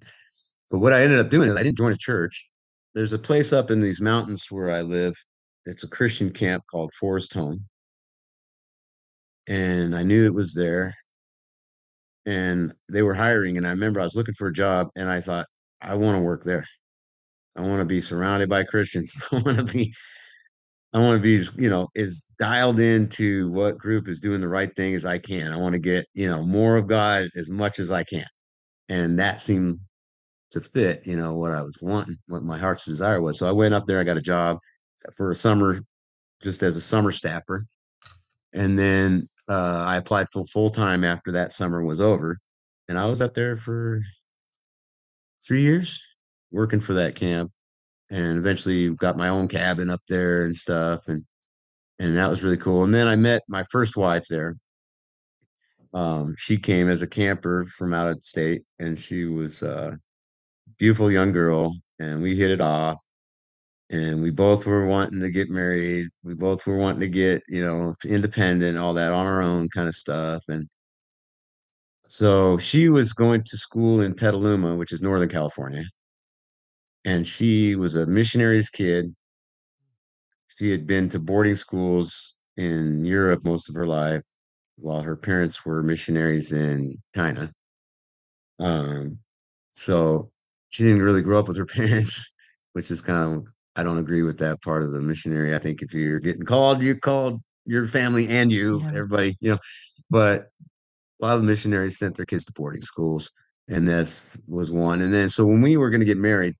But 0.71 0.79
what 0.79 0.93
I 0.93 1.01
ended 1.01 1.19
up 1.19 1.29
doing 1.29 1.49
is 1.49 1.55
I 1.55 1.63
didn't 1.63 1.77
join 1.77 1.93
a 1.93 1.97
church. 1.97 2.47
There's 2.93 3.13
a 3.13 3.19
place 3.19 3.53
up 3.53 3.71
in 3.71 3.81
these 3.81 4.01
mountains 4.01 4.47
where 4.49 4.71
I 4.71 4.81
live. 4.81 5.15
It's 5.65 5.83
a 5.83 5.87
Christian 5.87 6.31
camp 6.31 6.63
called 6.69 6.93
Forest 6.93 7.33
Home. 7.33 7.65
And 9.49 9.95
I 9.95 10.03
knew 10.03 10.25
it 10.25 10.33
was 10.33 10.53
there. 10.53 10.95
And 12.25 12.71
they 12.87 13.01
were 13.01 13.15
hiring. 13.15 13.57
And 13.57 13.67
I 13.67 13.71
remember 13.71 13.99
I 13.99 14.03
was 14.03 14.15
looking 14.15 14.35
for 14.35 14.47
a 14.47 14.53
job 14.53 14.87
and 14.95 15.09
I 15.09 15.19
thought, 15.19 15.47
I 15.81 15.95
want 15.95 16.17
to 16.17 16.21
work 16.21 16.43
there. 16.43 16.65
I 17.57 17.61
want 17.61 17.81
to 17.81 17.85
be 17.85 17.99
surrounded 17.99 18.47
by 18.47 18.63
Christians. 18.63 19.13
I 19.31 19.41
want 19.41 19.57
to 19.57 19.65
be 19.65 19.93
I 20.93 20.97
want 20.97 21.21
to 21.21 21.23
be, 21.23 21.61
you 21.61 21.69
know, 21.69 21.87
as 21.95 22.25
dialed 22.39 22.79
into 22.79 23.51
what 23.51 23.77
group 23.77 24.07
is 24.07 24.21
doing 24.21 24.41
the 24.41 24.47
right 24.47 24.75
thing 24.75 24.95
as 24.95 25.05
I 25.05 25.19
can. 25.19 25.51
I 25.51 25.57
want 25.57 25.73
to 25.73 25.79
get, 25.79 26.07
you 26.13 26.27
know, 26.27 26.43
more 26.43 26.77
of 26.77 26.87
God 26.87 27.29
as 27.35 27.47
much 27.47 27.77
as 27.77 27.91
I 27.91 28.03
can. 28.03 28.25
And 28.89 29.19
that 29.19 29.39
seemed 29.39 29.79
to 30.51 30.61
fit, 30.61 31.05
you 31.05 31.15
know, 31.15 31.35
what 31.35 31.51
I 31.51 31.61
was 31.61 31.75
wanting, 31.79 32.17
what 32.27 32.41
my 32.41 32.57
heart's 32.57 32.85
desire 32.85 33.21
was. 33.21 33.37
So 33.37 33.47
I 33.47 33.51
went 33.51 33.75
up 33.75 33.85
there, 33.85 33.99
I 33.99 34.03
got 34.03 34.17
a 34.17 34.21
job 34.21 34.57
for 35.15 35.29
a 35.29 35.35
summer, 35.35 35.81
just 36.41 36.63
as 36.63 36.75
a 36.75 36.81
summer 36.81 37.11
staffer. 37.11 37.67
And 38.53 38.77
then 38.79 39.29
uh, 39.49 39.85
I 39.87 39.97
applied 39.97 40.27
for 40.31 40.45
full 40.45 40.69
time 40.69 41.03
after 41.03 41.31
that 41.33 41.51
summer 41.51 41.83
was 41.83 41.99
over. 41.99 42.37
And 42.87 42.97
I 42.97 43.07
was 43.07 43.21
up 43.21 43.33
there 43.33 43.57
for 43.57 44.01
three 45.45 45.61
years 45.61 46.01
working 46.51 46.79
for 46.79 46.93
that 46.93 47.15
camp 47.15 47.51
and 48.09 48.37
eventually 48.37 48.89
got 48.95 49.17
my 49.17 49.29
own 49.29 49.47
cabin 49.47 49.89
up 49.89 50.01
there 50.07 50.45
and 50.45 50.55
stuff. 50.55 51.07
And 51.07 51.23
and 51.99 52.17
that 52.17 52.29
was 52.29 52.43
really 52.43 52.57
cool. 52.57 52.83
And 52.83 52.93
then 52.93 53.07
I 53.07 53.15
met 53.15 53.41
my 53.49 53.63
first 53.63 53.97
wife 53.97 54.25
there. 54.29 54.55
Um, 55.93 56.35
she 56.37 56.57
came 56.57 56.87
as 56.87 57.01
a 57.01 57.07
camper 57.07 57.65
from 57.65 57.93
out 57.93 58.07
of 58.07 58.23
state, 58.23 58.63
and 58.79 58.97
she 58.97 59.25
was 59.25 59.63
a 59.63 59.97
beautiful 60.77 61.11
young 61.11 61.31
girl, 61.31 61.75
and 61.99 62.21
we 62.21 62.35
hit 62.35 62.51
it 62.51 62.61
off. 62.61 62.99
And 63.91 64.21
we 64.21 64.29
both 64.31 64.65
were 64.65 64.85
wanting 64.85 65.19
to 65.21 65.29
get 65.29 65.49
married. 65.49 66.09
We 66.23 66.35
both 66.35 66.67
were 66.67 66.77
wanting 66.77 67.01
to 67.01 67.09
get, 67.09 67.41
you 67.47 67.65
know, 67.65 67.95
independent, 68.05 68.77
all 68.77 68.93
that 68.93 69.13
on 69.13 69.25
our 69.25 69.41
own 69.41 69.67
kind 69.69 69.87
of 69.87 69.95
stuff. 69.95 70.43
And 70.47 70.67
so 72.07 72.57
she 72.57 72.89
was 72.89 73.13
going 73.13 73.43
to 73.45 73.57
school 73.57 74.01
in 74.01 74.13
Petaluma, 74.15 74.75
which 74.75 74.91
is 74.91 75.01
Northern 75.01 75.29
California. 75.29 75.85
And 77.05 77.27
she 77.27 77.75
was 77.75 77.95
a 77.95 78.05
missionary's 78.05 78.69
kid. 78.69 79.07
She 80.57 80.71
had 80.71 80.85
been 80.85 81.09
to 81.09 81.19
boarding 81.19 81.55
schools 81.55 82.35
in 82.57 83.05
Europe 83.05 83.43
most 83.45 83.69
of 83.69 83.75
her 83.75 83.87
life 83.87 84.21
while 84.75 85.01
her 85.01 85.15
parents 85.15 85.65
were 85.65 85.83
missionaries 85.83 86.51
in 86.51 86.97
China. 87.15 87.51
Um, 88.59 89.19
so 89.73 90.31
she 90.69 90.83
didn't 90.83 91.03
really 91.03 91.21
grow 91.21 91.39
up 91.39 91.47
with 91.47 91.57
her 91.57 91.65
parents, 91.77 92.31
which 92.73 92.91
is 92.91 93.01
kind 93.01 93.37
of 93.37 93.47
I 93.79 93.83
don't 93.83 93.97
agree 93.97 94.23
with 94.23 94.37
that 94.39 94.61
part 94.61 94.83
of 94.83 94.91
the 94.91 94.99
missionary. 94.99 95.55
I 95.55 95.57
think 95.57 95.81
if 95.81 95.93
you're 95.93 96.19
getting 96.19 96.43
called, 96.43 96.83
you 96.83 96.95
called 96.97 97.39
your 97.63 97.87
family 97.87 98.27
and 98.27 98.51
you, 98.51 98.81
Yeah. 98.81 98.89
everybody, 98.89 99.37
you 99.39 99.51
know. 99.51 99.57
But 100.09 100.49
a 101.21 101.25
lot 101.25 101.35
of 101.35 101.41
the 101.41 101.47
missionaries 101.47 101.97
sent 101.97 102.17
their 102.17 102.25
kids 102.25 102.43
to 102.45 102.51
boarding 102.51 102.81
schools, 102.81 103.31
and 103.69 103.87
this 103.87 104.37
was 104.47 104.69
one. 104.69 105.01
And 105.01 105.13
then 105.13 105.29
so 105.29 105.45
when 105.45 105.61
we 105.61 105.77
were 105.77 105.89
going 105.89 106.01
to 106.01 106.05
get 106.05 106.17
married, 106.17 106.55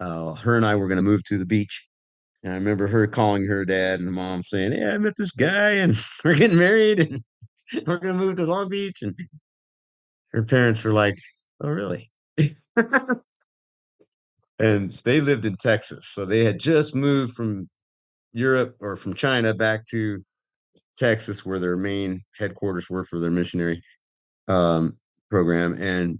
uh, 0.00 0.32
her 0.36 0.56
and 0.56 0.64
I 0.64 0.74
were 0.76 0.88
going 0.88 0.96
to 0.96 1.02
move 1.02 1.22
to 1.24 1.36
the 1.36 1.44
beach. 1.44 1.86
And 2.42 2.54
I 2.54 2.56
remember 2.56 2.86
her 2.86 3.06
calling 3.06 3.46
her 3.46 3.66
dad 3.66 4.00
and 4.00 4.10
mom 4.10 4.42
saying, 4.42 4.72
"Hey, 4.72 4.88
I 4.88 4.96
met 4.96 5.18
this 5.18 5.32
guy, 5.32 5.72
and 5.72 5.94
we're 6.24 6.34
getting 6.34 6.56
married, 6.56 7.00
and 7.00 7.22
we're 7.86 7.98
going 7.98 8.16
to 8.16 8.24
move 8.24 8.36
to 8.36 8.46
Long 8.46 8.70
Beach." 8.70 9.02
And 9.02 9.14
her 10.32 10.44
parents 10.44 10.82
were 10.82 10.94
like, 10.94 11.16
"Oh, 11.60 11.68
really?" 11.68 12.10
and 14.58 14.90
they 15.04 15.20
lived 15.20 15.44
in 15.44 15.56
Texas, 15.56 16.08
so 16.12 16.24
they 16.24 16.44
had 16.44 16.58
just 16.58 16.94
moved 16.94 17.34
from 17.34 17.68
Europe 18.32 18.76
or 18.80 18.96
from 18.96 19.14
China 19.14 19.54
back 19.54 19.86
to 19.86 20.22
Texas, 20.96 21.44
where 21.44 21.58
their 21.58 21.76
main 21.76 22.22
headquarters 22.38 22.88
were 22.88 23.04
for 23.04 23.18
their 23.18 23.30
missionary 23.30 23.82
um, 24.48 24.96
program, 25.30 25.76
and 25.80 26.18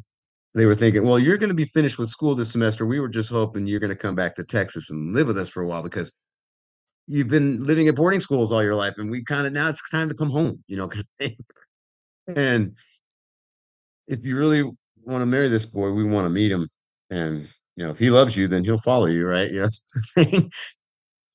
they 0.54 0.66
were 0.66 0.74
thinking, 0.74 1.04
"Well, 1.04 1.18
you're 1.18 1.38
going 1.38 1.50
to 1.50 1.54
be 1.54 1.66
finished 1.66 1.98
with 1.98 2.08
school 2.08 2.34
this 2.34 2.50
semester. 2.52 2.86
We 2.86 3.00
were 3.00 3.08
just 3.08 3.30
hoping 3.30 3.66
you're 3.66 3.80
going 3.80 3.90
to 3.90 3.96
come 3.96 4.14
back 4.14 4.34
to 4.36 4.44
Texas 4.44 4.90
and 4.90 5.12
live 5.14 5.26
with 5.26 5.38
us 5.38 5.48
for 5.48 5.62
a 5.62 5.66
while 5.66 5.82
because 5.82 6.12
you've 7.06 7.28
been 7.28 7.64
living 7.64 7.88
at 7.88 7.96
boarding 7.96 8.20
schools 8.20 8.50
all 8.50 8.62
your 8.64 8.74
life, 8.74 8.94
and 8.98 9.10
we 9.10 9.22
kind 9.24 9.46
of 9.46 9.52
now 9.52 9.68
it's 9.68 9.88
time 9.90 10.08
to 10.08 10.14
come 10.14 10.30
home, 10.30 10.62
you 10.66 10.76
know." 10.76 10.88
kind 10.94 11.04
of 11.20 11.26
thing. 11.26 11.36
and 12.28 12.76
if 14.06 14.26
you 14.26 14.36
really 14.36 14.62
want 15.04 15.22
to 15.22 15.26
marry 15.26 15.48
this 15.48 15.66
boy, 15.66 15.90
we 15.90 16.04
want 16.04 16.26
to 16.26 16.30
meet 16.30 16.50
him, 16.50 16.68
and 17.10 17.48
you 17.76 17.84
know, 17.84 17.90
if 17.90 17.98
he 17.98 18.10
loves 18.10 18.36
you, 18.36 18.48
then 18.48 18.64
he'll 18.64 18.78
follow 18.78 19.06
you, 19.06 19.26
right? 19.26 19.50
You 19.50 19.68
know, 20.16 20.24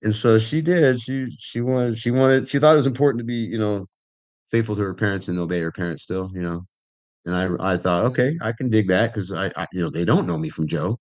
and 0.03 0.15
so 0.15 0.39
she 0.39 0.61
did. 0.61 0.99
She 0.99 1.27
she 1.39 1.61
wanted 1.61 1.97
she 1.97 2.11
wanted 2.11 2.47
she 2.47 2.59
thought 2.59 2.73
it 2.73 2.77
was 2.77 2.87
important 2.87 3.19
to 3.19 3.25
be, 3.25 3.35
you 3.35 3.57
know, 3.57 3.85
faithful 4.51 4.75
to 4.75 4.81
her 4.81 4.93
parents 4.93 5.27
and 5.27 5.39
obey 5.39 5.59
her 5.59 5.71
parents 5.71 6.03
still, 6.03 6.31
you 6.33 6.41
know. 6.41 6.65
And 7.25 7.35
I 7.35 7.73
I 7.73 7.77
thought, 7.77 8.05
okay, 8.05 8.37
I 8.41 8.53
can 8.53 8.69
dig 8.69 8.87
that 8.87 9.13
because 9.13 9.31
I, 9.33 9.51
I 9.57 9.67
you 9.73 9.81
know 9.81 9.89
they 9.89 10.05
don't 10.05 10.27
know 10.27 10.37
me 10.37 10.49
from 10.49 10.67
Joe. 10.67 10.97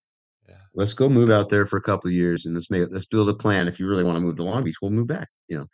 Yeah. 0.48 0.56
Let's 0.74 0.94
go 0.94 1.08
move 1.08 1.30
out 1.30 1.48
there 1.48 1.66
for 1.66 1.76
a 1.76 1.82
couple 1.82 2.08
of 2.08 2.14
years 2.14 2.46
and 2.46 2.54
let's 2.54 2.70
make 2.70 2.88
let's 2.90 3.06
build 3.06 3.28
a 3.28 3.34
plan. 3.34 3.68
If 3.68 3.78
you 3.78 3.88
really 3.88 4.04
want 4.04 4.16
to 4.16 4.20
move 4.20 4.36
to 4.36 4.44
Long 4.44 4.64
Beach, 4.64 4.76
we'll 4.82 4.90
move 4.90 5.06
back, 5.06 5.28
you 5.48 5.58
know, 5.58 5.66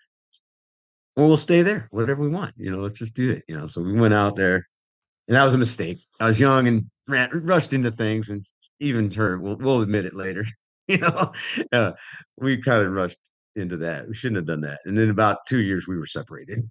or 1.16 1.28
we'll 1.28 1.36
stay 1.38 1.62
there, 1.62 1.88
whatever 1.90 2.22
we 2.22 2.28
want, 2.28 2.52
you 2.56 2.70
know. 2.70 2.78
Let's 2.78 2.98
just 2.98 3.14
do 3.14 3.30
it, 3.30 3.44
you 3.48 3.56
know. 3.56 3.66
So 3.66 3.80
we 3.82 3.98
went 3.98 4.14
out 4.14 4.36
there 4.36 4.66
and 5.28 5.36
that 5.36 5.44
was 5.44 5.54
a 5.54 5.58
mistake. 5.58 5.98
I 6.20 6.26
was 6.26 6.38
young 6.38 6.68
and 6.68 6.84
ran, 7.08 7.30
rushed 7.44 7.72
into 7.72 7.90
things, 7.90 8.28
and 8.28 8.44
even 8.84 9.10
her, 9.12 9.38
we'll, 9.38 9.56
we'll 9.56 9.82
admit 9.82 10.04
it 10.04 10.14
later. 10.14 10.44
You 10.86 10.98
know, 10.98 11.32
uh, 11.72 11.92
we 12.36 12.58
kind 12.58 12.82
of 12.82 12.92
rushed 12.92 13.16
into 13.56 13.78
that. 13.78 14.06
We 14.06 14.12
shouldn't 14.12 14.36
have 14.36 14.46
done 14.46 14.60
that. 14.60 14.80
And 14.84 14.98
then 14.98 15.08
about 15.08 15.46
two 15.48 15.60
years, 15.60 15.88
we 15.88 15.96
were 15.96 16.04
separated. 16.04 16.68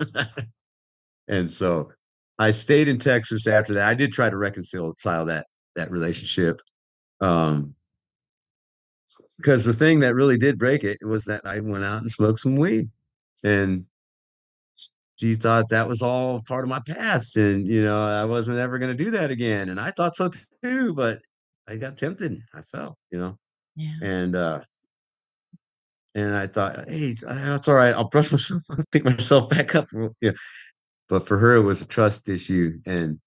and 1.28 1.48
so 1.48 1.92
I 2.40 2.50
stayed 2.50 2.88
in 2.88 2.98
Texas 2.98 3.46
after 3.46 3.74
that. 3.74 3.86
I 3.86 3.94
did 3.94 4.12
try 4.12 4.28
to 4.28 4.36
reconcile 4.36 4.96
that 5.26 5.46
that 5.76 5.92
relationship. 5.92 6.60
Um, 7.20 7.76
because 9.36 9.64
the 9.64 9.72
thing 9.72 10.00
that 10.00 10.16
really 10.16 10.38
did 10.38 10.58
break 10.58 10.82
it 10.82 10.98
was 11.00 11.26
that 11.26 11.42
I 11.44 11.60
went 11.60 11.84
out 11.84 12.02
and 12.02 12.10
smoked 12.10 12.40
some 12.40 12.56
weed, 12.56 12.90
and 13.44 13.86
she 15.22 15.34
thought 15.34 15.68
that 15.68 15.86
was 15.86 16.02
all 16.02 16.42
part 16.42 16.64
of 16.64 16.68
my 16.68 16.80
past 16.80 17.36
and 17.36 17.68
you 17.68 17.80
know 17.80 18.04
i 18.04 18.24
wasn't 18.24 18.58
ever 18.58 18.76
going 18.78 18.96
to 18.96 19.04
do 19.04 19.12
that 19.12 19.30
again 19.30 19.68
and 19.68 19.78
i 19.78 19.88
thought 19.92 20.16
so 20.16 20.28
too 20.64 20.92
but 20.94 21.20
i 21.68 21.76
got 21.76 21.96
tempted 21.96 22.40
i 22.54 22.60
fell 22.62 22.96
you 23.10 23.18
know 23.18 23.38
Yeah. 23.76 23.94
and 24.02 24.36
uh 24.36 24.60
and 26.14 26.34
i 26.34 26.46
thought 26.46 26.88
hey 26.88 27.10
it's, 27.10 27.24
uh, 27.24 27.58
all 27.66 27.74
right 27.74 27.94
i'll 27.94 28.08
brush 28.08 28.30
myself 28.32 28.62
I'll 28.70 28.84
pick 28.90 29.04
myself 29.04 29.48
back 29.48 29.74
up 29.74 29.88
yeah 30.20 30.32
but 31.08 31.26
for 31.26 31.38
her 31.38 31.56
it 31.56 31.62
was 31.62 31.82
a 31.82 31.86
trust 31.86 32.28
issue 32.28 32.78
and 32.86 33.18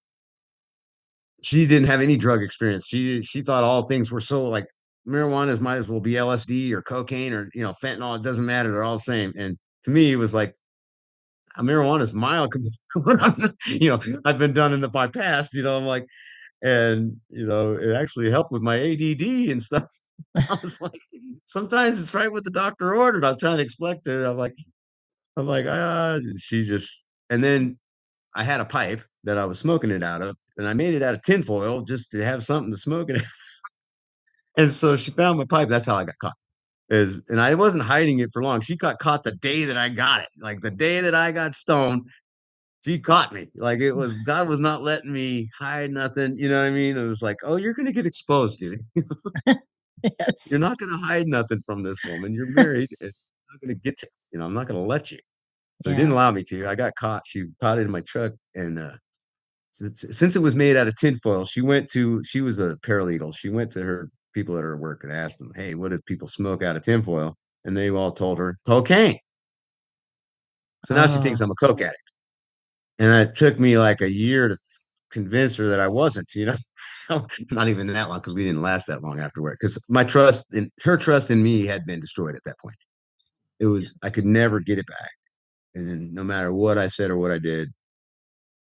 she 1.41 1.65
didn't 1.65 1.87
have 1.87 2.01
any 2.01 2.17
drug 2.17 2.41
experience 2.41 2.85
she 2.87 3.21
she 3.21 3.41
thought 3.41 3.63
all 3.63 3.83
things 3.83 4.11
were 4.11 4.19
so 4.21 4.47
like 4.47 4.65
marijuana 5.07 5.49
is 5.49 5.59
might 5.59 5.75
as 5.77 5.87
well 5.87 5.99
be 5.99 6.13
LSD 6.13 6.71
or 6.71 6.81
cocaine 6.81 7.33
or 7.33 7.49
you 7.53 7.63
know 7.63 7.73
fentanyl. 7.73 8.15
It 8.15 8.23
doesn't 8.23 8.45
matter. 8.45 8.71
They're 8.71 8.83
all 8.83 8.95
the 8.95 8.99
same. 8.99 9.33
And 9.37 9.57
to 9.83 9.91
me, 9.91 10.11
it 10.11 10.17
was 10.17 10.33
like 10.33 10.55
marijuana 11.57 12.01
is 12.01 12.13
mild. 12.13 12.53
you 13.67 13.89
know, 13.89 13.99
I've 14.25 14.37
been 14.37 14.53
done 14.53 14.73
in 14.73 14.81
the 14.81 14.89
past. 14.89 15.53
You 15.53 15.63
know, 15.63 15.77
I'm 15.77 15.85
like, 15.85 16.05
and 16.65 17.15
you 17.29 17.45
know, 17.45 17.75
it 17.75 17.95
actually 17.95 18.31
helped 18.31 18.51
with 18.51 18.63
my 18.63 18.75
ADD 18.75 19.51
and 19.51 19.61
stuff. 19.61 19.85
I 20.35 20.57
was 20.63 20.81
like, 20.81 20.99
sometimes 21.45 21.99
it's 21.99 22.13
right 22.13 22.31
what 22.31 22.43
the 22.43 22.49
doctor 22.49 22.95
ordered. 22.95 23.23
I 23.23 23.29
was 23.29 23.37
trying 23.37 23.57
to 23.57 23.63
explain 23.63 24.01
it. 24.03 24.25
I'm 24.25 24.35
like, 24.35 24.55
I'm 25.37 25.45
like, 25.45 25.67
ah, 25.69 26.17
she 26.37 26.65
just, 26.65 27.05
and 27.29 27.43
then 27.43 27.77
I 28.35 28.43
had 28.43 28.61
a 28.61 28.65
pipe 28.65 29.01
that 29.25 29.37
I 29.37 29.45
was 29.45 29.59
smoking 29.59 29.91
it 29.91 30.01
out 30.01 30.23
of, 30.23 30.35
and 30.57 30.67
I 30.67 30.73
made 30.73 30.95
it 30.95 31.03
out 31.03 31.13
of 31.13 31.21
tinfoil 31.21 31.81
just 31.81 32.09
to 32.11 32.25
have 32.25 32.43
something 32.43 32.71
to 32.71 32.77
smoke 32.77 33.11
it. 33.11 33.21
and 34.57 34.73
so 34.73 34.97
she 34.97 35.11
found 35.11 35.37
my 35.37 35.45
pipe. 35.45 35.69
That's 35.69 35.85
how 35.85 35.95
I 35.95 36.03
got 36.03 36.17
caught. 36.19 36.33
Is 36.89 37.21
and 37.29 37.39
I 37.39 37.53
wasn't 37.53 37.83
hiding 37.83 38.19
it 38.19 38.31
for 38.33 38.41
long. 38.41 38.61
She 38.61 38.75
got 38.75 38.97
caught 38.97 39.23
the 39.23 39.33
day 39.33 39.65
that 39.65 39.77
I 39.77 39.89
got 39.89 40.21
it. 40.21 40.29
Like 40.39 40.61
the 40.61 40.71
day 40.71 41.01
that 41.01 41.13
I 41.13 41.31
got 41.31 41.53
stoned, 41.53 42.07
she 42.85 42.99
caught 42.99 43.33
me. 43.33 43.47
Like 43.55 43.79
it 43.79 43.93
was 43.93 44.13
God 44.25 44.47
was 44.47 44.59
not 44.59 44.83
letting 44.83 45.11
me 45.11 45.49
hide 45.57 45.91
nothing. 45.91 46.37
You 46.37 46.49
know 46.49 46.61
what 46.61 46.67
I 46.67 46.71
mean? 46.71 46.97
It 46.97 47.07
was 47.07 47.21
like, 47.21 47.37
oh, 47.43 47.55
you're 47.55 47.73
gonna 47.73 47.91
get 47.91 48.05
exposed, 48.05 48.59
dude. 48.59 48.85
Yes. 50.19 50.51
You're 50.51 50.59
not 50.59 50.77
gonna 50.77 50.97
hide 50.97 51.25
nothing 51.25 51.63
from 51.65 51.81
this 51.81 51.97
woman. 52.03 52.31
You're 52.31 52.51
married. 52.51 52.89
It's 52.99 53.17
not 53.51 53.59
gonna 53.59 53.73
get 53.73 53.97
to 53.99 54.07
you 54.31 54.37
know, 54.37 54.45
I'm 54.45 54.53
not 54.53 54.67
gonna 54.67 54.83
let 54.83 55.11
you. 55.11 55.17
So 55.81 55.89
he 55.89 55.95
didn't 55.95 56.11
allow 56.11 56.29
me 56.29 56.43
to. 56.43 56.67
I 56.67 56.75
got 56.75 56.93
caught. 56.95 57.23
She 57.25 57.45
caught 57.59 57.79
it 57.79 57.83
in 57.83 57.91
my 57.91 58.01
truck, 58.01 58.33
and 58.53 58.77
uh, 58.77 58.93
since, 59.71 60.05
since 60.11 60.35
it 60.35 60.41
was 60.41 60.55
made 60.55 60.75
out 60.75 60.87
of 60.87 60.95
tinfoil, 60.95 61.45
she 61.45 61.61
went 61.61 61.89
to. 61.91 62.23
She 62.23 62.41
was 62.41 62.59
a 62.59 62.75
paralegal. 62.85 63.35
She 63.35 63.49
went 63.49 63.71
to 63.71 63.81
her 63.83 64.09
people 64.33 64.57
at 64.57 64.63
her 64.63 64.77
work 64.77 65.03
and 65.03 65.11
asked 65.11 65.39
them, 65.39 65.51
"Hey, 65.55 65.73
what 65.73 65.91
if 65.91 66.03
people 66.05 66.27
smoke 66.27 66.61
out 66.63 66.75
of 66.75 66.81
tinfoil?" 66.81 67.35
And 67.63 67.75
they 67.75 67.89
all 67.89 68.11
told 68.11 68.37
her 68.37 68.57
cocaine. 68.67 69.17
So 70.85 70.93
now 70.95 71.07
she 71.07 71.19
thinks 71.19 71.41
Oh. 71.41 71.45
I'm 71.45 71.51
a 71.51 71.55
coke 71.55 71.81
addict, 71.81 72.11
and 72.99 73.27
it 73.27 73.35
took 73.35 73.59
me 73.59 73.77
like 73.77 74.01
a 74.01 74.11
year 74.11 74.47
to 74.47 74.57
convince 75.11 75.55
her 75.55 75.67
that 75.69 75.79
I 75.79 75.87
wasn't. 75.87 76.33
You 76.35 76.47
know, 77.09 77.27
not 77.51 77.67
even 77.67 77.87
that 77.87 78.09
long 78.09 78.19
because 78.19 78.35
we 78.35 78.43
didn't 78.43 78.61
last 78.61 78.87
that 78.87 79.03
long 79.03 79.19
afterward. 79.19 79.57
Because 79.59 79.79
my 79.89 80.03
trust 80.03 80.45
in 80.53 80.69
her 80.83 80.97
trust 80.97 81.31
in 81.31 81.43
me 81.43 81.65
had 81.65 81.85
been 81.85 81.99
destroyed 81.99 82.35
at 82.35 82.43
that 82.45 82.59
point. 82.59 82.77
It 83.59 83.65
was 83.65 83.93
I 84.03 84.09
could 84.09 84.25
never 84.25 84.59
get 84.59 84.79
it 84.79 84.87
back. 84.87 85.11
And 85.75 85.87
then 85.87 86.13
no 86.13 86.23
matter 86.23 86.53
what 86.53 86.77
I 86.77 86.87
said 86.87 87.11
or 87.11 87.17
what 87.17 87.31
I 87.31 87.39
did, 87.39 87.69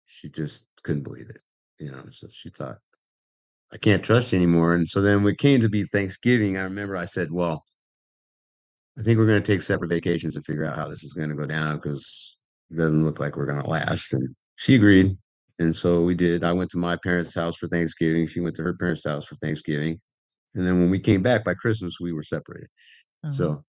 she 0.06 0.30
just 0.30 0.66
couldn't 0.84 1.04
believe 1.04 1.30
it. 1.30 1.42
You 1.80 1.92
know, 1.92 2.02
so 2.12 2.28
she 2.32 2.50
thought, 2.50 2.78
I 3.72 3.78
can't 3.78 4.04
trust 4.04 4.32
you 4.32 4.38
anymore. 4.38 4.74
And 4.74 4.88
so 4.88 5.02
then 5.02 5.24
when 5.24 5.34
it 5.34 5.40
came 5.40 5.62
to 5.62 5.70
be 5.70 5.84
Thanksgiving, 5.84 6.58
I 6.58 6.62
remember 6.62 6.98
I 6.98 7.06
said, 7.06 7.32
Well, 7.32 7.64
I 8.98 9.04
think 9.04 9.20
we're 9.20 9.28
going 9.28 9.42
to 9.42 9.52
take 9.52 9.62
separate 9.62 9.90
vacations 9.90 10.36
and 10.36 10.46
figure 10.46 10.66
out 10.66 10.76
how 10.76 10.88
this 10.88 11.04
is 11.04 11.14
going 11.14 11.30
to 11.30 11.36
go 11.36 11.46
down 11.46 11.76
because 11.76 12.37
doesn't 12.76 13.06
look 13.06 13.20
like 13.20 13.36
we're 13.36 13.46
going 13.46 13.62
to 13.62 13.70
last. 13.70 14.14
And 14.14 14.36
she 14.56 14.76
agreed. 14.76 15.18
And 15.60 15.76
so 15.76 16.02
we 16.02 16.16
did. 16.16 16.44
I 16.44 16.54
went 16.54 16.70
to 16.72 16.78
my 16.78 16.98
parents' 17.04 17.34
house 17.34 17.58
for 17.58 17.68
Thanksgiving. 17.68 18.28
She 18.28 18.40
went 18.40 18.56
to 18.58 18.64
her 18.64 18.76
parents' 18.76 19.06
house 19.06 19.26
for 19.26 19.36
Thanksgiving. 19.36 20.00
And 20.56 20.66
then 20.66 20.80
when 20.80 20.90
we 20.90 21.00
came 21.00 21.22
back 21.22 21.44
by 21.44 21.54
Christmas, 21.54 22.00
we 22.00 22.14
were 22.14 22.24
separated. 22.24 22.70
Oh. 23.24 23.32
So, 23.32 23.64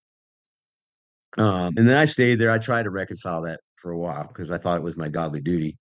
um, 1.38 1.74
and 1.76 1.88
then 1.88 1.99
I 1.99 2.05
stayed 2.05 2.36
there. 2.36 2.51
I 2.51 2.59
tried 2.59 2.84
to 2.84 2.90
reconcile 2.90 3.42
that 3.42 3.61
for 3.76 3.92
a 3.92 3.99
while 3.99 4.26
because 4.28 4.51
I 4.51 4.59
thought 4.59 4.78
it 4.78 4.82
was 4.82 4.96
my 4.96 5.09
godly 5.09 5.40
duty. 5.40 5.76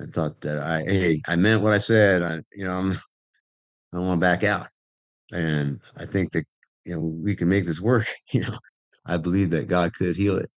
I 0.00 0.06
thought 0.06 0.40
that 0.42 0.58
I, 0.58 0.82
hey, 0.82 1.20
I 1.26 1.36
meant 1.36 1.62
what 1.62 1.72
I 1.72 1.78
said. 1.78 2.22
I, 2.22 2.40
you 2.52 2.64
know, 2.64 2.78
I'm, 2.78 2.92
I 3.92 3.96
don't 3.96 4.06
want 4.06 4.20
to 4.20 4.26
back 4.26 4.44
out. 4.44 4.68
And 5.32 5.80
I 5.96 6.04
think 6.06 6.32
that, 6.32 6.44
you 6.84 6.94
know, 6.94 7.00
we 7.00 7.36
can 7.36 7.48
make 7.48 7.64
this 7.64 7.80
work. 7.80 8.06
You 8.32 8.42
know, 8.42 8.58
I 9.06 9.16
believe 9.16 9.50
that 9.50 9.68
God 9.68 9.94
could 9.94 10.14
heal 10.16 10.36
it, 10.36 10.50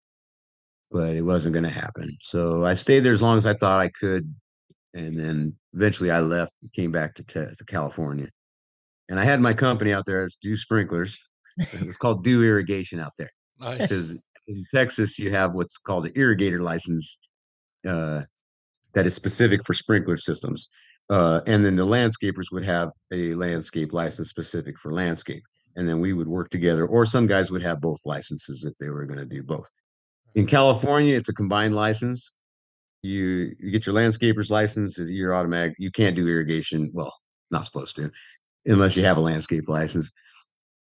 but 0.91 1.15
it 1.15 1.21
wasn't 1.21 1.53
going 1.53 1.65
to 1.65 1.69
happen. 1.69 2.09
So 2.21 2.65
I 2.65 2.73
stayed 2.73 3.01
there 3.01 3.13
as 3.13 3.21
long 3.21 3.37
as 3.37 3.45
I 3.45 3.53
thought 3.53 3.79
I 3.79 3.89
could. 3.89 4.33
And 4.95 5.19
then 5.19 5.55
eventually 5.73 6.09
I 6.09 6.19
left, 6.21 6.51
and 6.61 6.73
came 6.73 6.91
back 6.91 7.13
to, 7.15 7.23
te- 7.23 7.55
to 7.55 7.65
California. 7.65 8.27
And 9.07 9.19
I 9.19 9.23
had 9.23 9.39
my 9.39 9.53
company 9.53 9.93
out 9.93 10.05
there, 10.05 10.29
do 10.41 10.55
sprinklers. 10.55 11.17
It 11.73 11.85
was 11.85 11.97
called 11.97 12.23
Dew 12.23 12.41
Irrigation 12.43 13.01
out 13.01 13.11
there 13.17 13.29
Nice. 13.59 13.81
because 13.81 14.11
in 14.47 14.65
Texas 14.73 15.19
you 15.19 15.29
have 15.31 15.53
what's 15.53 15.77
called 15.77 16.05
an 16.05 16.13
irrigator 16.13 16.61
license 16.61 17.19
uh, 17.85 18.21
that 18.93 19.05
is 19.05 19.13
specific 19.13 19.65
for 19.65 19.73
sprinkler 19.73 20.15
systems. 20.15 20.69
Uh, 21.09 21.41
and 21.47 21.65
then 21.65 21.75
the 21.75 21.85
landscapers 21.85 22.45
would 22.51 22.63
have 22.63 22.91
a 23.11 23.33
landscape 23.33 23.91
license 23.91 24.29
specific 24.29 24.79
for 24.79 24.93
landscape. 24.93 25.43
And 25.75 25.87
then 25.87 25.99
we 25.99 26.13
would 26.13 26.27
work 26.29 26.49
together, 26.49 26.85
or 26.85 27.05
some 27.05 27.27
guys 27.27 27.51
would 27.51 27.61
have 27.61 27.81
both 27.81 27.99
licenses 28.05 28.63
if 28.65 28.77
they 28.77 28.89
were 28.89 29.05
going 29.05 29.19
to 29.19 29.25
do 29.25 29.43
both. 29.43 29.69
In 30.36 30.45
California, 30.45 31.15
it's 31.15 31.30
a 31.30 31.34
combined 31.34 31.75
license. 31.75 32.32
You 33.01 33.53
you 33.59 33.71
get 33.71 33.86
your 33.86 33.95
landscaper's 33.95 34.51
license, 34.51 34.97
you're 34.97 35.36
automatic. 35.36 35.75
You 35.80 35.91
can't 35.91 36.15
do 36.15 36.27
irrigation. 36.27 36.91
Well, 36.93 37.15
not 37.49 37.65
supposed 37.65 37.95
to, 37.95 38.11
unless 38.65 38.95
you 38.95 39.05
have 39.05 39.17
a 39.17 39.21
landscape 39.21 39.67
license. 39.67 40.11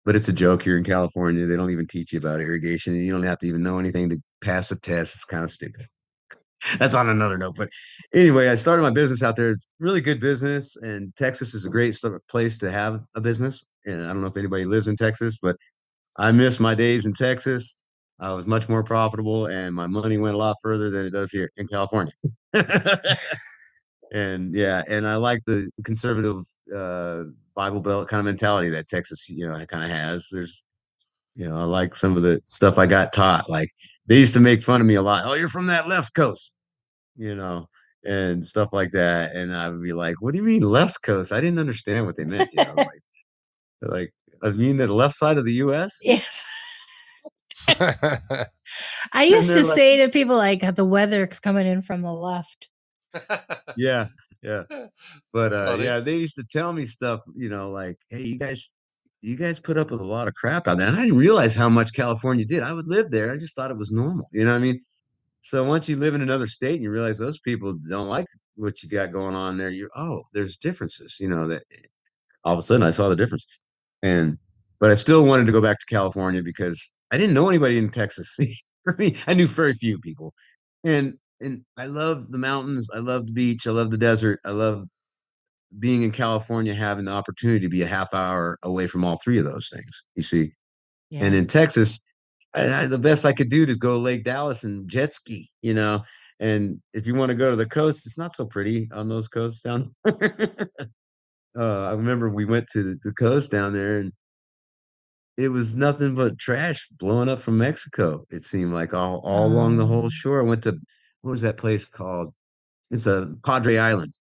But 0.05 0.17
it's 0.17 0.29
a 0.29 0.33
joke 0.33 0.63
here 0.63 0.77
in 0.77 0.85
California. 0.85 1.47
They 1.47 1.57
don't 1.57 1.71
even 1.71 1.87
teach 1.87 2.13
you 2.13 2.19
about 2.19 2.41
irrigation. 2.41 2.95
You 2.97 3.13
don't 3.13 3.23
have 3.23 3.39
to 3.39 3.47
even 3.47 3.63
know 3.63 3.79
anything 3.79 4.11
to 4.11 4.19
pass 4.43 4.71
a 4.73 4.77
test. 4.77 5.15
It's 5.15 5.25
kind 5.25 5.45
of 5.45 5.51
stupid. 5.51 5.87
That's 6.79 6.95
on 6.95 7.09
another 7.09 7.39
note. 7.39 7.55
But 7.57 7.69
anyway, 8.15 8.49
I 8.49 8.57
started 8.57 8.83
my 8.83 8.91
business 8.91 9.23
out 9.23 9.37
there. 9.37 9.51
It's 9.51 9.69
really 9.79 10.01
good 10.01 10.21
business, 10.21 10.77
and 10.77 11.15
Texas 11.17 11.55
is 11.55 11.67
a 11.67 11.71
great 11.71 11.99
place 12.29 12.59
to 12.59 12.71
have 12.71 13.01
a 13.15 13.21
business. 13.21 13.65
And 13.87 14.03
I 14.03 14.09
don't 14.09 14.21
know 14.21 14.29
if 14.29 14.37
anybody 14.37 14.65
lives 14.65 14.89
in 14.89 14.97
Texas, 14.97 15.39
but 15.41 15.57
I 16.17 16.31
miss 16.33 16.61
my 16.61 16.75
days 16.75 17.07
in 17.07 17.15
Texas. 17.15 17.82
I 18.23 18.33
was 18.33 18.47
much 18.47 18.69
more 18.69 18.85
profitable, 18.85 19.47
and 19.47 19.75
my 19.75 19.89
money 19.89 20.17
went 20.17 20.37
a 20.37 20.39
lot 20.39 20.57
further 20.63 20.91
than 20.91 21.05
it 21.05 21.11
does 21.11 21.33
here 21.33 21.51
in 21.57 21.67
California. 21.67 22.13
and 24.13 24.55
yeah, 24.55 24.85
and 24.87 25.09
I 25.09 25.17
like 25.17 25.43
the 25.45 25.69
conservative 25.85 26.45
uh, 26.75 27.25
Bible 27.57 27.81
Belt 27.81 28.07
kind 28.07 28.21
of 28.21 28.27
mentality 28.27 28.71
that 28.71 28.87
Texas, 28.87 29.29
you 29.29 29.49
know, 29.49 29.55
kind 29.67 29.83
of 29.83 29.91
has. 29.91 30.29
There's, 30.31 30.63
you 31.35 31.49
know, 31.49 31.59
I 31.59 31.65
like 31.65 31.97
some 31.97 32.17
of 32.17 32.23
the 32.23 32.41
stuff 32.45 32.79
I 32.79 32.87
got 32.87 33.13
taught. 33.13 33.51
Like 33.51 33.71
they 34.07 34.21
used 34.21 34.35
to 34.35 34.41
make 34.41 34.63
fun 34.63 34.81
of 34.81 34.87
me 34.87 34.95
a 34.95 35.03
lot. 35.03 35.25
Oh, 35.27 35.35
you're 35.35 35.49
from 35.49 35.67
that 35.67 35.89
left 35.89 36.15
coast, 36.15 36.53
you 37.17 37.35
know, 37.35 37.67
and 38.05 38.47
stuff 38.47 38.69
like 38.73 38.93
that. 38.93 39.35
And 39.35 39.53
I 39.53 39.69
would 39.69 39.83
be 39.83 39.93
like, 39.93 40.23
"What 40.23 40.31
do 40.31 40.39
you 40.39 40.45
mean 40.45 40.63
left 40.63 41.03
coast?" 41.03 41.33
I 41.33 41.41
didn't 41.41 41.59
understand 41.59 42.07
what 42.07 42.17
they 42.17 42.25
meant. 42.25 42.51
You 42.53 42.67
know, 42.67 42.75
like, 42.77 43.03
like 43.83 44.15
I 44.45 44.51
mean 44.51 44.77
the 44.77 44.87
left 44.87 45.17
side 45.17 45.39
of 45.39 45.45
the 45.45 45.55
U.S. 45.55 45.99
Yes. 46.03 46.45
I 49.13 49.25
used 49.25 49.55
to 49.55 49.63
like- 49.63 49.77
say 49.77 49.97
to 49.99 50.09
people 50.09 50.37
like 50.37 50.75
the 50.75 50.85
weather's 50.85 51.41
coming 51.41 51.67
in 51.67 51.83
from 51.83 52.03
the 52.03 52.13
left. 52.13 52.69
Yeah, 53.77 54.09
yeah. 54.43 54.65
But 55.33 55.53
uh, 55.53 55.79
yeah, 55.81 56.01
they 56.01 56.17
used 56.17 56.37
to 56.37 56.45
tell 56.51 56.73
me 56.73 56.85
stuff, 56.87 57.21
you 57.35 57.49
know, 57.49 57.71
like, 57.71 57.97
"Hey, 58.11 58.23
you 58.23 58.39
guys, 58.39 58.71
you 59.21 59.37
guys 59.37 59.61
put 59.61 59.79
up 59.79 59.91
with 59.91 60.01
a 60.01 60.07
lot 60.07 60.29
of 60.29 60.35
crap 60.35 60.69
out 60.69 60.79
there." 60.79 60.89
And 60.89 60.97
I 60.97 61.03
didn't 61.03 61.19
realize 61.19 61.55
how 61.55 61.69
much 61.69 61.93
California 61.95 62.45
did. 62.45 62.63
I 62.63 62.73
would 62.73 62.89
live 62.89 63.11
there. 63.11 63.33
I 63.33 63.37
just 63.39 63.55
thought 63.55 63.71
it 63.71 63.77
was 63.77 63.93
normal. 63.93 64.29
You 64.33 64.45
know 64.45 64.51
what 64.53 64.59
I 64.59 64.61
mean? 64.61 64.81
So 65.43 65.65
once 65.65 65.89
you 65.89 65.97
live 65.97 66.15
in 66.15 66.23
another 66.23 66.47
state 66.47 66.75
and 66.75 66.83
you 66.83 66.91
realize 66.91 67.19
those 67.19 67.41
people 67.41 67.75
don't 67.89 68.09
like 68.09 68.27
what 68.57 68.83
you 68.83 68.89
got 68.89 69.13
going 69.13 69.35
on 69.35 69.59
there, 69.59 69.71
you're 69.71 69.91
oh, 69.97 70.23
there's 70.33 70.57
differences. 70.57 71.17
You 71.21 71.29
know 71.29 71.47
that 71.49 71.63
all 72.45 72.53
of 72.55 72.59
a 72.59 72.63
sudden 72.63 72.83
I 72.83 72.91
saw 72.91 73.09
the 73.09 73.17
difference, 73.17 73.47
and 74.03 74.39
but 74.81 74.91
I 74.91 74.95
still 74.95 75.25
wanted 75.25 75.47
to 75.47 75.53
go 75.53 75.63
back 75.63 75.79
to 75.79 75.87
California 75.87 76.43
because 76.43 76.91
I 77.13 77.19
didn't 77.19 77.35
know 77.35 77.49
anybody 77.49 77.79
in 77.79 77.91
Texas. 77.91 78.37
For 78.85 78.97
me, 78.99 79.17
I 79.27 79.35
knew 79.35 79.47
very 79.47 79.75
few 79.75 79.99
people, 79.99 80.35
and 80.83 81.15
and 81.41 81.65
I 81.77 81.87
love 81.87 82.33
the 82.33 82.39
mountains. 82.39 82.89
I 82.95 82.99
love 82.99 83.27
the 83.27 83.33
beach. 83.33 83.67
I 83.67 83.71
love 83.71 83.91
the 83.91 83.99
desert. 83.99 84.41
I 84.45 84.51
love 84.51 84.85
being 85.79 86.03
in 86.03 86.11
California, 86.11 86.75
having 86.75 87.05
the 87.05 87.13
opportunity 87.13 87.61
to 87.61 87.69
be 87.69 87.83
a 87.83 87.87
half 87.87 88.13
hour 88.13 88.59
away 88.63 88.87
from 88.87 89.05
all 89.05 89.19
three 89.23 89.39
of 89.39 89.45
those 89.45 89.71
things. 89.73 90.05
You 90.17 90.23
see, 90.23 90.53
Yeah. 91.11 91.25
and 91.27 91.35
in 91.35 91.47
Texas, 91.47 92.01
I, 92.55 92.83
I, 92.83 92.87
the 92.87 92.99
best 92.99 93.25
I 93.25 93.33
could 93.33 93.51
do 93.51 93.65
is 93.65 93.77
go 93.77 93.95
to 93.95 93.99
Lake 93.99 94.25
Dallas 94.25 94.65
and 94.65 94.89
jet 94.89 95.13
ski. 95.13 95.49
You 95.63 95.75
know, 95.75 96.03
and 96.41 96.81
if 96.93 97.07
you 97.07 97.15
want 97.15 97.31
to 97.31 97.37
go 97.37 97.51
to 97.51 97.57
the 97.57 97.67
coast, 97.67 98.07
it's 98.07 98.19
not 98.19 98.35
so 98.35 98.47
pretty 98.47 98.89
on 98.93 99.09
those 99.09 99.29
coasts 99.29 99.61
down. 99.63 99.95
uh, 100.07 100.15
I 101.57 101.93
remember 101.93 102.31
we 102.31 102.45
went 102.45 102.67
to 102.73 102.83
the, 102.83 102.99
the 103.05 103.13
coast 103.13 103.51
down 103.51 103.73
there, 103.73 103.99
and 104.01 104.13
it 105.37 105.49
was 105.49 105.75
nothing 105.75 106.15
but 106.15 106.39
trash 106.39 106.89
blowing 106.99 107.29
up 107.29 107.39
from 107.39 107.59
Mexico. 107.59 108.25
It 108.31 108.45
seemed 108.45 108.73
like 108.73 108.93
all 108.95 109.19
all 109.25 109.47
along 109.47 109.77
the 109.77 109.87
whole 109.87 110.07
Oh. 110.07 110.11
shore. 110.11 110.41
I 110.41 110.45
went 110.45 110.63
to 110.65 110.79
what 111.23 111.31
was 111.33 111.43
that 111.43 111.57
place 111.57 111.85
called? 111.85 112.35
It's 112.91 113.07
a 113.07 113.35
Padre 113.45 113.79
Island, 113.79 114.13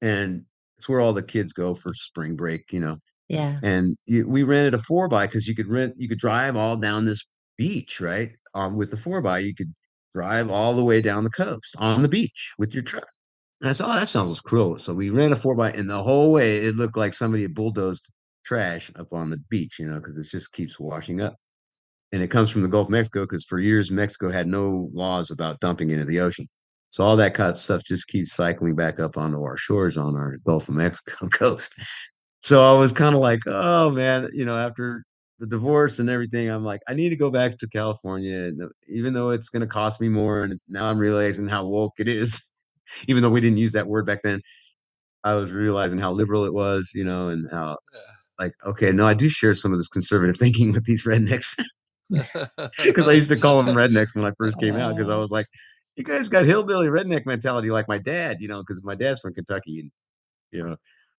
and 0.00 0.44
it's 0.78 0.88
where 0.88 1.00
all 1.00 1.12
the 1.12 1.22
kids 1.22 1.52
go 1.52 1.74
for 1.74 1.92
spring 1.94 2.36
break. 2.36 2.72
You 2.72 2.80
know, 2.80 2.96
Yeah. 3.28 3.58
and 3.62 3.96
you, 4.06 4.28
we 4.28 4.42
rented 4.42 4.74
a 4.74 4.78
four 4.78 5.08
by 5.08 5.26
because 5.26 5.46
you 5.46 5.54
could 5.54 5.68
rent 5.68 5.94
you 5.96 6.08
could 6.08 6.18
drive 6.18 6.56
all 6.56 6.76
down 6.76 7.04
this 7.04 7.24
beach 7.58 8.00
right 8.00 8.32
um, 8.54 8.76
with 8.76 8.90
the 8.90 8.96
four 8.96 9.22
by 9.22 9.38
you 9.38 9.54
could 9.54 9.72
drive 10.14 10.50
all 10.50 10.74
the 10.74 10.84
way 10.84 11.00
down 11.00 11.24
the 11.24 11.30
coast 11.30 11.74
on 11.78 12.02
the 12.02 12.08
beach 12.08 12.52
with 12.58 12.74
your 12.74 12.82
truck 12.82 13.06
and 13.60 13.70
i 13.70 13.72
said 13.72 13.86
oh 13.86 13.92
that 13.92 14.08
sounds 14.08 14.40
cool 14.40 14.78
so 14.78 14.92
we 14.94 15.10
ran 15.10 15.32
a 15.32 15.36
four 15.36 15.54
by 15.54 15.70
and 15.72 15.88
the 15.88 16.02
whole 16.02 16.32
way 16.32 16.58
it 16.58 16.74
looked 16.76 16.96
like 16.96 17.14
somebody 17.14 17.42
had 17.42 17.54
bulldozed 17.54 18.10
trash 18.44 18.90
up 18.96 19.12
on 19.12 19.30
the 19.30 19.38
beach, 19.48 19.78
you 19.78 19.86
know, 19.86 20.00
because 20.00 20.16
it 20.16 20.30
just 20.30 20.52
keeps 20.52 20.78
washing 20.78 21.20
up. 21.20 21.36
And 22.12 22.22
it 22.22 22.28
comes 22.28 22.50
from 22.50 22.62
the 22.62 22.68
Gulf 22.68 22.88
of 22.88 22.90
Mexico 22.90 23.22
because 23.22 23.44
for 23.44 23.58
years 23.58 23.90
Mexico 23.90 24.30
had 24.30 24.46
no 24.46 24.90
laws 24.92 25.30
about 25.30 25.60
dumping 25.60 25.90
into 25.90 26.04
the 26.04 26.20
ocean. 26.20 26.46
So 26.90 27.04
all 27.04 27.16
that 27.16 27.32
kind 27.32 27.50
of 27.50 27.58
stuff 27.58 27.82
just 27.84 28.08
keeps 28.08 28.34
cycling 28.34 28.74
back 28.74 29.00
up 29.00 29.16
onto 29.16 29.42
our 29.42 29.56
shores 29.56 29.96
on 29.96 30.14
our 30.14 30.36
Gulf 30.44 30.68
of 30.68 30.74
Mexico 30.76 31.28
coast. 31.28 31.74
So 32.42 32.62
I 32.62 32.78
was 32.78 32.92
kind 32.92 33.14
of 33.14 33.20
like, 33.20 33.40
oh 33.46 33.90
man, 33.90 34.28
you 34.34 34.44
know, 34.44 34.58
after 34.58 35.04
the 35.38 35.46
divorce 35.46 36.00
and 36.00 36.10
everything, 36.10 36.48
I'm 36.48 36.64
like, 36.64 36.80
I 36.88 36.94
need 36.94 37.08
to 37.08 37.16
go 37.16 37.30
back 37.30 37.58
to 37.58 37.68
California, 37.68 38.52
even 38.88 39.14
though 39.14 39.30
it's 39.30 39.48
going 39.48 39.62
to 39.62 39.66
cost 39.66 40.00
me 40.00 40.08
more. 40.08 40.44
And 40.44 40.60
now 40.68 40.84
I'm 40.84 40.98
realizing 40.98 41.48
how 41.48 41.66
woke 41.66 41.94
it 41.98 42.08
is, 42.08 42.50
even 43.08 43.22
though 43.22 43.30
we 43.30 43.40
didn't 43.40 43.58
use 43.58 43.72
that 43.72 43.86
word 43.86 44.06
back 44.06 44.22
then. 44.22 44.42
I 45.24 45.34
was 45.34 45.52
realizing 45.52 45.98
how 45.98 46.12
liberal 46.12 46.44
it 46.44 46.52
was, 46.52 46.90
you 46.94 47.04
know, 47.04 47.28
and 47.28 47.48
how 47.50 47.78
like, 48.38 48.52
okay, 48.64 48.92
no, 48.92 49.06
I 49.06 49.14
do 49.14 49.28
share 49.28 49.54
some 49.54 49.72
of 49.72 49.78
this 49.78 49.88
conservative 49.88 50.36
thinking 50.38 50.72
with 50.72 50.84
these 50.84 51.04
rednecks 51.04 51.60
because 52.10 53.08
I 53.08 53.12
used 53.12 53.30
to 53.30 53.36
call 53.36 53.62
them 53.62 53.74
rednecks 53.74 54.14
when 54.14 54.24
I 54.24 54.32
first 54.38 54.60
came 54.60 54.76
out 54.76 54.96
because 54.96 55.10
I 55.10 55.16
was 55.16 55.30
like, 55.30 55.46
you 55.96 56.04
guys 56.04 56.28
got 56.28 56.44
hillbilly 56.44 56.88
redneck 56.88 57.26
mentality 57.26 57.70
like 57.70 57.88
my 57.88 57.98
dad, 57.98 58.38
you 58.40 58.48
know, 58.48 58.62
because 58.62 58.82
my 58.84 58.94
dad's 58.94 59.20
from 59.20 59.34
Kentucky 59.34 59.80
and 59.80 59.90
you 60.50 60.66
know, 60.66 60.76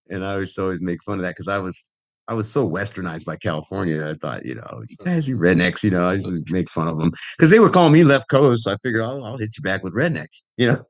and 0.10 0.26
I 0.26 0.38
used 0.38 0.56
to 0.56 0.64
always 0.64 0.81
make 0.81 1.03
fun 1.03 1.19
of 1.19 1.23
that 1.23 1.31
because 1.31 1.48
I 1.48 1.57
was 1.57 1.88
I 2.27 2.34
was 2.34 2.49
so 2.49 2.68
westernized 2.68 3.26
by 3.26 3.35
California. 3.35 4.07
I 4.07 4.14
thought, 4.14 4.45
you 4.45 4.56
know, 4.56 4.84
you 4.88 4.95
guys, 5.03 5.27
you 5.27 5.38
rednecks, 5.38 5.84
you 5.84 5.90
know, 5.90 6.07
I 6.07 6.14
used 6.14 6.27
to 6.27 6.53
make 6.53 6.69
fun 6.69 6.88
of 6.88 6.98
them 6.98 7.11
because 7.38 7.49
they 7.49 7.60
were 7.60 7.69
calling 7.69 7.94
me 7.94 8.03
left 8.03 8.30
coast. 8.30 8.64
So 8.64 8.72
I 8.72 8.77
figured, 8.81 9.02
oh, 9.02 9.22
I'll 9.23 9.38
hit 9.38 9.57
you 9.57 9.64
back 9.64 9.84
with 9.84 9.94
redneck, 9.94 10.27
you 10.57 10.68
know. 10.68 10.84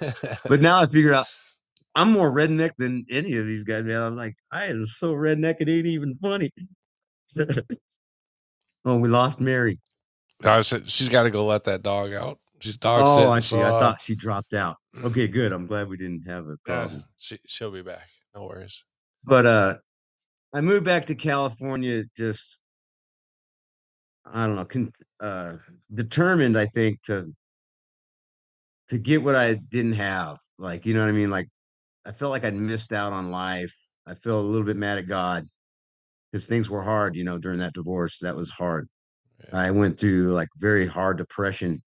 but 0.48 0.60
now 0.60 0.80
I 0.80 0.86
figure 0.86 1.14
out 1.14 1.26
I'm 1.94 2.12
more 2.12 2.30
redneck 2.32 2.72
than 2.76 3.04
any 3.08 3.36
of 3.36 3.46
these 3.46 3.64
guys, 3.64 3.84
man. 3.84 4.02
I'm 4.02 4.16
like, 4.16 4.34
I 4.50 4.66
am 4.66 4.86
so 4.86 5.14
redneck, 5.14 5.56
it 5.60 5.68
ain't 5.68 5.86
even 5.86 6.18
funny. 6.20 6.50
oh, 8.84 8.98
we 8.98 9.08
lost 9.08 9.40
Mary. 9.40 9.78
I 10.42 10.60
said 10.62 10.90
she's 10.90 11.08
got 11.08 11.22
to 11.22 11.30
go 11.30 11.46
let 11.46 11.64
that 11.64 11.82
dog 11.82 12.12
out. 12.12 12.38
She's 12.60 12.76
dog 12.76 13.00
Oh. 13.04 13.30
I 13.30 13.40
see. 13.40 13.56
so, 13.56 13.60
I 13.60 13.68
uh, 13.68 13.78
thought 13.78 14.00
she 14.00 14.14
dropped 14.14 14.54
out. 14.54 14.76
Okay, 15.02 15.28
good. 15.28 15.52
I'm 15.52 15.66
glad 15.66 15.88
we 15.88 15.96
didn't 15.96 16.26
have 16.26 16.46
a 16.46 16.56
yeah, 16.66 16.84
problem. 16.84 17.04
she 17.18 17.38
she'll 17.46 17.70
be 17.70 17.82
back. 17.82 18.08
No 18.34 18.46
worries. 18.46 18.82
But 19.24 19.46
uh 19.46 19.74
I 20.52 20.60
moved 20.60 20.84
back 20.84 21.06
to 21.06 21.14
California 21.14 22.04
just 22.16 22.60
I 24.24 24.46
don't 24.46 24.56
know, 24.56 24.64
con- 24.64 24.92
uh 25.20 25.56
determined 25.92 26.56
I 26.58 26.66
think 26.66 27.02
to 27.02 27.32
to 28.88 28.98
get 28.98 29.22
what 29.22 29.34
I 29.34 29.54
didn't 29.54 29.94
have. 29.94 30.38
Like, 30.58 30.86
you 30.86 30.94
know 30.94 31.00
what 31.00 31.08
I 31.08 31.12
mean? 31.12 31.30
Like 31.30 31.48
I 32.06 32.12
felt 32.12 32.30
like 32.30 32.44
I'd 32.44 32.54
missed 32.54 32.92
out 32.92 33.12
on 33.12 33.30
life. 33.30 33.74
I 34.06 34.14
felt 34.14 34.44
a 34.44 34.46
little 34.46 34.66
bit 34.66 34.76
mad 34.76 34.98
at 34.98 35.06
God 35.06 35.44
because 36.30 36.46
things 36.46 36.68
were 36.68 36.82
hard, 36.82 37.16
you 37.16 37.24
know, 37.24 37.38
during 37.38 37.58
that 37.60 37.72
divorce. 37.74 38.18
That 38.20 38.36
was 38.36 38.50
hard. 38.50 38.88
Yeah. 39.40 39.58
I 39.58 39.70
went 39.70 39.98
through 39.98 40.32
like 40.32 40.48
very 40.58 40.86
hard 40.86 41.16
depression. 41.18 41.80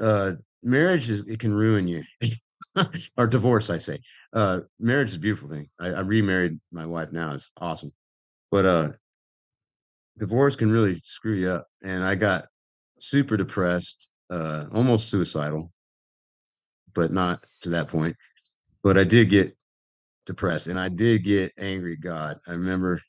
Uh 0.00 0.32
marriage 0.62 1.10
is 1.10 1.20
it 1.26 1.38
can 1.40 1.52
ruin 1.54 1.86
you. 1.88 2.02
or 3.16 3.26
divorce, 3.26 3.70
I 3.70 3.78
say. 3.78 3.98
Uh 4.32 4.60
marriage 4.78 5.08
is 5.08 5.16
a 5.16 5.20
beautiful 5.20 5.48
thing. 5.48 5.68
I, 5.78 5.88
I 5.88 6.00
remarried 6.00 6.58
my 6.72 6.86
wife 6.86 7.12
now. 7.12 7.34
It's 7.34 7.50
awesome. 7.58 7.90
But 8.50 8.64
uh 8.64 8.92
divorce 10.18 10.56
can 10.56 10.70
really 10.70 10.96
screw 11.04 11.34
you 11.34 11.50
up. 11.50 11.66
And 11.82 12.02
I 12.02 12.14
got 12.14 12.46
super 12.98 13.36
depressed, 13.36 14.10
uh 14.30 14.66
almost 14.72 15.08
suicidal, 15.08 15.72
but 16.94 17.10
not 17.10 17.44
to 17.62 17.70
that 17.70 17.88
point. 17.88 18.16
But 18.82 18.96
I 18.96 19.04
did 19.04 19.28
get 19.30 19.56
depressed 20.26 20.66
and 20.68 20.78
I 20.78 20.88
mm. 20.88 20.96
did 20.96 21.24
get 21.24 21.52
angry 21.58 21.94
at 21.94 22.00
God. 22.00 22.38
I 22.46 22.52
remember 22.52 23.00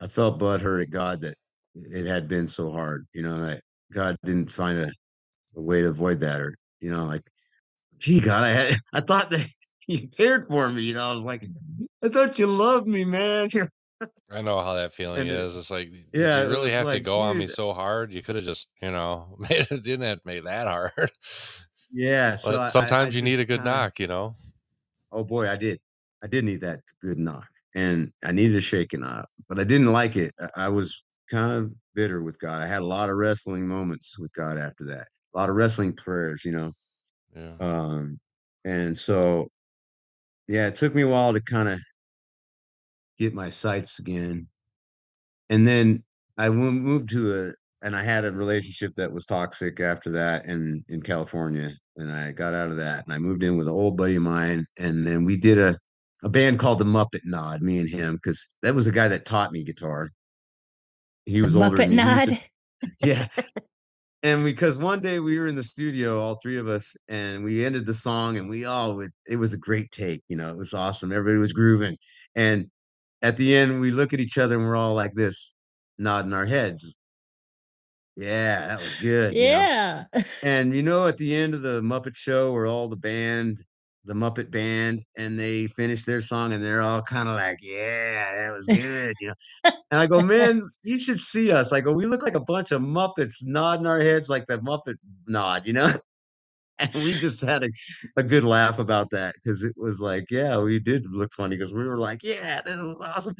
I 0.00 0.06
felt 0.06 0.38
butthurt 0.38 0.82
at 0.82 0.90
God 0.90 1.20
that 1.22 1.36
it 1.74 2.06
had 2.06 2.28
been 2.28 2.48
so 2.48 2.70
hard, 2.70 3.06
you 3.12 3.22
know, 3.22 3.38
that 3.40 3.62
God 3.92 4.16
didn't 4.24 4.50
find 4.50 4.78
a, 4.78 4.92
a 5.56 5.60
way 5.60 5.82
to 5.82 5.88
avoid 5.88 6.20
that 6.20 6.40
or, 6.40 6.56
you 6.80 6.90
know, 6.90 7.04
like, 7.04 7.22
gee, 7.98 8.20
God, 8.20 8.44
I 8.44 8.50
had, 8.50 8.78
I 8.92 9.00
thought 9.00 9.30
that 9.30 9.46
you 9.88 10.08
cared 10.08 10.46
for 10.46 10.68
me. 10.68 10.82
You 10.82 10.94
know, 10.94 11.10
I 11.10 11.12
was 11.12 11.24
like, 11.24 11.46
I 12.02 12.08
thought 12.08 12.38
you 12.38 12.46
loved 12.46 12.86
me, 12.86 13.04
man. 13.04 13.48
I 14.30 14.42
know 14.42 14.60
how 14.60 14.74
that 14.74 14.92
feeling 14.92 15.22
And 15.22 15.30
is. 15.30 15.54
It's 15.54 15.70
like, 15.70 15.90
yeah, 16.12 16.42
you 16.42 16.50
really 16.50 16.70
have 16.72 16.82
to 16.82 16.92
like, 16.92 17.04
go 17.04 17.20
on 17.20 17.38
me 17.38 17.46
so 17.46 17.72
hard? 17.72 18.12
You 18.12 18.22
could 18.22 18.36
have 18.36 18.44
just, 18.44 18.66
you 18.82 18.90
know, 18.90 19.36
made 19.38 19.66
it. 19.70 19.82
Didn't 19.82 20.02
have 20.02 20.18
to 20.18 20.26
make 20.26 20.44
that 20.44 20.66
hard. 20.66 21.10
Yeah. 21.92 22.36
So 22.36 22.50
but 22.50 22.60
I- 22.60 22.66
I- 22.66 22.68
sometimes 22.70 23.14
I 23.14 23.16
you 23.16 23.22
need 23.22 23.40
a 23.40 23.44
good 23.44 23.60
kinda- 23.60 23.70
knock, 23.70 24.00
you 24.00 24.08
know. 24.08 24.34
Oh 25.14 25.24
boy, 25.24 25.48
I 25.50 25.56
did. 25.56 25.80
I 26.22 26.26
did 26.28 26.44
need 26.44 26.60
that 26.62 26.80
good 27.02 27.18
knock, 27.18 27.48
and 27.74 28.12
I 28.24 28.32
needed 28.32 28.56
a 28.56 28.60
shaking 28.60 29.04
up, 29.04 29.30
but 29.48 29.58
I 29.60 29.64
didn't 29.64 29.92
like 29.92 30.16
it. 30.16 30.32
I- 30.56 30.68
was 30.68 31.04
kind 31.30 31.52
of 31.52 31.74
bitter 31.94 32.22
with 32.22 32.38
God. 32.38 32.62
I 32.62 32.66
had 32.66 32.82
a 32.82 32.86
lot 32.86 33.10
of 33.10 33.16
wrestling 33.16 33.68
moments 33.68 34.18
with 34.18 34.32
God 34.34 34.58
after 34.58 34.84
that. 34.86 35.08
A 35.34 35.38
lot 35.38 35.50
of 35.50 35.56
wrestling 35.56 35.94
prayers, 35.96 36.44
you 36.44 36.52
know. 36.52 36.72
Yeah. 37.34 37.60
Um, 37.60 38.20
and 38.64 38.98
so, 38.98 39.48
yeah, 40.48 40.68
it 40.68 40.76
took 40.76 40.94
me 40.94 41.02
a 41.02 41.08
while 41.08 41.34
to 41.34 41.42
kind 41.42 41.68
of 41.70 41.80
get 43.18 43.34
my 43.34 43.50
sights 43.50 43.98
again. 43.98 44.48
And 45.50 45.66
then 45.66 46.04
I 46.36 46.50
moved 46.50 47.10
to 47.10 47.48
a, 47.48 47.52
and 47.84 47.94
I 47.94 48.02
had 48.02 48.24
a 48.24 48.32
relationship 48.32 48.94
that 48.96 49.12
was 49.12 49.26
toxic 49.26 49.78
after 49.78 50.10
that 50.12 50.46
in 50.46 50.84
in 50.88 51.02
California, 51.02 51.70
and 51.96 52.10
I 52.10 52.32
got 52.32 52.54
out 52.54 52.70
of 52.70 52.78
that, 52.78 53.04
and 53.04 53.14
I 53.14 53.18
moved 53.18 53.42
in 53.44 53.56
with 53.56 53.68
an 53.68 53.72
old 53.74 53.96
buddy 53.96 54.16
of 54.16 54.22
mine, 54.22 54.66
and 54.78 55.06
then 55.06 55.24
we 55.24 55.36
did 55.36 55.58
a 55.58 55.78
a 56.24 56.28
band 56.28 56.58
called 56.58 56.78
the 56.78 56.84
Muppet 56.86 57.20
Nod, 57.24 57.60
me 57.62 57.78
and 57.78 57.88
him, 57.88 58.14
because 58.14 58.48
that 58.62 58.74
was 58.74 58.86
a 58.86 58.92
guy 58.92 59.08
that 59.08 59.26
taught 59.26 59.52
me 59.52 59.62
guitar. 59.62 60.10
He 61.26 61.38
The 61.40 61.44
was 61.44 61.54
older 61.56 61.76
Muppet 61.76 61.78
than 61.78 61.90
me. 61.90 62.02
He 62.02 62.10
used 62.10 62.24
to- 62.24 62.30
Nod. 62.32 62.90
yeah. 63.04 63.26
And 64.22 64.42
because 64.42 64.78
one 64.78 65.00
day 65.02 65.20
we 65.20 65.38
were 65.38 65.46
in 65.46 65.54
the 65.54 65.62
studio, 65.62 66.18
all 66.18 66.36
three 66.42 66.56
of 66.56 66.66
us, 66.66 66.96
and 67.08 67.44
we 67.44 67.62
ended 67.62 67.84
the 67.84 67.92
song, 67.92 68.38
and 68.38 68.48
we 68.48 68.64
all 68.64 68.96
would, 68.96 69.10
it 69.28 69.36
was 69.36 69.52
a 69.52 69.58
great 69.58 69.90
take. 69.90 70.22
You 70.28 70.38
know, 70.38 70.48
it 70.48 70.56
was 70.56 70.72
awesome. 70.72 71.12
Everybody 71.12 71.36
was 71.36 71.52
grooving. 71.52 71.98
And 72.34 72.70
at 73.20 73.36
the 73.36 73.54
end, 73.54 73.82
we 73.82 73.90
look 73.90 74.14
at 74.14 74.20
each 74.20 74.38
other 74.38 74.56
and 74.56 74.64
we're 74.66 74.76
all 74.76 74.94
like 74.94 75.12
this, 75.14 75.52
nodding 75.98 76.32
our 76.32 76.46
heads. 76.46 76.94
Yeah, 78.16 78.68
that 78.68 78.80
was 78.80 78.94
good. 79.00 79.34
you 79.34 79.40
know? 79.40 79.46
yeah. 79.48 80.04
And 80.42 80.74
you 80.74 80.82
know, 80.82 81.06
at 81.06 81.16
the 81.16 81.34
end 81.34 81.54
of 81.54 81.62
the 81.62 81.80
Muppet 81.80 82.16
Show, 82.16 82.52
where 82.52 82.66
all 82.66 82.88
the 82.88 82.96
band, 82.96 83.58
the 84.04 84.14
Muppet 84.14 84.50
Band, 84.50 85.02
and 85.16 85.38
they 85.38 85.66
finish 85.68 86.04
their 86.04 86.20
song, 86.20 86.52
and 86.52 86.62
they're 86.62 86.82
all 86.82 87.02
kind 87.02 87.28
of 87.28 87.34
like, 87.34 87.58
"Yeah, 87.62 88.34
that 88.36 88.52
was 88.54 88.66
good," 88.66 89.16
you 89.20 89.28
know. 89.28 89.72
And 89.90 90.00
I 90.00 90.06
go, 90.06 90.20
"Man, 90.22 90.68
you 90.82 90.98
should 90.98 91.20
see 91.20 91.50
us." 91.50 91.72
I 91.72 91.80
go, 91.80 91.92
"We 91.92 92.06
look 92.06 92.22
like 92.22 92.34
a 92.34 92.40
bunch 92.40 92.72
of 92.72 92.82
Muppets 92.82 93.36
nodding 93.42 93.86
our 93.86 94.00
heads 94.00 94.28
like 94.28 94.46
the 94.46 94.58
Muppet 94.58 94.96
nod," 95.26 95.66
you 95.66 95.72
know. 95.72 95.88
And 96.80 96.92
we 97.04 97.14
just 97.14 97.40
had 97.40 97.62
a, 97.62 97.68
a 98.16 98.22
good 98.24 98.42
laugh 98.42 98.80
about 98.80 99.10
that 99.10 99.36
because 99.36 99.62
it 99.62 99.74
was 99.76 100.00
like, 100.00 100.28
yeah, 100.28 100.56
we 100.58 100.80
did 100.80 101.06
look 101.08 101.32
funny 101.32 101.56
because 101.56 101.72
we 101.72 101.86
were 101.86 101.98
like, 101.98 102.18
yeah, 102.24 102.60
this 102.66 102.82
was 102.82 102.96
awesome. 103.16 103.36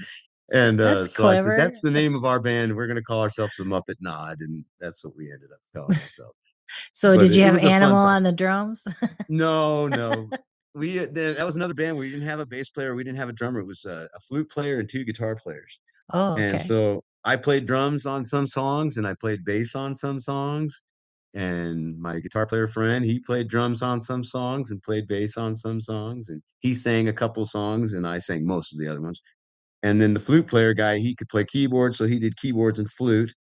And 0.53 0.81
uh, 0.81 0.95
That's 0.95 1.17
so 1.17 1.29
I 1.29 1.41
said, 1.41 1.59
that's 1.59 1.81
the 1.81 1.91
name 2.01 2.15
of 2.15 2.25
our 2.25 2.41
band. 2.41 2.77
We're 2.77 2.87
going 2.87 2.97
to 2.97 3.03
call 3.03 3.23
ourselves 3.23 3.57
the 3.57 3.65
Muppet 3.65 3.97
Nod. 4.01 4.37
And 4.41 4.65
that's 4.81 5.05
what 5.05 5.17
we 5.17 5.33
ended 5.33 5.51
up 5.53 5.61
calling 5.75 5.99
ourselves. 5.99 6.35
So 6.93 7.15
But 7.15 7.21
did 7.21 7.35
you 7.35 7.45
it 7.45 7.53
have 7.53 7.61
fun 7.61 7.71
Animal 7.71 7.97
on 7.97 8.23
the 8.23 8.33
drums? 8.33 8.85
No, 9.29 9.89
no. 9.89 10.29
We 10.75 10.99
uh, 10.99 11.07
th- 11.07 11.37
that 11.37 11.47
was 11.47 11.57
another 11.57 11.75
band. 11.75 11.97
where 11.97 12.05
We 12.05 12.11
didn't 12.11 12.27
have 12.27 12.41
a 12.41 12.47
bass 12.47 12.69
player. 12.69 12.95
We 12.95 13.05
didn't 13.05 13.19
have 13.19 13.29
a 13.29 13.33
drummer. 13.33 13.61
It 13.61 13.67
was 13.67 13.85
a, 13.85 14.09
a 14.15 14.21
flute 14.21 14.51
player 14.51 14.81
and 14.81 14.89
two 14.89 15.05
guitar 15.05 15.37
players. 15.37 15.79
oh, 16.13 16.33
okay. 16.33 16.51
And 16.51 16.61
so 16.61 17.05
I 17.25 17.37
played 17.37 17.67
drums 17.67 18.07
on 18.07 18.25
some 18.25 18.47
songs 18.47 18.97
and 18.97 19.07
I 19.07 19.15
played 19.15 19.45
bass 19.45 19.75
on 19.75 19.95
some 19.95 20.21
songs. 20.21 20.83
And 21.33 21.99
my 21.99 22.21
guitar 22.21 22.47
player 22.47 22.67
friend, 22.69 23.05
he 23.05 23.19
played 23.19 23.49
drums 23.49 23.83
on 23.83 24.01
some 24.01 24.23
songs 24.23 24.71
and 24.71 24.83
played 24.83 25.09
bass 25.09 25.37
on 25.37 25.57
some 25.57 25.81
songs. 25.81 26.29
And 26.29 26.43
he 26.61 26.75
sang 26.75 27.09
a 27.09 27.13
couple 27.13 27.45
songs 27.45 27.95
and 27.95 28.07
I 28.07 28.19
sang 28.19 28.47
most 28.47 28.73
of 28.73 28.79
the 28.79 28.89
other 28.89 29.01
ones. 29.01 29.21
And 29.85 30.01
then 30.01 30.15
the 30.15 30.21
flute 30.21 30.47
player 30.47 30.73
guy, 30.73 30.97
he 30.97 31.15
could 31.15 31.29
play 31.29 31.45
keyboard, 31.45 31.95
so 31.95 32.07
he 32.07 32.19
did 32.19 32.39
keyboards 32.39 32.79
and 32.79 32.91
flute. 32.91 33.35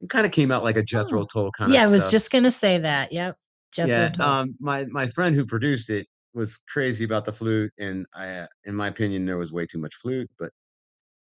It 0.00 0.10
kind 0.10 0.26
of 0.26 0.32
came 0.32 0.50
out 0.50 0.64
like 0.64 0.76
a 0.76 0.82
Jethro 0.82 1.22
Oh. 1.22 1.26
Tull 1.26 1.52
kind 1.52 1.70
of 1.70 1.74
yeah, 1.74 1.84
I 1.84 1.86
was 1.86 2.02
stuff. 2.02 2.12
just 2.12 2.30
gonna 2.32 2.50
say 2.50 2.76
that. 2.78 3.12
Yep. 3.12 3.36
Jethro 3.72 3.94
yeah. 3.94 4.08
Tull. 4.08 4.28
Um, 4.28 4.56
my 4.60 4.84
my 4.86 5.06
friend 5.06 5.34
who 5.34 5.46
produced 5.46 5.88
it 5.88 6.08
was 6.34 6.58
crazy 6.68 7.04
about 7.04 7.24
the 7.24 7.32
flute, 7.32 7.72
and 7.78 8.04
I, 8.14 8.28
uh, 8.30 8.46
in 8.64 8.74
my 8.74 8.88
opinion, 8.88 9.24
there 9.26 9.38
was 9.38 9.52
way 9.52 9.64
too 9.64 9.78
much 9.78 9.94
flute. 9.94 10.28
But 10.38 10.50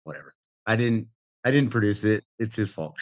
whatever. 0.05 0.33
I 0.65 0.77
didn't 0.77 1.07
I 1.43 1.51
didn't 1.51 1.71
produce 1.71 2.05
it. 2.05 2.23
It's 2.39 2.55
his 2.55 2.71
fault. 2.71 2.97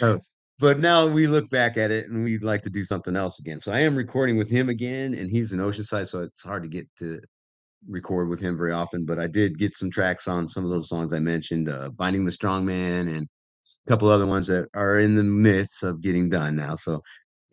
Oh, 0.00 0.20
but 0.60 0.78
now 0.78 1.06
we 1.06 1.26
look 1.26 1.50
back 1.50 1.76
at 1.76 1.90
it 1.90 2.08
and 2.08 2.24
we'd 2.24 2.42
like 2.42 2.62
to 2.62 2.70
do 2.70 2.84
something 2.84 3.16
else 3.16 3.38
again. 3.38 3.60
So 3.60 3.72
I 3.72 3.80
am 3.80 3.96
recording 3.96 4.38
with 4.38 4.48
him 4.48 4.68
again, 4.68 5.14
and 5.14 5.30
he's 5.30 5.52
in 5.52 5.58
Oceanside, 5.58 6.08
so 6.08 6.22
it's 6.22 6.42
hard 6.42 6.62
to 6.62 6.68
get 6.68 6.86
to 6.98 7.20
record 7.88 8.28
with 8.28 8.40
him 8.40 8.56
very 8.56 8.72
often. 8.72 9.04
But 9.04 9.18
I 9.18 9.26
did 9.26 9.58
get 9.58 9.74
some 9.74 9.90
tracks 9.90 10.28
on 10.28 10.48
some 10.48 10.64
of 10.64 10.70
those 10.70 10.88
songs 10.88 11.12
I 11.12 11.18
mentioned, 11.18 11.68
uh, 11.68 11.90
"Binding 11.90 12.24
the 12.24 12.32
Strong 12.32 12.66
Man" 12.66 13.08
and 13.08 13.26
a 13.86 13.90
couple 13.90 14.08
other 14.08 14.26
ones 14.26 14.46
that 14.48 14.68
are 14.74 14.98
in 14.98 15.14
the 15.14 15.24
midst 15.24 15.82
of 15.82 16.00
getting 16.00 16.28
done 16.28 16.56
now. 16.56 16.76
So 16.76 17.02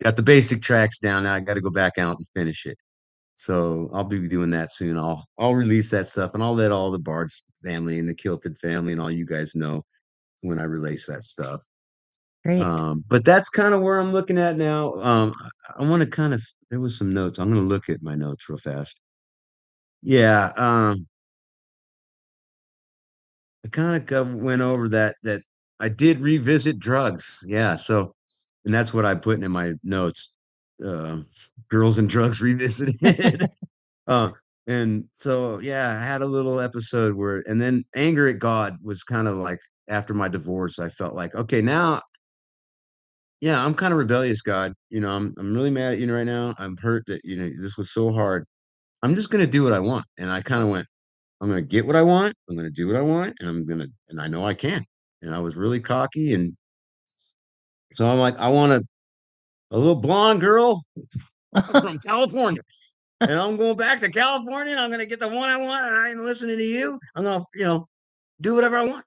got 0.02 0.16
the 0.16 0.22
basic 0.22 0.62
tracks 0.62 0.98
down. 0.98 1.24
Now 1.24 1.34
I 1.34 1.40
got 1.40 1.54
to 1.54 1.60
go 1.60 1.70
back 1.70 1.98
out 1.98 2.16
and 2.18 2.26
finish 2.34 2.66
it. 2.66 2.78
So 3.34 3.90
I'll 3.92 4.04
be 4.04 4.28
doing 4.28 4.50
that 4.50 4.72
soon. 4.72 4.98
I'll 4.98 5.26
I'll 5.38 5.54
release 5.54 5.90
that 5.90 6.06
stuff 6.06 6.34
and 6.34 6.42
I'll 6.42 6.54
let 6.54 6.72
all 6.72 6.90
the 6.90 6.98
Bards 6.98 7.44
family 7.64 7.98
and 7.98 8.08
the 8.08 8.14
Kilted 8.14 8.56
family 8.58 8.92
and 8.92 9.00
all 9.00 9.10
you 9.10 9.26
guys 9.26 9.54
know 9.54 9.84
when 10.42 10.58
I 10.58 10.64
release 10.64 11.06
that 11.06 11.24
stuff. 11.24 11.64
Great. 12.44 12.60
Um, 12.60 13.04
but 13.08 13.24
that's 13.24 13.48
kind 13.48 13.72
of 13.72 13.82
where 13.82 14.00
I'm 14.00 14.12
looking 14.12 14.38
at 14.38 14.56
now. 14.56 14.92
Um, 14.94 15.32
I, 15.40 15.82
I 15.82 15.88
want 15.88 16.02
to 16.02 16.08
kind 16.08 16.34
of 16.34 16.42
there 16.70 16.80
was 16.80 16.96
some 16.96 17.14
notes. 17.14 17.38
I'm 17.38 17.48
going 17.50 17.60
to 17.60 17.66
look 17.66 17.88
at 17.88 18.02
my 18.02 18.14
notes 18.14 18.48
real 18.48 18.58
fast. 18.58 18.98
Yeah, 20.02 20.52
um, 20.56 21.06
I 23.64 23.68
kind 23.68 24.10
of 24.12 24.34
went 24.34 24.62
over 24.62 24.88
that 24.90 25.16
that 25.22 25.42
I 25.80 25.88
did 25.88 26.20
revisit 26.20 26.78
drugs. 26.78 27.44
Yeah, 27.46 27.76
so 27.76 28.14
and 28.64 28.74
that's 28.74 28.92
what 28.94 29.06
I'm 29.06 29.20
putting 29.20 29.44
in 29.44 29.52
my 29.52 29.74
notes. 29.84 30.32
Uh, 30.84 31.18
girls 31.68 31.98
and 31.98 32.08
drugs 32.08 32.40
revisited. 32.40 32.96
uh, 34.08 34.30
and 34.66 35.06
so 35.14 35.60
yeah, 35.60 35.98
I 36.00 36.04
had 36.06 36.22
a 36.22 36.26
little 36.26 36.60
episode 36.60 37.16
where, 37.16 37.44
and 37.48 37.60
then 37.60 37.84
anger 37.96 38.28
at 38.28 38.38
God 38.38 38.78
was 38.82 39.02
kind 39.04 39.28
of 39.28 39.36
like 39.38 39.60
after 39.88 40.14
my 40.14 40.28
divorce. 40.28 40.78
I 40.78 40.88
felt 40.88 41.14
like 41.14 41.34
okay, 41.34 41.62
now 41.62 42.00
yeah, 43.40 43.64
I'm 43.64 43.74
kind 43.74 43.92
of 43.92 43.98
rebellious, 43.98 44.40
God. 44.42 44.72
You 44.90 45.00
know, 45.00 45.10
I'm 45.16 45.34
I'm 45.38 45.52
really 45.54 45.70
mad 45.70 45.94
at 45.94 45.98
you 45.98 46.14
right 46.14 46.24
now. 46.24 46.54
I'm 46.58 46.76
hurt 46.76 47.04
that 47.06 47.20
you 47.24 47.36
know 47.36 47.50
this 47.60 47.76
was 47.76 47.92
so 47.92 48.12
hard. 48.12 48.44
I'm 49.02 49.14
just 49.14 49.30
gonna 49.30 49.46
do 49.46 49.64
what 49.64 49.72
I 49.72 49.80
want. 49.80 50.04
And 50.18 50.30
I 50.30 50.40
kind 50.40 50.62
of 50.62 50.68
went, 50.68 50.86
I'm 51.40 51.48
gonna 51.48 51.62
get 51.62 51.86
what 51.86 51.96
I 51.96 52.02
want. 52.02 52.34
I'm 52.48 52.56
gonna 52.56 52.70
do 52.70 52.86
what 52.86 52.96
I 52.96 53.02
want, 53.02 53.34
and 53.40 53.48
I'm 53.48 53.66
gonna 53.66 53.86
and 54.08 54.20
I 54.20 54.28
know 54.28 54.44
I 54.44 54.54
can. 54.54 54.84
And 55.22 55.34
I 55.34 55.38
was 55.40 55.56
really 55.56 55.80
cocky, 55.80 56.34
and 56.34 56.56
so 57.94 58.06
I'm 58.06 58.18
like, 58.18 58.38
I 58.38 58.48
want 58.48 58.72
a 58.72 58.82
a 59.72 59.78
little 59.78 59.96
blonde 59.96 60.40
girl 60.40 60.84
from 61.70 61.98
California, 61.98 62.62
and 63.20 63.32
I'm 63.32 63.56
going 63.56 63.76
back 63.76 64.00
to 64.00 64.10
California. 64.10 64.72
And 64.72 64.80
I'm 64.80 64.90
gonna 64.90 65.06
get 65.06 65.20
the 65.20 65.28
one 65.28 65.48
I 65.48 65.56
want, 65.56 65.84
and 65.84 65.96
I 65.96 66.10
ain't 66.10 66.20
listening 66.20 66.58
to 66.58 66.64
you. 66.64 66.98
I'm 67.16 67.24
gonna, 67.24 67.44
you 67.54 67.64
know, 67.64 67.88
do 68.40 68.54
whatever 68.54 68.76
I 68.76 68.86
want. 68.86 69.04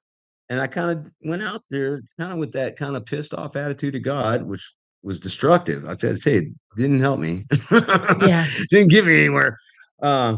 And 0.50 0.62
I 0.62 0.68
kind 0.68 0.92
of 0.92 1.12
went 1.24 1.42
out 1.42 1.64
there 1.70 2.02
kind 2.20 2.34
of 2.34 2.38
with 2.38 2.52
that 2.54 2.76
kind 2.76 2.96
of 2.96 3.06
pissed 3.06 3.34
off 3.34 3.56
attitude 3.56 3.94
to 3.94 4.00
God, 4.00 4.44
which 4.44 4.74
was 5.04 5.20
destructive. 5.20 5.88
I 5.88 5.96
tell 5.96 6.16
you, 6.16 6.32
it 6.34 6.54
didn't 6.76 7.00
help 7.00 7.20
me. 7.20 7.46
Yeah. 7.72 8.46
didn't 8.70 8.90
get 8.90 9.06
me 9.06 9.22
anywhere. 9.22 9.58
Uh, 10.02 10.38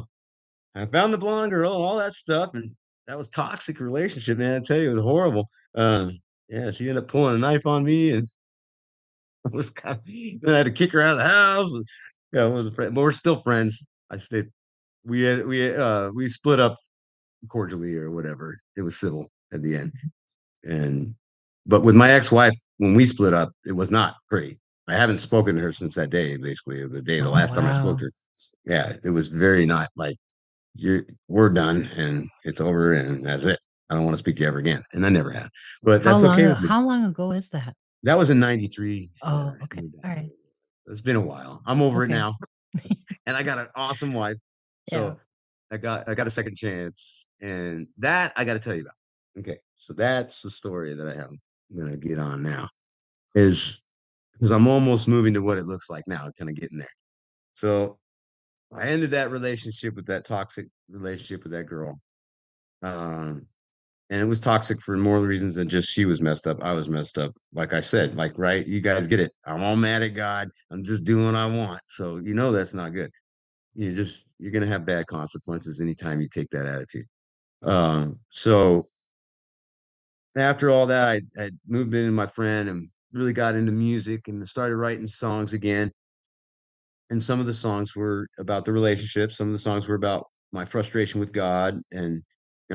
I 0.76 0.86
found 0.86 1.14
the 1.14 1.18
blonde 1.18 1.52
girl, 1.52 1.72
all 1.72 1.98
that 1.98 2.14
stuff, 2.14 2.52
and 2.54 2.70
that 3.08 3.18
was 3.18 3.30
toxic 3.30 3.80
relationship, 3.80 4.38
man. 4.38 4.62
I 4.62 4.64
tell 4.64 4.78
you, 4.78 4.92
it 4.92 4.96
was 4.96 5.04
horrible. 5.04 5.50
Uh, 5.76 6.10
yeah, 6.50 6.72
she 6.72 6.90
ended 6.90 7.04
up 7.04 7.10
pulling 7.10 7.36
a 7.36 7.40
knife 7.40 7.66
on 7.66 7.84
me, 7.84 8.12
and 8.12 8.28
was 9.52 9.70
kind 9.70 9.98
of, 9.98 10.06
then 10.06 10.54
I 10.54 10.58
had 10.58 10.66
to 10.66 10.72
kick 10.72 10.92
her 10.92 11.02
out 11.02 11.12
of 11.12 11.18
the 11.18 11.28
house. 11.28 11.74
And, 11.74 11.86
yeah, 12.34 12.44
I 12.44 12.48
was 12.48 12.68
a 12.68 12.72
friend, 12.72 12.94
but 12.94 13.02
we're 13.02 13.12
still 13.12 13.38
friends. 13.38 13.84
I 14.10 14.18
stayed. 14.18 14.50
We 15.06 15.22
had 15.22 15.46
we 15.46 15.74
uh 15.74 16.12
we 16.12 16.28
split 16.28 16.60
up 16.60 16.78
cordially 17.48 17.96
or 17.98 18.12
whatever. 18.12 18.60
It 18.76 18.82
was 18.82 18.98
civil 18.98 19.32
at 19.54 19.62
the 19.62 19.76
end. 19.76 19.92
And 20.64 21.16
but 21.66 21.84
with 21.84 21.96
my 21.96 22.12
ex-wife, 22.12 22.54
when 22.78 22.96
we 22.96 23.06
split 23.06 23.34
up, 23.34 23.52
it 23.66 23.74
was 23.74 23.92
not 23.92 24.16
pretty. 24.30 24.60
I 24.88 24.94
haven't 24.96 25.18
spoken 25.18 25.56
to 25.56 25.62
her 25.62 25.72
since 25.74 25.96
that 25.96 26.10
day, 26.10 26.38
basically, 26.38 26.88
the 26.88 27.02
day, 27.02 27.20
the 27.20 27.28
Oh, 27.28 27.32
last 27.32 27.56
time 27.56 27.66
I 27.66 27.74
spoke 27.74 28.00
to 28.00 28.06
her. 28.06 28.12
Yeah, 28.66 28.94
it 29.04 29.10
was 29.10 29.28
very 29.28 29.66
not 29.66 29.90
like 29.96 30.18
you're 30.76 31.06
we're 31.28 31.50
done 31.50 31.90
and 31.96 32.30
it's 32.44 32.62
over 32.62 32.94
and 32.94 33.26
that's 33.26 33.44
it. 33.44 33.60
I 33.90 33.96
don't 33.96 34.04
want 34.04 34.14
to 34.14 34.20
speak 34.20 34.36
to 34.38 34.42
you 34.44 34.48
ever 34.48 34.60
again. 34.60 34.84
And 34.94 35.06
I 35.06 35.10
never 35.10 35.32
have. 35.32 35.50
But 35.82 36.04
that's 36.04 36.22
long 36.22 36.40
okay 36.40 36.68
how 36.68 36.86
long 36.86 37.06
ago 37.06 37.32
is 37.32 37.50
that? 37.50 37.74
That 38.04 38.18
was 38.18 38.30
in 38.30 38.40
93. 38.40 39.10
Oh, 39.24 39.54
okay. 39.64 39.82
Alright. 40.06 40.30
It's 40.86 41.02
been 41.02 41.16
a 41.16 41.22
while. 41.22 41.62
I'm 41.66 41.82
over 41.82 42.04
it 42.04 42.10
now. 42.10 42.36
and 43.26 43.36
I 43.36 43.44
got 43.44 43.58
an 43.58 43.68
awesome 43.76 44.14
wife. 44.14 44.38
Yeah. 44.92 44.98
So 44.98 45.20
I 45.72 45.78
got 45.78 46.08
I 46.08 46.14
got 46.14 46.28
a 46.28 46.32
second 46.32 46.56
chance. 46.56 47.26
And 47.42 47.88
that 47.98 48.34
I 48.36 48.44
gotta 48.44 48.60
tell 48.60 48.76
you 48.76 48.82
about. 48.82 48.94
Okay. 49.40 49.58
So 49.78 49.94
that's 49.94 50.42
the 50.42 50.50
story 50.50 50.94
that 50.94 51.08
I 51.08 51.16
have. 51.16 51.30
I'm 51.30 51.78
gonna 51.78 51.98
get 51.98 52.20
on 52.20 52.44
now. 52.44 52.70
Is 53.36 53.82
because 54.38 54.52
I'm 54.52 54.68
almost 54.68 55.08
moving 55.08 55.34
to 55.34 55.42
what 55.42 55.58
it 55.58 55.66
looks 55.66 55.90
like 55.90 56.04
now, 56.08 56.30
kind 56.38 56.50
of 56.50 56.56
getting 56.56 56.78
there. 56.78 56.88
So 57.54 57.98
I 58.76 58.88
ended 58.88 59.12
that 59.12 59.32
relationship 59.32 59.96
with 59.96 60.06
that 60.08 60.26
toxic 60.26 60.68
relationship 60.90 61.44
with 61.44 61.54
that 61.54 61.64
girl. 61.64 62.00
Um, 62.84 63.48
and 64.10 64.22
it 64.22 64.26
was 64.26 64.40
toxic 64.40 64.82
for 64.82 64.96
more 64.96 65.20
reasons 65.20 65.56
than 65.56 65.68
just 65.68 65.90
she 65.90 66.06
was 66.06 66.22
messed 66.22 66.48
up. 66.48 66.64
I 66.64 66.72
was 66.74 66.88
messed 66.88 67.18
up. 67.18 67.34
Like 67.54 67.74
I 67.74 67.82
said, 67.82 68.16
like, 68.16 68.38
right, 68.38 68.66
you 68.66 68.80
guys 68.80 69.08
get 69.08 69.20
it. 69.20 69.32
I'm 69.46 69.64
all 69.64 69.76
mad 69.76 70.02
at 70.02 70.10
God. 70.10 70.50
I'm 70.72 70.84
just 70.84 71.04
doing 71.04 71.26
what 71.26 71.36
I 71.36 71.46
want. 71.46 71.82
So 71.90 72.18
you 72.18 72.34
know 72.34 72.52
that's 72.52 72.74
not 72.74 72.94
good. 72.94 73.12
You're 73.76 73.94
just 73.94 74.28
you're 74.40 74.52
gonna 74.52 74.68
have 74.68 74.86
bad 74.86 75.08
consequences 75.08 75.82
anytime 75.82 76.22
you 76.22 76.30
take 76.30 76.50
that 76.52 76.68
attitude. 76.68 77.06
Um, 77.64 78.20
so 78.30 78.88
after 80.38 80.70
all 80.70 80.86
that, 80.86 81.10
I, 81.10 81.44
I 81.44 81.52
moved 81.68 81.94
in 81.94 82.06
with 82.06 82.14
my 82.14 82.28
friend 82.28 82.70
and 82.70 82.90
really 83.14 83.34
got 83.34 83.56
into 83.56 83.72
music 83.72 84.28
and 84.28 84.48
started 84.48 84.76
writing 84.76 85.08
songs 85.08 85.54
again. 85.54 85.92
And 87.10 87.22
some 87.22 87.40
of 87.40 87.46
the 87.46 87.54
songs 87.54 87.96
were 87.96 88.28
about 88.38 88.66
the 88.66 88.74
relationship. 88.74 89.32
Some 89.32 89.48
of 89.48 89.54
the 89.54 89.60
songs 89.60 89.88
were 89.88 89.96
about 89.96 90.26
my 90.52 90.66
frustration 90.66 91.20
with 91.20 91.32
God. 91.32 91.80
And, 91.92 92.16
you 92.16 92.22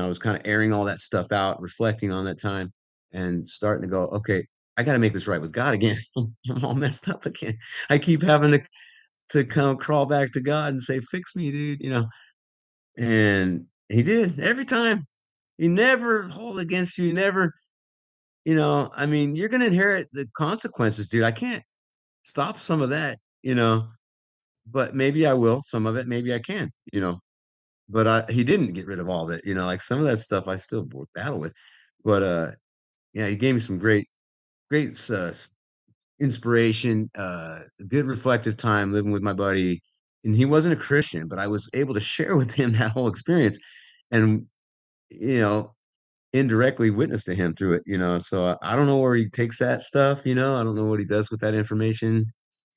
know, 0.00 0.04
I 0.04 0.08
was 0.08 0.18
kind 0.18 0.36
of 0.36 0.42
airing 0.46 0.72
all 0.72 0.84
that 0.86 1.00
stuff 1.00 1.32
out, 1.32 1.60
reflecting 1.60 2.10
on 2.10 2.24
that 2.24 2.40
time 2.40 2.72
and 3.12 3.46
starting 3.46 3.82
to 3.82 3.88
go, 3.88 4.04
okay, 4.06 4.46
I 4.76 4.82
got 4.82 4.94
to 4.94 4.98
make 4.98 5.12
this 5.12 5.26
right 5.26 5.40
with 5.40 5.52
God 5.52 5.74
again. 5.74 5.98
I'm 6.16 6.64
all 6.64 6.74
messed 6.74 7.08
up 7.08 7.26
again. 7.26 7.58
I 7.90 7.98
keep 7.98 8.22
having 8.22 8.52
to, 8.52 8.62
to 9.30 9.44
kind 9.44 9.70
of 9.70 9.78
crawl 9.78 10.06
back 10.06 10.32
to 10.32 10.40
God 10.40 10.72
and 10.72 10.82
say, 10.82 11.00
fix 11.00 11.36
me, 11.36 11.50
dude, 11.50 11.82
you 11.82 11.90
know. 11.90 12.06
And 12.96 13.66
he 13.88 14.02
did 14.02 14.40
every 14.40 14.64
time. 14.64 15.06
He 15.58 15.68
never 15.68 16.28
hold 16.28 16.58
against 16.58 16.98
you. 16.98 17.06
He 17.06 17.12
never 17.12 17.52
you 18.44 18.54
know, 18.54 18.90
I 18.94 19.06
mean, 19.06 19.36
you're 19.36 19.48
gonna 19.48 19.66
inherit 19.66 20.08
the 20.12 20.26
consequences, 20.36 21.08
dude. 21.08 21.22
I 21.24 21.32
can't 21.32 21.62
stop 22.24 22.58
some 22.58 22.82
of 22.82 22.90
that, 22.90 23.18
you 23.42 23.54
know, 23.54 23.88
but 24.66 24.94
maybe 24.94 25.26
I 25.26 25.34
will, 25.34 25.62
some 25.62 25.86
of 25.86 25.96
it, 25.96 26.06
maybe 26.08 26.34
I 26.34 26.40
can, 26.40 26.70
you 26.92 27.00
know. 27.00 27.20
But 27.88 28.06
I 28.08 28.24
he 28.32 28.44
didn't 28.44 28.72
get 28.74 28.86
rid 28.86 29.00
of 29.00 29.08
all 29.10 29.24
of 29.26 29.30
it, 29.36 29.46
you 29.46 29.54
know, 29.54 29.66
like 29.66 29.82
some 29.82 30.00
of 30.00 30.06
that 30.06 30.18
stuff 30.18 30.48
I 30.48 30.56
still 30.56 30.88
battle 31.14 31.40
with. 31.40 31.52
But, 32.04 32.22
uh, 32.24 32.52
yeah, 33.14 33.28
he 33.28 33.36
gave 33.36 33.54
me 33.56 33.60
some 33.62 33.78
great 33.78 34.08
great 34.70 35.10
uh, 35.10 35.32
inspiration, 36.20 37.10
uh, 37.16 37.60
good 37.88 38.06
reflective 38.06 38.56
time 38.56 38.92
living 38.92 39.12
with 39.12 39.22
my 39.22 39.32
buddy, 39.32 39.80
and 40.24 40.36
he 40.36 40.44
wasn't 40.44 40.74
a 40.74 40.76
Christian, 40.76 41.28
but 41.28 41.38
I 41.38 41.46
was 41.48 41.68
able 41.74 41.94
to 41.94 42.00
share 42.14 42.36
with 42.36 42.52
him 42.54 42.72
that 42.74 42.92
whole 42.92 43.08
experience 43.08 43.58
and, 44.10 44.46
you 45.10 45.40
know, 45.40 45.74
indirectly 46.32 46.90
witness 46.90 47.24
to 47.24 47.34
him 47.34 47.54
through 47.54 47.74
it, 47.74 47.82
you 47.86 47.98
know. 47.98 48.18
So 48.18 48.46
I, 48.46 48.72
I 48.72 48.76
don't 48.76 48.86
know 48.86 48.98
where 48.98 49.14
he 49.14 49.28
takes 49.28 49.58
that 49.58 49.82
stuff, 49.82 50.26
you 50.26 50.34
know. 50.34 50.56
I 50.56 50.64
don't 50.64 50.76
know 50.76 50.86
what 50.86 51.00
he 51.00 51.06
does 51.06 51.30
with 51.30 51.40
that 51.40 51.54
information. 51.54 52.26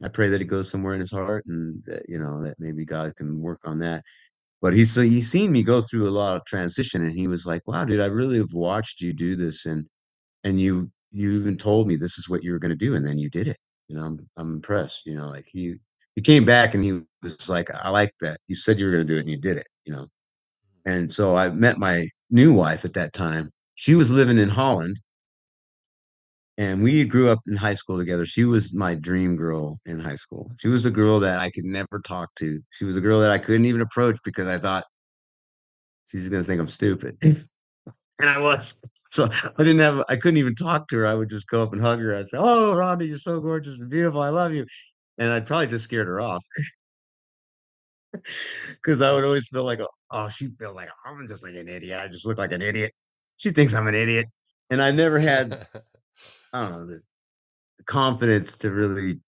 I 0.04 0.10
pray 0.10 0.30
that 0.30 0.42
it 0.42 0.46
goes 0.46 0.70
somewhere 0.70 0.94
in 0.94 1.00
his 1.00 1.12
heart 1.12 1.46
and 1.48 1.84
that, 1.86 2.04
you 2.10 2.20
know, 2.20 2.44
that 2.44 2.56
maybe 2.60 2.86
God 2.86 3.16
can 3.16 3.42
work 3.42 3.62
on 3.66 3.80
that. 3.80 4.04
But 4.62 4.74
he's 4.74 4.92
so 4.92 5.02
he's 5.02 5.30
seen 5.32 5.52
me 5.52 5.64
go 5.64 5.82
through 5.82 6.10
a 6.10 6.12
lot 6.12 6.36
of 6.36 6.46
transition 6.46 7.04
and 7.04 7.14
he 7.18 7.28
was 7.28 7.46
like, 7.46 7.62
Wow, 7.68 7.86
dude, 7.86 8.02
I 8.02 8.08
really 8.08 8.38
have 8.38 8.54
watched 8.54 9.02
you 9.02 9.14
do 9.14 9.36
this 9.36 9.66
and 9.66 9.86
and 10.44 10.60
you 10.62 10.92
you 11.12 11.34
even 11.34 11.58
told 11.58 11.88
me 11.88 11.96
this 11.96 12.18
is 12.18 12.30
what 12.30 12.44
you 12.44 12.52
were 12.54 12.60
gonna 12.60 12.76
do, 12.76 12.96
and 12.96 13.06
then 13.06 13.18
you 13.20 13.30
did 13.30 13.48
it. 13.48 13.58
You 13.88 13.98
know, 13.98 14.04
I'm 14.06 14.30
I'm 14.38 14.56
impressed, 14.56 15.04
you 15.06 15.16
know, 15.16 15.28
like 15.30 15.46
he 15.52 15.76
he 16.16 16.22
came 16.22 16.46
back 16.46 16.74
and 16.76 16.84
he 16.84 17.02
was 17.24 17.50
like, 17.50 17.70
I 17.74 17.90
like 17.90 18.14
that. 18.22 18.38
You 18.48 18.56
said 18.56 18.80
you 18.80 18.86
were 18.86 18.92
gonna 18.92 19.06
do 19.06 19.18
it 19.18 19.22
and 19.22 19.30
you 19.30 19.38
did 19.38 19.58
it, 19.58 19.68
you 19.86 19.94
know. 19.94 20.08
And 20.86 21.12
so 21.12 21.36
I 21.38 21.50
met 21.50 21.78
my 21.78 22.08
new 22.30 22.54
wife 22.54 22.86
at 22.86 22.94
that 22.94 23.14
time. 23.14 23.52
She 23.76 23.96
was 23.96 24.12
living 24.12 24.38
in 24.38 24.50
Holland, 24.50 25.00
and 26.58 26.82
we 26.82 27.04
grew 27.06 27.30
up 27.30 27.40
in 27.48 27.56
high 27.58 27.74
school 27.76 27.98
together. 27.98 28.26
She 28.26 28.46
was 28.46 28.74
my 28.74 28.96
dream 28.96 29.36
girl 29.36 29.78
in 29.86 30.00
high 30.00 30.16
school. 30.16 30.52
She 30.60 30.70
was 30.70 30.84
the 30.84 30.92
girl 30.92 31.20
that 31.20 31.40
I 31.40 31.50
could 31.52 31.66
never 31.66 32.00
talk 32.04 32.34
to. 32.36 32.62
She 32.72 32.86
was 32.86 32.96
a 32.98 33.02
girl 33.02 33.20
that 33.20 33.32
I 33.32 33.38
couldn't 33.38 33.66
even 33.66 33.82
approach 33.82 34.18
because 34.24 34.48
I 34.48 34.58
thought 34.58 34.86
she's 36.06 36.30
gonna 36.30 36.44
think 36.44 36.62
I'm 36.62 36.68
stupid. 36.68 37.18
And 38.20 38.30
I 38.30 38.40
was. 38.40 38.82
So 39.12 39.26
I 39.26 39.58
didn't 39.58 39.80
have 39.80 40.02
I 40.08 40.16
couldn't 40.16 40.38
even 40.38 40.56
talk 40.56 40.88
to 40.88 40.98
her. 41.00 41.06
I 41.06 41.14
would 41.14 41.30
just 41.30 41.50
go 41.50 41.62
up 41.62 41.74
and 41.74 41.82
hug 41.82 42.00
her. 42.00 42.16
I'd 42.16 42.30
say, 42.30 42.38
"Oh, 42.40 42.74
Rhonda, 42.74 43.06
you're 43.06 43.18
so 43.18 43.42
gorgeous 43.42 43.82
and 43.82 43.90
beautiful. 43.90 44.22
I 44.22 44.30
love 44.30 44.54
you." 44.54 44.66
And 45.18 45.32
I'd 45.34 45.46
probably 45.46 45.68
just 45.68 45.84
scared 45.84 46.08
her 46.08 46.22
off 46.22 46.44
because 48.70 49.02
I 49.02 49.12
would 49.14 49.24
always 49.24 49.48
feel 49.48 49.64
like, 49.64 49.80
"Oh, 50.12 50.30
she 50.30 50.50
felt 50.60 50.76
like 50.76 50.90
I'm 51.06 51.28
just 51.28 51.44
like 51.44 51.56
an 51.56 51.68
idiot. 51.68 52.00
I 52.02 52.08
just 52.08 52.26
look 52.26 52.38
like 52.38 52.52
an 52.52 52.62
idiot. 52.62 52.94
She 53.38 53.52
thinks 53.52 53.74
I'm 53.74 53.88
an 53.88 53.96
idiot." 53.96 54.28
And 54.70 54.82
I 54.82 54.92
never 54.92 55.20
had, 55.20 55.68
I 56.54 56.62
don't 56.62 56.72
know, 56.72 56.86
the 56.88 57.02
confidence 57.86 58.58
to 58.60 58.72
really 58.72 59.20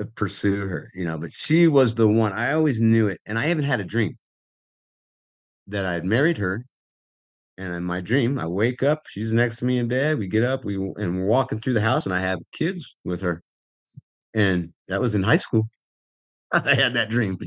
uh, 0.00 0.04
pursue 0.14 0.66
her, 0.66 0.90
you 0.94 1.04
know, 1.04 1.18
but 1.18 1.32
she 1.32 1.68
was 1.68 1.94
the 1.94 2.08
one. 2.08 2.32
I 2.32 2.52
always 2.52 2.80
knew 2.80 3.08
it. 3.08 3.20
And 3.26 3.38
I 3.38 3.50
even 3.50 3.64
had 3.64 3.80
a 3.80 3.84
dream 3.84 4.16
that 5.68 5.84
I 5.84 5.94
had 5.94 6.04
married 6.04 6.38
her. 6.38 6.64
And 7.58 7.72
in 7.72 7.84
my 7.84 8.00
dream, 8.02 8.38
I 8.38 8.46
wake 8.46 8.82
up, 8.82 9.06
she's 9.08 9.32
next 9.32 9.56
to 9.56 9.64
me 9.64 9.78
in 9.78 9.88
bed. 9.88 10.18
We 10.18 10.28
get 10.28 10.44
up, 10.44 10.64
we 10.64 10.76
and 10.76 11.18
we're 11.20 11.26
walking 11.26 11.58
through 11.58 11.72
the 11.72 11.80
house, 11.80 12.04
and 12.04 12.14
I 12.14 12.20
have 12.20 12.38
kids 12.52 12.96
with 13.04 13.22
her. 13.22 13.42
And 14.34 14.74
that 14.88 15.00
was 15.00 15.14
in 15.14 15.22
high 15.22 15.38
school. 15.38 15.68
I 16.52 16.74
had 16.74 16.94
that 16.94 17.08
dream. 17.08 17.38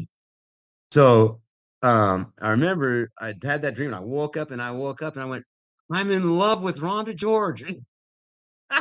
So 0.91 1.41
um, 1.81 2.33
I 2.41 2.51
remember 2.51 3.09
I 3.19 3.33
had 3.43 3.61
that 3.61 3.75
dream. 3.75 3.93
And 3.93 3.95
I 3.95 4.01
woke 4.01 4.37
up 4.37 4.51
and 4.51 4.61
I 4.61 4.71
woke 4.71 5.01
up 5.01 5.13
and 5.13 5.23
I 5.23 5.25
went, 5.25 5.45
I'm 5.91 6.11
in 6.11 6.37
love 6.37 6.63
with 6.63 6.79
Rhonda 6.79 7.15
George. 7.15 7.63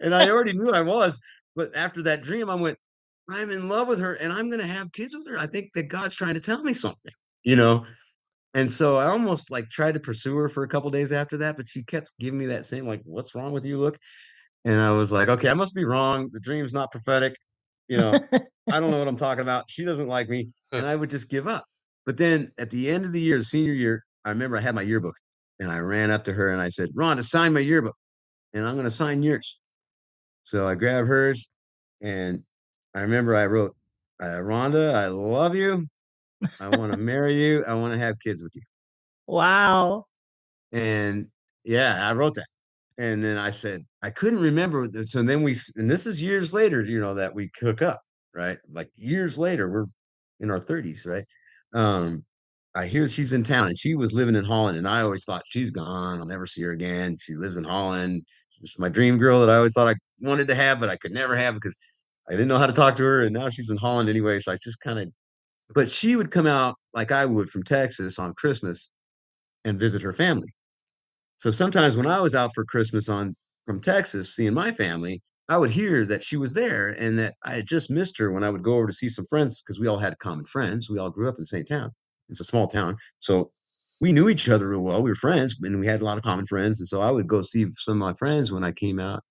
and 0.00 0.14
I 0.14 0.28
already 0.28 0.52
knew 0.52 0.72
I 0.72 0.82
was. 0.82 1.20
But 1.56 1.74
after 1.76 2.02
that 2.02 2.22
dream, 2.22 2.50
I 2.50 2.56
went, 2.56 2.78
I'm 3.30 3.50
in 3.50 3.68
love 3.68 3.88
with 3.88 4.00
her 4.00 4.14
and 4.14 4.32
I'm 4.32 4.50
to 4.50 4.66
have 4.66 4.92
kids 4.92 5.14
with 5.16 5.28
her. 5.30 5.38
I 5.38 5.46
think 5.46 5.70
that 5.74 5.84
God's 5.84 6.14
trying 6.14 6.34
to 6.34 6.40
tell 6.40 6.62
me 6.62 6.74
something, 6.74 7.12
you 7.44 7.56
know? 7.56 7.86
And 8.54 8.70
so 8.70 8.96
I 8.96 9.06
almost 9.06 9.50
like 9.50 9.68
tried 9.70 9.94
to 9.94 10.00
pursue 10.00 10.36
her 10.36 10.48
for 10.48 10.62
a 10.62 10.68
couple 10.68 10.90
days 10.90 11.12
after 11.12 11.38
that, 11.38 11.56
but 11.56 11.68
she 11.68 11.82
kept 11.82 12.12
giving 12.20 12.38
me 12.38 12.46
that 12.46 12.66
same, 12.66 12.86
like, 12.86 13.02
what's 13.04 13.34
wrong 13.34 13.52
with 13.52 13.64
you 13.64 13.78
look? 13.78 13.98
And 14.64 14.80
I 14.80 14.92
was 14.92 15.10
like, 15.10 15.28
okay, 15.28 15.48
I 15.48 15.54
must 15.54 15.74
be 15.74 15.84
wrong. 15.84 16.30
The 16.32 16.40
dream's 16.40 16.72
not 16.72 16.92
prophetic. 16.92 17.34
You 17.88 17.98
know, 17.98 18.18
I 18.70 18.80
don't 18.80 18.90
know 18.90 18.98
what 18.98 19.08
I'm 19.08 19.16
talking 19.16 19.42
about. 19.42 19.64
She 19.68 19.84
doesn't 19.84 20.08
like 20.08 20.28
me. 20.28 20.48
And 20.72 20.86
I 20.86 20.96
would 20.96 21.10
just 21.10 21.28
give 21.30 21.46
up. 21.46 21.64
But 22.06 22.16
then 22.16 22.50
at 22.58 22.70
the 22.70 22.90
end 22.90 23.04
of 23.04 23.12
the 23.12 23.20
year, 23.20 23.38
the 23.38 23.44
senior 23.44 23.72
year, 23.72 24.04
I 24.24 24.30
remember 24.30 24.56
I 24.56 24.60
had 24.60 24.74
my 24.74 24.82
yearbook 24.82 25.14
and 25.60 25.70
I 25.70 25.78
ran 25.78 26.10
up 26.10 26.24
to 26.24 26.32
her 26.32 26.50
and 26.50 26.60
I 26.60 26.68
said, 26.68 26.90
Rhonda, 26.94 27.22
sign 27.22 27.52
my 27.52 27.60
yearbook 27.60 27.96
and 28.52 28.66
I'm 28.66 28.74
going 28.74 28.84
to 28.84 28.90
sign 28.90 29.22
yours. 29.22 29.58
So 30.44 30.68
I 30.68 30.74
grabbed 30.74 31.08
hers 31.08 31.48
and 32.00 32.42
I 32.94 33.00
remember 33.00 33.34
I 33.34 33.46
wrote, 33.46 33.74
uh, 34.20 34.38
Rhonda, 34.40 34.94
I 34.94 35.06
love 35.06 35.54
you. 35.54 35.86
I 36.60 36.68
want 36.68 36.92
to 36.92 36.98
marry 36.98 37.34
you. 37.34 37.64
I 37.66 37.74
want 37.74 37.92
to 37.92 37.98
have 37.98 38.18
kids 38.20 38.42
with 38.42 38.52
you. 38.54 38.62
Wow. 39.26 40.04
And 40.72 41.28
yeah, 41.64 42.06
I 42.08 42.12
wrote 42.12 42.34
that. 42.34 42.46
And 42.98 43.22
then 43.24 43.38
I 43.38 43.50
said, 43.50 43.84
I 44.02 44.10
couldn't 44.10 44.40
remember. 44.40 44.88
So 45.04 45.22
then 45.22 45.42
we, 45.42 45.56
and 45.76 45.90
this 45.90 46.06
is 46.06 46.22
years 46.22 46.52
later, 46.52 46.82
you 46.84 47.00
know, 47.00 47.14
that 47.14 47.34
we 47.34 47.50
cook 47.58 47.82
up, 47.82 48.00
right? 48.34 48.58
Like 48.70 48.90
years 48.96 49.36
later, 49.36 49.68
we're 49.68 49.86
in 50.40 50.50
our 50.50 50.60
30s, 50.60 51.04
right? 51.06 51.24
Um, 51.72 52.24
I 52.76 52.86
hear 52.86 53.08
she's 53.08 53.32
in 53.32 53.44
town 53.44 53.68
and 53.68 53.78
she 53.78 53.94
was 53.94 54.12
living 54.12 54.36
in 54.36 54.44
Holland. 54.44 54.78
And 54.78 54.86
I 54.88 55.02
always 55.02 55.24
thought 55.24 55.42
she's 55.46 55.70
gone. 55.70 56.18
I'll 56.20 56.26
never 56.26 56.46
see 56.46 56.62
her 56.62 56.72
again. 56.72 57.16
She 57.20 57.34
lives 57.34 57.56
in 57.56 57.64
Holland. 57.64 58.22
She's 58.48 58.78
my 58.78 58.88
dream 58.88 59.18
girl 59.18 59.40
that 59.40 59.50
I 59.50 59.56
always 59.56 59.72
thought 59.72 59.88
I 59.88 59.94
wanted 60.20 60.48
to 60.48 60.54
have, 60.54 60.78
but 60.80 60.88
I 60.88 60.96
could 60.96 61.12
never 61.12 61.36
have 61.36 61.54
because 61.54 61.76
I 62.28 62.32
didn't 62.32 62.48
know 62.48 62.58
how 62.58 62.66
to 62.66 62.72
talk 62.72 62.96
to 62.96 63.04
her. 63.04 63.22
And 63.22 63.34
now 63.34 63.48
she's 63.48 63.70
in 63.70 63.76
Holland 63.76 64.08
anyway. 64.08 64.38
So 64.40 64.52
I 64.52 64.56
just 64.62 64.80
kind 64.80 64.98
of, 65.00 65.08
but 65.74 65.90
she 65.90 66.16
would 66.16 66.30
come 66.30 66.46
out 66.46 66.76
like 66.94 67.12
I 67.12 67.26
would 67.26 67.50
from 67.50 67.64
Texas 67.64 68.18
on 68.18 68.34
Christmas 68.34 68.90
and 69.64 69.80
visit 69.80 70.02
her 70.02 70.14
family. 70.14 70.53
So 71.36 71.50
sometimes 71.50 71.96
when 71.96 72.06
I 72.06 72.20
was 72.20 72.34
out 72.34 72.52
for 72.54 72.64
Christmas 72.64 73.08
on 73.08 73.34
from 73.66 73.80
Texas 73.80 74.34
seeing 74.34 74.54
my 74.54 74.72
family, 74.72 75.22
I 75.48 75.58
would 75.58 75.70
hear 75.70 76.06
that 76.06 76.22
she 76.22 76.36
was 76.36 76.54
there 76.54 76.90
and 76.92 77.18
that 77.18 77.34
I 77.44 77.52
had 77.52 77.66
just 77.66 77.90
missed 77.90 78.18
her 78.18 78.30
when 78.32 78.44
I 78.44 78.50
would 78.50 78.62
go 78.62 78.74
over 78.74 78.86
to 78.86 78.92
see 78.92 79.08
some 79.08 79.26
friends 79.26 79.62
because 79.62 79.78
we 79.78 79.88
all 79.88 79.98
had 79.98 80.18
common 80.18 80.44
friends. 80.46 80.88
We 80.88 80.98
all 80.98 81.10
grew 81.10 81.28
up 81.28 81.36
in 81.36 81.42
the 81.42 81.46
same 81.46 81.64
town. 81.64 81.90
It's 82.30 82.40
a 82.40 82.44
small 82.44 82.66
town. 82.66 82.96
So 83.20 83.50
we 84.00 84.12
knew 84.12 84.28
each 84.28 84.48
other 84.48 84.68
real 84.68 84.80
well. 84.80 85.02
We 85.02 85.10
were 85.10 85.16
friends 85.16 85.56
and 85.62 85.80
we 85.80 85.86
had 85.86 86.00
a 86.00 86.04
lot 86.04 86.16
of 86.18 86.24
common 86.24 86.46
friends. 86.46 86.80
And 86.80 86.88
so 86.88 87.02
I 87.02 87.10
would 87.10 87.26
go 87.26 87.42
see 87.42 87.66
some 87.76 87.92
of 87.92 87.98
my 87.98 88.14
friends 88.14 88.52
when 88.52 88.64
I 88.64 88.72
came 88.72 88.98
out 88.98 89.22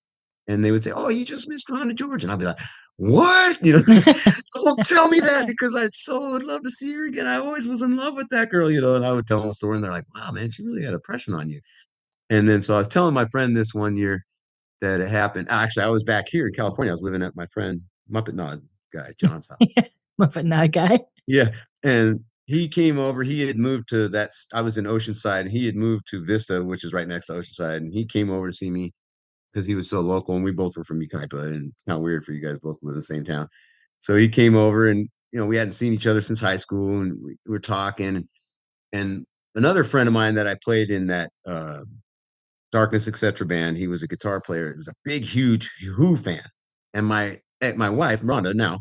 and 0.48 0.64
they 0.64 0.72
would 0.72 0.84
say, 0.84 0.92
Oh, 0.96 1.10
you 1.10 1.26
just 1.26 1.48
missed 1.48 1.68
Rhonda 1.68 1.96
George. 1.96 2.24
And 2.24 2.32
I'd 2.32 2.40
be 2.40 2.46
like, 2.46 2.60
What? 2.98 3.58
You 3.64 3.74
know, 3.74 3.84
don't 4.54 4.86
tell 4.86 5.08
me 5.08 5.20
that 5.20 5.46
because 5.48 5.76
I 5.76 5.88
so 5.94 6.32
would 6.32 6.44
love 6.44 6.64
to 6.64 6.72
see 6.72 6.94
her 6.94 7.06
again. 7.06 7.28
I 7.28 7.38
always 7.38 7.68
was 7.68 7.82
in 7.82 7.96
love 7.96 8.16
with 8.16 8.28
that 8.30 8.50
girl, 8.50 8.70
you 8.70 8.82
know, 8.82 8.96
and 8.96 9.06
I 9.06 9.12
would 9.12 9.26
tell 9.26 9.40
them 9.40 9.50
a 9.50 9.54
story 9.54 9.76
and 9.76 9.84
they're 9.84 9.92
like, 9.92 10.06
Wow, 10.16 10.32
man, 10.32 10.52
she 10.52 10.64
really 10.64 10.84
had 10.84 10.94
a 10.94 10.96
impression 10.96 11.34
on 11.34 11.50
you. 11.50 11.60
And 12.34 12.50
then 12.50 12.64
so 12.64 12.74
I 12.74 12.80
was 12.80 12.88
telling 12.88 13.14
my 13.14 13.26
friend 13.26 13.56
this 13.56 13.76
one 13.76 13.96
year 13.96 14.26
that 14.82 15.00
it 15.00 15.08
happened. 15.08 15.50
Actually, 15.52 15.84
I 15.84 15.90
was 15.90 16.04
back 16.04 16.26
here 16.28 16.48
in 16.48 16.54
California. 16.54 16.92
I 16.92 16.96
was 16.96 17.04
living 17.04 17.22
at 17.22 17.36
my 17.36 17.46
friend 17.54 17.80
Muppet 18.12 18.34
Nod 18.34 18.60
guy, 18.92 19.12
John's 19.20 19.48
house. 19.48 19.88
Muppet 20.20 20.44
Nod 20.44 20.72
guy. 20.72 21.00
Yeah. 21.28 21.50
And 21.84 22.22
he 22.46 22.68
came 22.68 22.98
over. 22.98 23.22
He 23.22 23.46
had 23.46 23.60
moved 23.60 23.88
to 23.90 24.10
that. 24.10 24.32
I 24.52 24.62
was 24.62 24.80
in 24.80 24.86
Oceanside 24.86 25.42
and 25.42 25.52
he 25.52 25.68
had 25.68 25.76
moved 25.76 26.08
to 26.08 26.26
Vista, 26.26 26.64
which 26.64 26.84
is 26.84 26.92
right 26.92 27.08
next 27.08 27.28
to 27.28 27.34
Oceanside. 27.34 27.78
And 27.78 27.94
he 27.94 28.04
came 28.04 28.32
over 28.32 28.48
to 28.48 28.54
see 28.54 28.72
me 28.72 28.94
because 29.54 29.68
he 29.68 29.76
was 29.76 29.88
so 29.88 30.02
local 30.02 30.34
and 30.36 30.44
we 30.44 30.52
both 30.52 30.76
were 30.76 30.84
from 30.84 31.02
Yucaipa. 31.02 31.40
And 31.40 31.72
it's 31.72 31.84
kind 31.84 31.98
of 31.98 32.02
weird 32.02 32.26
for 32.26 32.32
you 32.32 32.42
guys 32.42 32.58
both 32.58 32.78
live 32.82 32.94
in 32.94 32.96
the 32.96 33.04
same 33.04 33.24
town. 33.24 33.48
So 34.00 34.16
he 34.16 34.28
came 34.28 34.56
over 34.56 34.90
and, 34.90 35.08
you 35.32 35.40
know, 35.40 35.46
we 35.46 35.58
hadn't 35.58 35.74
seen 35.74 35.94
each 35.94 36.08
other 36.08 36.20
since 36.20 36.42
high 36.42 36.58
school 36.58 37.00
and 37.00 37.14
we 37.24 37.36
were 37.46 37.60
talking. 37.60 38.28
And 38.92 39.28
another 39.54 39.84
friend 39.84 40.08
of 40.08 40.14
mine 40.14 40.34
that 40.34 40.48
I 40.48 40.56
played 40.64 40.90
in 40.90 41.08
that 41.08 41.30
uh, 41.46 41.84
Darkness 42.74 43.08
Etc. 43.08 43.46
band. 43.46 43.78
He 43.78 43.88
was 43.88 44.02
a 44.02 44.08
guitar 44.08 44.42
player. 44.42 44.72
He 44.72 44.78
was 44.78 44.88
a 44.88 44.94
big, 45.06 45.24
huge 45.24 45.72
Who 45.96 46.18
fan. 46.18 46.44
And 46.94 47.06
my 47.06 47.40
my 47.78 47.90
wife, 47.90 48.22
Rhonda, 48.22 48.54
now, 48.54 48.80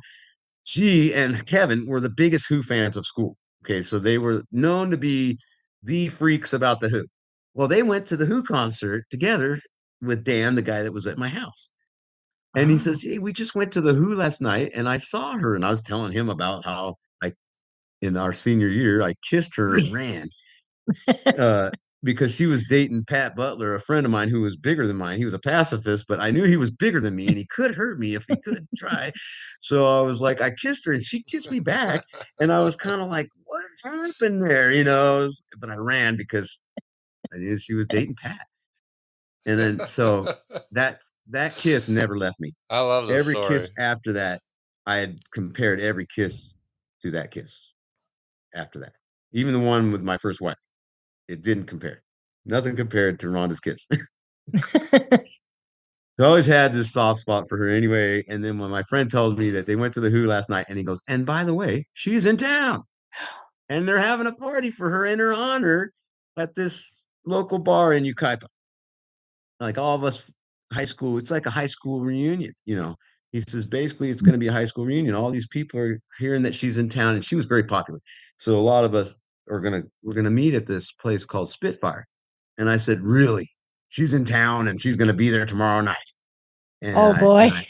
she 0.64 1.14
and 1.14 1.46
Kevin 1.46 1.84
were 1.86 2.00
the 2.00 2.10
biggest 2.10 2.48
Who 2.48 2.62
fans 2.62 2.96
of 2.96 3.06
school. 3.06 3.36
Okay, 3.64 3.82
so 3.82 3.98
they 3.98 4.18
were 4.18 4.42
known 4.50 4.90
to 4.90 4.96
be 4.96 5.38
the 5.82 6.08
freaks 6.08 6.52
about 6.54 6.80
the 6.80 6.88
Who. 6.88 7.04
Well, 7.54 7.68
they 7.68 7.82
went 7.82 8.06
to 8.06 8.16
the 8.16 8.24
Who 8.24 8.42
concert 8.42 9.04
together 9.10 9.60
with 10.00 10.24
Dan, 10.24 10.54
the 10.54 10.62
guy 10.62 10.82
that 10.82 10.92
was 10.92 11.06
at 11.06 11.18
my 11.18 11.28
house. 11.28 11.68
And 12.56 12.70
he 12.70 12.78
says, 12.78 13.02
Hey, 13.02 13.18
we 13.18 13.32
just 13.32 13.54
went 13.54 13.72
to 13.72 13.82
the 13.82 13.94
Who 13.94 14.14
last 14.14 14.40
night 14.40 14.72
and 14.74 14.88
I 14.88 14.96
saw 14.96 15.36
her. 15.36 15.54
And 15.54 15.64
I 15.64 15.70
was 15.70 15.82
telling 15.82 16.12
him 16.12 16.30
about 16.30 16.64
how 16.64 16.96
I, 17.22 17.32
in 18.00 18.16
our 18.16 18.32
senior 18.32 18.68
year, 18.68 19.02
I 19.02 19.14
kissed 19.28 19.54
her 19.56 19.74
and 19.74 19.92
ran. 19.92 20.28
Uh, 21.38 21.70
because 22.04 22.34
she 22.34 22.46
was 22.46 22.64
dating 22.68 23.04
Pat 23.04 23.36
Butler, 23.36 23.74
a 23.74 23.80
friend 23.80 24.04
of 24.04 24.12
mine 24.12 24.28
who 24.28 24.40
was 24.40 24.56
bigger 24.56 24.86
than 24.86 24.96
mine. 24.96 25.18
He 25.18 25.24
was 25.24 25.34
a 25.34 25.38
pacifist, 25.38 26.06
but 26.08 26.20
I 26.20 26.30
knew 26.30 26.44
he 26.44 26.56
was 26.56 26.70
bigger 26.70 27.00
than 27.00 27.14
me 27.14 27.28
and 27.28 27.36
he 27.36 27.46
could 27.46 27.74
hurt 27.74 27.98
me 27.98 28.14
if 28.14 28.24
he 28.28 28.36
could 28.36 28.66
try. 28.76 29.12
So 29.60 29.86
I 29.86 30.00
was 30.00 30.20
like, 30.20 30.40
I 30.40 30.50
kissed 30.50 30.84
her 30.86 30.92
and 30.92 31.02
she 31.02 31.22
kissed 31.22 31.50
me 31.50 31.60
back. 31.60 32.04
And 32.40 32.52
I 32.52 32.60
was 32.60 32.74
kind 32.74 33.00
of 33.00 33.08
like, 33.08 33.28
what 33.44 33.64
happened 33.84 34.42
there? 34.42 34.72
You 34.72 34.84
know, 34.84 35.30
but 35.58 35.70
I 35.70 35.76
ran 35.76 36.16
because 36.16 36.58
I 37.32 37.38
knew 37.38 37.56
she 37.56 37.74
was 37.74 37.86
dating 37.86 38.16
Pat. 38.16 38.46
And 39.46 39.58
then 39.58 39.86
so 39.86 40.34
that 40.72 41.00
that 41.30 41.56
kiss 41.56 41.88
never 41.88 42.18
left 42.18 42.40
me. 42.40 42.52
I 42.70 42.80
love 42.80 43.08
this 43.08 43.20
Every 43.20 43.34
story. 43.34 43.48
kiss 43.48 43.72
after 43.78 44.12
that, 44.14 44.40
I 44.86 44.96
had 44.96 45.18
compared 45.32 45.80
every 45.80 46.06
kiss 46.06 46.54
to 47.02 47.12
that 47.12 47.30
kiss 47.30 47.74
after 48.54 48.80
that. 48.80 48.92
Even 49.32 49.52
the 49.52 49.60
one 49.60 49.92
with 49.92 50.02
my 50.02 50.18
first 50.18 50.40
wife. 50.40 50.56
It 51.32 51.42
didn't 51.42 51.64
compare. 51.64 52.02
Nothing 52.44 52.76
compared 52.76 53.20
to 53.20 53.28
Rhonda's 53.28 53.60
kiss. 53.60 53.86
So 56.18 56.24
I 56.24 56.28
always 56.28 56.46
had 56.46 56.74
this 56.74 56.90
soft 56.90 57.20
spot 57.20 57.48
for 57.48 57.56
her 57.56 57.68
anyway. 57.68 58.22
And 58.28 58.44
then 58.44 58.58
when 58.58 58.70
my 58.70 58.82
friend 58.82 59.10
told 59.10 59.38
me 59.38 59.50
that 59.52 59.66
they 59.66 59.76
went 59.76 59.94
to 59.94 60.00
the 60.00 60.10
Who 60.10 60.26
last 60.26 60.50
night, 60.50 60.66
and 60.68 60.76
he 60.76 60.84
goes, 60.84 61.00
and 61.08 61.24
by 61.24 61.42
the 61.42 61.54
way, 61.54 61.86
she's 61.94 62.26
in 62.26 62.36
town. 62.36 62.82
And 63.68 63.88
they're 63.88 63.96
having 63.96 64.26
a 64.26 64.34
party 64.34 64.70
for 64.70 64.90
her 64.90 65.06
in 65.06 65.18
her 65.18 65.32
honor 65.32 65.94
at 66.36 66.54
this 66.54 67.04
local 67.24 67.58
bar 67.58 67.94
in 67.94 68.04
Yucaipa. 68.04 68.44
Like 69.60 69.78
all 69.78 69.94
of 69.94 70.04
us 70.04 70.30
high 70.70 70.84
school, 70.84 71.16
it's 71.16 71.30
like 71.30 71.46
a 71.46 71.50
high 71.50 71.68
school 71.68 72.02
reunion, 72.02 72.52
you 72.66 72.76
know. 72.76 72.96
He 73.30 73.40
says 73.40 73.64
basically 73.64 74.10
it's 74.10 74.20
going 74.20 74.32
to 74.32 74.38
be 74.38 74.48
a 74.48 74.52
high 74.52 74.66
school 74.66 74.84
reunion. 74.84 75.14
All 75.14 75.30
these 75.30 75.46
people 75.46 75.80
are 75.80 75.98
hearing 76.18 76.42
that 76.42 76.54
she's 76.54 76.76
in 76.76 76.90
town 76.90 77.14
and 77.14 77.24
she 77.24 77.34
was 77.34 77.46
very 77.46 77.64
popular. 77.64 78.00
So 78.36 78.58
a 78.58 78.60
lot 78.60 78.84
of 78.84 78.94
us 78.94 79.16
are 79.50 79.60
gonna 79.60 79.82
we're 80.02 80.14
gonna 80.14 80.30
meet 80.30 80.54
at 80.54 80.66
this 80.66 80.92
place 80.92 81.24
called 81.24 81.50
Spitfire. 81.50 82.06
And 82.58 82.68
I 82.70 82.76
said, 82.76 83.00
Really? 83.06 83.48
She's 83.88 84.14
in 84.14 84.24
town 84.24 84.68
and 84.68 84.80
she's 84.80 84.96
gonna 84.96 85.12
be 85.12 85.30
there 85.30 85.46
tomorrow 85.46 85.80
night. 85.80 85.96
And 86.80 86.96
Oh, 86.96 87.12
I- 87.12 87.20
boy. 87.20 87.50
I, 87.52 87.66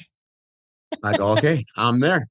I 1.05 1.17
go, 1.17 1.29
okay, 1.39 1.65
I'm 1.77 2.01
there. 2.01 2.27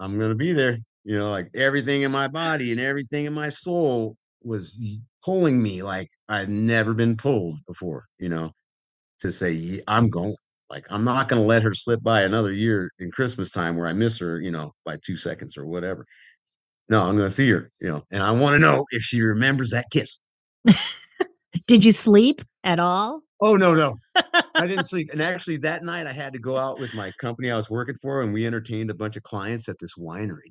I'm 0.00 0.18
gonna 0.18 0.34
be 0.34 0.52
there. 0.52 0.78
You 1.04 1.18
know, 1.18 1.30
like 1.30 1.48
everything 1.54 2.02
in 2.02 2.12
my 2.12 2.28
body 2.28 2.70
and 2.70 2.80
everything 2.80 3.24
in 3.24 3.32
my 3.32 3.48
soul 3.48 4.16
was 4.44 4.76
pulling 5.24 5.60
me 5.62 5.82
like 5.82 6.08
I'd 6.28 6.48
never 6.48 6.94
been 6.94 7.16
pulled 7.16 7.58
before, 7.66 8.06
you 8.18 8.28
know, 8.28 8.52
to 9.20 9.32
say, 9.32 9.52
"Ye- 9.52 9.82
I'm 9.88 10.08
going. 10.10 10.34
Like, 10.70 10.86
I'm 10.90 11.04
not 11.04 11.28
gonna 11.28 11.42
let 11.42 11.62
her 11.64 11.74
slip 11.74 12.02
by 12.02 12.22
another 12.22 12.52
year 12.52 12.90
in 12.98 13.10
Christmas 13.10 13.50
time 13.50 13.76
where 13.76 13.86
I 13.86 13.92
miss 13.92 14.18
her, 14.18 14.40
you 14.40 14.50
know, 14.50 14.72
by 14.84 14.96
two 15.04 15.16
seconds 15.16 15.56
or 15.58 15.66
whatever. 15.66 16.06
No, 16.92 17.04
I'm 17.04 17.16
gonna 17.16 17.30
see 17.30 17.48
her, 17.48 17.70
you 17.80 17.88
know, 17.88 18.04
and 18.10 18.22
I 18.22 18.30
want 18.32 18.52
to 18.52 18.58
know 18.58 18.84
if 18.90 19.00
she 19.00 19.22
remembers 19.22 19.70
that 19.70 19.86
kiss. 19.90 20.18
Did 21.66 21.86
you 21.86 21.90
sleep 21.90 22.42
at 22.64 22.78
all? 22.78 23.22
Oh 23.40 23.56
no, 23.56 23.74
no. 23.74 23.98
I 24.14 24.66
didn't 24.66 24.84
sleep. 24.90 25.08
And 25.10 25.22
actually 25.22 25.56
that 25.56 25.82
night 25.82 26.06
I 26.06 26.12
had 26.12 26.34
to 26.34 26.38
go 26.38 26.58
out 26.58 26.78
with 26.78 26.92
my 26.92 27.10
company 27.12 27.50
I 27.50 27.56
was 27.56 27.70
working 27.70 27.94
for 28.02 28.20
and 28.20 28.30
we 28.30 28.46
entertained 28.46 28.90
a 28.90 28.94
bunch 28.94 29.16
of 29.16 29.22
clients 29.22 29.70
at 29.70 29.78
this 29.78 29.94
winery. 29.94 30.50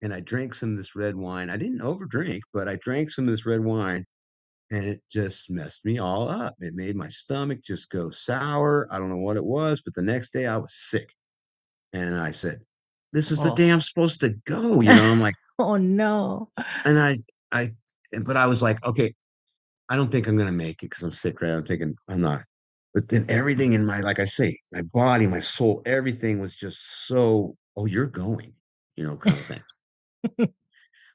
And 0.00 0.14
I 0.14 0.20
drank 0.20 0.54
some 0.54 0.70
of 0.70 0.78
this 0.78 0.96
red 0.96 1.14
wine. 1.14 1.50
I 1.50 1.58
didn't 1.58 1.80
overdrink, 1.82 2.40
but 2.54 2.70
I 2.70 2.76
drank 2.76 3.10
some 3.10 3.26
of 3.26 3.30
this 3.32 3.44
red 3.44 3.60
wine 3.60 4.06
and 4.70 4.82
it 4.82 5.02
just 5.10 5.50
messed 5.50 5.84
me 5.84 5.98
all 5.98 6.30
up. 6.30 6.54
It 6.60 6.72
made 6.72 6.96
my 6.96 7.08
stomach 7.08 7.58
just 7.62 7.90
go 7.90 8.08
sour. 8.08 8.88
I 8.90 8.96
don't 8.96 9.10
know 9.10 9.18
what 9.18 9.36
it 9.36 9.44
was, 9.44 9.82
but 9.84 9.92
the 9.94 10.00
next 10.00 10.32
day 10.32 10.46
I 10.46 10.56
was 10.56 10.72
sick. 10.74 11.10
And 11.92 12.16
I 12.16 12.30
said, 12.30 12.60
This 13.12 13.30
is 13.30 13.42
the 13.42 13.50
Oh. 13.52 13.54
day 13.54 13.68
I'm 13.70 13.82
supposed 13.82 14.20
to 14.20 14.30
go. 14.46 14.80
You 14.80 14.88
know, 14.88 15.12
I'm 15.12 15.20
like, 15.20 15.34
Oh 15.58 15.76
no. 15.76 16.50
and 16.84 16.98
I, 16.98 17.16
I, 17.50 17.72
but 18.24 18.36
I 18.36 18.46
was 18.46 18.62
like, 18.62 18.84
okay, 18.84 19.14
I 19.88 19.96
don't 19.96 20.08
think 20.08 20.26
I'm 20.26 20.36
gonna 20.36 20.52
make 20.52 20.82
it 20.82 20.90
because 20.90 21.02
I'm 21.02 21.12
sick, 21.12 21.40
right? 21.40 21.52
I'm 21.52 21.64
thinking 21.64 21.96
I'm 22.08 22.20
not. 22.20 22.42
But 22.92 23.08
then 23.08 23.24
everything 23.28 23.72
in 23.72 23.86
my, 23.86 24.00
like 24.00 24.18
I 24.18 24.26
say, 24.26 24.58
my 24.72 24.82
body, 24.82 25.26
my 25.26 25.40
soul, 25.40 25.82
everything 25.86 26.40
was 26.40 26.56
just 26.56 27.06
so, 27.06 27.56
oh, 27.76 27.86
you're 27.86 28.06
going, 28.06 28.52
you 28.96 29.04
know, 29.04 29.16
kind 29.16 29.38
of 29.38 29.46
thing. 29.46 29.62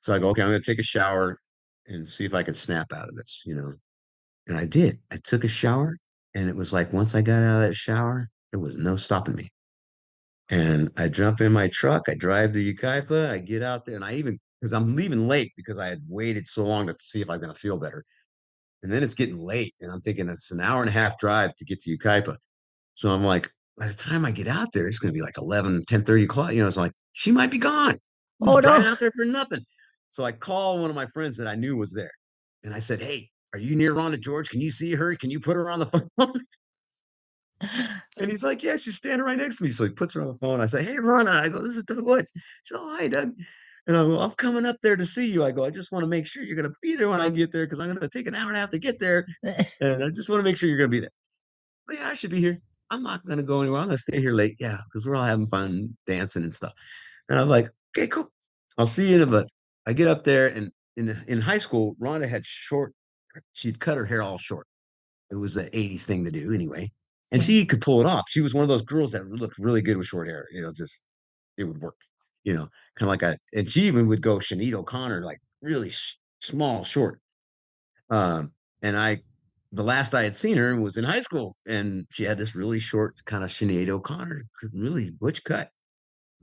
So 0.01 0.13
I 0.13 0.19
go, 0.19 0.29
okay, 0.29 0.41
I'm 0.41 0.49
gonna 0.49 0.61
take 0.61 0.79
a 0.79 0.83
shower 0.83 1.39
and 1.87 2.07
see 2.07 2.25
if 2.25 2.33
I 2.33 2.43
can 2.43 2.53
snap 2.53 2.91
out 2.93 3.09
of 3.09 3.15
this, 3.15 3.43
you 3.45 3.55
know. 3.55 3.73
And 4.47 4.57
I 4.57 4.65
did. 4.65 4.99
I 5.11 5.17
took 5.23 5.43
a 5.43 5.47
shower, 5.47 5.97
and 6.33 6.49
it 6.49 6.55
was 6.55 6.73
like 6.73 6.91
once 6.91 7.13
I 7.15 7.21
got 7.21 7.43
out 7.43 7.61
of 7.61 7.67
that 7.67 7.75
shower, 7.75 8.29
there 8.51 8.59
was 8.59 8.77
no 8.77 8.95
stopping 8.95 9.35
me. 9.35 9.49
And 10.51 10.91
I 10.97 11.07
jump 11.07 11.39
in 11.41 11.53
my 11.53 11.69
truck, 11.69 12.03
I 12.09 12.13
drive 12.13 12.53
to 12.53 12.59
Yucaipa, 12.73 13.29
I 13.29 13.39
get 13.39 13.63
out 13.63 13.85
there, 13.85 13.95
and 13.95 14.03
I 14.03 14.13
even 14.15 14.37
because 14.59 14.73
I'm 14.73 14.95
leaving 14.95 15.27
late 15.27 15.53
because 15.55 15.79
I 15.79 15.87
had 15.87 16.01
waited 16.07 16.45
so 16.47 16.65
long 16.65 16.87
to 16.87 16.95
see 16.99 17.21
if 17.21 17.29
I'm 17.29 17.39
gonna 17.39 17.53
feel 17.55 17.79
better. 17.79 18.03
And 18.83 18.91
then 18.91 19.03
it's 19.03 19.13
getting 19.13 19.39
late, 19.39 19.73
and 19.81 19.91
I'm 19.91 20.01
thinking 20.01 20.29
it's 20.29 20.51
an 20.51 20.59
hour 20.59 20.81
and 20.81 20.89
a 20.89 20.93
half 20.93 21.17
drive 21.19 21.55
to 21.55 21.65
get 21.65 21.81
to 21.81 21.97
Yucaipa. 21.97 22.35
So 22.95 23.13
I'm 23.13 23.23
like, 23.23 23.49
by 23.77 23.87
the 23.87 23.93
time 23.93 24.25
I 24.25 24.31
get 24.31 24.47
out 24.47 24.69
there, 24.73 24.87
it's 24.87 24.99
gonna 24.99 25.13
be 25.13 25.21
like 25.21 25.37
11, 25.37 25.85
10 25.87 26.01
30 26.01 26.25
o'clock. 26.25 26.53
You 26.53 26.61
know, 26.61 26.67
it's 26.67 26.77
like, 26.77 26.93
she 27.13 27.31
might 27.31 27.51
be 27.51 27.57
gone. 27.57 27.97
I'm 28.41 28.49
Oh, 28.49 28.61
driving 28.61 28.85
no. 28.85 28.91
out 28.91 28.99
there 28.99 29.11
for 29.15 29.25
nothing. 29.25 29.63
So 30.09 30.25
I 30.25 30.33
call 30.33 30.79
one 30.81 30.89
of 30.89 30.95
my 30.95 31.05
friends 31.13 31.37
that 31.37 31.47
I 31.47 31.55
knew 31.55 31.77
was 31.77 31.93
there. 31.93 32.11
And 32.63 32.73
I 32.73 32.79
said, 32.79 33.01
Hey, 33.01 33.29
are 33.53 33.59
you 33.59 33.75
near 33.75 33.93
Rhonda 33.93 34.19
George? 34.19 34.49
Can 34.49 34.59
you 34.59 34.71
see 34.71 34.93
her? 34.95 35.15
Can 35.15 35.29
you 35.31 35.39
put 35.39 35.55
her 35.55 35.69
on 35.69 35.79
the 35.79 35.85
phone? 36.17 36.45
And 38.17 38.29
he's 38.29 38.43
like, 38.43 38.63
Yeah, 38.63 38.75
she's 38.75 38.97
standing 38.97 39.25
right 39.25 39.37
next 39.37 39.57
to 39.57 39.63
me. 39.63 39.69
So 39.69 39.83
he 39.83 39.89
puts 39.89 40.13
her 40.13 40.21
on 40.21 40.27
the 40.27 40.35
phone. 40.35 40.61
I 40.61 40.67
say, 40.67 40.83
Hey, 40.83 40.95
Rhonda. 40.95 41.27
I 41.29 41.49
go, 41.49 41.61
This 41.61 41.77
is 41.77 41.83
Doug 41.83 41.99
Wood. 42.01 42.27
She 42.63 42.73
goes, 42.73 42.83
oh, 42.83 42.97
Hi, 42.97 43.07
Doug. 43.07 43.33
And 43.87 43.97
I 43.97 44.03
go, 44.03 44.19
I'm 44.19 44.31
coming 44.31 44.65
up 44.65 44.77
there 44.83 44.95
to 44.95 45.05
see 45.05 45.31
you. 45.31 45.43
I 45.43 45.51
go, 45.51 45.65
I 45.65 45.69
just 45.71 45.91
want 45.91 46.03
to 46.03 46.07
make 46.07 46.27
sure 46.27 46.43
you're 46.43 46.55
going 46.55 46.69
to 46.69 46.75
be 46.83 46.95
there 46.95 47.09
when 47.09 47.19
I 47.19 47.29
get 47.29 47.51
there 47.51 47.65
because 47.65 47.79
I'm 47.79 47.87
going 47.87 47.99
to 47.99 48.09
take 48.09 48.27
an 48.27 48.35
hour 48.35 48.47
and 48.47 48.55
a 48.55 48.59
half 48.59 48.69
to 48.71 48.79
get 48.79 48.99
there. 48.99 49.25
And 49.81 50.03
I 50.03 50.09
just 50.09 50.29
want 50.29 50.39
to 50.39 50.43
make 50.43 50.55
sure 50.55 50.69
you're 50.69 50.77
going 50.77 50.91
to 50.91 50.95
be 50.95 50.99
there. 50.99 51.11
But 51.87 51.97
yeah, 51.97 52.07
I 52.07 52.13
should 52.13 52.29
be 52.29 52.39
here. 52.39 52.61
I'm 52.91 53.01
not 53.01 53.25
going 53.25 53.37
to 53.37 53.43
go 53.43 53.61
anywhere. 53.61 53.79
I'm 53.79 53.87
going 53.87 53.97
to 53.97 54.03
stay 54.03 54.19
here 54.19 54.33
late. 54.33 54.57
Yeah, 54.59 54.77
because 54.85 55.07
we're 55.07 55.15
all 55.15 55.23
having 55.23 55.47
fun 55.47 55.97
dancing 56.05 56.43
and 56.43 56.53
stuff. 56.53 56.73
And 57.29 57.39
I'm 57.39 57.49
like, 57.49 57.69
okay, 57.97 58.07
cool. 58.07 58.31
I'll 58.77 58.87
see 58.87 59.09
you 59.09 59.15
in 59.15 59.21
a 59.21 59.25
bit. 59.25 59.47
I 59.87 59.93
get 59.93 60.07
up 60.07 60.23
there, 60.23 60.47
and 60.47 60.71
in 60.97 61.17
in 61.27 61.41
high 61.41 61.57
school, 61.57 61.95
Rhonda 61.99 62.29
had 62.29 62.45
short. 62.45 62.93
She'd 63.53 63.79
cut 63.79 63.97
her 63.97 64.05
hair 64.05 64.21
all 64.21 64.37
short. 64.37 64.67
It 65.31 65.35
was 65.35 65.53
the 65.53 65.63
'80s 65.71 66.03
thing 66.03 66.25
to 66.25 66.31
do, 66.31 66.53
anyway. 66.53 66.91
And 67.31 67.41
she 67.43 67.65
could 67.65 67.81
pull 67.81 68.01
it 68.01 68.07
off. 68.07 68.25
She 68.29 68.41
was 68.41 68.53
one 68.53 68.63
of 68.63 68.69
those 68.69 68.81
girls 68.83 69.11
that 69.11 69.27
looked 69.29 69.57
really 69.57 69.81
good 69.81 69.97
with 69.97 70.07
short 70.07 70.27
hair. 70.27 70.47
You 70.51 70.61
know, 70.61 70.73
just 70.73 71.03
it 71.57 71.65
would 71.65 71.81
work. 71.81 71.97
You 72.43 72.53
know, 72.55 72.69
kind 72.97 73.03
of 73.03 73.07
like 73.09 73.23
a. 73.23 73.37
And 73.53 73.69
she 73.69 73.83
even 73.83 74.07
would 74.07 74.21
go 74.21 74.37
Sinead 74.39 74.73
O'Connor, 74.73 75.23
like 75.23 75.39
really 75.61 75.89
s- 75.89 76.17
small, 76.41 76.83
short. 76.83 77.19
Um, 78.09 78.53
and 78.81 78.97
I, 78.97 79.21
the 79.71 79.83
last 79.83 80.13
I 80.13 80.23
had 80.23 80.35
seen 80.35 80.57
her 80.57 80.79
was 80.79 80.97
in 80.97 81.03
high 81.03 81.21
school, 81.21 81.55
and 81.65 82.05
she 82.11 82.23
had 82.25 82.37
this 82.37 82.55
really 82.55 82.79
short 82.79 83.15
kind 83.25 83.43
of 83.43 83.49
Sinead 83.49 83.89
O'Connor, 83.89 84.41
really 84.73 85.11
butch 85.11 85.43
cut, 85.43 85.69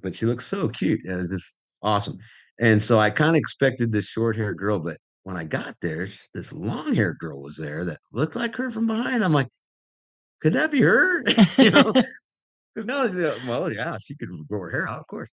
but 0.02 0.16
she 0.16 0.26
looked 0.26 0.42
so 0.44 0.68
cute 0.68 1.04
and 1.04 1.30
just 1.30 1.56
awesome. 1.82 2.18
And 2.60 2.82
so 2.82 2.98
I 3.00 3.10
kind 3.10 3.30
of 3.36 3.40
expected 3.40 3.92
this 3.92 4.06
short 4.06 4.36
haired 4.36 4.58
girl, 4.58 4.80
but 4.80 4.98
when 5.24 5.36
I 5.36 5.44
got 5.44 5.76
there, 5.82 6.08
this 6.34 6.52
long 6.52 6.94
haired 6.94 7.18
girl 7.18 7.42
was 7.42 7.56
there 7.56 7.84
that 7.86 8.00
looked 8.12 8.36
like 8.36 8.56
her 8.56 8.70
from 8.70 8.86
behind. 8.86 9.24
I'm 9.24 9.32
like, 9.32 9.48
could 10.40 10.52
that 10.54 10.70
be 10.70 10.80
her? 10.82 11.24
you 11.58 11.70
know, 11.70 11.92
because 12.74 12.86
now, 12.86 13.04
it's, 13.04 13.16
uh, 13.16 13.38
well, 13.44 13.72
yeah, 13.72 13.98
she 14.02 14.16
could 14.16 14.30
grow 14.48 14.60
her 14.60 14.70
hair 14.70 14.88
out, 14.88 15.00
of 15.00 15.06
course. 15.08 15.30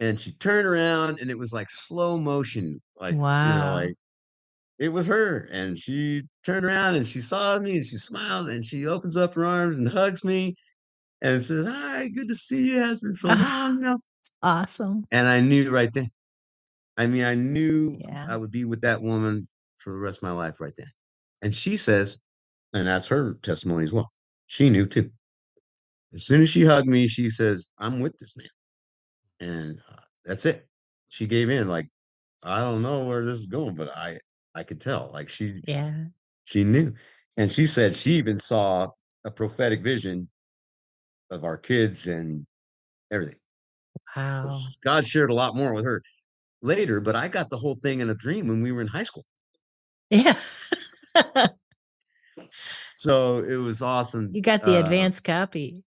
And 0.00 0.18
she 0.18 0.32
turned 0.32 0.66
around, 0.66 1.20
and 1.20 1.30
it 1.30 1.38
was 1.38 1.52
like 1.52 1.68
slow 1.70 2.16
motion, 2.18 2.80
like 2.96 3.18
you 3.42 3.52
know, 3.52 3.70
Wow. 3.70 3.72
like 3.72 3.94
It 4.78 4.90
was 4.90 5.06
her, 5.08 5.48
and 5.52 5.78
she 5.78 6.24
turned 6.44 6.66
around 6.66 6.96
and 6.96 7.06
she 7.08 7.20
saw 7.22 7.58
me 7.60 7.76
and 7.76 7.84
she 7.86 7.98
smiled 7.98 8.48
and 8.50 8.64
she 8.64 8.86
opens 8.86 9.16
up 9.16 9.34
her 9.34 9.44
arms 9.46 9.78
and 9.78 9.88
hugs 9.88 10.24
me 10.24 10.56
and 11.22 11.44
says, 11.44 11.66
"Hi, 11.68 12.08
good 12.10 12.28
to 12.28 12.34
see 12.36 12.70
you. 12.70 12.90
It's 12.92 13.00
been 13.02 13.14
so 13.16 13.32
long 13.34 13.80
now." 13.80 14.00
awesome. 14.42 15.04
And 15.10 15.28
I 15.28 15.40
knew 15.40 15.70
right 15.70 15.92
then. 15.92 16.08
I 16.98 17.06
mean, 17.06 17.24
I 17.24 17.34
knew 17.34 17.98
Yeah. 17.98 18.26
I 18.28 18.36
would 18.36 18.50
be 18.50 18.64
with 18.64 18.82
that 18.82 19.02
woman 19.02 19.48
for 19.78 19.92
the 19.92 19.98
rest 20.00 20.18
of 20.18 20.24
my 20.24 20.32
life 20.32 20.60
right 20.60 20.74
then. 20.76 20.88
And 21.42 21.54
she 21.54 21.76
says, 21.76 22.18
and 22.74 22.86
that's 22.86 23.08
her 23.08 23.34
testimony 23.42 23.84
as 23.84 23.92
well. 23.92 24.10
She 24.46 24.70
knew 24.70 24.86
too. 24.86 25.10
As 26.14 26.24
soon 26.26 26.42
as 26.42 26.50
she 26.50 26.64
hugged 26.64 26.88
me, 26.88 27.08
she 27.08 27.30
says, 27.30 27.70
"I'm 27.78 28.00
with 28.00 28.18
this 28.18 28.36
man," 28.36 28.48
and 29.40 29.80
uh, 29.90 30.00
that's 30.24 30.46
it. 30.46 30.68
She 31.08 31.26
gave 31.26 31.50
in. 31.50 31.68
Like 31.68 31.88
I 32.42 32.58
don't 32.60 32.82
know 32.82 33.04
where 33.06 33.24
this 33.24 33.40
is 33.40 33.46
going, 33.46 33.74
but 33.76 33.96
I 33.96 34.18
I 34.54 34.64
could 34.64 34.80
tell. 34.80 35.10
Like 35.12 35.28
she 35.28 35.62
Yeah. 35.66 36.04
She 36.44 36.64
knew, 36.64 36.94
and 37.36 37.50
she 37.52 37.66
said 37.66 37.96
she 37.96 38.14
even 38.14 38.38
saw 38.38 38.88
a 39.24 39.30
prophetic 39.30 39.82
vision 39.82 40.28
of 41.30 41.44
our 41.44 41.56
kids 41.56 42.06
and 42.06 42.46
everything. 43.10 43.36
So 44.16 44.20
Wow. 44.20 44.48
s 44.48 44.76
God 44.82 45.06
shared 45.06 45.30
a 45.30 45.34
lot 45.34 45.54
more 45.56 45.74
with 45.74 45.84
her 45.84 46.02
later, 46.62 47.00
but 47.00 47.16
I 47.16 47.28
got 47.28 47.50
the 47.50 47.58
whole 47.58 47.76
thing 47.76 48.00
in 48.00 48.10
a 48.10 48.14
dream 48.14 48.48
when 48.48 48.62
we 48.62 48.72
were 48.72 48.80
in 48.82 48.88
high 48.88 49.04
school. 49.04 49.26
Yeah. 50.10 50.38
So 53.00 53.38
it 53.38 53.56
was 53.56 53.80
awesome. 53.80 54.28
You 54.34 54.42
got 54.42 54.62
the 54.62 54.76
Uh, 54.76 54.80
advanced 54.80 55.24
copy. 55.24 55.82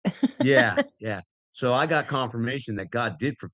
yeah, 0.42 0.84
yeah. 1.00 1.22
So 1.54 1.74
I 1.74 1.88
got 1.88 2.08
confirmation 2.08 2.76
that 2.76 2.92
God 2.92 3.18
did 3.18 3.36
pro 3.40 3.50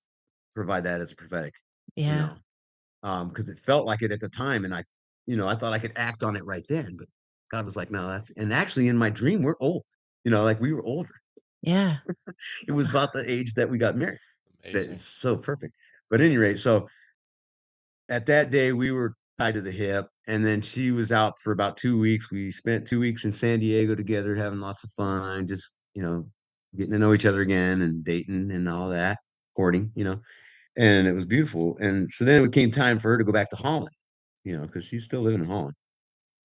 provide 0.53 0.83
that 0.83 0.99
as 0.99 1.13
a 1.13 1.15
prophetic, 1.15 1.53
you 1.95 2.03
Yeah. 2.03 2.17
know, 2.17 2.35
um, 3.03 3.29
because 3.29 3.47
it 3.47 3.57
felt 3.57 3.85
like 3.85 4.01
it 4.01 4.11
at 4.11 4.19
the 4.19 4.27
time, 4.27 4.65
and 4.65 4.75
I 4.75 4.83
you 5.25 5.37
know, 5.37 5.47
I 5.47 5.55
thought 5.55 5.71
I 5.71 5.79
could 5.79 5.93
act 5.95 6.21
on 6.21 6.35
it 6.35 6.45
right 6.45 6.65
then, 6.67 6.97
but 6.99 7.07
God 7.49 7.65
was 7.65 7.77
like, 7.77 7.91
"No, 7.91 8.05
that's" 8.09 8.29
and 8.31 8.51
actually 8.51 8.89
in 8.89 8.97
my 8.97 9.09
dream, 9.09 9.41
we're 9.41 9.55
old, 9.61 9.83
you 10.25 10.31
know, 10.31 10.43
like, 10.43 10.59
we 10.59 10.73
were 10.73 10.83
older. 10.83 11.15
Yeah. 11.61 11.99
It 12.67 12.73
was 12.73 12.89
about 12.89 13.13
the 13.13 13.23
age 13.25 13.53
that 13.53 13.69
we 13.69 13.77
got 13.77 13.95
married. 13.95 14.19
That 14.63 14.75
is 14.75 15.05
so 15.05 15.37
perfect. 15.37 15.73
But 16.09 16.19
at 16.19 16.25
any 16.25 16.37
rate, 16.37 16.59
so 16.59 16.89
at 18.09 18.25
that 18.25 18.49
day, 18.51 18.73
we 18.73 18.91
were 18.91 19.13
tied 19.39 19.55
to 19.55 19.61
the 19.61 19.71
hip, 19.71 20.07
and 20.27 20.45
then 20.45 20.61
she 20.61 20.91
was 20.91 21.11
out 21.11 21.33
for 21.43 21.51
about 21.53 21.77
2 21.77 21.99
weeks. 21.99 22.31
We 22.31 22.51
spent 22.51 22.87
2 22.87 22.99
weeks 22.99 23.25
in 23.25 23.31
San 23.31 23.59
Diego 23.59 23.95
together, 23.95 24.35
having 24.35 24.59
lots 24.59 24.83
of 24.83 24.91
fun, 24.97 25.47
just, 25.47 25.75
you 25.93 26.01
know, 26.03 26.25
getting 26.77 26.93
to 26.93 26.99
know 26.99 27.13
each 27.13 27.25
other 27.25 27.41
again 27.41 27.81
and 27.81 28.03
dating 28.05 28.51
and 28.51 28.69
all 28.69 28.89
that, 28.89 29.17
courting, 29.55 29.91
you 29.95 30.03
know, 30.05 30.21
and 30.77 31.07
it 31.07 31.13
was 31.13 31.25
beautiful. 31.25 31.77
And 31.81 32.11
so 32.11 32.25
then 32.25 32.43
it 32.45 32.53
came 32.53 32.71
time 32.71 32.99
for 32.99 33.09
her 33.11 33.17
to 33.19 33.25
go 33.25 33.33
back 33.33 33.49
to 33.51 33.57
Holland, 33.57 33.95
you 34.45 34.57
know, 34.57 34.65
because 34.67 34.85
she's 34.85 35.05
still 35.05 35.21
living 35.21 35.41
in 35.41 35.47
Holland. 35.47 35.75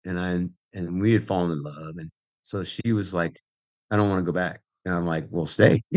And 0.06 0.18
I 0.20 0.48
and 0.74 1.00
we 1.02 1.12
had 1.14 1.24
fallen 1.24 1.52
in 1.52 1.62
love, 1.62 1.96
and 1.98 2.10
so 2.42 2.64
she 2.64 2.92
was 2.94 3.14
like, 3.14 3.36
"I 3.90 3.96
don't 3.96 4.08
wanna 4.10 4.22
go 4.24 4.32
back." 4.32 4.62
And 4.86 4.94
I'm 4.94 5.06
like, 5.06 5.28
"Well, 5.30 5.46
stay." 5.46 5.82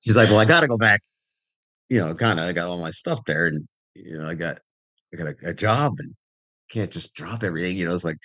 She's 0.00 0.16
like, 0.16 0.30
"Well, 0.30 0.38
I 0.40 0.44
gotta 0.46 0.68
go 0.68 0.78
back." 0.78 1.02
You 1.90 1.98
know, 2.00 2.14
kinda, 2.14 2.42
I 2.44 2.52
got 2.52 2.68
all 2.68 2.80
my 2.80 2.90
stuff 2.92 3.20
there 3.26 3.46
and, 3.48 3.66
you 4.04 4.18
know, 4.18 4.28
I 4.28 4.34
got 4.34 4.58
I 5.14 5.16
got 5.18 5.28
a 5.28 5.36
a 5.50 5.54
job 5.54 5.94
and 6.00 6.14
can't 6.70 6.90
just 6.92 7.14
drop 7.14 7.44
everything, 7.44 7.78
you 7.78 7.86
know, 7.86 7.94
it's 7.94 8.04
like, 8.04 8.18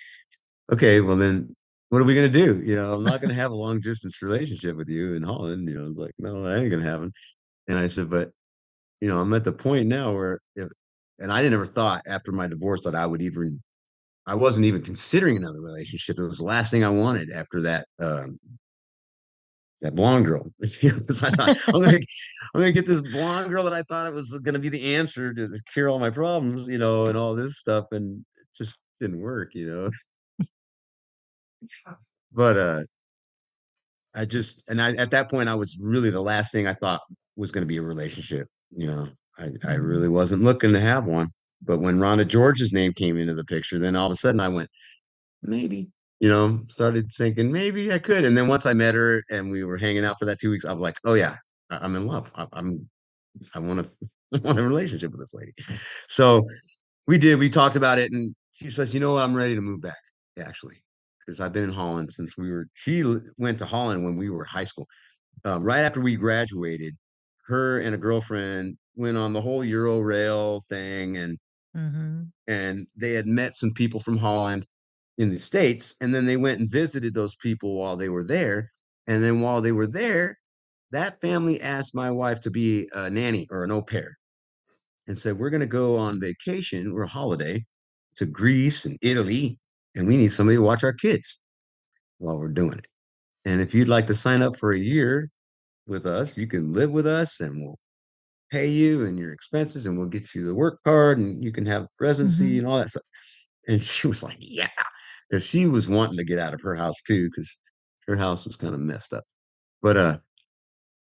"Okay, 0.72 1.00
well 1.02 1.16
then, 1.16 1.54
what 1.90 2.02
are 2.02 2.04
we 2.06 2.14
gonna 2.16 2.28
do?" 2.30 2.62
You 2.64 2.76
know, 2.76 2.94
"I'm 2.94 3.04
not 3.04 3.20
gonna 3.22 3.34
have 3.34 3.52
a 3.52 3.54
long 3.56 3.80
distance 3.80 4.22
relationship 4.22 4.76
with 4.76 4.88
you 4.90 5.14
in 5.14 5.22
Holland," 5.24 5.68
you 5.68 5.76
know, 5.78 5.88
like, 6.00 6.14
"No, 6.18 6.44
that 6.44 6.60
ain't 6.62 6.70
gonna 6.72 6.84
happen." 6.84 7.12
And 7.68 7.78
I 7.78 7.88
said, 7.88 8.10
"But, 8.10 8.32
you 9.00 9.08
know, 9.08 9.20
I'm 9.20 9.32
at 9.34 9.44
the 9.44 9.52
point 9.52 9.88
now 9.88 10.12
where 10.14 10.40
if" 10.56 10.68
and 11.20 11.32
I 11.32 11.48
never 11.48 11.66
thought 11.66 12.02
after 12.06 12.32
my 12.32 12.48
divorce 12.48 12.82
that 12.84 12.94
I 12.96 13.06
would 13.06 13.22
even 13.22 13.60
I 14.26 14.34
wasn't 14.36 14.66
even 14.66 14.82
considering 14.82 15.36
another 15.38 15.60
relationship, 15.62 16.18
it 16.18 16.24
was 16.24 16.38
the 16.38 16.44
last 16.44 16.70
thing 16.72 16.84
I 16.84 16.90
wanted 16.90 17.30
after 17.32 17.62
that, 17.62 17.88
um 18.00 18.38
that 19.82 19.94
blonde 19.94 20.26
girl, 20.26 20.46
I 20.62 20.66
thought, 21.30 21.56
"I'm 21.74 21.82
gonna 21.82 21.98
I'm 22.54 22.60
gonna 22.62 22.72
get 22.72 22.86
this 22.86 23.02
blonde 23.02 23.50
girl 23.50 23.64
that 23.64 23.74
I 23.74 23.82
thought 23.82 24.06
it 24.08 24.14
was 24.14 24.32
gonna 24.44 24.58
be 24.60 24.70
the 24.70 24.94
answer 24.96 25.34
to 25.34 25.60
cure 25.72 25.88
all 25.90 25.98
my 26.00 26.10
problems," 26.10 26.68
you 26.68 26.78
know, 26.78 27.08
and 27.08 27.16
all 27.18 27.34
this 27.36 27.58
stuff, 27.58 27.86
and 27.92 28.24
it 28.36 28.46
just 28.56 28.80
didn't 29.00 29.20
work, 29.20 29.54
you 29.54 29.66
know? 29.68 29.90
But, 32.32 32.56
uh, 32.56 32.84
I 34.14 34.24
just 34.24 34.62
and 34.68 34.80
I 34.80 34.94
at 34.96 35.10
that 35.12 35.30
point, 35.30 35.48
I 35.48 35.54
was 35.54 35.78
really 35.80 36.10
the 36.10 36.20
last 36.20 36.52
thing 36.52 36.66
I 36.66 36.74
thought 36.74 37.00
was 37.36 37.50
gonna 37.50 37.66
be 37.66 37.78
a 37.78 37.82
relationship, 37.82 38.48
you 38.70 38.86
know? 38.86 39.08
I 39.38 39.50
I 39.64 39.74
really 39.74 40.08
Mhm. 40.08 40.12
wasn't 40.12 40.42
looking 40.42 40.72
to 40.72 40.80
have 40.80 41.06
one, 41.06 41.28
but 41.62 41.80
when 41.80 41.98
Rhonda 41.98 42.26
George's 42.28 42.72
name 42.72 42.92
came 42.92 43.16
into 43.16 43.34
the 43.34 43.44
picture, 43.44 43.78
then 43.78 43.96
all 43.96 44.06
of 44.06 44.12
a 44.12 44.16
sudden 44.16 44.40
I 44.40 44.48
went, 44.48 44.68
"Maybe," 45.42 45.90
you 46.22 46.30
know, 46.30 46.64
started 46.70 47.12
thinking, 47.12 47.52
"Maybe 47.52 47.92
I 47.92 48.00
could," 48.00 48.24
and 48.26 48.38
then 48.38 48.48
once 48.48 48.66
I 48.66 48.74
met 48.74 48.96
her 48.96 49.24
and 49.30 49.52
we 49.52 49.64
were 49.64 49.78
hanging 49.78 50.06
out 50.06 50.18
for 50.20 50.26
that 50.26 50.40
2 50.40 50.50
weeks, 50.52 50.66
I 50.66 50.72
was 50.74 50.82
like, 50.82 50.96
"Oh, 51.06 51.14
yeah, 51.16 51.36
I'm 51.70 51.96
in 51.96 52.06
love. 52.08 52.32
I 52.36 52.48
I'm 52.54 52.90
I 53.54 53.60
want 53.60 53.80
a 53.80 53.86
I 54.34 54.38
want 54.40 54.58
a 54.60 54.62
relationship 54.64 55.12
with 55.12 55.20
this 55.20 55.34
lady." 55.34 55.54
So, 56.08 56.46
we 57.08 57.18
did, 57.18 57.38
we 57.38 57.50
talked 57.50 57.76
about 57.76 57.98
it, 57.98 58.12
and 58.12 58.34
she 58.52 58.70
says, 58.70 58.94
"You 58.94 59.00
know 59.00 59.14
what? 59.14 59.22
I'm 59.24 59.34
ready 59.36 59.54
to 59.56 59.60
move 59.62 59.82
back, 59.82 59.98
actually, 60.38 60.76
because 61.26 61.40
I've 61.40 61.52
been 61.54 61.64
in 61.64 61.72
Holland 61.72 62.12
since 62.12 62.36
we 62.38 62.50
were" 62.52 62.66
she 62.74 63.04
went 63.38 63.58
to 63.60 63.66
Holland 63.66 64.04
when 64.04 64.16
we 64.16 64.30
were 64.30 64.44
high 64.44 64.64
school. 64.64 64.86
Um, 65.44 65.64
right 65.64 65.80
after 65.80 66.00
we 66.02 66.16
graduated, 66.16 66.94
her 67.46 67.80
and 67.80 67.94
a 67.94 67.98
girlfriend 67.98 68.78
went 68.96 69.18
on 69.18 69.32
the 69.34 69.40
whole 69.42 69.64
Euro-Rail 69.64 70.64
thing, 70.70 71.16
and 71.18 71.38
Mhm. 71.74 72.32
and 72.48 72.86
they 72.96 73.12
had 73.12 73.26
met 73.26 73.56
some 73.56 73.72
people 73.72 74.00
from 74.00 74.16
Holland 74.16 74.66
in 75.18 75.30
the 75.30 75.38
States, 75.38 75.94
and 76.00 76.14
then 76.14 76.24
they 76.26 76.36
went 76.36 76.60
and 76.60 76.70
visited 76.70 77.14
those 77.14 77.36
people 77.36 77.76
while 77.78 77.96
they 77.96 78.08
were 78.08 78.24
there, 78.24 78.70
and 79.06 79.22
then 79.22 79.40
while 79.40 79.60
they 79.60 79.72
were 79.72 79.86
there, 79.86 80.38
that 80.90 81.20
family 81.20 81.60
asked 81.60 81.94
my 81.94 82.10
wife 82.10 82.40
to 82.40 82.50
be 82.50 82.88
a 82.94 83.08
nanny 83.10 83.46
or 83.50 83.64
an 83.64 83.70
au 83.70 83.82
pair. 83.82 84.18
and 85.08 85.18
said, 85.18 85.38
We're 85.38 85.50
going 85.50 85.60
to 85.60 85.66
go 85.66 85.96
on 85.96 86.20
vacation 86.20 86.92
or 86.92 87.04
holiday 87.06 87.64
to 88.16 88.26
Greece 88.26 88.84
and 88.84 88.96
Italy, 89.02 89.58
and 89.96 90.06
we 90.06 90.16
need 90.16 90.32
somebody 90.32 90.56
to 90.56 90.62
watch 90.62 90.84
our 90.84 90.92
kids 90.92 91.38
while 92.18 92.38
we're 92.38 92.48
doing 92.48 92.74
it. 92.78 92.86
And 93.44 93.60
if 93.60 93.74
you'd 93.74 93.88
like 93.88 94.06
to 94.06 94.14
sign 94.14 94.42
up 94.42 94.56
for 94.56 94.72
a 94.72 94.78
year 94.78 95.28
with 95.86 96.06
us, 96.06 96.36
you 96.36 96.46
can 96.46 96.72
live 96.72 96.90
with 96.92 97.06
us 97.06 97.40
and 97.40 97.60
we'll 97.60 97.78
pay 98.52 98.68
you 98.68 99.06
and 99.06 99.18
your 99.18 99.32
expenses 99.32 99.86
and 99.86 99.98
we'll 99.98 100.08
get 100.08 100.32
you 100.34 100.46
the 100.46 100.54
work 100.54 100.78
card 100.84 101.18
and 101.18 101.42
you 101.42 101.50
can 101.50 101.66
have 101.66 101.88
residency 101.98 102.54
Mhm. 102.54 102.58
and 102.58 102.66
all 102.68 102.78
that 102.78 102.90
stuff. 102.90 103.02
And 103.66 103.82
she 103.82 104.06
was 104.06 104.22
like, 104.22 104.36
Yeah, 104.38 104.68
because 105.32 105.46
she 105.46 105.64
was 105.64 105.88
wanting 105.88 106.18
to 106.18 106.24
get 106.24 106.38
out 106.38 106.52
of 106.52 106.60
her 106.60 106.74
house 106.76 107.00
too, 107.06 107.30
because 107.30 107.56
her 108.06 108.16
house 108.16 108.44
was 108.44 108.54
kind 108.54 108.74
of 108.74 108.80
messed 108.80 109.14
up. 109.14 109.24
But 109.80 109.96
uh 109.96 110.18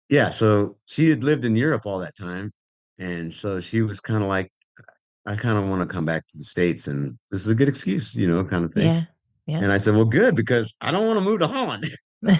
yeah, 0.09 0.29
so 0.29 0.77
she 0.85 1.09
had 1.09 1.23
lived 1.23 1.45
in 1.45 1.55
Europe 1.55 1.87
all 1.87 1.97
that 1.99 2.15
time. 2.15 2.51
And 2.99 3.33
so 3.33 3.59
she 3.59 3.81
was 3.81 3.99
kind 3.99 4.21
of 4.21 4.29
like, 4.29 4.51
I 5.25 5.35
kind 5.35 5.57
of 5.57 5.67
want 5.67 5.81
to 5.81 5.87
come 5.91 6.05
back 6.05 6.27
to 6.27 6.37
the 6.37 6.43
States 6.43 6.87
and 6.87 7.17
this 7.31 7.41
is 7.41 7.47
a 7.47 7.55
good 7.55 7.67
excuse, 7.67 8.13
you 8.13 8.27
know, 8.27 8.43
kind 8.43 8.63
of 8.65 8.71
thing. 8.71 8.85
Yeah. 8.85 9.03
Yeah. 9.47 9.57
And 9.63 9.71
I 9.71 9.79
said, 9.79 9.95
Well, 9.95 10.05
good, 10.05 10.35
because 10.35 10.75
I 10.79 10.91
don't 10.91 11.07
want 11.07 11.17
to 11.19 11.25
move 11.25 11.39
to 11.39 11.47
Holland. 11.47 11.85
I 12.25 12.39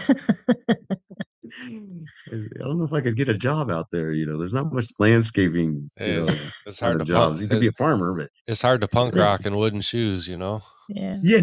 don't 2.60 2.78
know 2.78 2.84
if 2.86 2.94
I 2.94 3.02
could 3.02 3.18
get 3.18 3.30
a 3.30 3.38
job 3.38 3.70
out 3.70 3.88
there. 3.91 4.12
You 4.12 4.26
know, 4.26 4.38
there's 4.38 4.54
not 4.54 4.72
much 4.72 4.86
landscaping, 5.00 5.90
you 6.00 6.06
know, 6.08 6.24
It's, 6.24 6.41
it's 6.66 6.80
kind 6.80 6.91
hard 6.91 7.02
of 7.02 7.08
to 7.08 7.14
jobs. 7.14 7.32
punk, 7.34 7.41
You 7.41 7.48
could 7.48 7.60
be 7.60 7.68
a 7.68 7.70
it- 7.70 7.78
farmer, 7.78 8.14
but 8.16 8.30
it's 8.48 8.62
hard 8.62 8.82
to 8.82 8.88
punk 8.88 9.16
rock 9.16 9.45
in 9.45 9.56
wooden 9.58 9.82
shoes, 9.82 10.28
you 10.28 10.38
know. 10.38 10.62
yeah. 10.90 11.18
yeah, 11.24 11.41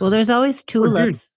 Well, 0.00 0.10
there's 0.10 0.30
always 0.30 0.62
Well, 0.74 0.84
dude, 0.84 0.92
tulips. 0.92 1.32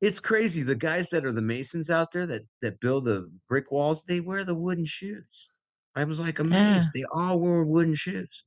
it's 0.00 0.20
crazy. 0.20 0.62
The 0.62 0.74
guys 0.74 1.10
that 1.10 1.24
are 1.24 1.32
the 1.32 1.42
masons 1.42 1.90
out 1.90 2.10
there 2.12 2.26
that 2.26 2.42
that 2.62 2.80
build 2.80 3.04
the 3.04 3.30
brick 3.48 3.70
walls, 3.70 4.04
they 4.04 4.20
wear 4.20 4.44
the 4.44 4.54
wooden 4.54 4.84
shoes. 4.84 5.48
I 5.96 6.04
was 6.04 6.20
like 6.20 6.38
amazed. 6.38 6.90
They 6.94 7.04
all 7.12 7.38
wore 7.40 7.64
wooden 7.64 7.94
shoes. 7.94 8.44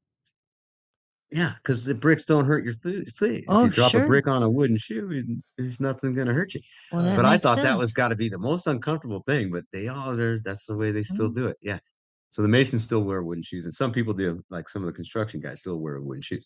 Yeah, 1.31 1.53
because 1.57 1.83
the 1.83 1.95
bricks 1.95 2.25
don't 2.25 2.45
hurt 2.45 2.63
your 2.63 2.75
food. 2.75 3.11
feet. 3.15 3.39
If 3.39 3.45
Oh, 3.49 3.63
you 3.65 3.71
drop 3.71 3.91
sure. 3.91 4.03
a 4.03 4.07
brick 4.07 4.27
on 4.27 4.43
a 4.43 4.49
wooden 4.49 4.77
shoe, 4.77 5.25
there's 5.57 5.79
nothing 5.79 6.13
going 6.13 6.27
to 6.27 6.33
hurt 6.33 6.53
you. 6.53 6.61
Well, 6.91 7.15
but 7.15 7.25
I 7.25 7.39
thought 7.39 7.57
that 7.63 7.75
was 7.77 7.89
sense. 7.89 7.93
got 7.95 8.07
to 8.09 8.15
be 8.15 8.29
the 8.29 8.37
most 8.37 8.67
uncomfortable 8.67 9.23
thing. 9.25 9.49
But 9.51 9.63
they 9.73 9.87
all 9.87 10.19
are. 10.19 10.39
That's 10.39 10.67
the 10.67 10.77
way 10.77 10.91
they 10.91 11.01
still 11.03 11.31
Mm. 11.31 11.35
do 11.35 11.47
it. 11.47 11.57
Yeah. 11.61 11.79
So 12.29 12.43
the 12.43 12.47
masons 12.47 12.83
still 12.83 13.03
wear 13.03 13.23
wooden 13.23 13.43
shoes, 13.43 13.65
and 13.65 13.73
some 13.73 13.91
people 13.91 14.13
do. 14.13 14.43
Like 14.51 14.69
some 14.69 14.83
of 14.83 14.85
the 14.87 14.93
construction 14.93 15.39
guys 15.39 15.61
still 15.61 15.79
wear 15.79 15.99
wooden 16.01 16.21
shoes. 16.21 16.45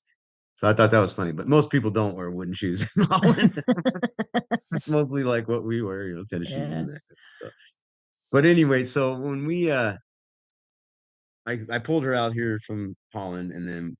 So 0.57 0.67
I 0.67 0.73
thought 0.73 0.91
that 0.91 0.99
was 0.99 1.13
funny. 1.13 1.31
But 1.31 1.47
most 1.47 1.69
people 1.69 1.91
don't 1.91 2.15
wear 2.15 2.31
wooden 2.31 2.53
shoes 2.53 2.89
in 2.97 3.03
Holland. 3.09 3.63
it's 4.73 4.87
mostly 4.89 5.23
like 5.23 5.47
what 5.47 5.63
we 5.63 5.81
wear, 5.81 6.07
you 6.07 6.15
know, 6.15 6.23
tennis 6.29 6.49
shoes 6.49 6.57
Yeah. 6.57 6.63
and 6.79 6.89
that 6.89 7.01
kind 7.07 7.11
of 7.11 7.17
stuff. 7.39 7.53
But 8.31 8.45
anyway, 8.45 8.83
so 8.83 9.17
when 9.17 9.45
we 9.45 9.71
uh 9.71 9.95
I 11.45 11.59
I 11.69 11.79
pulled 11.79 12.03
her 12.03 12.13
out 12.15 12.33
here 12.33 12.59
from 12.65 12.95
Holland 13.13 13.51
and 13.51 13.67
then 13.67 13.95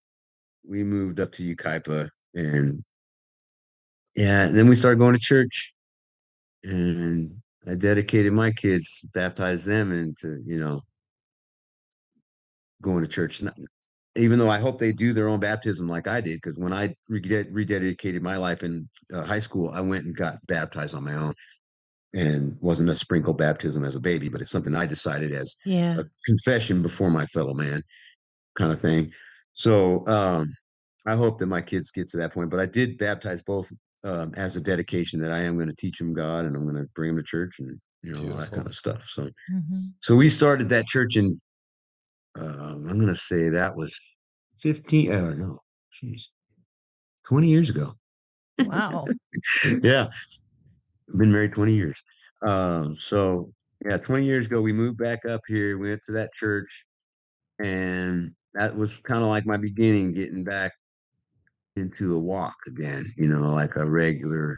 we 0.68 0.84
moved 0.84 1.20
up 1.20 1.32
to 1.34 1.56
Yucaipa 1.56 2.10
and 2.34 2.84
yeah, 4.16 4.48
and 4.48 4.58
then 4.58 4.68
we 4.68 4.76
started 4.76 4.98
going 4.98 5.14
to 5.14 5.20
church 5.20 5.74
and 6.64 7.40
I 7.68 7.76
dedicated 7.76 8.34
my 8.34 8.50
kids, 8.52 9.02
baptized 9.14 9.66
them 9.66 9.92
into, 9.94 10.42
you 10.46 10.60
know, 10.60 10.82
going 12.82 13.04
to 13.04 13.08
church. 13.08 13.42
Not, 13.42 13.58
even 14.18 14.40
though 14.40 14.50
I 14.50 14.60
hope 14.60 14.80
they 14.80 14.92
do 14.92 15.14
their 15.14 15.28
own 15.30 15.40
baptism 15.40 15.88
like 15.88 16.08
I 16.08 16.22
did, 16.22 16.40
because 16.42 16.58
when 16.58 16.74
I 16.74 16.94
reded- 17.10 17.54
rededicated 17.54 18.22
my 18.22 18.38
life 18.38 18.64
in 18.64 18.90
uh, 19.14 19.24
high 19.24 19.40
school, 19.40 19.70
I 19.70 19.82
went 19.82 20.06
and 20.06 20.16
got 20.16 20.38
baptized 20.48 20.96
on 20.96 21.04
my 21.04 21.14
own 21.16 21.34
and 22.14 22.58
wasn't 22.62 22.90
a 22.90 22.96
sprinkle 22.96 23.34
baptism 23.34 23.84
as 23.84 23.96
a 23.96 24.00
baby, 24.00 24.30
but 24.30 24.42
it's 24.42 24.52
something 24.52 24.76
I 24.76 24.86
decided 24.86 25.34
as 25.34 25.56
Yeah. 25.66 26.00
a 26.00 26.04
confession 26.26 26.82
before 26.82 27.12
my 27.12 27.26
fellow 27.28 27.54
man 27.54 27.82
kind 28.56 28.72
of 28.72 28.80
thing. 28.80 29.12
So 29.54 30.06
um, 30.08 30.54
I 31.06 31.16
hope 31.16 31.38
that 31.40 31.46
my 31.48 31.62
kids 31.62 31.92
get 31.92 32.08
to 32.10 32.18
that 32.18 32.34
point. 32.34 32.50
But 32.50 32.60
I 32.60 32.66
did 32.66 32.98
baptize 32.98 33.42
both 33.44 33.72
um, 34.04 34.34
as 34.36 34.56
a 34.56 34.62
dedication 34.62 35.20
that 35.22 35.32
I 35.32 35.40
am 35.40 35.56
going 35.58 35.70
to 35.70 35.76
teach 35.76 35.98
them 35.98 36.14
God 36.14 36.46
and 36.46 36.56
I'm 36.56 36.64
going 36.64 36.84
to 36.84 36.90
bring 36.96 37.16
them 37.16 37.24
to 37.24 37.28
church 37.28 37.60
and 37.60 37.80
you 38.04 38.14
know 38.14 38.32
all 38.32 38.38
that 38.38 38.52
kind 38.52 38.68
of 38.68 38.76
stuff. 38.76 39.08
So 39.10 39.30
Mhm. 39.52 39.94
so 40.02 40.16
we 40.16 40.30
started 40.30 40.70
that 40.70 40.86
church 40.86 41.18
in 41.18 41.38
um, 42.38 42.88
I'm 42.88 42.98
going 42.98 43.08
to 43.08 43.16
say 43.16 43.50
that 43.50 43.76
was 43.76 43.98
15. 44.60 45.12
Oh 45.12 45.34
no, 45.34 45.60
jeez, 46.02 46.24
20 47.28 47.48
years 47.48 47.70
ago. 47.70 47.94
Wow. 48.60 49.06
yeah, 49.84 50.08
been 51.18 51.32
married 51.32 51.54
20 51.54 51.74
years. 51.74 52.02
Um, 52.46 52.98
so 53.00 53.54
yeah, 53.86 53.98
20 53.98 54.26
years 54.26 54.48
ago 54.48 54.62
we 54.62 54.74
moved 54.74 54.98
back 54.98 55.26
up 55.26 55.42
here. 55.48 55.78
We 55.78 55.90
went 55.90 56.04
to 56.06 56.12
that 56.14 56.34
church, 56.34 56.86
and 57.64 58.34
that 58.54 58.76
was 58.76 58.98
kind 58.98 59.24
of 59.24 59.30
like 59.30 59.46
my 59.46 59.58
beginning, 59.58 60.14
getting 60.14 60.44
back 60.44 60.74
into 61.76 62.16
a 62.16 62.20
walk 62.20 62.56
again. 62.68 63.06
You 63.18 63.28
know, 63.28 63.54
like 63.54 63.76
a 63.76 63.86
regular, 63.90 64.58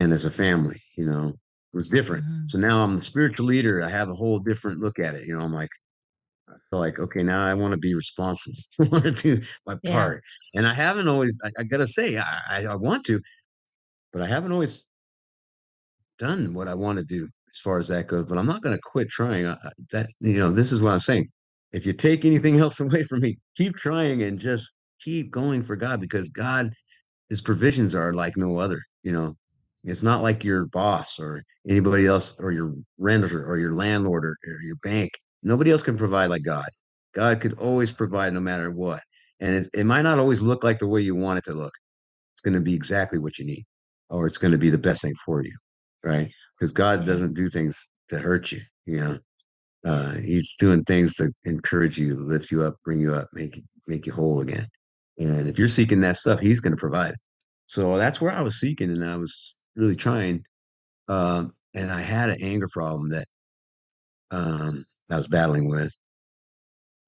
and 0.00 0.12
as 0.12 0.24
a 0.24 0.30
family. 0.30 0.80
You 0.96 1.06
know, 1.06 1.28
it 1.28 1.76
was 1.76 1.88
different. 1.88 2.24
Mhm. 2.24 2.50
So 2.50 2.58
now 2.58 2.82
I'm 2.82 2.96
the 2.96 3.02
spiritual 3.02 3.46
leader. 3.46 3.82
I 3.82 3.88
have 3.90 4.08
a 4.08 4.14
whole 4.14 4.38
different 4.38 4.80
look 4.80 4.98
at 4.98 5.14
it. 5.14 5.26
You 5.26 5.36
know, 5.36 5.44
I'm 5.44 5.52
like, 5.52 5.70
like, 6.72 6.98
okay, 6.98 7.22
now 7.22 7.46
I 7.46 7.54
want 7.54 7.72
to 7.72 7.78
be 7.78 7.94
responsible. 7.94 8.54
I 8.80 8.88
want 8.88 9.04
to 9.04 9.10
do 9.12 9.42
my 9.66 9.76
Yeah. 9.82 9.92
part, 9.92 10.22
and 10.54 10.66
I 10.66 10.74
haven't 10.74 11.08
always. 11.08 11.38
I, 11.44 11.50
I 11.60 11.62
gotta 11.64 11.86
say, 11.86 12.18
I, 12.18 12.40
I 12.50 12.66
I 12.66 12.74
want 12.76 13.04
to, 13.06 13.20
but 14.12 14.22
I 14.22 14.26
haven't 14.26 14.52
always 14.52 14.86
done 16.18 16.54
what 16.54 16.68
I 16.68 16.74
want 16.74 16.98
to 16.98 17.04
do 17.04 17.24
as 17.24 17.58
far 17.62 17.78
as 17.78 17.88
that 17.88 18.06
goes. 18.08 18.26
But 18.26 18.38
I'm 18.38 18.46
not 18.46 18.62
going 18.62 18.76
to 18.76 18.82
quit 18.82 19.08
trying. 19.08 19.46
I, 19.46 19.56
that 19.92 20.10
you 20.20 20.38
know, 20.38 20.50
this 20.50 20.72
is 20.72 20.82
what 20.82 20.92
I'm 20.92 21.00
saying. 21.00 21.28
If 21.72 21.86
you 21.86 21.92
take 21.92 22.24
anything 22.24 22.58
else 22.60 22.80
away 22.80 23.02
from 23.02 23.20
me, 23.20 23.38
keep 23.56 23.76
trying 23.76 24.22
and 24.22 24.38
just 24.38 24.72
keep 25.00 25.30
going 25.30 25.62
for 25.62 25.76
God 25.76 26.00
because 26.00 26.28
God, 26.28 26.72
His 27.30 27.40
provisions 27.40 27.94
are 27.94 28.12
like 28.14 28.36
no 28.36 28.58
other. 28.58 28.80
You 29.02 29.12
know, 29.12 29.34
it's 29.84 30.02
not 30.02 30.22
like 30.22 30.44
your 30.44 30.66
boss 30.66 31.18
or 31.18 31.42
anybody 31.68 32.06
else 32.06 32.38
or 32.40 32.52
your 32.52 32.74
renter 32.98 33.44
or 33.44 33.58
your 33.58 33.74
landlord 33.74 34.24
or, 34.24 34.36
or 34.46 34.60
your 34.62 34.76
bank. 34.76 35.10
Nobody 35.42 35.70
else 35.70 35.82
can 35.82 35.96
provide 35.96 36.30
like 36.30 36.42
God. 36.44 36.66
God 37.14 37.40
could 37.40 37.58
always 37.58 37.90
provide 37.90 38.32
no 38.32 38.40
matter 38.40 38.70
what. 38.70 39.00
And 39.40 39.56
it, 39.56 39.70
it 39.74 39.84
might 39.84 40.02
not 40.02 40.18
always 40.18 40.40
look 40.40 40.62
like 40.64 40.78
the 40.78 40.86
way 40.86 41.00
you 41.00 41.14
want 41.14 41.38
it 41.38 41.44
to 41.44 41.52
look. 41.52 41.72
It's 42.34 42.42
going 42.42 42.54
to 42.54 42.60
be 42.60 42.74
exactly 42.74 43.18
what 43.18 43.38
you 43.38 43.44
need, 43.44 43.64
or 44.08 44.26
it's 44.26 44.38
going 44.38 44.52
to 44.52 44.58
be 44.58 44.70
the 44.70 44.78
best 44.78 45.02
thing 45.02 45.14
for 45.26 45.42
you, 45.44 45.52
right? 46.04 46.30
Because 46.58 46.72
God 46.72 47.04
doesn't 47.04 47.34
do 47.34 47.48
things 47.48 47.88
to 48.08 48.18
hurt 48.18 48.52
you. 48.52 48.60
You 48.86 48.96
know, 48.98 49.18
uh, 49.84 50.12
He's 50.14 50.54
doing 50.58 50.84
things 50.84 51.14
to 51.16 51.30
encourage 51.44 51.98
you, 51.98 52.14
lift 52.14 52.50
you 52.50 52.62
up, 52.62 52.76
bring 52.84 53.00
you 53.00 53.14
up, 53.14 53.28
make 53.32 53.56
you- 53.56 53.64
make 53.88 54.06
you 54.06 54.12
whole 54.12 54.40
again. 54.40 54.66
And 55.18 55.48
if 55.48 55.58
you're 55.58 55.66
seeking 55.68 56.00
that 56.02 56.16
stuff, 56.16 56.38
He's 56.40 56.60
going 56.60 56.72
to 56.72 56.80
provide. 56.80 57.10
it. 57.14 57.20
So 57.66 57.96
that's 57.98 58.20
where 58.20 58.32
I 58.32 58.42
was 58.42 58.60
seeking, 58.60 58.90
and 58.90 59.04
I 59.04 59.16
was 59.16 59.54
really 59.74 59.96
trying. 59.96 60.44
Um, 61.08 61.52
and 61.74 61.90
I 61.90 62.00
had 62.00 62.30
an 62.30 62.38
anger 62.42 62.68
problem 62.72 63.10
that 63.10 63.26
um, 64.30 64.84
I 65.10 65.16
was 65.16 65.28
battling 65.28 65.68
with, 65.68 65.94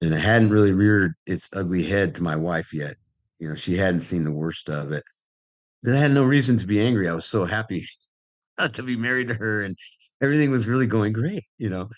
and 0.01 0.13
it 0.13 0.19
hadn't 0.19 0.51
really 0.51 0.73
reared 0.73 1.13
its 1.25 1.49
ugly 1.53 1.83
head 1.83 2.15
to 2.15 2.23
my 2.23 2.35
wife 2.35 2.73
yet. 2.73 2.95
You 3.39 3.49
know, 3.49 3.55
she 3.55 3.77
hadn't 3.77 4.01
seen 4.01 4.23
the 4.23 4.31
worst 4.31 4.69
of 4.69 4.91
it. 4.91 5.03
But 5.83 5.93
I 5.93 5.97
had 5.97 6.11
no 6.11 6.23
reason 6.23 6.57
to 6.57 6.67
be 6.67 6.81
angry. 6.81 7.07
I 7.07 7.13
was 7.13 7.25
so 7.25 7.45
happy 7.45 7.85
to 8.73 8.83
be 8.83 8.95
married 8.95 9.27
to 9.29 9.33
her, 9.35 9.61
and 9.61 9.77
everything 10.21 10.51
was 10.51 10.67
really 10.67 10.87
going 10.87 11.13
great. 11.13 11.43
You 11.57 11.69
know, 11.69 11.89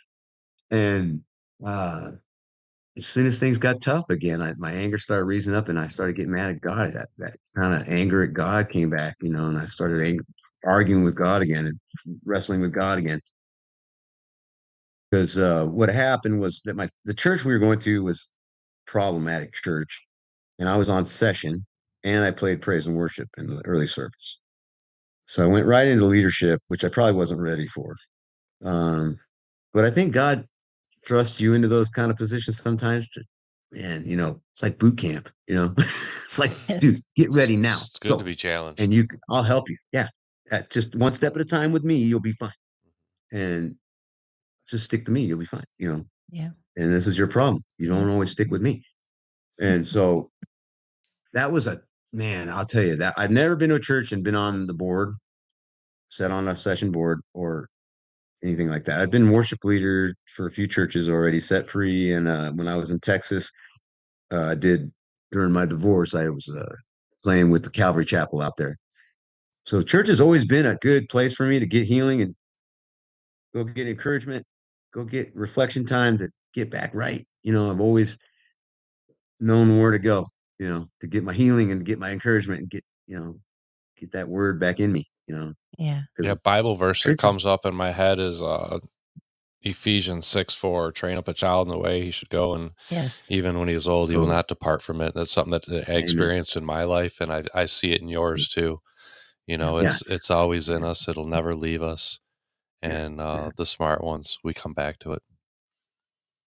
and 0.72 1.22
uh, 1.66 2.12
as 2.98 3.06
soon 3.06 3.28
as 3.28 3.40
things 3.40 3.58
got 3.58 3.82
tough 3.82 4.10
again, 4.10 4.42
I, 4.42 4.54
my 4.58 4.72
anger 4.72 4.98
started 4.98 5.26
raising 5.26 5.56
up, 5.56 5.70
and 5.70 5.80
I 5.80 5.88
started 5.88 6.16
getting 6.16 6.32
mad 6.32 6.50
at 6.50 6.62
God. 6.62 6.94
That 6.94 7.10
that 7.18 7.38
kind 7.56 7.74
of 7.74 7.88
anger 7.88 8.24
at 8.24 8.34
God 8.34 8.70
came 8.70 8.90
back, 8.90 9.16
you 9.22 9.32
know, 9.32 9.48
and 9.48 9.58
I 9.58 9.66
started 9.66 10.06
ang- 10.06 10.20
arguing 10.66 11.04
with 11.04 11.16
God 11.16 11.42
again 11.42 11.68
and 11.68 11.80
wrestling 12.26 12.62
with 12.62 12.74
God 12.74 12.98
again. 12.98 13.22
Because 15.10 15.38
uh, 15.38 15.66
what 15.66 15.90
happened 15.90 16.40
was 16.40 16.62
that 16.66 16.76
my 16.76 16.90
the 17.06 17.14
church 17.14 17.46
we 17.46 17.54
were 17.54 17.60
going 17.60 17.80
to 17.80 18.04
was 18.04 18.30
problematic 18.86 19.54
church, 19.54 20.06
and 20.60 20.68
I 20.68 20.76
was 20.76 20.90
on 20.90 21.06
session, 21.06 21.66
and 22.04 22.26
I 22.26 22.32
played 22.32 22.62
praise 22.62 22.88
and 22.88 22.96
worship 22.96 23.30
in 23.38 23.48
the 23.48 23.62
early 23.66 23.88
service. 23.88 24.40
So 25.26 25.44
I 25.44 25.48
went 25.48 25.66
right 25.66 25.88
into 25.88 26.06
leadership, 26.06 26.62
which 26.68 26.84
I 26.86 26.90
probably 26.90 27.14
wasn't 27.14 27.42
ready 27.42 27.68
for. 27.68 27.96
Um, 28.64 29.18
but 29.74 29.86
I 29.86 29.92
think 29.92 30.14
God 30.14 30.46
thrusts 31.06 31.40
you 31.40 31.54
into 31.54 31.68
those 31.68 31.90
kind 31.90 32.10
of 32.10 32.18
positions 32.18 32.62
sometimes 32.62 33.10
to, 33.10 33.24
man, 33.72 34.04
you 34.06 34.16
know, 34.16 34.42
it's 34.54 34.64
like 34.64 34.80
boot 34.80 34.98
camp, 34.98 35.30
you 35.48 35.56
know, 35.56 35.74
it's 36.24 36.40
like, 36.40 36.56
dude, 36.80 37.02
get 37.16 37.30
ready 37.30 37.58
now. 37.58 37.82
It's 37.84 38.00
good 38.00 38.10
Go. 38.10 38.18
to 38.18 38.24
be 38.24 38.36
challenged. 38.36 38.80
and 38.80 38.94
you, 38.94 39.06
I'll 39.30 39.44
help 39.44 39.70
you. 39.70 39.78
Yeah. 39.92 40.08
Uh, 40.50 40.62
just 40.70 40.96
one 40.96 41.12
step 41.12 41.36
at 41.36 41.42
a 41.42 41.46
time 41.46 41.74
with 41.74 41.84
me, 41.84 41.96
you'll 41.98 42.22
be 42.22 42.32
fine. 42.32 42.52
And 43.34 43.76
just 44.68 44.86
stick 44.86 45.06
to 45.06 45.12
me, 45.12 45.22
you'll 45.22 45.40
be 45.40 45.46
fine, 45.46 45.64
you 45.78 45.92
know. 45.92 46.04
Yeah. 46.30 46.50
And 46.76 46.92
this 46.92 47.08
is 47.08 47.18
your 47.18 47.28
problem. 47.28 47.64
You 47.78 47.90
don't 47.90 48.10
always 48.10 48.32
stick 48.32 48.52
with 48.52 48.62
me. 48.62 48.84
And 49.60 49.86
so 49.96 50.30
that 51.34 51.52
was 51.52 51.68
a 51.68 51.82
man, 52.14 52.50
I'll 52.50 52.66
tell 52.66 52.84
you 52.84 52.96
that 52.98 53.14
I've 53.18 53.32
never 53.32 53.56
been 53.56 53.70
to 53.70 53.76
a 53.76 53.80
church 53.80 54.12
and 54.12 54.24
been 54.24 54.36
on 54.36 54.68
the 54.68 54.74
board, 54.74 55.16
sat 56.10 56.32
on 56.32 56.48
a 56.48 56.56
session 56.56 56.92
board 56.92 57.22
or 57.34 57.70
anything 58.44 58.70
like 58.70 58.86
that. 58.86 59.02
I've 59.02 59.12
been 59.12 59.32
worship 59.32 59.60
leader 59.64 60.14
for 60.26 60.48
a 60.48 60.52
few 60.52 60.68
churches 60.68 61.10
already, 61.10 61.40
set 61.40 61.68
free, 61.68 62.14
and 62.14 62.28
uh, 62.28 62.52
when 62.52 62.68
I 62.68 62.76
was 62.76 62.92
in 62.92 63.00
Texas, 63.00 63.52
uh, 64.32 64.52
I 64.52 64.56
did 64.56 64.92
during 65.32 65.52
my 65.52 65.66
divorce. 65.66 66.16
I 66.16 66.30
was 66.30 66.48
uh, 66.50 66.76
playing 67.24 67.50
with 67.52 67.64
the 67.64 67.70
Calvary 67.70 68.06
Chapel 68.06 68.42
out 68.42 68.58
there. 68.58 68.78
So 69.66 69.82
church 69.82 70.08
has 70.08 70.22
always 70.22 70.46
been 70.46 70.66
a 70.66 70.76
good 70.76 71.10
place 71.10 71.34
for 71.34 71.46
me 71.46 71.60
to 71.60 71.66
get 71.66 71.86
healing 71.86 72.22
and 72.22 72.36
go 73.54 73.64
get 73.64 73.88
encouragement, 73.88 74.46
go 74.98 75.06
get 75.06 75.36
reflection 75.36 75.86
time 75.86 76.18
to 76.20 76.30
get 76.54 76.72
back 76.72 76.92
right. 76.96 77.28
You 77.44 77.54
know, 77.54 77.72
I've 77.72 77.82
always 77.82 78.18
known 79.40 79.80
where 79.80 79.92
to 79.92 80.00
go, 80.00 80.26
you 80.60 80.68
know, 80.70 80.88
to 81.02 81.08
get 81.08 81.24
my 81.24 81.34
healing 81.34 81.72
and 81.72 81.86
get 81.86 82.00
my 82.00 82.12
encouragement 82.12 82.62
and 82.62 82.70
get, 82.70 82.84
you 83.08 83.20
know, 83.20 83.40
get 83.98 84.12
that 84.12 84.30
word 84.30 84.60
back 84.60 84.80
in 84.80 84.92
me, 84.94 85.06
you 85.28 85.36
know. 85.36 85.54
Yeah. 85.78 86.04
Yeah, 86.22 86.36
'cause 86.36 86.42
Bible 86.44 86.76
verse 86.76 87.04
that 87.06 87.18
comes 87.18 87.46
up 87.46 87.66
in 87.66 87.76
my 87.76 87.92
head 87.92 88.20
is 88.20 88.42
uh 88.42 88.80
Ephesians 89.64 90.28
six 90.28 90.54
four, 90.56 90.92
train 90.94 91.18
up 91.18 91.28
a 91.30 91.34
child 91.34 91.68
in 91.68 91.72
the 91.74 91.80
way 91.80 92.04
he 92.04 92.12
should 92.12 92.30
go 92.30 92.56
and 92.56 92.72
Yes. 92.90 93.32
even 93.32 93.60
when 93.60 93.70
he 93.70 93.76
is 93.76 93.88
old, 93.88 94.12
he 94.12 94.18
will 94.18 94.28
not 94.28 94.48
depart 94.50 94.82
from 94.84 95.02
it. 95.02 95.16
That's 95.16 95.32
something 95.32 95.52
that 95.54 95.70
I 95.90 95.94
Amen. 96.00 96.32
experienced 96.34 96.56
in 96.58 96.66
my 96.66 96.84
life 96.86 97.22
and 97.22 97.32
I 97.34 97.44
I 97.56 97.68
see 97.68 97.94
it 97.94 98.02
in 98.02 98.10
yours 98.10 98.48
too. 98.50 98.82
You 99.48 99.58
know, 99.60 99.80
Yeah. 99.80 99.98
it's 99.98 100.02
it's 100.08 100.32
always 100.32 100.70
in 100.70 100.84
us. 100.84 101.08
It'll 101.10 101.28
never 101.28 101.56
leave 101.56 101.82
us. 101.84 102.20
And 102.82 103.20
uh 103.20 103.42
yeah. 103.44 103.50
the 103.58 103.66
smart 103.66 104.04
ones, 104.04 104.38
we 104.44 104.54
come 104.54 104.74
back 104.74 105.00
to 105.00 105.14
it. 105.14 105.24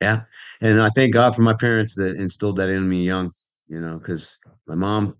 Yeah. 0.01 0.23
And 0.61 0.81
I 0.81 0.89
thank 0.91 1.13
God 1.13 1.35
for 1.35 1.43
my 1.43 1.55
parents 1.55 1.95
that 1.97 2.17
instilled 2.17 2.57
that 2.57 2.71
in 2.71 2.89
me 2.89 3.05
young, 3.05 3.33
you 3.69 3.81
know, 3.81 3.99
because 3.99 4.39
my 4.67 4.75
mom, 4.75 5.17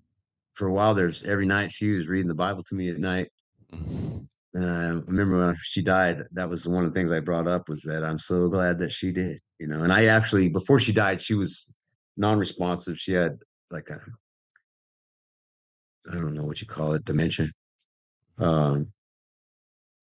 for 0.55 0.69
a 0.69 0.73
while, 0.73 0.95
there's 0.95 1.23
every 1.25 1.47
night 1.47 1.73
she 1.73 1.93
was 1.93 2.09
reading 2.09 2.29
the 2.29 2.35
Bible 2.35 2.63
to 2.65 2.75
me 2.75 2.91
at 2.91 2.99
night. 2.99 3.29
And 3.73 4.29
I 4.55 4.89
remember 4.89 5.39
when 5.39 5.55
she 5.63 5.83
died, 5.83 6.25
that 6.33 6.49
was 6.49 6.67
one 6.67 6.85
of 6.85 6.93
the 6.93 6.99
things 6.99 7.13
I 7.13 7.21
brought 7.21 7.47
up 7.47 7.69
was 7.69 7.83
that 7.83 8.05
I'm 8.05 8.19
so 8.19 8.49
glad 8.49 8.79
that 8.81 8.91
she 8.91 9.13
did, 9.13 9.39
you 9.59 9.67
know. 9.67 9.83
And 9.83 9.93
I 9.93 10.07
actually, 10.07 10.49
before 10.49 10.81
she 10.81 10.93
died, 10.93 11.23
she 11.23 11.35
was 11.35 11.71
non-responsive. 12.17 12.99
She 12.99 13.13
had 13.13 13.39
like 13.71 13.91
a, 13.91 14.01
I 16.11 16.15
don't 16.15 16.35
know 16.35 16.45
what 16.45 16.61
you 16.61 16.67
call 16.67 16.95
it, 16.95 17.05
dementia. 17.05 17.51
Um, 18.39 18.93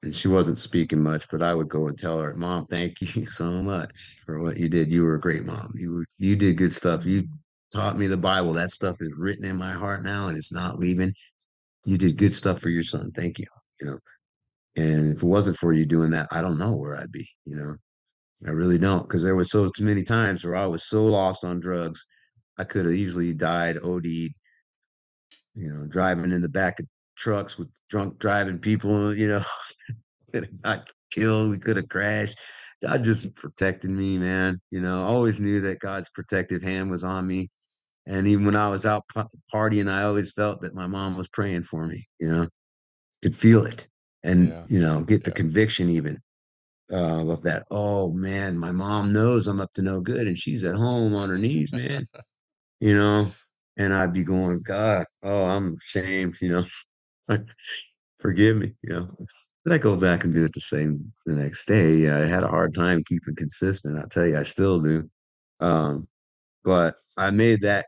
and 0.03 0.15
she 0.15 0.28
wasn't 0.28 0.60
speaking 0.60 1.02
much, 1.02 1.28
but 1.30 1.41
I 1.41 1.53
would 1.53 1.69
go 1.69 1.88
and 1.88 1.98
tell 1.98 2.19
her, 2.19 2.34
"Mom, 2.36 2.65
thank 2.65 3.02
you 3.15 3.26
so 3.26 3.52
much 3.52 4.18
for 4.26 4.41
what 4.41 4.57
you 4.57 4.69
did. 4.69 4.91
You 4.91 5.03
were 5.03 5.15
a 5.15 5.19
great 5.19 5.44
mom. 5.45 5.74
You 5.76 5.94
were, 5.94 6.06
you 6.18 6.36
did 6.36 6.57
good 6.57 6.74
stuff. 6.74 7.06
You 7.06 7.28
taught 7.74 7.98
me 7.98 8.07
the 8.07 8.18
Bible. 8.18 8.53
That 8.53 8.72
stuff 8.72 8.98
is 9.02 9.18
written 9.18 9.45
in 9.45 9.57
my 9.57 9.72
heart 9.72 10.03
now, 10.03 10.28
and 10.28 10.38
it's 10.38 10.52
not 10.52 10.80
leaving. 10.80 11.14
You 11.86 11.98
did 11.98 12.18
good 12.18 12.36
stuff 12.36 12.60
for 12.60 12.69
your 12.69 12.84
son. 12.84 13.11
Thank 13.11 13.40
you. 13.40 13.45
You 13.82 13.88
know, 13.88 13.99
and 14.76 15.14
if 15.14 15.24
it 15.24 15.28
wasn't 15.28 15.57
for 15.57 15.74
you 15.74 15.86
doing 15.86 16.11
that, 16.11 16.28
I 16.32 16.41
don't 16.41 16.60
know 16.60 16.76
where 16.76 16.98
I'd 16.98 17.11
be. 17.11 17.28
You 17.45 17.56
know, 17.57 17.76
I 18.48 18.52
really 18.52 18.78
don't, 18.78 19.07
because 19.07 19.24
there 19.24 19.36
was 19.36 19.49
so 19.52 19.72
many 19.80 20.03
times 20.03 20.45
where 20.45 20.56
I 20.56 20.68
was 20.68 20.88
so 20.88 21.06
lost 21.06 21.44
on 21.44 21.60
drugs, 21.60 22.06
I 22.57 22.64
could 22.64 22.86
have 22.86 22.94
easily 22.94 23.34
died, 23.34 23.78
OD'd. 23.84 24.06
You 24.06 24.34
know, 25.74 25.88
driving 25.88 26.32
in 26.32 26.41
the 26.41 26.49
back 26.49 26.80
of 26.80 26.86
trucks 27.18 27.57
with 27.57 27.69
drunk 27.89 28.19
driving 28.19 28.60
people. 28.60 29.14
You 29.14 29.27
know, 29.27 29.44
could 30.34 30.45
have 30.45 30.61
got 30.61 30.89
killed. 31.11 31.52
We 31.52 31.60
could 31.60 31.77
have 31.77 31.89
crashed. 31.89 32.38
God 32.84 33.03
just 33.03 33.34
protected 33.35 33.89
me, 33.89 34.18
man. 34.18 34.60
You 34.72 34.81
know, 34.81 35.03
I 35.03 35.07
always 35.07 35.39
knew 35.39 35.61
that 35.61 35.80
God's 35.80 36.10
protective 36.10 36.61
hand 36.61 36.91
was 36.91 37.03
on 37.03 37.27
me. 37.27 37.49
And 38.06 38.27
even 38.27 38.45
when 38.45 38.56
I 38.56 38.69
was 38.69 38.85
out 38.85 39.03
pa- 39.14 39.27
partying, 39.53 39.89
I 39.89 40.03
always 40.03 40.31
felt 40.31 40.61
that 40.61 40.76
my 40.76 40.88
mom 40.88 41.18
was 41.18 41.27
praying 41.27 41.64
for 41.64 41.88
me, 41.88 42.06
you 42.19 42.30
know, 42.30 42.48
could 43.22 43.35
feel 43.35 43.65
it 43.65 43.88
and, 44.23 44.49
Yeah. 44.49 44.64
you 44.68 44.80
know, 44.80 45.02
get 45.03 45.23
the 45.23 45.31
Yeah. 45.31 45.35
conviction 45.35 45.89
even 45.89 46.19
uh, 46.91 47.27
of 47.27 47.41
that. 47.41 47.65
Oh, 47.69 48.14
man, 48.14 48.57
my 48.57 48.72
mom 48.72 49.11
knows 49.11 49.48
I'm 49.48 49.60
up 49.60 49.73
to 49.73 49.81
no 49.81 49.99
good 49.99 50.27
and 50.27 50.38
she's 50.38 50.64
at 50.64 50.76
home 50.76 51.14
on 51.15 51.30
her 51.30 51.38
knees, 51.38 51.73
man, 51.73 52.07
you 52.80 52.95
know, 52.95 53.34
and 53.76 53.94
I'd 53.94 54.14
be 54.14 54.23
going, 54.23 54.61
God, 54.61 55.06
oh, 55.23 55.44
I'm 55.44 55.76
ashamed, 55.76 56.38
you 56.41 56.49
know, 56.49 56.65
forgive 58.20 58.58
me, 58.58 58.74
you 58.84 58.90
know. 58.90 59.08
I 59.70 59.78
go 59.78 59.98
back 59.98 60.24
and 60.24 60.34
do 60.34 60.45
it 60.45 60.54
the 60.54 60.62
same 60.62 61.12
the 61.26 61.34
next 61.34 61.66
day. 61.66 62.10
I 62.10 62.26
had 62.26 62.44
a 62.44 62.48
hard 62.48 62.74
time 62.74 63.04
keeping 63.04 63.36
consistent. 63.36 63.98
I'll 63.98 64.08
tell 64.08 64.26
you, 64.26 64.38
I 64.38 64.44
still 64.44 64.80
do. 64.80 65.10
Um, 65.60 66.08
but 66.64 66.95
I 67.18 67.32
made 67.32 67.62
that 67.62 67.86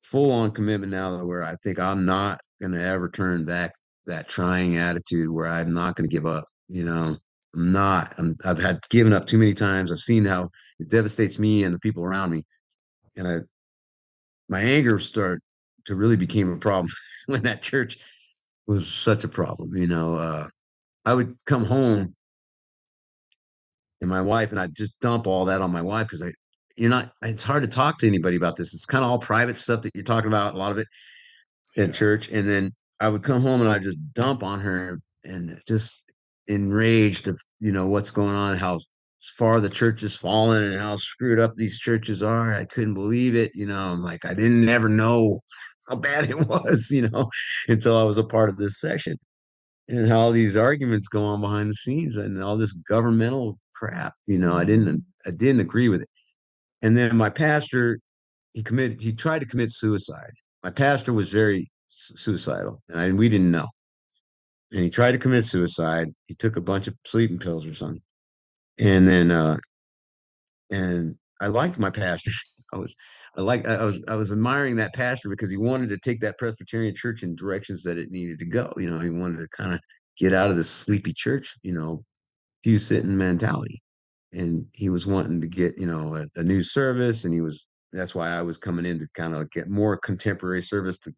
full 0.00 0.32
on 0.32 0.50
commitment 0.50 0.90
now 0.90 1.16
to 1.16 1.24
where 1.24 1.44
I 1.44 1.54
think 1.62 1.78
I'm 1.78 2.04
not 2.04 2.40
gonna 2.60 2.80
ever 2.80 3.08
turn 3.08 3.44
back 3.44 3.74
that 4.06 4.28
trying 4.28 4.76
attitude 4.76 5.30
where 5.30 5.46
I'm 5.46 5.72
not 5.72 5.94
gonna 5.94 6.08
give 6.08 6.26
up. 6.26 6.46
You 6.68 6.84
know, 6.84 7.16
I'm 7.54 7.72
not. 7.72 8.14
I'm, 8.18 8.36
I've 8.44 8.58
had 8.58 8.80
given 8.90 9.12
up 9.12 9.26
too 9.26 9.38
many 9.38 9.54
times. 9.54 9.92
I've 9.92 10.00
seen 10.00 10.24
how 10.24 10.50
it 10.80 10.88
devastates 10.88 11.38
me 11.38 11.64
and 11.64 11.74
the 11.74 11.78
people 11.78 12.04
around 12.04 12.30
me, 12.30 12.42
and 13.16 13.28
I 13.28 13.38
my 14.48 14.60
anger 14.60 14.98
start 14.98 15.42
to 15.84 15.94
really 15.94 16.16
became 16.16 16.52
a 16.52 16.56
problem 16.56 16.90
when 17.30 17.42
that 17.44 17.62
church 17.62 17.98
was 18.66 18.86
such 18.92 19.24
a 19.24 19.28
problem. 19.28 19.74
You 19.74 19.86
know, 19.86 20.16
uh, 20.16 20.48
I 21.04 21.14
would 21.14 21.36
come 21.46 21.64
home 21.64 22.14
and 24.00 24.10
my 24.10 24.20
wife, 24.20 24.50
and 24.50 24.60
I'd 24.60 24.74
just 24.74 24.98
dump 25.00 25.26
all 25.26 25.44
that 25.46 25.60
on 25.60 25.70
my 25.72 25.82
wife 25.82 26.06
because 26.06 26.22
I, 26.22 26.32
you're 26.76 26.90
not. 26.90 27.12
It's 27.22 27.42
hard 27.44 27.62
to 27.62 27.68
talk 27.68 27.98
to 27.98 28.06
anybody 28.06 28.36
about 28.36 28.56
this. 28.56 28.74
It's 28.74 28.86
kind 28.86 29.04
of 29.04 29.10
all 29.10 29.18
private 29.18 29.56
stuff 29.56 29.82
that 29.82 29.92
you're 29.94 30.04
talking 30.04 30.28
about. 30.28 30.54
A 30.54 30.58
lot 30.58 30.72
of 30.72 30.78
it 30.78 30.86
at 31.76 31.88
Yeah. 31.88 31.92
church, 31.92 32.28
and 32.30 32.48
then 32.48 32.72
I 33.00 33.08
would 33.08 33.22
come 33.22 33.42
home 33.42 33.60
and 33.60 33.70
I 33.70 33.78
just 33.78 33.98
dump 34.14 34.42
on 34.42 34.60
her 34.60 35.00
and 35.24 35.60
just 35.68 36.04
enraged 36.48 37.28
of 37.28 37.40
you 37.60 37.72
know 37.72 37.88
what's 37.88 38.10
going 38.10 38.34
on, 38.34 38.56
how 38.56 38.80
far 39.36 39.60
the 39.60 39.68
church 39.68 40.00
has 40.02 40.16
fallen, 40.16 40.64
and 40.64 40.80
how 40.80 40.96
screwed 40.96 41.38
up 41.38 41.54
these 41.56 41.78
churches 41.78 42.22
are. 42.22 42.54
I 42.54 42.64
couldn't 42.64 42.94
believe 42.94 43.34
it. 43.34 43.52
You 43.54 43.66
know, 43.66 43.78
I'm 43.92 44.02
like 44.02 44.24
I 44.24 44.34
didn't 44.34 44.68
ever 44.68 44.88
know 44.88 45.40
how 45.90 45.96
bad 45.96 46.30
it 46.30 46.38
was. 46.48 46.90
You 46.90 47.08
know, 47.08 47.28
until 47.68 47.96
I 47.96 48.04
was 48.04 48.16
a 48.16 48.24
part 48.24 48.48
of 48.48 48.56
this 48.56 48.80
session 48.80 49.18
and 49.88 50.08
how 50.08 50.30
these 50.30 50.56
arguments 50.56 51.08
go 51.08 51.24
on 51.24 51.40
behind 51.40 51.68
the 51.68 51.74
scenes 51.74 52.16
and 52.16 52.42
all 52.42 52.56
this 52.56 52.72
governmental 52.72 53.58
crap. 53.74 54.14
You 54.26 54.38
know, 54.38 54.56
I 54.56 54.64
didn't 54.64 55.04
I 55.26 55.30
didn't 55.32 55.60
agree 55.60 55.88
with 55.88 56.02
it. 56.02 56.08
And 56.82 56.96
then 56.96 57.16
my 57.16 57.28
pastor, 57.28 57.98
he 58.54 58.62
committed 58.62 59.02
he 59.02 59.12
tried 59.12 59.40
to 59.40 59.46
commit 59.46 59.70
suicide. 59.70 60.32
My 60.62 60.70
pastor 60.70 61.12
was 61.12 61.30
very 61.30 61.70
suicidal, 61.86 62.82
and 62.88 63.00
I, 63.00 63.10
we 63.10 63.28
didn't 63.28 63.50
know. 63.50 63.68
And 64.72 64.84
he 64.84 64.90
tried 64.90 65.12
to 65.12 65.18
commit 65.18 65.44
suicide. 65.44 66.08
He 66.26 66.34
took 66.34 66.56
a 66.56 66.60
bunch 66.60 66.86
of 66.86 66.94
sleeping 67.04 67.38
pills 67.38 67.66
or 67.66 67.74
something. 67.74 68.02
And 68.78 69.06
then 69.06 69.30
uh 69.30 69.58
and 70.70 71.16
I 71.40 71.48
liked 71.48 71.78
my 71.78 71.90
pastor. 71.90 72.30
I 72.72 72.76
was 72.76 72.94
I 73.36 73.42
like 73.42 73.66
I 73.66 73.84
was 73.84 74.02
I 74.08 74.16
was 74.16 74.32
admiring 74.32 74.76
that 74.76 74.94
pastor 74.94 75.28
because 75.28 75.50
he 75.50 75.56
wanted 75.56 75.88
to 75.90 75.98
take 75.98 76.20
that 76.20 76.38
Presbyterian 76.38 76.94
church 76.94 77.22
in 77.22 77.36
directions 77.36 77.82
that 77.84 77.98
it 77.98 78.10
needed 78.10 78.38
to 78.40 78.46
go. 78.46 78.72
You 78.76 78.90
know, 78.90 78.98
he 78.98 79.10
wanted 79.10 79.38
to 79.38 79.48
kind 79.48 79.72
of 79.72 79.80
get 80.18 80.34
out 80.34 80.50
of 80.50 80.56
this 80.56 80.70
sleepy 80.70 81.12
church, 81.12 81.54
you 81.62 81.72
know, 81.72 82.04
pew 82.62 82.78
sitting 82.78 83.16
mentality. 83.16 83.82
And 84.32 84.66
he 84.74 84.90
was 84.90 85.06
wanting 85.06 85.40
to 85.40 85.48
get, 85.48 85.78
you 85.78 85.86
know, 85.86 86.16
a, 86.16 86.26
a 86.36 86.44
new 86.44 86.62
service. 86.62 87.24
And 87.24 87.34
he 87.34 87.40
was 87.40 87.66
that's 87.92 88.14
why 88.14 88.30
I 88.30 88.42
was 88.42 88.58
coming 88.58 88.86
in 88.86 88.98
to 89.00 89.08
kind 89.14 89.34
of 89.34 89.50
get 89.50 89.68
more 89.68 89.96
contemporary 89.96 90.62
service 90.62 90.98
to 91.00 91.12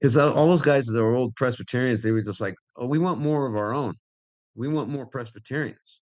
because 0.00 0.16
all 0.16 0.46
those 0.46 0.62
guys 0.62 0.86
that 0.86 1.00
are 1.00 1.14
old 1.14 1.34
Presbyterians, 1.34 2.02
they 2.02 2.12
were 2.12 2.22
just 2.22 2.40
like, 2.40 2.54
oh, 2.76 2.86
we 2.86 2.98
want 2.98 3.20
more 3.20 3.46
of 3.48 3.56
our 3.56 3.74
own. 3.74 3.94
We 4.54 4.68
want 4.68 4.88
more 4.88 5.06
Presbyterians. 5.06 6.00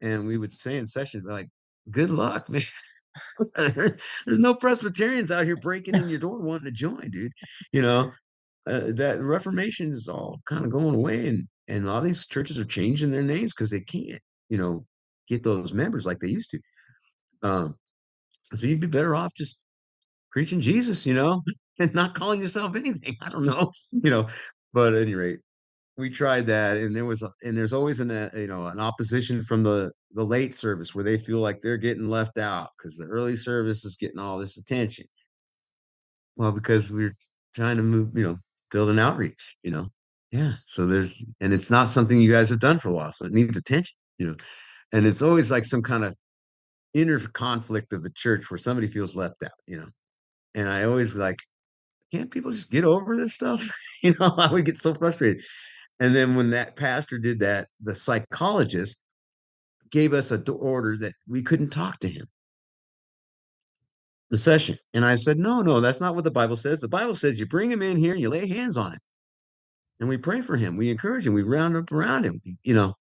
And 0.00 0.26
we 0.26 0.38
would 0.38 0.52
say 0.52 0.78
in 0.78 0.86
session, 0.86 1.22
like, 1.24 1.48
good 1.90 2.08
luck, 2.10 2.48
man. 2.50 2.62
There's 3.56 3.98
no 4.26 4.54
Presbyterians 4.54 5.30
out 5.30 5.44
here 5.44 5.56
breaking 5.56 5.94
in 5.94 6.08
your 6.08 6.18
door 6.18 6.38
wanting 6.40 6.66
to 6.66 6.72
join, 6.72 7.10
dude. 7.10 7.32
You 7.72 7.82
know, 7.82 8.12
uh, 8.66 8.92
that 8.94 9.20
Reformation 9.20 9.92
is 9.92 10.08
all 10.08 10.40
kind 10.46 10.64
of 10.64 10.70
going 10.70 10.94
away, 10.94 11.28
and 11.28 11.46
and 11.68 11.84
a 11.84 11.88
lot 11.88 11.98
of 11.98 12.04
these 12.04 12.26
churches 12.26 12.58
are 12.58 12.64
changing 12.64 13.10
their 13.10 13.22
names 13.22 13.52
because 13.52 13.70
they 13.70 13.80
can't, 13.80 14.20
you 14.48 14.58
know, 14.58 14.84
get 15.28 15.42
those 15.42 15.72
members 15.72 16.06
like 16.06 16.18
they 16.20 16.28
used 16.28 16.50
to. 16.50 16.60
Um, 17.42 17.76
so 18.54 18.66
you'd 18.66 18.80
be 18.80 18.86
better 18.86 19.14
off 19.14 19.34
just 19.34 19.56
preaching 20.30 20.60
Jesus, 20.60 21.06
you 21.06 21.14
know, 21.14 21.42
and 21.78 21.94
not 21.94 22.14
calling 22.14 22.40
yourself 22.40 22.76
anything. 22.76 23.16
I 23.22 23.30
don't 23.30 23.46
know, 23.46 23.72
you 23.92 24.10
know. 24.10 24.28
But 24.72 24.94
at 24.94 25.02
any 25.02 25.14
rate, 25.14 25.40
we 25.96 26.10
tried 26.10 26.46
that, 26.46 26.78
and 26.78 26.96
there 26.96 27.04
was, 27.04 27.22
and 27.42 27.56
there's 27.56 27.72
always 27.72 28.00
an, 28.00 28.10
uh, 28.10 28.30
you 28.34 28.46
know, 28.46 28.66
an 28.66 28.80
opposition 28.80 29.42
from 29.42 29.62
the 29.62 29.92
the 30.14 30.24
late 30.24 30.54
service 30.54 30.94
where 30.94 31.04
they 31.04 31.18
feel 31.18 31.38
like 31.38 31.60
they're 31.60 31.76
getting 31.76 32.08
left 32.08 32.38
out 32.38 32.70
because 32.76 32.96
the 32.96 33.04
early 33.06 33.36
service 33.36 33.84
is 33.84 33.96
getting 33.96 34.18
all 34.18 34.38
this 34.38 34.56
attention. 34.56 35.06
Well, 36.36 36.52
because 36.52 36.90
we're 36.90 37.14
trying 37.54 37.76
to 37.76 37.82
move, 37.82 38.10
you 38.16 38.24
know, 38.24 38.36
build 38.70 38.88
an 38.90 38.98
outreach, 38.98 39.56
you 39.62 39.70
know. 39.70 39.88
Yeah. 40.30 40.54
So 40.66 40.86
there's, 40.86 41.22
and 41.40 41.52
it's 41.52 41.70
not 41.70 41.90
something 41.90 42.20
you 42.20 42.32
guys 42.32 42.48
have 42.50 42.60
done 42.60 42.78
for 42.78 42.88
a 42.88 42.92
while, 42.92 43.12
so 43.12 43.26
it 43.26 43.32
needs 43.32 43.56
attention, 43.56 43.94
you 44.18 44.28
know. 44.28 44.36
And 44.92 45.06
it's 45.06 45.22
always 45.22 45.50
like 45.50 45.64
some 45.64 45.82
kind 45.82 46.04
of 46.04 46.14
inner 46.94 47.18
conflict 47.18 47.92
of 47.92 48.02
the 48.02 48.10
church 48.10 48.50
where 48.50 48.58
somebody 48.58 48.86
feels 48.86 49.16
left 49.16 49.42
out, 49.42 49.50
you 49.66 49.78
know. 49.78 49.88
And 50.54 50.68
I 50.68 50.84
always 50.84 51.14
like, 51.16 51.38
can't 52.12 52.30
people 52.30 52.50
just 52.52 52.70
get 52.70 52.84
over 52.84 53.16
this 53.16 53.34
stuff? 53.34 53.68
you 54.02 54.14
know, 54.18 54.34
I 54.38 54.52
would 54.52 54.64
get 54.64 54.78
so 54.78 54.94
frustrated. 54.94 55.44
And 56.02 56.16
then 56.16 56.34
when 56.34 56.50
that 56.50 56.74
pastor 56.74 57.16
did 57.16 57.38
that, 57.38 57.68
the 57.80 57.94
psychologist 57.94 59.04
gave 59.92 60.12
us 60.12 60.32
a 60.32 60.38
d- 60.38 60.50
order 60.50 60.96
that 60.96 61.12
we 61.28 61.44
couldn't 61.44 61.70
talk 61.70 62.00
to 62.00 62.08
him. 62.08 62.26
The 64.30 64.36
session. 64.38 64.78
And 64.94 65.04
I 65.04 65.14
said, 65.14 65.38
no, 65.38 65.62
no, 65.62 65.80
that's 65.80 66.00
not 66.00 66.16
what 66.16 66.24
the 66.24 66.32
Bible 66.32 66.56
says. 66.56 66.80
The 66.80 66.88
Bible 66.88 67.14
says 67.14 67.38
you 67.38 67.46
bring 67.46 67.70
him 67.70 67.82
in 67.82 67.96
here 67.98 68.14
and 68.14 68.20
you 68.20 68.30
lay 68.30 68.48
hands 68.48 68.76
on 68.76 68.94
him. 68.94 68.98
And 70.00 70.08
we 70.08 70.16
pray 70.16 70.40
for 70.40 70.56
him. 70.56 70.76
We 70.76 70.90
encourage 70.90 71.24
him. 71.24 71.34
We 71.34 71.44
round 71.44 71.76
up 71.76 71.92
around 71.92 72.24
him. 72.24 72.40
We- 72.44 72.56
You 72.64 72.74
know, 72.74 72.94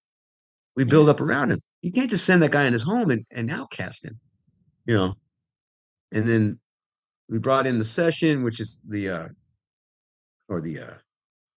we 0.76 0.84
build 0.84 1.10
up 1.10 1.22
around 1.22 1.49
him. 1.52 1.60
You 1.82 1.91
can't 1.91 2.11
just 2.11 2.26
send 2.26 2.44
that 2.44 2.52
guy 2.52 2.65
in 2.65 2.73
his 2.73 2.84
home 2.84 3.10
and, 3.10 3.26
and 3.32 3.49
outcast 3.49 4.06
him, 4.06 4.19
you 4.86 4.94
know. 4.94 5.15
And 6.11 6.28
then 6.28 6.60
we 7.30 7.40
brought 7.40 7.65
in 7.65 7.80
the 7.80 7.86
session, 7.86 8.44
which 8.44 8.60
is 8.60 8.80
the 8.88 9.10
uh 9.10 9.28
or 10.49 10.61
the 10.61 10.82
uh 10.82 10.94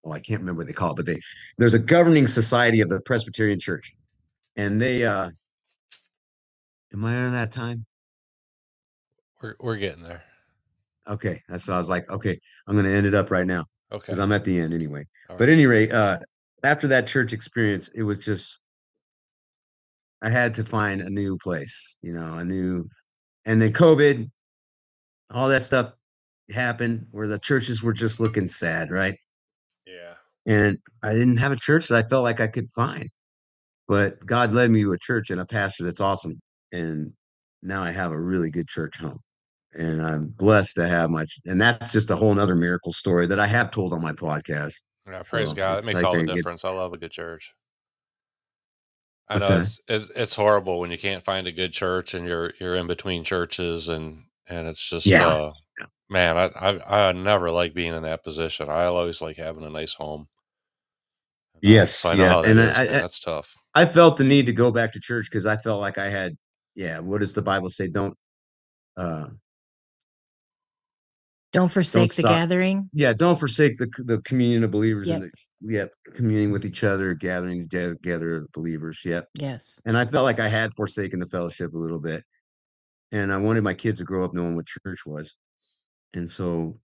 oh, 0.04 0.12
I 0.12 0.20
can't 0.20 0.40
remember 0.40 0.60
what 0.60 0.66
they 0.66 0.72
call 0.72 0.90
it, 0.92 0.96
but 0.96 1.06
they 1.06 1.18
there's 1.58 1.74
a 1.74 1.78
governing 1.78 2.26
society 2.26 2.80
of 2.80 2.88
the 2.88 3.00
Presbyterian 3.00 3.58
Church. 3.60 3.92
And 4.56 4.80
they 4.80 5.04
uh 5.04 5.30
am 6.92 7.04
I 7.04 7.16
on 7.16 7.32
that 7.32 7.52
time? 7.52 7.84
We're 9.42 9.56
we're 9.60 9.76
getting 9.76 10.02
there. 10.02 10.22
Okay. 11.08 11.42
That's 11.48 11.66
what 11.66 11.74
I 11.74 11.78
was 11.78 11.88
like, 11.88 12.10
okay, 12.10 12.38
I'm 12.66 12.76
gonna 12.76 12.88
end 12.90 13.06
it 13.06 13.14
up 13.14 13.30
right 13.30 13.46
now 13.46 13.66
Okay. 13.92 14.04
because 14.06 14.18
I'm 14.18 14.32
at 14.32 14.44
the 14.44 14.58
end 14.58 14.72
anyway. 14.74 15.06
All 15.28 15.36
But 15.36 15.44
right. 15.44 15.50
at 15.50 15.52
any 15.54 15.66
rate, 15.66 15.92
uh 15.92 16.18
after 16.62 16.88
that 16.88 17.06
church 17.06 17.32
experience, 17.32 17.88
it 17.88 18.02
was 18.02 18.18
just 18.24 18.60
I 20.22 20.30
had 20.30 20.54
to 20.54 20.64
find 20.64 21.02
a 21.02 21.10
new 21.10 21.36
place, 21.38 21.96
you 22.00 22.14
know, 22.14 22.34
a 22.38 22.44
new 22.44 22.86
and 23.44 23.60
then 23.60 23.72
COVID, 23.72 24.30
all 25.30 25.48
that 25.48 25.62
stuff 25.62 25.92
happened 26.50 27.06
where 27.10 27.26
the 27.26 27.38
churches 27.38 27.82
were 27.82 27.92
just 27.92 28.20
looking 28.20 28.48
sad, 28.48 28.90
right? 28.90 29.18
And 30.46 30.78
I 31.02 31.12
didn't 31.14 31.38
have 31.38 31.52
a 31.52 31.56
church 31.56 31.88
that 31.88 32.04
I 32.04 32.08
felt 32.08 32.24
like 32.24 32.40
I 32.40 32.46
could 32.48 32.70
find. 32.72 33.08
But 33.88 34.24
God 34.24 34.52
led 34.52 34.70
me 34.70 34.82
to 34.82 34.92
a 34.92 34.98
church 34.98 35.30
and 35.30 35.40
a 35.40 35.46
pastor 35.46 35.84
that's 35.84 36.00
awesome. 36.00 36.40
And 36.72 37.12
now 37.62 37.82
I 37.82 37.90
have 37.90 38.12
a 38.12 38.20
really 38.20 38.50
good 38.50 38.68
church 38.68 38.96
home. 38.98 39.18
And 39.74 40.00
I'm 40.02 40.26
blessed 40.28 40.76
to 40.76 40.86
have 40.86 41.10
my 41.10 41.24
and 41.46 41.60
that's 41.60 41.92
just 41.92 42.10
a 42.10 42.16
whole 42.16 42.32
nother 42.34 42.54
miracle 42.54 42.92
story 42.92 43.26
that 43.26 43.40
I 43.40 43.46
have 43.46 43.70
told 43.70 43.92
on 43.92 44.00
my 44.02 44.12
podcast. 44.12 44.74
Yeah, 45.06 45.20
praise 45.28 45.48
So, 45.48 45.54
God. 45.54 45.82
It 45.82 45.86
makes 45.86 45.96
like 45.96 46.04
all 46.04 46.14
the 46.14 46.20
it 46.20 46.26
gets- 46.26 46.38
difference. 46.38 46.64
I 46.64 46.70
love 46.70 46.92
a 46.92 46.98
good 46.98 47.10
church. 47.10 47.50
I 49.28 49.34
What's 49.34 49.48
know 49.48 49.60
it's, 49.60 49.80
it's 49.88 50.10
it's 50.14 50.34
horrible 50.34 50.80
when 50.80 50.90
you 50.90 50.98
can't 50.98 51.24
find 51.24 51.46
a 51.46 51.52
good 51.52 51.72
church 51.72 52.12
and 52.14 52.26
you're 52.26 52.52
you're 52.60 52.74
in 52.74 52.86
between 52.86 53.24
churches 53.24 53.88
and 53.88 54.22
and 54.46 54.68
it's 54.68 54.88
just 54.88 55.06
Yeah. 55.06 55.26
uh 55.26 55.52
Yeah. 55.80 55.86
man, 56.10 56.36
I, 56.36 56.46
I 56.54 57.08
I 57.08 57.12
never 57.12 57.50
like 57.50 57.72
being 57.74 57.94
in 57.94 58.02
that 58.02 58.22
position. 58.22 58.68
I 58.68 58.84
always 58.84 59.20
like 59.22 59.36
having 59.38 59.64
a 59.64 59.70
nice 59.70 59.94
home. 59.94 60.28
And, 61.64 61.72
Yes, 61.72 61.94
so 61.96 62.10
I 62.10 62.14
know 62.14 62.22
yeah, 62.24 62.42
that 62.42 62.50
and 62.50 62.60
is, 62.60 62.70
I- 62.72 62.84
man. 62.84 62.92
That's 63.00 63.18
tough. 63.18 63.54
I 63.74 63.86
felt 63.86 64.18
the 64.18 64.24
need 64.24 64.46
to 64.46 64.52
go 64.52 64.70
back 64.70 64.92
to 64.92 65.00
church 65.00 65.28
because 65.30 65.46
I 65.46 65.56
felt 65.56 65.80
like 65.80 65.98
I 65.98 66.08
had, 66.08 66.34
yeah, 66.76 66.98
what 67.00 67.18
does 67.20 67.32
the 67.32 67.42
Bible 67.42 67.70
say? 67.70 67.88
Don't 67.88 68.14
uh 68.96 69.26
Don't 71.52 71.72
forsake 71.72 72.14
the 72.14 72.22
gathering. 72.22 72.88
yeah, 72.92 73.12
don't 73.14 73.38
forsake 73.38 73.78
the 73.78 73.88
the 74.04 74.18
communion 74.22 74.62
of 74.62 74.70
believers 74.70 75.08
Yep. 75.08 75.22
and 75.22 75.30
the, 75.62 75.74
yep, 75.74 75.90
communing 76.14 76.52
with 76.52 76.64
each 76.66 76.84
other, 76.84 77.14
gathering 77.14 77.62
together, 77.62 77.94
together 77.94 78.46
believers. 78.52 79.00
Yep. 79.04 79.28
Yes. 79.38 79.80
And 79.86 79.96
I 79.96 80.04
felt 80.04 80.24
like 80.24 80.38
I 80.40 80.48
had 80.48 80.74
forsaken 80.76 81.18
the 81.18 81.26
fellowship 81.26 81.72
a 81.74 81.78
little 81.78 82.00
bit. 82.00 82.22
And 83.12 83.32
I 83.32 83.36
wanted 83.38 83.64
my 83.64 83.74
kids 83.74 83.98
to 83.98 84.04
grow 84.04 84.24
up 84.24 84.34
knowing 84.34 84.54
what 84.56 84.66
church 84.66 85.06
was. 85.06 85.34
And 86.14 86.28
so 86.28 86.78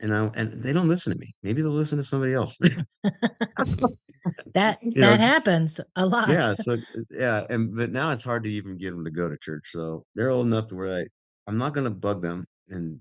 and 0.00 0.14
I 0.14 0.30
and 0.34 0.52
they 0.62 0.72
don't 0.72 0.88
listen 0.88 1.12
to 1.12 1.18
me. 1.18 1.34
Maybe 1.42 1.60
they'll 1.62 1.70
listen 1.72 1.98
to 1.98 2.04
somebody 2.04 2.32
else. 2.34 2.56
That 4.54 4.78
that 4.94 4.96
know, 4.96 5.16
happens 5.16 5.80
a 5.96 6.06
lot. 6.06 6.28
yeah. 6.28 6.54
So 6.54 6.74
uh, 6.74 6.76
yeah, 7.10 7.46
and 7.50 7.74
but 7.76 7.90
now 7.90 8.10
it's 8.10 8.24
hard 8.24 8.44
to 8.44 8.50
even 8.50 8.76
get 8.76 8.90
them 8.90 9.04
to 9.04 9.10
go 9.10 9.28
to 9.28 9.36
church. 9.40 9.70
So 9.72 10.04
they're 10.14 10.30
old 10.30 10.46
enough 10.46 10.68
to 10.68 10.76
where 10.76 11.00
I, 11.00 11.04
I'm 11.46 11.58
not 11.58 11.74
gonna 11.74 11.90
bug 11.90 12.22
them 12.22 12.44
and 12.68 13.00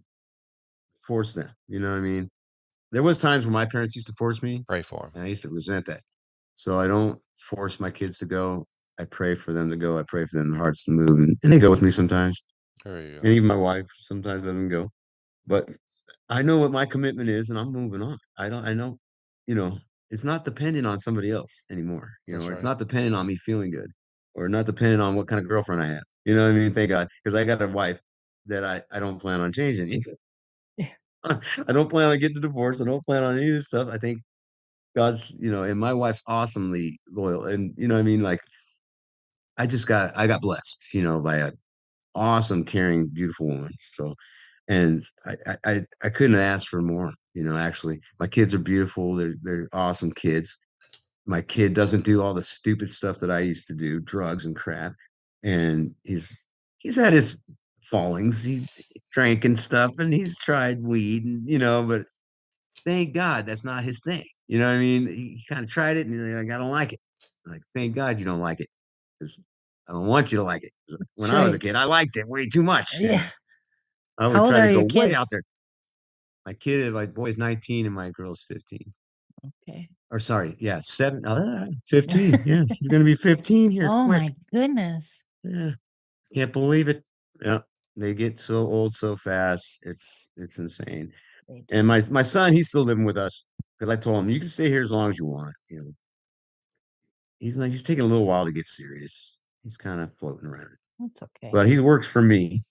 force 0.99 1.33
them. 1.33 1.49
You 1.67 1.79
know 1.79 1.91
what 1.91 1.97
I 1.97 2.01
mean? 2.01 2.29
There 2.91 3.03
was 3.03 3.19
times 3.19 3.45
when 3.45 3.53
my 3.53 3.65
parents 3.65 3.95
used 3.95 4.07
to 4.07 4.13
force 4.13 4.43
me, 4.43 4.63
Pray 4.67 4.81
for 4.81 4.99
them. 4.99 5.11
and 5.15 5.23
I 5.23 5.27
used 5.27 5.43
to 5.43 5.49
resent 5.49 5.85
that. 5.85 6.01
So 6.55 6.79
I 6.79 6.87
don't 6.87 7.19
force 7.49 7.79
my 7.79 7.89
kids 7.89 8.17
to 8.19 8.25
go. 8.25 8.67
I 8.99 9.05
pray 9.05 9.35
for 9.35 9.53
them 9.53 9.69
to 9.71 9.77
go. 9.77 9.97
I 9.97 10.03
pray 10.03 10.25
for 10.25 10.37
them 10.37 10.53
hearts 10.53 10.83
to 10.85 10.91
move, 10.91 11.17
and, 11.17 11.35
and 11.43 11.53
they 11.53 11.59
go 11.59 11.69
with 11.69 11.81
me 11.81 11.89
sometimes. 11.91 12.41
There 12.83 13.01
you 13.01 13.17
And 13.17 13.27
even 13.27 13.47
my 13.47 13.55
wife 13.55 13.85
sometimes 14.01 14.45
doesn't 14.45 14.69
go. 14.69 14.89
But 15.47 15.69
I 16.29 16.41
know 16.41 16.59
what 16.59 16.71
my 16.71 16.85
commitment 16.85 17.29
is, 17.29 17.49
and 17.49 17.57
I'm 17.57 17.71
moving 17.71 18.01
on. 18.01 18.17
I 18.37 18.49
don't. 18.49 18.65
I 18.65 18.73
know, 18.73 18.97
you 19.47 19.55
know, 19.55 19.79
it's 20.11 20.23
not 20.23 20.43
dependent 20.43 20.85
on 20.85 20.99
somebody 20.99 21.31
else 21.31 21.65
anymore. 21.71 22.11
You 22.27 22.35
know, 22.35 22.41
That's 22.41 22.53
it's 22.53 22.63
right. 22.63 22.69
not 22.69 22.79
dependent 22.79 23.15
on 23.15 23.25
me 23.25 23.35
feeling 23.37 23.71
good, 23.71 23.89
or 24.35 24.49
not 24.49 24.65
dependent 24.65 25.01
on 25.01 25.15
what 25.15 25.27
kind 25.27 25.41
of 25.41 25.47
girlfriend 25.47 25.81
I 25.81 25.87
have. 25.87 26.03
You 26.25 26.35
know 26.35 26.43
what 26.47 26.55
I 26.55 26.59
mean? 26.59 26.73
Thank 26.73 26.89
God, 26.89 27.07
because 27.23 27.39
I 27.39 27.43
got 27.45 27.61
a 27.61 27.67
wife 27.67 27.99
that 28.45 28.63
I 28.63 28.81
I 28.91 28.99
don't 28.99 29.19
plan 29.19 29.41
on 29.41 29.51
changing. 29.53 30.03
Yeah. 30.77 30.87
I 31.67 31.73
don't 31.73 31.89
plan 31.89 32.09
on 32.09 32.17
getting 32.17 32.37
a 32.37 32.41
divorce. 32.41 32.81
I 32.81 32.85
don't 32.85 33.05
plan 33.05 33.23
on 33.23 33.37
any 33.37 33.49
of 33.49 33.55
this 33.55 33.67
stuff. 33.67 33.89
I 33.91 33.97
think 33.97 34.21
God's, 34.95 35.31
you 35.39 35.51
know, 35.51 35.63
and 35.63 35.79
my 35.79 35.93
wife's 35.93 36.23
awesomely 36.27 36.97
loyal. 37.09 37.45
And 37.45 37.73
you 37.77 37.87
know, 37.87 37.95
what 37.95 37.99
I 37.99 38.03
mean, 38.03 38.21
like 38.23 38.39
I 39.57 39.67
just 39.67 39.87
got 39.87 40.17
I 40.17 40.27
got 40.27 40.41
blessed, 40.41 40.93
you 40.93 41.03
know, 41.03 41.21
by 41.21 41.37
a 41.37 41.51
awesome, 42.15 42.65
caring, 42.65 43.07
beautiful 43.07 43.47
woman. 43.47 43.71
So 43.79 44.15
and 44.67 45.03
I 45.25 45.35
I, 45.65 45.81
I 46.03 46.09
couldn't 46.09 46.37
ask 46.37 46.67
for 46.67 46.81
more, 46.81 47.13
you 47.33 47.43
know, 47.43 47.57
actually. 47.57 47.99
My 48.19 48.27
kids 48.27 48.53
are 48.53 48.59
beautiful, 48.59 49.15
they're 49.15 49.35
they're 49.41 49.69
awesome 49.73 50.11
kids. 50.11 50.57
My 51.25 51.41
kid 51.41 51.73
doesn't 51.73 52.03
do 52.03 52.21
all 52.21 52.33
the 52.33 52.41
stupid 52.41 52.89
stuff 52.89 53.19
that 53.19 53.31
I 53.31 53.39
used 53.39 53.67
to 53.67 53.73
do, 53.73 53.99
drugs 53.99 54.45
and 54.45 54.55
crap. 54.55 54.93
And 55.43 55.93
he's 56.03 56.45
he's 56.79 56.95
had 56.95 57.13
his 57.13 57.37
fallings. 57.81 58.43
He 58.43 58.67
drank 59.13 59.45
and 59.45 59.59
stuff 59.59 59.99
and 59.99 60.13
he's 60.13 60.37
tried 60.37 60.81
weed 60.81 61.23
and 61.25 61.47
you 61.47 61.59
know, 61.59 61.83
but 61.83 62.05
thank 62.85 63.13
God 63.13 63.45
that's 63.45 63.65
not 63.65 63.83
his 63.83 63.99
thing. 63.99 64.25
You 64.47 64.59
know 64.59 64.67
what 64.67 64.75
I 64.75 64.79
mean? 64.79 65.07
He, 65.07 65.43
kind 65.47 65.63
of 65.63 65.69
tried 65.69 65.97
it 65.97 66.07
and 66.07 66.19
he's 66.19 66.33
like, 66.33 66.51
I 66.51 66.57
don't 66.57 66.71
like 66.71 66.93
it. 66.93 66.99
I'm 67.45 67.53
like, 67.53 67.61
thank 67.75 67.95
God 67.95 68.19
you 68.19 68.25
don't 68.25 68.41
like 68.41 68.59
it. 68.59 68.67
Because 69.19 69.39
I 69.87 69.93
don't 69.93 70.07
want 70.07 70.31
you 70.31 70.39
to 70.39 70.43
like 70.43 70.63
it 70.63 70.71
When 71.15 71.31
I 71.31 71.45
was 71.45 71.53
a 71.53 71.59
kid, 71.59 71.75
I 71.75 71.85
liked 71.85 72.17
it 72.17 72.27
way 72.27 72.47
too 72.47 72.63
much. 72.63 72.99
Yeah. 72.99 73.23
I 74.17 74.27
would 74.27 74.35
How 74.35 74.49
try 74.49 74.67
to 74.67 74.85
go 74.85 74.99
way 74.99 75.15
out 75.15 75.27
there. 75.31 75.41
My 76.45 76.53
kid, 76.53 76.93
my 76.93 77.05
boy's 77.05 77.37
19 77.37 77.85
and 77.85 77.93
my 77.95 78.09
girl's 78.09 78.43
15. 78.43 78.93
Okay. 79.67 79.87
Or 80.11 80.19
sorry, 80.19 80.55
yeah, 80.59 80.79
seven, 80.81 81.25
uh, 81.25 81.67
15. 81.87 82.43
Yeah, 82.45 82.63
she's 82.73 82.87
gonna 82.89 83.03
be 83.03 83.15
15 83.15 83.71
here. 83.71 83.87
Oh 83.89 84.05
quick. 84.07 84.21
my 84.21 84.33
goodness. 84.51 85.23
Yeah, 85.43 85.71
can't 86.33 86.51
believe 86.53 86.87
it. 86.89 87.03
Yeah, 87.41 87.59
they 87.95 88.13
get 88.13 88.39
so 88.39 88.57
old 88.57 88.93
so 88.93 89.15
fast. 89.15 89.79
It's 89.83 90.31
it's 90.37 90.59
insane. 90.59 91.11
They 91.47 91.63
do. 91.67 91.75
And 91.77 91.87
my 91.87 92.01
my 92.11 92.23
son, 92.23 92.53
he's 92.53 92.67
still 92.69 92.83
living 92.83 93.05
with 93.05 93.17
us 93.17 93.45
because 93.79 93.91
I 93.91 93.95
told 93.95 94.23
him 94.23 94.29
you 94.29 94.39
can 94.39 94.49
stay 94.49 94.69
here 94.69 94.81
as 94.83 94.91
long 94.91 95.09
as 95.09 95.17
you 95.17 95.25
want. 95.25 95.55
You 95.69 95.77
know, 95.77 95.91
he's 97.39 97.57
like 97.57 97.71
he's 97.71 97.83
taking 97.83 98.03
a 98.03 98.07
little 98.07 98.25
while 98.27 98.45
to 98.45 98.51
get 98.51 98.65
serious. 98.65 99.37
He's 99.63 99.77
kind 99.77 100.01
of 100.01 100.13
floating 100.17 100.47
around, 100.49 100.75
That's 100.99 101.23
okay. 101.23 101.49
but 101.53 101.67
he 101.67 101.79
works 101.79 102.07
for 102.07 102.21
me 102.21 102.63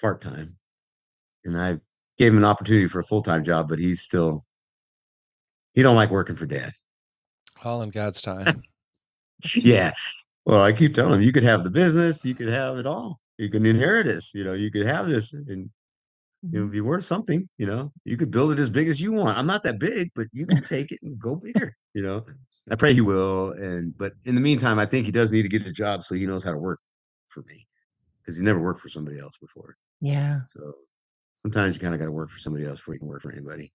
part 0.00 0.20
time, 0.20 0.56
and 1.44 1.56
I 1.56 1.78
gave 2.18 2.32
him 2.32 2.38
an 2.38 2.44
opportunity 2.44 2.88
for 2.88 3.00
a 3.00 3.04
full 3.04 3.22
time 3.22 3.44
job, 3.44 3.68
but 3.68 3.78
he's 3.78 4.02
still 4.02 4.44
he 5.74 5.82
don't 5.82 5.96
like 5.96 6.10
working 6.10 6.36
for 6.36 6.46
dad. 6.46 6.72
All 7.64 7.82
in 7.82 7.90
God's 7.90 8.20
time. 8.20 8.62
yeah. 9.54 9.92
Well, 10.44 10.62
I 10.62 10.72
keep 10.72 10.94
telling 10.94 11.14
him 11.14 11.22
you 11.22 11.32
could 11.32 11.42
have 11.42 11.64
the 11.64 11.70
business, 11.70 12.24
you 12.24 12.34
could 12.34 12.48
have 12.48 12.78
it 12.78 12.86
all. 12.86 13.20
You 13.36 13.48
can 13.48 13.64
inherit 13.64 14.06
this, 14.06 14.32
you 14.34 14.44
know, 14.44 14.54
you 14.54 14.70
could 14.70 14.86
have 14.86 15.08
this 15.08 15.32
and 15.32 15.70
it 16.42 16.58
would 16.58 16.66
mm-hmm. 16.66 16.72
be 16.72 16.80
worth 16.80 17.04
something, 17.04 17.48
you 17.58 17.66
know. 17.66 17.92
You 18.04 18.16
could 18.16 18.30
build 18.30 18.52
it 18.52 18.60
as 18.60 18.70
big 18.70 18.88
as 18.88 19.00
you 19.00 19.12
want. 19.12 19.36
I'm 19.36 19.46
not 19.46 19.64
that 19.64 19.80
big, 19.80 20.10
but 20.14 20.26
you 20.32 20.46
can 20.46 20.62
take 20.64 20.92
it 20.92 21.00
and 21.02 21.18
go 21.18 21.34
bigger, 21.34 21.76
you 21.94 22.02
know. 22.02 22.24
I 22.70 22.76
pray 22.76 22.94
he 22.94 23.00
will. 23.00 23.52
And 23.52 23.96
but 23.98 24.12
in 24.24 24.34
the 24.34 24.40
meantime, 24.40 24.78
I 24.78 24.86
think 24.86 25.06
he 25.06 25.12
does 25.12 25.32
need 25.32 25.42
to 25.42 25.48
get 25.48 25.66
a 25.66 25.72
job 25.72 26.04
so 26.04 26.14
he 26.14 26.26
knows 26.26 26.44
how 26.44 26.52
to 26.52 26.58
work 26.58 26.80
for 27.28 27.42
me. 27.42 27.66
Because 28.20 28.36
he 28.36 28.44
never 28.44 28.60
worked 28.60 28.80
for 28.80 28.88
somebody 28.88 29.18
else 29.18 29.36
before. 29.38 29.76
Yeah. 30.00 30.40
So 30.48 30.74
sometimes 31.38 31.74
you 31.76 31.80
kind 31.80 31.94
of 31.94 32.00
got 32.00 32.06
to 32.06 32.12
work 32.12 32.30
for 32.30 32.38
somebody 32.38 32.66
else 32.66 32.78
before 32.78 32.94
you 32.94 33.00
can 33.00 33.08
work 33.08 33.22
for 33.22 33.32
anybody, 33.32 33.72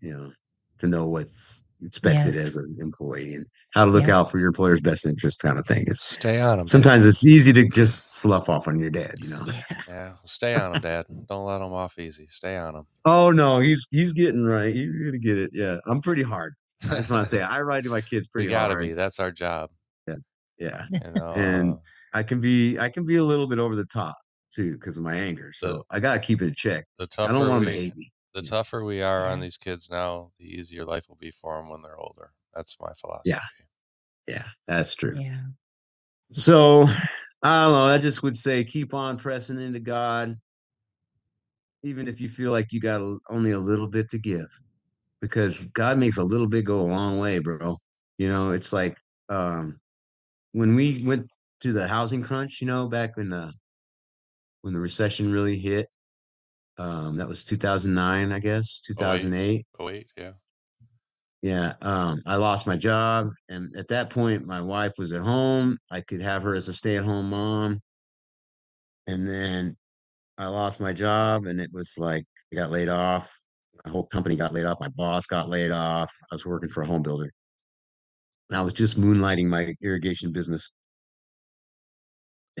you 0.00 0.16
know, 0.16 0.32
to 0.78 0.86
know 0.88 1.06
what's 1.06 1.62
expected 1.82 2.34
Yes. 2.34 2.48
as 2.48 2.56
an 2.56 2.76
employee 2.80 3.34
and 3.34 3.46
how 3.72 3.84
to 3.86 3.90
look 3.90 4.06
Yeah. 4.06 4.18
out 4.18 4.30
for 4.30 4.38
your 4.38 4.48
employer's 4.48 4.80
best 4.82 5.06
interest 5.06 5.40
kind 5.40 5.58
of 5.58 5.66
thing. 5.66 5.84
It's 5.86 6.02
Stay 6.02 6.38
on 6.40 6.58
them. 6.58 6.66
sometimes 6.66 7.06
it's 7.06 7.24
easy 7.24 7.52
to 7.54 7.66
just 7.70 8.16
slough 8.20 8.48
off 8.50 8.68
on 8.68 8.78
your 8.78 8.90
dad, 8.90 9.14
you 9.18 9.28
know. 9.28 9.44
Yeah. 9.46 9.62
Yeah, 9.88 10.12
stay 10.24 10.54
on 10.54 10.74
him, 10.76 10.80
Dad. 10.82 11.06
Don't 11.28 11.46
let 11.46 11.56
him 11.60 11.72
off 11.72 11.98
easy. 11.98 12.26
Stay 12.30 12.56
on 12.56 12.76
him. 12.76 12.86
Oh 13.04 13.30
no, 13.32 13.58
he's 13.58 13.84
he's 13.90 14.12
getting 14.12 14.44
right. 14.44 14.72
He's 14.74 14.94
gonna 15.04 15.18
get 15.18 15.36
it. 15.36 15.50
Yeah, 15.52 15.78
I'm 15.86 16.00
pretty 16.00 16.22
hard. 16.22 16.54
That's 16.82 17.10
what 17.10 17.18
I'm 17.18 17.26
saying. 17.26 17.42
I 17.44 17.60
ride 17.60 17.82
to 17.84 17.90
my 17.90 18.00
kids 18.00 18.28
we 18.34 18.42
pretty 18.42 18.50
gotta 18.50 18.74
hard. 18.74 18.86
be. 18.86 18.92
That's 18.94 19.18
our 19.18 19.30
job. 19.32 19.68
Yeah, 20.58 20.84
You 20.90 21.00
know. 21.16 21.32
And 21.32 21.72
uh, 21.74 21.76
I 22.14 22.22
can 22.22 22.40
be 22.40 22.78
I 22.78 22.88
can 22.88 23.04
be 23.04 23.16
a 23.16 23.24
little 23.24 23.46
bit 23.48 23.58
over 23.58 23.74
the 23.74 23.84
top 23.86 24.14
too 24.50 24.72
because 24.72 24.96
of 24.96 25.02
my 25.02 25.14
anger. 25.14 25.52
So 25.52 25.84
I 25.90 26.00
gotta 26.00 26.20
keep 26.20 26.42
it 26.42 26.46
in 26.46 26.54
check. 26.54 26.86
the 26.98 27.04
I 27.04 27.06
tougher 27.06 27.32
don't 27.32 27.48
want 27.48 27.64
them 27.64 27.72
to 27.72 27.78
we, 27.78 27.84
hate 27.84 27.96
me. 27.96 28.10
the 28.34 28.42
tougher 28.42 28.84
we 28.84 29.02
are 29.02 29.26
on 29.26 29.40
these 29.40 29.56
kids 29.56 29.88
now, 29.90 30.30
the 30.38 30.46
easier 30.46 30.84
life 30.84 31.08
will 31.08 31.16
be 31.16 31.30
for 31.30 31.56
them 31.56 31.68
when 31.68 31.82
they're 31.82 31.98
older. 31.98 32.32
That's 32.54 32.76
my 32.80 32.92
philosophy. 33.00 33.30
Yeah, 33.30 33.40
yeah, 34.26 34.44
that's 34.66 34.94
true. 34.94 35.16
Yeah. 35.18 35.40
So 36.32 36.84
I 37.42 37.64
don't 37.64 37.72
know. 37.72 37.86
I 37.86 37.98
just 37.98 38.22
would 38.22 38.36
say 38.36 38.64
keep 38.64 38.94
on 38.94 39.16
pressing 39.16 39.60
into 39.60 39.80
God, 39.80 40.36
even 41.82 42.08
if 42.08 42.20
you 42.20 42.28
feel 42.28 42.50
like 42.50 42.72
you 42.72 42.80
got 42.80 43.00
a, 43.00 43.18
only 43.30 43.52
a 43.52 43.58
little 43.58 43.88
bit 43.88 44.10
to 44.10 44.18
give, 44.18 44.48
because 45.20 45.64
God 45.66 45.98
makes 45.98 46.18
a 46.18 46.22
little 46.22 46.48
bit 46.48 46.64
go 46.64 46.80
a 46.80 46.82
long 46.82 47.18
way, 47.18 47.38
bro. 47.38 47.76
You 48.18 48.28
know, 48.28 48.52
it's 48.52 48.72
like 48.72 48.96
um, 49.28 49.80
when 50.52 50.74
we 50.74 51.02
went 51.04 51.30
to 51.60 51.72
the 51.72 51.86
housing 51.86 52.22
crunch, 52.22 52.60
you 52.60 52.66
know, 52.66 52.88
back 52.88 53.16
in 53.16 53.30
the 53.30 53.52
when 54.62 54.74
the 54.74 54.80
recession 54.80 55.32
really 55.32 55.58
hit. 55.58 55.88
Um, 56.78 57.16
that 57.16 57.28
was 57.28 57.44
2009, 57.44 58.32
I 58.32 58.38
guess, 58.38 58.80
2008. 58.80 59.66
Oh 59.78 59.84
wait, 59.84 60.06
yeah. 60.16 60.32
Yeah, 61.42 61.74
um, 61.80 62.20
I 62.26 62.36
lost 62.36 62.66
my 62.66 62.76
job, 62.76 63.30
and 63.48 63.74
at 63.74 63.88
that 63.88 64.10
point, 64.10 64.46
my 64.46 64.60
wife 64.60 64.92
was 64.98 65.12
at 65.14 65.22
home. 65.22 65.78
I 65.90 66.02
could 66.02 66.20
have 66.20 66.42
her 66.42 66.54
as 66.54 66.68
a 66.68 66.72
stay-at-home 66.72 67.30
mom, 67.30 67.80
and 69.06 69.26
then 69.26 69.76
I 70.36 70.48
lost 70.48 70.80
my 70.80 70.92
job, 70.92 71.46
and 71.46 71.58
it 71.60 71.70
was 71.72 71.94
like 71.96 72.24
I 72.52 72.56
got 72.56 72.70
laid 72.70 72.90
off. 72.90 73.38
My 73.84 73.90
whole 73.90 74.04
company 74.04 74.36
got 74.36 74.52
laid 74.52 74.66
off. 74.66 74.80
My 74.80 74.88
boss 74.88 75.26
got 75.26 75.48
laid 75.48 75.70
off. 75.70 76.12
I 76.30 76.34
was 76.34 76.44
working 76.44 76.68
for 76.68 76.82
a 76.82 76.86
home 76.86 77.02
builder, 77.02 77.32
and 78.50 78.58
I 78.58 78.62
was 78.62 78.74
just 78.74 79.00
moonlighting 79.00 79.46
my 79.46 79.74
irrigation 79.82 80.32
business. 80.32 80.70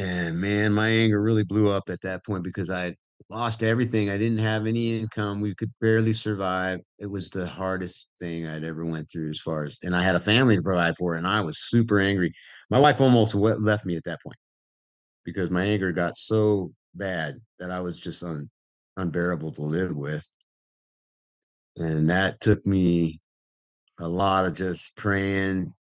And 0.00 0.40
man, 0.40 0.72
my 0.72 0.88
anger 0.88 1.20
really 1.20 1.44
blew 1.44 1.70
up 1.70 1.90
at 1.90 2.00
that 2.00 2.24
point 2.24 2.42
because 2.42 2.70
I 2.70 2.94
lost 3.28 3.62
everything. 3.62 4.08
I 4.08 4.16
didn't 4.16 4.38
have 4.38 4.66
any 4.66 4.98
income. 4.98 5.42
We 5.42 5.54
could 5.54 5.70
barely 5.78 6.14
survive. 6.14 6.80
It 6.98 7.06
was 7.06 7.28
the 7.28 7.46
hardest 7.46 8.06
thing 8.18 8.46
I'd 8.46 8.64
ever 8.64 8.86
went 8.86 9.10
through 9.10 9.28
as 9.28 9.40
far 9.40 9.64
as, 9.64 9.76
and 9.82 9.94
I 9.94 10.02
had 10.02 10.16
a 10.16 10.20
family 10.20 10.56
to 10.56 10.62
provide 10.62 10.96
for, 10.96 11.16
and 11.16 11.26
I 11.26 11.42
was 11.42 11.68
super 11.68 12.00
angry. 12.00 12.32
My 12.70 12.78
wife 12.78 13.02
almost 13.02 13.34
left 13.34 13.84
me 13.84 13.94
at 13.96 14.04
that 14.04 14.22
point 14.22 14.38
because 15.26 15.50
my 15.50 15.64
anger 15.64 15.92
got 15.92 16.16
so 16.16 16.72
bad 16.94 17.34
that 17.58 17.70
I 17.70 17.80
was 17.80 17.98
just 17.98 18.22
un, 18.22 18.48
unbearable 18.96 19.52
to 19.52 19.62
live 19.62 19.94
with. 19.94 20.26
And 21.76 22.08
that 22.08 22.40
took 22.40 22.64
me 22.66 23.20
a 23.98 24.08
lot 24.08 24.46
of 24.46 24.54
just 24.54 24.96
praying 24.96 25.74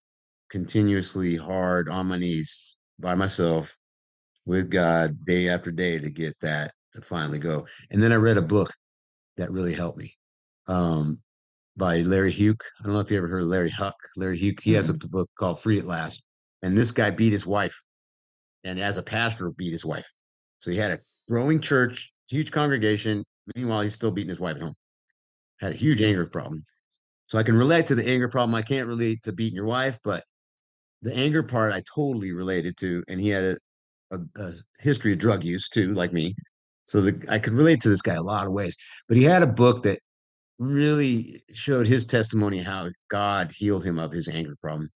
continuously 0.49 1.37
hard 1.37 1.87
on 1.87 2.07
my 2.07 2.17
knees 2.17 2.75
by 2.99 3.15
myself 3.15 3.73
with 4.49 4.71
God 4.71 5.25
day 5.25 5.47
after 5.47 5.71
day 5.71 5.99
to 5.99 6.09
get 6.09 6.35
that 6.41 6.73
to 6.93 7.01
finally 7.01 7.37
go. 7.37 7.67
And 7.91 8.01
then 8.01 8.11
I 8.11 8.15
read 8.15 8.37
a 8.37 8.41
book 8.41 8.73
that 9.37 9.51
really 9.51 9.75
helped 9.75 9.99
me 9.99 10.17
um, 10.67 11.19
by 11.77 12.01
Larry 12.01 12.31
Huch. 12.31 12.57
I 12.79 12.83
don't 12.83 12.93
know 12.93 12.99
if 12.99 13.11
you 13.11 13.17
ever 13.17 13.27
heard 13.27 13.43
of 13.43 13.47
Larry 13.47 13.69
Huch. 13.69 13.93
Larry 14.17 14.39
Huch, 14.39 14.63
he 14.63 14.73
has 14.73 14.89
a 14.89 14.95
book 14.95 15.29
called 15.37 15.59
Free 15.59 15.77
at 15.77 15.85
Last. 15.85 16.25
And 16.63 16.75
this 16.75 16.89
guy 16.89 17.11
beat 17.11 17.31
his 17.31 17.45
wife 17.45 17.79
and 18.63 18.79
as 18.79 18.97
a 18.97 19.03
pastor 19.03 19.51
beat 19.51 19.71
his 19.71 19.85
wife. 19.85 20.11
So 20.57 20.71
he 20.71 20.77
had 20.77 20.91
a 20.91 20.99
growing 21.29 21.61
church, 21.61 22.11
huge 22.27 22.49
congregation. 22.49 23.23
Meanwhile, 23.55 23.81
he's 23.81 23.93
still 23.93 24.11
beating 24.11 24.29
his 24.29 24.39
wife 24.39 24.55
at 24.55 24.63
home. 24.63 24.75
Had 25.59 25.73
a 25.73 25.77
huge 25.77 26.01
anger 26.01 26.25
problem. 26.25 26.65
So 27.27 27.37
I 27.37 27.43
can 27.43 27.55
relate 27.55 27.85
to 27.87 27.95
the 27.95 28.09
anger 28.09 28.27
problem. 28.27 28.55
I 28.55 28.63
can't 28.63 28.87
relate 28.87 29.21
to 29.23 29.31
beating 29.31 29.55
your 29.55 29.65
wife, 29.65 29.99
but 30.03 30.23
the 31.03 31.15
anger 31.15 31.43
part 31.43 31.71
I 31.71 31.83
totally 31.93 32.31
related 32.31 32.77
to. 32.77 33.03
And 33.07 33.21
he 33.21 33.29
had 33.29 33.43
a, 33.43 33.57
a, 34.11 34.19
a 34.37 34.53
history 34.79 35.13
of 35.13 35.19
drug 35.19 35.43
use 35.43 35.69
too, 35.69 35.93
like 35.93 36.13
me. 36.13 36.35
So 36.85 37.01
the, 37.01 37.25
I 37.29 37.39
could 37.39 37.53
relate 37.53 37.81
to 37.81 37.89
this 37.89 38.01
guy 38.01 38.15
a 38.15 38.21
lot 38.21 38.47
of 38.47 38.53
ways. 38.53 38.75
But 39.07 39.17
he 39.17 39.23
had 39.23 39.43
a 39.43 39.47
book 39.47 39.83
that 39.83 39.99
really 40.57 41.43
showed 41.53 41.87
his 41.87 42.05
testimony 42.05 42.59
how 42.59 42.89
God 43.09 43.51
healed 43.55 43.85
him 43.85 43.99
of 43.99 44.11
his 44.11 44.27
anger 44.27 44.55
problem. 44.61 44.89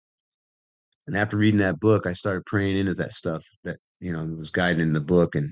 And 1.08 1.18
after 1.18 1.38
reading 1.38 1.60
that 1.60 1.80
book, 1.80 2.06
I 2.06 2.14
started 2.14 2.46
praying 2.46 2.78
into 2.78 2.94
that 2.96 3.14
stuff 3.14 3.44
that 3.64 3.78
you 4.00 4.14
know 4.14 4.24
was 4.38 4.52
guiding 4.52 4.82
in 4.82 4.94
the 4.94 5.02
book 5.02 5.36
and 5.36 5.52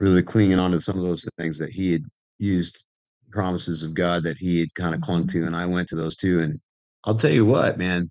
really 0.00 0.22
clinging 0.22 0.60
on 0.60 0.72
to 0.72 0.80
some 0.80 0.96
of 0.96 1.04
those 1.04 1.26
things 1.38 1.58
that 1.58 1.70
he 1.70 1.92
had 1.92 2.02
used 2.38 2.84
promises 3.30 3.82
of 3.82 3.94
God 3.94 4.22
that 4.24 4.36
he 4.38 4.60
had 4.60 4.74
kind 4.74 4.94
of 4.94 5.00
clung 5.00 5.26
to. 5.28 5.44
And 5.44 5.56
I 5.56 5.66
went 5.66 5.88
to 5.88 5.96
those 5.96 6.16
too. 6.16 6.40
And 6.40 6.58
I'll 7.04 7.16
tell 7.16 7.30
you 7.30 7.44
what, 7.44 7.78
man, 7.78 8.08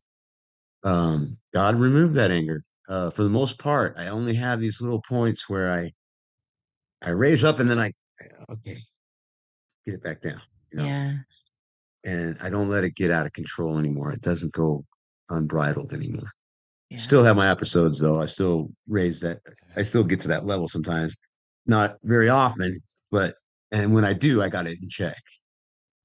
um, 0.83 1.37
God 1.53 1.79
removed 1.79 2.15
that 2.15 2.31
anger. 2.31 2.63
Uh, 2.89 3.09
for 3.09 3.23
the 3.23 3.29
most 3.29 3.57
part, 3.57 3.95
I 3.97 4.07
only 4.07 4.33
have 4.35 4.59
these 4.59 4.81
little 4.81 5.01
points 5.01 5.49
where 5.49 5.71
I 5.71 5.91
I 7.01 7.11
raise 7.11 7.43
up 7.43 7.59
and 7.59 7.69
then 7.69 7.79
I 7.79 7.91
okay, 8.49 8.77
get 9.85 9.95
it 9.95 10.03
back 10.03 10.21
down. 10.21 10.41
You 10.71 10.79
know, 10.79 10.85
Yeah. 10.85 11.17
and 12.03 12.37
I 12.41 12.49
don't 12.49 12.69
let 12.69 12.83
it 12.83 12.95
get 12.95 13.11
out 13.11 13.25
of 13.25 13.33
control 13.33 13.77
anymore. 13.77 14.11
It 14.11 14.21
doesn't 14.21 14.53
go 14.53 14.85
unbridled 15.29 15.93
anymore. 15.93 16.29
Yeah. 16.89 16.97
Still 16.97 17.23
have 17.23 17.35
my 17.35 17.49
episodes 17.49 17.99
though. 17.99 18.21
I 18.21 18.25
still 18.25 18.69
raise 18.87 19.19
that. 19.21 19.39
I 19.75 19.83
still 19.83 20.03
get 20.03 20.19
to 20.21 20.27
that 20.29 20.45
level 20.45 20.67
sometimes. 20.67 21.15
Not 21.65 21.97
very 22.03 22.29
often, 22.29 22.79
but 23.11 23.35
and 23.71 23.93
when 23.93 24.05
I 24.05 24.13
do, 24.13 24.41
I 24.41 24.49
got 24.49 24.67
it 24.67 24.77
in 24.81 24.89
check. 24.89 25.21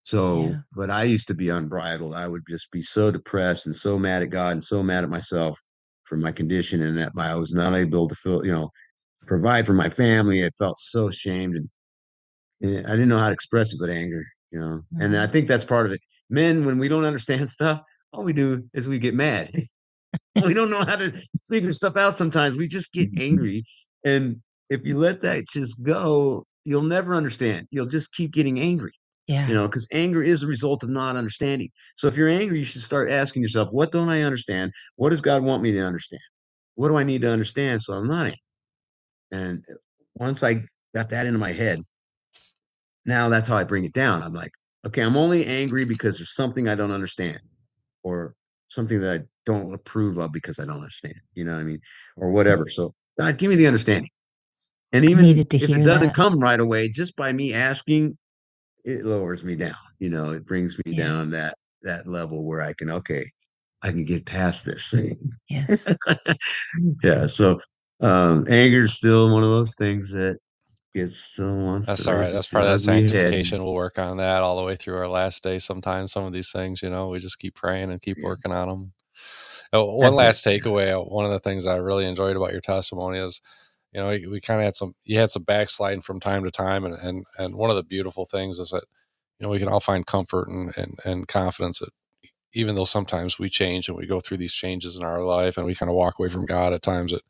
So, 0.05 0.43
Yeah. 0.51 0.61
but 0.73 0.91
I 0.91 1.03
used 1.03 1.29
to 1.29 1.35
be 1.35 1.51
unbridled. 1.51 2.15
I 2.15 2.27
would 2.29 2.43
just 2.49 2.71
be 2.71 2.83
so 2.83 3.11
depressed 3.11 3.67
and 3.67 3.77
so 3.77 3.99
mad 3.99 4.23
at 4.23 4.31
God 4.31 4.53
and 4.53 4.65
so 4.65 4.83
mad 4.83 5.05
at 5.05 5.11
myself 5.11 5.61
for 6.09 6.17
my 6.17 6.33
condition 6.33 6.83
and 6.83 6.99
that 6.99 7.13
I 7.19 7.35
was 7.35 7.53
not 7.53 7.75
able 7.75 8.09
to 8.09 8.15
feel, 8.15 8.45
you 8.45 8.53
know, 8.53 8.71
provide 9.27 9.67
for 9.67 9.75
my 9.75 9.89
family. 9.89 10.45
I 10.45 10.51
felt 10.59 10.79
so 10.79 11.09
ashamed 11.09 11.57
and, 11.57 11.69
and 12.63 12.87
I 12.87 12.91
didn't 12.91 13.09
know 13.09 13.19
how 13.19 13.27
to 13.27 13.33
express 13.33 13.73
it 13.73 13.79
but 13.81 13.91
anger, 13.91 14.23
you 14.51 14.59
know. 14.59 14.81
And 15.01 15.17
I 15.17 15.27
Mhm. 15.27 15.33
think 15.33 15.49
that's 15.49 15.65
part 15.65 15.87
of 15.87 15.93
it. 15.93 16.01
Men, 16.31 16.65
when 16.65 16.79
we 16.79 16.89
don't 16.89 17.05
understand 17.05 17.49
stuff, 17.51 17.83
all 18.13 18.25
we 18.25 18.33
do 18.33 18.65
is 18.73 18.89
we 18.89 18.99
get 18.99 19.15
mad. 19.15 19.53
we 20.45 20.55
don't 20.55 20.71
know 20.71 20.85
how 20.85 20.97
to 20.97 21.13
figure 21.51 21.73
stuff 21.73 21.97
out 21.97 22.15
sometimes. 22.15 22.57
We 22.57 22.69
just 22.69 22.93
get 22.93 23.11
angry. 23.19 23.65
And 24.05 24.41
if 24.71 24.81
you 24.85 24.97
let 24.97 25.21
that 25.23 25.47
just 25.49 25.83
go, 25.83 26.45
you'll 26.65 26.83
never 26.83 27.15
understand. 27.15 27.69
You'll 27.71 27.87
just 27.87 28.13
keep 28.15 28.33
getting 28.33 28.61
angry 28.61 28.93
Yeah. 29.29 29.47
you 29.47 29.55
know 29.55 29.67
because 29.67 29.87
anger 29.93 30.23
is 30.23 30.43
a 30.43 30.47
result 30.47 30.83
of 30.83 30.89
not 30.89 31.15
understanding. 31.15 31.69
So 31.97 32.09
if 32.09 32.17
you're 32.17 32.29
angry 32.29 32.59
you 32.59 32.65
should 32.65 32.83
start 32.83 33.11
asking 33.11 33.43
yourself 33.43 33.71
what 33.71 33.93
don't 33.93 34.09
i 34.09 34.23
understand? 34.23 34.73
What 34.97 35.11
does 35.11 35.21
god 35.21 35.43
want 35.43 35.63
me 35.63 35.71
to 35.73 35.81
understand? 35.81 36.23
What 36.75 36.89
do 36.89 36.97
i 36.97 37.05
need 37.05 37.23
to 37.23 37.31
understand 37.31 37.83
so 37.83 37.93
i'm 37.93 38.09
not 38.09 38.25
angry? 38.27 38.43
And 39.31 39.65
uh, 39.71 39.75
once 40.15 40.43
i 40.43 40.65
got 40.95 41.11
that 41.11 41.27
into 41.27 41.39
my 41.39 41.53
head 41.53 41.81
now 43.05 43.29
that's 43.29 43.49
how 43.49 43.57
i 43.57 43.65
bring 43.65 43.85
it 43.85 43.93
down. 43.93 44.23
I'm 44.23 44.33
like 44.33 44.53
okay 44.87 45.03
i'm 45.03 45.17
only 45.17 45.45
angry 45.45 45.85
because 45.85 46.17
there's 46.19 46.35
something 46.35 46.69
i 46.69 46.75
don't 46.75 46.93
understand 46.93 47.41
or 48.03 48.35
something 48.69 49.01
that 49.01 49.21
i 49.21 49.25
don't 49.45 49.75
approve 49.75 50.19
of 50.19 50.33
because 50.33 50.59
i 50.59 50.65
don't 50.65 50.77
understand 50.77 51.15
you 51.35 51.45
know 51.45 51.55
what 51.55 51.61
i 51.61 51.65
mean 51.65 51.81
or 52.17 52.31
whatever. 52.31 52.69
So 52.69 52.95
god 53.19 53.37
give 53.37 53.51
me 53.51 53.57
the 53.57 53.67
understanding. 53.67 54.11
And 54.93 55.05
even 55.05 55.27
if 55.27 55.53
it 55.53 55.85
doesn't 55.85 56.09
that. 56.09 56.15
come 56.15 56.41
right 56.41 56.59
away 56.59 56.89
just 56.89 57.15
by 57.15 57.31
me 57.33 57.53
asking 57.53 58.17
it 58.89 59.05
lowers 59.05 59.45
me 59.45 59.55
down 59.55 59.75
you 59.99 60.09
know 60.09 60.31
it 60.31 60.47
brings 60.47 60.79
me 60.85 60.93
Yeah. 60.95 61.09
down 61.09 61.31
that 61.31 61.55
that 61.83 62.07
level 62.07 62.45
where 62.45 62.63
i 62.63 62.73
can 62.73 62.91
okay 62.91 63.31
i 63.83 63.91
can 63.91 64.05
get 64.05 64.25
past 64.25 64.65
this 64.65 64.93
Yes. 65.49 65.93
yeah 67.03 67.27
so 67.27 67.61
um 68.01 68.47
anger 68.49 68.81
is 68.85 68.95
still 68.95 69.33
one 69.33 69.43
of 69.43 69.51
those 69.51 69.75
things 69.75 70.11
that 70.11 70.39
it 70.95 71.13
still 71.13 71.55
wants 71.65 71.87
That's 71.87 72.07
all 72.09 72.17
right. 72.17 72.33
That's 72.33 72.49
part 72.49 72.65
of 72.65 72.71
that 72.71 72.85
sanctification. 72.85 73.63
We'll 73.63 73.75
work 73.75 73.99
on 73.99 74.17
that 74.17 74.43
all 74.43 74.59
the 74.59 74.65
way 74.65 74.75
through 74.75 74.97
our 74.97 75.07
last 75.07 75.43
day. 75.43 75.59
Sometimes 75.59 76.13
some 76.13 76.25
of 76.25 76.33
these 76.33 76.51
things, 76.51 76.83
you 76.83 76.91
know, 76.91 77.09
we 77.11 77.19
just 77.21 77.39
keep 77.39 77.55
praying 77.55 77.93
and 77.93 78.01
keep 78.03 78.17
Yeah. 78.19 78.25
working 78.25 78.51
on 78.53 78.69
them. 78.69 78.93
Oh, 79.73 79.85
one 79.97 80.15
That's 80.15 80.17
last 80.17 80.47
yeah. 80.47 80.59
takeaway. 80.59 80.93
uh, 80.99 81.03
One 81.05 81.25
of 81.25 81.31
the 81.31 81.41
things 81.41 81.67
I 81.67 81.77
really 81.77 82.07
enjoyed 82.07 82.37
about 82.37 82.53
your 82.53 82.63
testimony 82.63 83.19
is, 83.19 83.41
you 83.93 84.01
know, 84.01 84.09
we, 84.09 84.27
we 84.27 84.41
kind 84.41 84.61
of 84.61 84.65
had 84.65 84.77
some, 84.77 84.95
you 85.05 85.19
had 85.19 85.31
some 85.31 85.45
backsliding 85.45 86.03
from 86.03 86.21
time 86.21 86.45
to 86.45 86.51
time. 86.51 86.85
And, 86.85 86.95
and, 86.95 87.25
and 87.39 87.55
one 87.55 87.71
of 87.71 87.77
the 87.77 87.83
beautiful 87.83 88.25
things 88.25 88.59
is 88.59 88.71
that, 88.71 88.85
you 89.39 89.47
know, 89.47 89.51
we 89.51 89.59
can 89.59 89.69
all 89.69 89.81
find 89.81 90.07
comfort 90.07 90.49
and, 90.49 90.77
and, 90.77 90.99
and 91.05 91.29
confidence 91.29 91.79
that 91.79 91.91
even 92.55 92.75
though 92.75 92.85
sometimes 92.85 93.39
we 93.39 93.49
change 93.49 93.89
and 93.89 93.97
we 93.97 94.07
go 94.07 94.21
through 94.21 94.37
these 94.37 94.53
changes 94.53 94.97
in 94.97 95.05
our 95.05 95.23
life 95.23 95.57
and 95.57 95.67
we 95.67 95.75
kind 95.75 95.91
of 95.91 95.97
walk 95.97 96.19
away 96.19 96.29
from 96.29 96.47
God 96.47 96.73
at 96.73 96.83
times 96.83 97.13
that, 97.13 97.23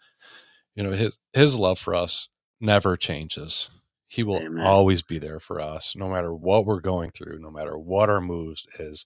you 0.75 0.83
know, 0.83 0.93
his, 0.93 1.19
his 1.33 1.57
love 1.57 1.79
for 1.79 1.95
us 1.95 2.29
never 2.61 2.97
changes. 2.97 3.71
He 4.07 4.23
will 4.23 4.39
Amen. 4.39 4.65
always 4.65 5.03
be 5.03 5.19
there 5.19 5.39
for 5.39 5.61
us, 5.61 5.95
no 5.95 6.09
matter 6.09 6.33
what 6.33 6.65
we're 6.65 6.81
going 6.81 7.11
through, 7.11 7.41
no 7.41 7.51
matter 7.51 7.77
what 7.77 8.09
our 8.09 8.21
moves 8.21 8.67
is. 8.79 9.05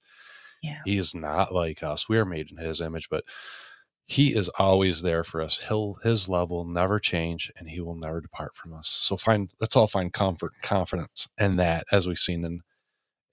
Yeah. 0.63 0.79
He 0.85 0.97
is 0.97 1.15
not 1.15 1.53
like 1.53 1.83
us. 1.83 2.09
We 2.09 2.19
are 2.19 2.25
made 2.25 2.51
in 2.51 2.57
his 2.57 2.81
image, 2.81 3.09
but 3.11 3.25
he 4.13 4.35
is 4.35 4.51
always 4.59 5.01
there 5.01 5.25
for 5.25 5.41
us. 5.41 5.59
He'll 5.69 5.97
his 6.03 6.29
love 6.29 6.51
will 6.51 6.67
never 6.67 7.01
change 7.01 7.51
and 7.57 7.67
he 7.69 7.81
will 7.81 7.95
never 7.95 8.21
depart 8.21 8.55
from 8.55 8.75
us. 8.75 8.99
So 9.01 9.17
find 9.17 9.51
let's 9.59 9.75
all 9.75 9.87
find 9.87 10.13
comfort 10.13 10.53
and 10.55 10.63
confidence 10.63 11.27
in 11.39 11.57
that 11.57 11.87
as 11.91 12.07
we've 12.07 12.19
seen 12.19 12.45
in 12.45 12.61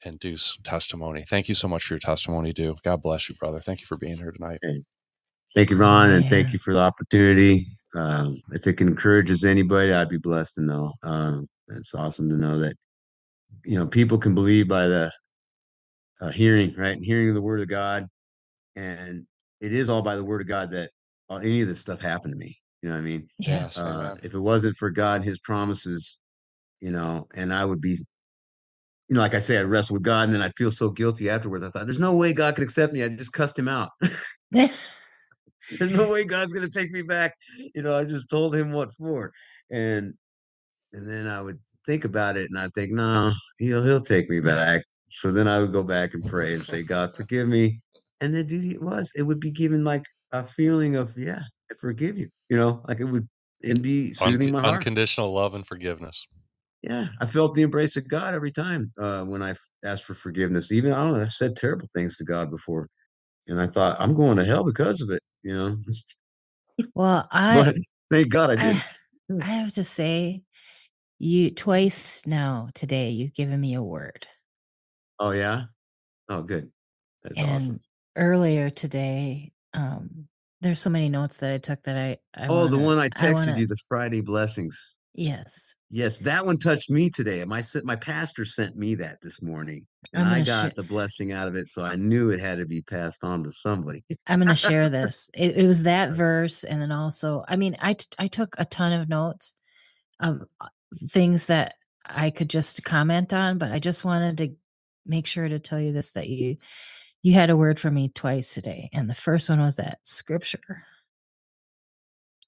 in 0.05 0.15
Dew's 0.17 0.57
testimony. 0.63 1.25
Thank 1.29 1.49
you 1.49 1.55
so 1.55 1.67
much 1.67 1.83
for 1.83 1.95
your 1.95 1.99
testimony, 1.99 2.53
Dew. 2.53 2.77
God 2.85 3.01
bless 3.01 3.27
you, 3.27 3.35
brother. 3.35 3.59
Thank 3.59 3.81
you 3.81 3.87
for 3.87 3.97
being 3.97 4.15
here 4.15 4.31
tonight. 4.31 4.59
thank 5.53 5.69
you 5.69 5.77
ron 5.77 6.11
and 6.11 6.29
thank 6.29 6.53
you 6.53 6.59
for 6.59 6.73
the 6.73 6.79
opportunity 6.79 7.67
um 7.95 8.39
if 8.51 8.67
it 8.67 8.79
encourages 8.79 9.43
anybody 9.43 9.91
i'd 9.91 10.07
be 10.07 10.17
blessed 10.17 10.53
to 10.55 10.61
know 10.61 10.93
um 11.03 11.47
it's 11.69 11.95
awesome 11.95 12.29
to 12.29 12.35
know 12.35 12.59
that 12.59 12.75
you 13.65 13.77
know 13.77 13.87
people 13.87 14.17
can 14.17 14.35
believe 14.35 14.67
by 14.67 14.85
the 14.85 15.11
uh, 16.21 16.29
hearing 16.31 16.73
right 16.77 16.95
And 16.95 17.03
hearing 17.03 17.33
the 17.33 17.41
word 17.41 17.61
of 17.61 17.67
god 17.67 18.07
and 18.75 19.25
it 19.61 19.73
is 19.73 19.89
all 19.89 20.01
by 20.01 20.15
the 20.15 20.23
word 20.23 20.41
of 20.41 20.47
God 20.47 20.71
that 20.71 20.89
uh, 21.29 21.35
any 21.35 21.61
of 21.61 21.67
this 21.67 21.79
stuff 21.79 21.99
happened 21.99 22.33
to 22.33 22.37
me. 22.37 22.57
You 22.81 22.89
know 22.89 22.95
what 22.95 23.01
I 23.01 23.05
mean? 23.05 23.27
Yes, 23.39 23.77
Uh, 23.77 24.15
if 24.23 24.33
it 24.33 24.39
wasn't 24.39 24.77
for 24.77 24.89
God 24.89 25.17
and 25.17 25.25
His 25.25 25.39
promises, 25.39 26.17
you 26.79 26.91
know, 26.91 27.27
and 27.35 27.53
I 27.53 27.65
would 27.65 27.81
be, 27.81 27.91
you 29.09 29.15
know, 29.15 29.19
like 29.19 29.35
I 29.35 29.39
say, 29.39 29.57
I'd 29.57 29.65
wrestle 29.65 29.95
with 29.95 30.03
God, 30.03 30.25
and 30.25 30.33
then 30.33 30.41
I'd 30.41 30.55
feel 30.55 30.71
so 30.71 30.89
guilty 30.89 31.29
afterwards. 31.29 31.63
I 31.63 31.69
thought, 31.69 31.85
there's 31.85 31.99
no 31.99 32.15
way 32.15 32.31
God 32.31 32.55
could 32.55 32.63
accept 32.63 32.93
me. 32.93 33.03
I 33.03 33.09
just 33.09 33.33
cussed 33.33 33.59
Him 33.59 33.67
out. 33.67 33.89
there's 34.51 35.91
no 35.91 36.09
way 36.09 36.23
God's 36.25 36.53
gonna 36.53 36.69
take 36.69 36.91
me 36.91 37.01
back. 37.01 37.35
You 37.75 37.83
know, 37.83 37.95
I 37.95 38.05
just 38.05 38.29
told 38.29 38.55
Him 38.55 38.71
what 38.71 38.93
for, 38.93 39.31
and 39.69 40.13
and 40.93 41.07
then 41.07 41.27
I 41.27 41.41
would 41.41 41.59
think 41.85 42.05
about 42.05 42.37
it, 42.37 42.49
and 42.49 42.57
I 42.57 42.69
think, 42.69 42.91
no, 42.91 43.33
He'll 43.57 43.83
He'll 43.83 43.99
take 43.99 44.29
me 44.29 44.39
back. 44.39 44.83
So 45.09 45.31
then 45.31 45.47
I 45.47 45.59
would 45.59 45.73
go 45.73 45.83
back 45.83 46.13
and 46.13 46.25
pray 46.25 46.53
and 46.53 46.63
say, 46.63 46.83
God, 46.83 47.15
forgive 47.15 47.47
me. 47.47 47.81
And 48.21 48.33
the 48.33 48.43
duty 48.43 48.71
it 48.71 48.81
was. 48.81 49.11
It 49.15 49.23
would 49.23 49.39
be 49.39 49.51
given 49.51 49.83
like 49.83 50.03
a 50.31 50.45
feeling 50.45 50.95
of, 50.95 51.17
yeah, 51.17 51.41
I 51.71 51.75
forgive 51.79 52.17
you. 52.17 52.29
You 52.49 52.57
know, 52.57 52.83
like 52.87 52.99
it 52.99 53.05
would. 53.05 53.27
It'd 53.61 53.81
be 53.81 54.13
soothing 54.13 54.47
Unc- 54.49 54.53
my 54.53 54.61
heart. 54.61 54.75
unconditional 54.77 55.33
love 55.33 55.53
and 55.53 55.67
forgiveness. 55.67 56.27
Yeah, 56.81 57.09
I 57.19 57.25
felt 57.25 57.55
the 57.55 57.61
embrace 57.61 57.97
of 57.97 58.07
God 58.07 58.33
every 58.33 58.51
time 58.53 58.93
uh, 58.97 59.23
when 59.23 59.41
I 59.41 59.49
f- 59.51 59.59
asked 59.83 60.05
for 60.05 60.13
forgiveness. 60.13 60.71
Even 60.71 60.93
I 60.93 61.03
don't 61.03 61.13
know, 61.13 61.21
I 61.21 61.27
said 61.27 61.57
terrible 61.57 61.87
things 61.93 62.15
to 62.17 62.23
God 62.23 62.49
before, 62.49 62.87
and 63.47 63.59
I 63.59 63.67
thought 63.67 63.97
I'm 63.99 64.15
going 64.15 64.37
to 64.37 64.45
hell 64.45 64.63
because 64.63 65.01
of 65.01 65.09
it. 65.09 65.21
You 65.43 65.53
know, 65.53 65.77
Well, 66.95 67.27
I 67.31 67.55
but 67.65 67.75
thank 68.09 68.29
God 68.29 68.51
I 68.51 68.55
didn't. 68.55 68.83
I, 69.41 69.41
I 69.41 69.51
have 69.51 69.73
to 69.73 69.83
say, 69.83 70.41
you 71.17 71.51
twice 71.51 72.25
now 72.25 72.69
today 72.73 73.09
you've 73.09 73.33
given 73.33 73.59
me 73.59 73.73
a 73.73 73.83
word, 73.83 74.25
Oh 75.19 75.31
yeah. 75.31 75.63
Oh 76.29 76.43
good. 76.43 76.71
That's 77.23 77.37
and 77.37 77.49
awesome. 77.51 77.79
Earlier 78.15 78.69
today, 78.69 79.51
um, 79.73 80.27
there's 80.61 80.79
so 80.81 80.89
many 80.89 81.09
notes 81.09 81.37
that 81.37 81.53
I 81.53 81.57
took 81.57 81.81
that 81.83 81.95
I 81.97 82.17
I 82.35 82.47
Oh, 82.47 82.67
the 82.67 82.75
wanna- 82.77 82.85
one 82.85 82.97
I 82.99 83.09
texted 83.09 83.33
wanna- 83.47 83.59
you, 83.59 83.67
the 83.67 83.77
Friday 83.87 84.21
blessings. 84.21 84.95
Yes, 85.13 85.73
Yes, 85.91 86.19
that 86.19 86.45
one 86.45 86.59
touched 86.59 86.91
me 86.91 87.09
today. 87.09 87.43
My 87.45 87.59
s- 87.59 87.83
my 87.83 87.95
pastor 87.95 88.45
sent 88.45 88.75
me 88.75 88.93
that 88.95 89.17
this 89.23 89.41
morning, 89.41 89.87
and 90.13 90.21
I'm 90.23 90.29
I 90.33 90.41
gonna 90.41 90.67
got 90.67 90.75
the 90.75 90.83
blessing 90.83 91.31
out 91.31 91.47
of 91.47 91.55
it, 91.55 91.67
so 91.67 91.83
I 91.83 91.95
knew 91.95 92.29
it 92.29 92.39
had 92.39 92.59
to 92.59 92.67
be 92.67 92.83
passed 92.83 93.23
on 93.23 93.43
to 93.43 93.51
somebody. 93.51 94.03
I'm 94.27 94.37
gonna 94.39 94.53
share 94.55 94.87
this. 94.91 95.31
It, 95.33 95.57
it 95.57 95.65
was 95.65 95.81
that 95.83 96.11
verse, 96.11 96.63
and 96.63 96.79
then 96.79 96.91
also, 96.91 97.43
I 97.47 97.55
mean, 97.55 97.75
I 97.79 97.93
t- 97.93 98.05
I 98.19 98.27
took 98.27 98.53
a 98.59 98.65
ton 98.65 98.93
of 98.93 99.09
notes 99.09 99.55
of 100.19 100.43
uh, 100.61 100.67
things 101.07 101.47
that 101.47 101.73
I 102.05 102.29
could 102.29 102.51
just 102.51 102.83
comment 102.83 103.33
on, 103.33 103.57
but 103.57 103.71
I 103.71 103.79
just 103.79 104.05
wanted 104.05 104.37
to 104.37 104.55
make 105.07 105.25
sure 105.25 105.49
to 105.49 105.57
tell 105.57 105.79
you 105.81 105.91
this 105.91 106.11
that 106.11 106.29
you 106.29 106.57
you 107.21 107.33
had 107.33 107.49
a 107.49 107.57
word 107.57 107.79
for 107.79 107.91
me 107.91 108.09
twice 108.09 108.53
today, 108.53 108.89
and 108.93 109.09
the 109.09 109.15
first 109.15 109.49
one 109.49 109.59
was 109.59 109.75
that 109.77 109.99
scripture, 110.03 110.83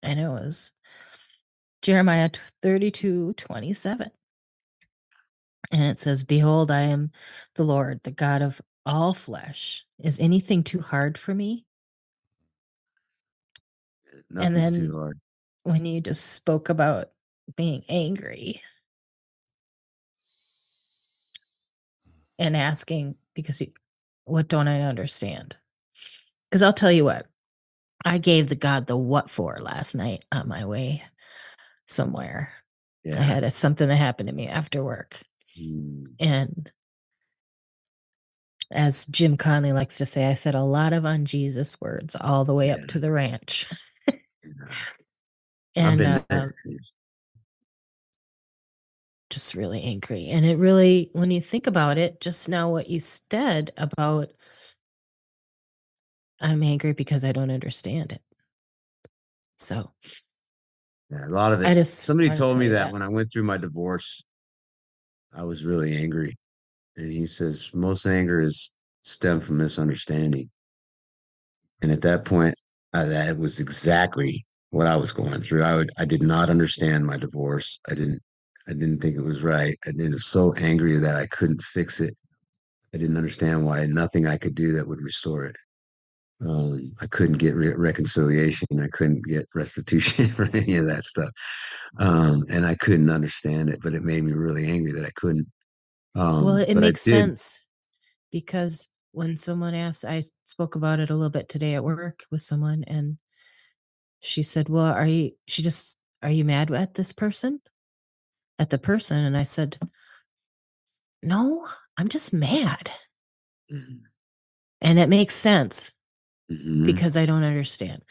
and 0.01 0.19
it 0.19 0.27
was 0.27 0.71
Jeremiah 1.81 2.29
32 2.61 3.33
27. 3.33 4.11
And 5.71 5.83
it 5.83 5.99
says, 5.99 6.23
Behold, 6.23 6.69
I 6.69 6.81
am 6.81 7.11
the 7.55 7.63
Lord, 7.63 8.01
the 8.03 8.11
God 8.11 8.41
of 8.41 8.61
all 8.85 9.13
flesh. 9.13 9.85
Is 9.99 10.19
anything 10.19 10.63
too 10.63 10.81
hard 10.81 11.17
for 11.17 11.33
me? 11.33 11.65
Uh, 14.13 14.19
nothing's 14.29 14.55
then- 14.55 14.73
too 14.73 14.97
hard. 14.97 15.19
when 15.63 15.85
you 15.85 16.01
just 16.01 16.33
spoke 16.33 16.69
about 16.69 17.09
being 17.55 17.83
angry 17.89 18.61
hmm. 22.05 22.11
and 22.39 22.57
asking 22.57 23.15
because 23.33 23.61
you, 23.61 23.71
what 24.25 24.47
don't 24.47 24.67
I 24.67 24.81
understand? 24.81 25.57
Because 26.49 26.61
I'll 26.61 26.73
tell 26.73 26.91
you 26.91 27.05
what, 27.05 27.27
I 28.05 28.17
gave 28.17 28.49
the 28.49 28.55
God 28.55 28.87
the 28.87 28.97
what 28.97 29.29
for 29.29 29.59
last 29.61 29.95
night 29.95 30.25
on 30.31 30.47
my 30.47 30.65
way 30.65 31.03
somewhere. 31.87 32.53
Yeah. 33.03 33.19
I 33.19 33.23
had 33.23 33.43
a, 33.43 33.49
something 33.49 33.87
that 33.87 33.95
happened 33.95 34.27
to 34.29 34.35
me 34.35 34.47
after 34.47 34.83
work, 34.83 35.17
Mm, 35.61 36.05
and 36.19 36.71
as 38.71 39.05
Jim 39.07 39.35
Conley 39.35 39.73
likes 39.73 39.97
to 39.97 40.05
say, 40.05 40.27
I 40.27 40.33
said 40.33 40.55
a 40.55 40.63
lot 40.63 40.93
of 40.93 41.05
on 41.05 41.25
Jesus 41.25 41.79
words 41.81 42.15
all 42.19 42.45
the 42.45 42.53
way 42.53 42.67
Yeah. 42.67 42.75
up 42.75 42.87
to 42.89 42.99
the 42.99 43.11
ranch. 43.11 43.67
and 45.75 46.01
uh. 46.01 46.47
Just 49.31 49.55
really 49.55 49.81
angry. 49.81 50.27
And 50.27 50.45
it 50.45 50.57
really, 50.57 51.09
when 51.13 51.31
you 51.31 51.41
think 51.41 51.67
about 51.67 51.97
it, 51.97 52.21
just 52.21 52.47
now 52.49 52.69
what 52.69 52.89
you 52.89 52.99
said 52.99 53.71
about 53.77 54.29
I'm 56.39 56.63
angry 56.63 56.93
because 56.93 57.23
I 57.23 57.31
don't 57.31 57.51
understand 57.51 58.11
it. 58.11 58.21
So 59.57 59.91
Yeah, 61.09 61.27
a 61.27 61.29
lot 61.29 61.53
of 61.53 61.61
it. 61.61 61.67
I 61.67 61.73
just 61.75 61.99
Somebody 61.99 62.29
wanted 62.29 62.35
to 62.35 62.39
told 62.39 62.51
tell 62.51 62.59
me 62.59 62.65
you 62.65 62.71
that, 62.73 62.85
that. 62.85 62.93
when 62.93 63.01
I 63.01 63.09
went 63.09 63.31
through 63.31 63.43
my 63.43 63.57
divorce, 63.57 64.23
I 65.33 65.43
was 65.43 65.63
really 65.63 65.95
angry. 65.95 66.37
And 66.97 67.11
he 67.11 67.27
says 67.27 67.71
most 67.73 68.05
anger 68.05 68.41
is 68.41 68.71
stemmed 69.01 69.43
from 69.43 69.57
misunderstanding. 69.57 70.49
And 71.81 71.91
at 71.91 72.01
that 72.01 72.25
point, 72.25 72.55
I, 72.93 73.05
that 73.05 73.37
was 73.37 73.59
exactly 73.59 74.45
what 74.71 74.87
I 74.87 74.95
was 74.95 75.11
going 75.11 75.41
through. 75.41 75.63
I 75.63 75.75
would 75.75 75.89
I 75.97 76.05
did 76.05 76.21
not 76.21 76.49
understand 76.49 77.05
my 77.05 77.17
divorce. 77.17 77.79
I 77.89 77.93
didn't 77.95 78.21
I 78.67 78.73
didn't 78.73 78.99
think 78.99 79.15
it 79.15 79.23
was 79.23 79.43
right. 79.43 79.77
I 79.85 79.91
didn't 79.91 80.13
was 80.13 80.25
so 80.25 80.53
angry 80.53 80.97
that 80.97 81.15
I 81.15 81.25
couldn't 81.27 81.61
fix 81.61 81.99
it. 81.99 82.15
I 82.93 82.97
didn't 82.97 83.17
understand 83.17 83.65
why 83.65 83.85
nothing 83.85 84.27
I 84.27 84.37
could 84.37 84.55
do 84.55 84.73
that 84.73 84.87
would 84.87 85.01
restore 85.01 85.45
it. 85.45 85.55
Um, 86.47 86.93
I 86.99 87.05
couldn't 87.07 87.37
get 87.37 87.55
re- 87.55 87.73
reconciliation. 87.73 88.67
I 88.79 88.87
couldn't 88.87 89.25
get 89.25 89.47
restitution 89.53 90.33
or 90.39 90.49
any 90.53 90.75
of 90.77 90.87
that 90.87 91.03
stuff. 91.03 91.29
Um, 91.99 92.45
and 92.49 92.65
I 92.65 92.75
couldn't 92.75 93.09
understand 93.09 93.69
it, 93.69 93.79
but 93.81 93.93
it 93.93 94.03
made 94.03 94.23
me 94.23 94.33
really 94.33 94.67
angry 94.67 94.91
that 94.93 95.05
I 95.05 95.11
couldn't. 95.15 95.47
Um, 96.15 96.43
well, 96.43 96.57
it 96.57 96.75
makes 96.75 97.01
sense 97.01 97.67
because 98.31 98.89
when 99.11 99.37
someone 99.37 99.75
asked, 99.75 100.03
I 100.03 100.23
spoke 100.45 100.75
about 100.75 100.99
it 100.99 101.09
a 101.09 101.13
little 101.13 101.29
bit 101.29 101.47
today 101.47 101.75
at 101.75 101.83
work 101.83 102.23
with 102.31 102.41
someone, 102.41 102.83
and 102.85 103.17
she 104.19 104.43
said, 104.43 104.67
Well, 104.67 104.85
are 104.85 105.05
you, 105.05 105.31
she 105.47 105.61
just, 105.61 105.97
are 106.23 106.31
you 106.31 106.43
mad 106.43 106.71
at 106.71 106.95
this 106.95 107.13
person? 107.13 107.59
At 108.61 108.69
the 108.69 108.77
person? 108.77 109.17
And 109.17 109.35
I 109.35 109.41
said, 109.41 109.75
No, 111.23 111.67
I'm 111.97 112.07
just 112.09 112.31
mad. 112.31 112.91
Mhm, 113.73 114.01
And 114.81 114.99
it 114.99 115.09
makes 115.09 115.33
sense 115.33 115.93
mhm. 116.51 116.85
because 116.85 117.17
I 117.17 117.25
don't 117.25 117.43
understand. 117.43 118.03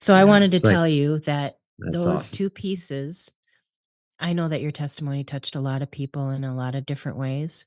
So 0.00 0.14
I 0.14 0.22
wanted 0.22 0.52
to 0.52 0.58
like- 0.64 0.72
tell 0.72 0.86
you 0.86 1.18
that 1.20 1.56
those 1.78 2.06
awesome. 2.06 2.36
two 2.36 2.48
pieces 2.48 3.30
i 4.18 4.32
know 4.32 4.48
that 4.48 4.62
your 4.62 4.70
testimony 4.70 5.22
touched 5.24 5.56
a 5.56 5.60
lot 5.60 5.82
of 5.82 5.90
people 5.90 6.30
in 6.30 6.42
a 6.42 6.54
lot 6.56 6.74
of 6.74 6.86
different 6.86 7.18
ways 7.18 7.66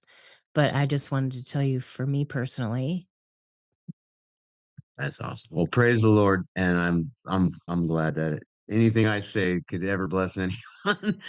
but 0.55 0.73
i 0.73 0.87
just 0.87 1.11
wanted 1.11 1.31
to 1.33 1.43
tell 1.43 1.61
you 1.61 1.79
for 1.79 2.07
me 2.07 2.25
personally 2.25 3.07
That's 4.97 5.21
awesome. 5.21 5.47
Well, 5.51 5.67
praise 5.67 6.01
the 6.01 6.09
Lord, 6.09 6.41
and 6.55 6.75
I'm 6.77 7.11
I'm 7.27 7.51
I'm 7.67 7.85
glad 7.85 8.15
that 8.15 8.33
it, 8.33 8.43
anything 8.69 9.07
I 9.07 9.19
say 9.19 9.61
could 9.67 9.83
ever 9.83 10.07
bless 10.07 10.37
anyone. 10.85 11.19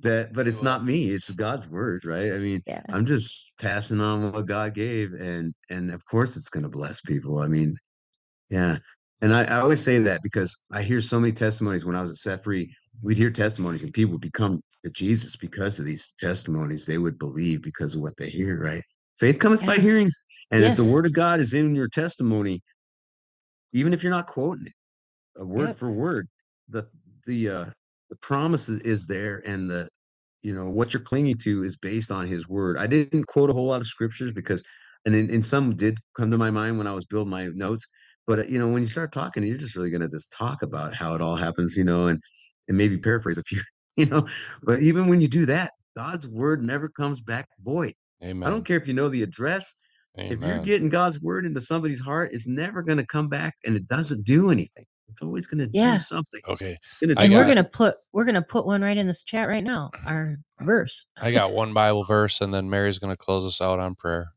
that, 0.00 0.32
but 0.32 0.46
it's 0.48 0.62
not 0.62 0.84
me; 0.84 1.10
it's 1.10 1.30
God's 1.30 1.68
word, 1.68 2.04
right? 2.04 2.32
I 2.32 2.38
mean, 2.38 2.62
yeah 2.66 2.82
I'm 2.90 3.06
just 3.06 3.52
passing 3.60 4.00
on 4.00 4.32
what 4.32 4.46
God 4.46 4.74
gave, 4.74 5.12
and 5.14 5.52
and 5.70 5.90
of 5.90 6.04
course 6.06 6.36
it's 6.36 6.48
going 6.48 6.64
to 6.64 6.68
bless 6.68 7.00
people. 7.00 7.40
I 7.40 7.46
mean, 7.46 7.76
yeah. 8.50 8.78
And 9.20 9.32
I, 9.32 9.44
I 9.44 9.60
always 9.60 9.82
say 9.82 10.00
that 10.00 10.20
because 10.24 10.56
I 10.72 10.82
hear 10.82 11.00
so 11.00 11.20
many 11.20 11.32
testimonies 11.32 11.84
when 11.84 11.94
I 11.94 12.02
was 12.02 12.10
at 12.10 12.16
Set 12.16 12.42
Free. 12.42 12.74
We'd 13.02 13.18
hear 13.18 13.30
testimonies, 13.30 13.82
and 13.82 13.92
people 13.92 14.12
would 14.12 14.20
become 14.20 14.60
to 14.84 14.90
Jesus 14.90 15.34
because 15.36 15.78
of 15.78 15.84
these 15.86 16.12
testimonies. 16.18 16.86
They 16.86 16.98
would 16.98 17.18
believe 17.18 17.62
because 17.62 17.94
of 17.94 18.02
what 18.02 18.16
they 18.16 18.28
hear, 18.28 18.62
right? 18.62 18.82
Faith 19.18 19.38
cometh 19.38 19.64
by 19.66 19.76
hearing, 19.76 20.10
and 20.50 20.64
if 20.64 20.76
the 20.76 20.92
word 20.92 21.06
of 21.06 21.12
God 21.12 21.40
is 21.40 21.54
in 21.54 21.74
your 21.74 21.88
testimony, 21.88 22.60
even 23.72 23.92
if 23.94 24.02
you're 24.02 24.12
not 24.12 24.26
quoting 24.26 24.66
it, 24.66 24.72
a 25.40 25.46
word 25.46 25.68
Yep. 25.68 25.76
for 25.76 25.90
word, 25.90 26.28
the 26.72 26.88
the 27.26 27.48
uh 27.48 27.64
the 28.10 28.16
promise 28.16 28.68
is, 28.68 28.80
is 28.80 29.06
there 29.06 29.42
and 29.46 29.70
the 29.70 29.88
you 30.42 30.52
know 30.52 30.68
what 30.68 30.92
you're 30.92 31.02
clinging 31.02 31.36
to 31.38 31.62
is 31.62 31.76
based 31.76 32.10
on 32.10 32.26
his 32.26 32.48
word. 32.48 32.76
I 32.78 32.86
didn't 32.86 33.26
quote 33.26 33.50
a 33.50 33.52
whole 33.52 33.66
lot 33.66 33.80
of 33.80 33.86
scriptures 33.86 34.32
because 34.32 34.62
and 35.04 35.14
then 35.14 35.30
and 35.30 35.44
some 35.44 35.76
did 35.76 35.98
come 36.16 36.30
to 36.30 36.38
my 36.38 36.50
mind 36.50 36.78
when 36.78 36.86
I 36.86 36.94
was 36.94 37.04
building 37.04 37.30
my 37.30 37.48
notes. 37.54 37.86
But 38.26 38.40
uh, 38.40 38.44
you 38.44 38.58
know, 38.58 38.68
when 38.68 38.82
you 38.82 38.88
start 38.88 39.12
talking, 39.12 39.44
you're 39.44 39.56
just 39.56 39.76
really 39.76 39.90
gonna 39.90 40.08
just 40.08 40.32
talk 40.32 40.62
about 40.62 40.94
how 40.94 41.14
it 41.14 41.20
all 41.20 41.36
happens, 41.36 41.76
you 41.76 41.84
know, 41.84 42.06
and 42.06 42.20
and 42.68 42.76
maybe 42.76 42.98
paraphrase 42.98 43.38
a 43.38 43.42
few, 43.44 43.60
you 43.96 44.06
know. 44.06 44.26
But 44.62 44.80
even 44.80 45.08
when 45.08 45.20
you 45.20 45.28
do 45.28 45.46
that, 45.46 45.72
God's 45.96 46.26
word 46.26 46.62
never 46.62 46.88
comes 46.88 47.20
back 47.20 47.46
void. 47.62 47.94
Amen. 48.22 48.46
I 48.46 48.50
don't 48.50 48.64
care 48.64 48.76
if 48.76 48.88
you 48.88 48.94
know 48.94 49.08
the 49.08 49.22
address, 49.22 49.74
if 50.16 50.42
you're 50.42 50.58
getting 50.60 50.88
God's 50.88 51.20
word 51.20 51.44
into 51.44 51.60
somebody's 51.60 52.00
heart, 52.00 52.30
it's 52.32 52.46
never 52.46 52.82
going 52.82 52.98
to 52.98 53.06
come 53.06 53.28
back 53.28 53.54
and 53.64 53.76
it 53.76 53.86
doesn't 53.86 54.24
do 54.24 54.50
anything. 54.50 54.84
It's 55.12 55.22
always 55.22 55.46
going 55.46 55.66
to 55.66 55.70
Yeah. 55.72 55.94
do 55.94 56.00
something. 56.00 56.40
Okay. 56.48 56.78
Gonna 57.00 57.14
I 57.16 57.24
and 57.24 57.34
we're 57.34 57.46
gonna 57.46 57.64
put 57.64 57.96
we're 58.12 58.24
gonna 58.24 58.42
put 58.42 58.66
one 58.66 58.82
right 58.82 58.96
in 58.96 59.06
this 59.06 59.22
chat 59.22 59.48
right 59.48 59.62
now 59.62 59.90
our 60.06 60.36
verse 60.60 61.06
I 61.20 61.32
got 61.32 61.52
one 61.52 61.72
Bible 61.72 62.04
verse, 62.04 62.40
and 62.40 62.52
then 62.52 62.68
Mary's 62.68 62.98
going 62.98 63.12
to 63.12 63.16
close 63.16 63.44
us 63.44 63.60
out 63.60 63.78
on 63.78 63.94
prayer. 63.94 64.32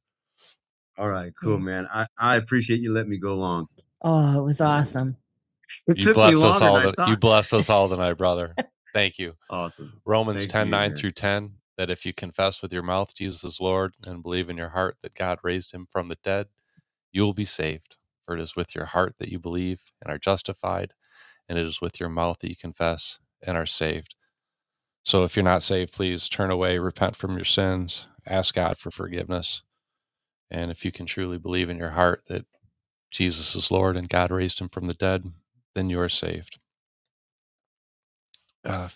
All 0.97 1.10
right, 1.10 1.34
cool, 1.41 1.57
mm. 1.57 1.64
man. 1.64 1.88
I, 1.91 2.06
I 2.18 2.35
appreciate 2.38 2.80
you 2.80 2.93
letting 2.93 3.10
me 3.10 3.18
go 3.18 3.35
long. 3.35 3.68
Oh, 4.02 4.39
it 4.39 4.43
was 4.43 4.61
awesome. 4.61 5.18
It 5.88 5.97
You 5.97 6.06
took 6.06 6.18
me 6.18 6.35
blessed 6.35 6.38
us 6.38 6.61
all. 6.61 6.80
The, 6.80 7.06
you 7.10 7.18
blessed 7.18 7.53
us 7.53 7.69
all 7.69 7.89
tonight, 7.89 8.14
brother. 8.18 8.56
Thank 8.93 9.18
you. 9.18 9.34
Awesome. 9.49 10.02
Romans 10.06 10.41
Thank 10.41 10.52
10 10.52 10.68
you, 10.68 10.72
9 10.72 10.81
Aaron. 10.81 10.95
through 10.95 11.11
10 11.11 11.52
that 11.77 11.89
if 11.89 12.06
you 12.06 12.14
confess 12.14 12.61
with 12.61 12.72
your 12.72 12.84
mouth 12.84 13.14
Jesus 13.14 13.43
is 13.43 13.60
Lord 13.60 13.93
and 14.03 14.23
believe 14.23 14.49
in 14.49 14.56
your 14.56 14.69
heart 14.69 14.95
that 15.02 15.15
God 15.15 15.39
raised 15.43 15.73
him 15.73 15.88
from 15.91 16.07
the 16.07 16.18
dead, 16.23 16.47
you 17.11 17.23
will 17.23 17.34
be 17.34 17.45
saved. 17.45 17.97
For 18.26 18.35
it 18.35 18.41
is 18.41 18.56
with 18.56 18.76
your 18.76 18.85
heart 18.85 19.15
that 19.19 19.30
you 19.30 19.39
believe 19.39 19.81
and 20.02 20.11
are 20.11 20.18
justified, 20.18 20.93
and 21.47 21.57
it 21.57 21.65
is 21.65 21.81
with 21.81 21.99
your 21.99 22.10
mouth 22.10 22.38
that 22.41 22.49
you 22.49 22.56
confess 22.56 23.19
and 23.45 23.57
are 23.57 23.65
saved. 23.65 24.15
So 25.03 25.23
if 25.23 25.35
you're 25.35 25.43
not 25.45 25.64
saved, 25.64 25.93
please 25.93 26.27
turn 26.27 26.49
away, 26.49 26.80
repent 26.80 27.15
from 27.15 27.35
your 27.35 27.45
sins, 27.45 28.07
ask 28.26 28.56
God 28.56 28.77
for 28.77 28.89
forgiveness. 28.89 29.61
And 30.49 30.72
if 30.72 30.84
you 30.84 30.91
can 30.91 31.06
truly 31.06 31.38
believe 31.38 31.69
in 31.69 31.77
your 31.77 31.91
heart 31.91 32.23
that 32.27 32.45
Jesus 33.11 33.56
is 33.56 33.72
Lord 33.72 33.95
and 33.95 34.10
God 34.10 34.31
raised 34.31 34.60
him 34.60 34.69
from 34.69 34.88
the 34.88 34.93
dead, 34.93 35.26
then 35.76 35.89
you 35.89 35.99
are 35.99 36.10
saved. 36.10 36.57
Uh, 38.64 38.89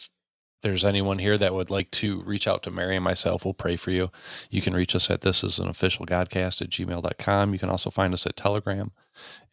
there's 0.61 0.84
anyone 0.84 1.19
here 1.19 1.38
that 1.38 1.53
would 1.53 1.69
like 1.69 1.90
to 1.91 2.22
reach 2.23 2.48
out 2.48 2.64
to 2.64 2.72
Mary 2.72 2.95
and 2.95 3.03
myself, 3.03 3.45
we'll 3.45 3.53
pray 3.53 3.76
for 3.76 3.91
you. 3.91 4.11
You 4.49 4.61
can 4.61 4.73
reach 4.73 4.95
us 4.95 5.10
at 5.10 5.22
this 5.22 5.44
is 5.44 5.60
an 5.60 5.68
official 5.68 6.06
godcast 6.06 6.61
at 6.61 6.69
gmail.com. 6.69 7.53
You 7.53 7.60
can 7.60 7.69
also 7.69 7.90
find 7.90 8.14
us 8.14 8.26
at 8.26 8.36
Telegram. 8.36 8.91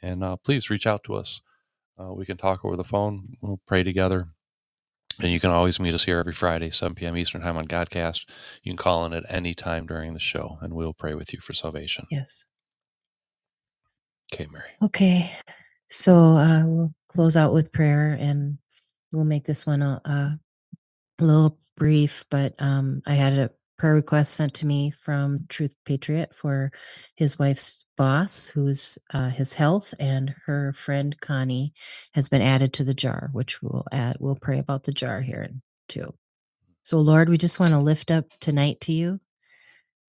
And 0.02 0.24
uh, 0.24 0.36
please 0.36 0.70
reach 0.70 0.86
out 0.86 1.04
to 1.04 1.14
us. 1.14 1.40
Uh, 1.98 2.12
we 2.12 2.26
can 2.26 2.36
talk 2.36 2.64
over 2.64 2.76
the 2.76 2.84
phone. 2.84 3.36
We'll 3.40 3.60
pray 3.66 3.82
together. 3.82 4.28
And 5.18 5.32
you 5.32 5.40
can 5.40 5.50
always 5.50 5.80
meet 5.80 5.94
us 5.94 6.04
here 6.04 6.18
every 6.18 6.34
Friday, 6.34 6.70
7 6.70 6.94
p.m. 6.94 7.16
Eastern 7.16 7.40
Time 7.40 7.56
on 7.56 7.66
Godcast. 7.66 8.26
You 8.62 8.70
can 8.70 8.76
call 8.76 9.06
in 9.06 9.14
at 9.14 9.24
any 9.30 9.54
time 9.54 9.86
during 9.86 10.12
the 10.12 10.20
show, 10.20 10.58
and 10.60 10.74
we'll 10.74 10.92
pray 10.92 11.14
with 11.14 11.32
you 11.32 11.40
for 11.40 11.54
salvation. 11.54 12.04
Yes. 12.10 12.46
Okay, 14.32 14.46
Mary. 14.52 14.68
Okay. 14.82 15.30
So 15.88 16.16
uh, 16.16 16.64
we'll 16.66 16.94
close 17.08 17.36
out 17.36 17.54
with 17.54 17.72
prayer 17.72 18.16
and 18.20 18.58
we'll 19.12 19.24
make 19.24 19.44
this 19.46 19.66
one 19.66 19.82
a, 19.82 20.00
a 20.04 20.38
little 21.24 21.58
brief. 21.76 22.24
But 22.30 22.54
um, 22.58 23.02
I 23.06 23.14
had 23.14 23.32
a 23.34 23.50
prayer 23.78 23.94
request 23.94 24.34
sent 24.34 24.54
to 24.54 24.66
me 24.66 24.90
from 24.90 25.46
Truth 25.48 25.74
Patriot 25.84 26.32
for 26.34 26.72
his 27.14 27.38
wife's 27.38 27.84
boss, 27.96 28.46
who's 28.48 28.98
uh, 29.12 29.30
his 29.30 29.52
health, 29.52 29.94
and 29.98 30.34
her 30.46 30.72
friend 30.74 31.18
Connie 31.20 31.72
has 32.12 32.28
been 32.28 32.42
added 32.42 32.72
to 32.74 32.84
the 32.84 32.94
jar, 32.94 33.30
which 33.32 33.62
we'll 33.62 33.86
add. 33.92 34.16
We'll 34.20 34.36
pray 34.36 34.58
about 34.58 34.84
the 34.84 34.92
jar 34.92 35.20
here 35.20 35.48
too. 35.88 36.14
So, 36.82 37.00
Lord, 37.00 37.28
we 37.28 37.38
just 37.38 37.58
want 37.58 37.72
to 37.72 37.80
lift 37.80 38.10
up 38.10 38.26
tonight 38.40 38.80
to 38.82 38.92
you. 38.92 39.20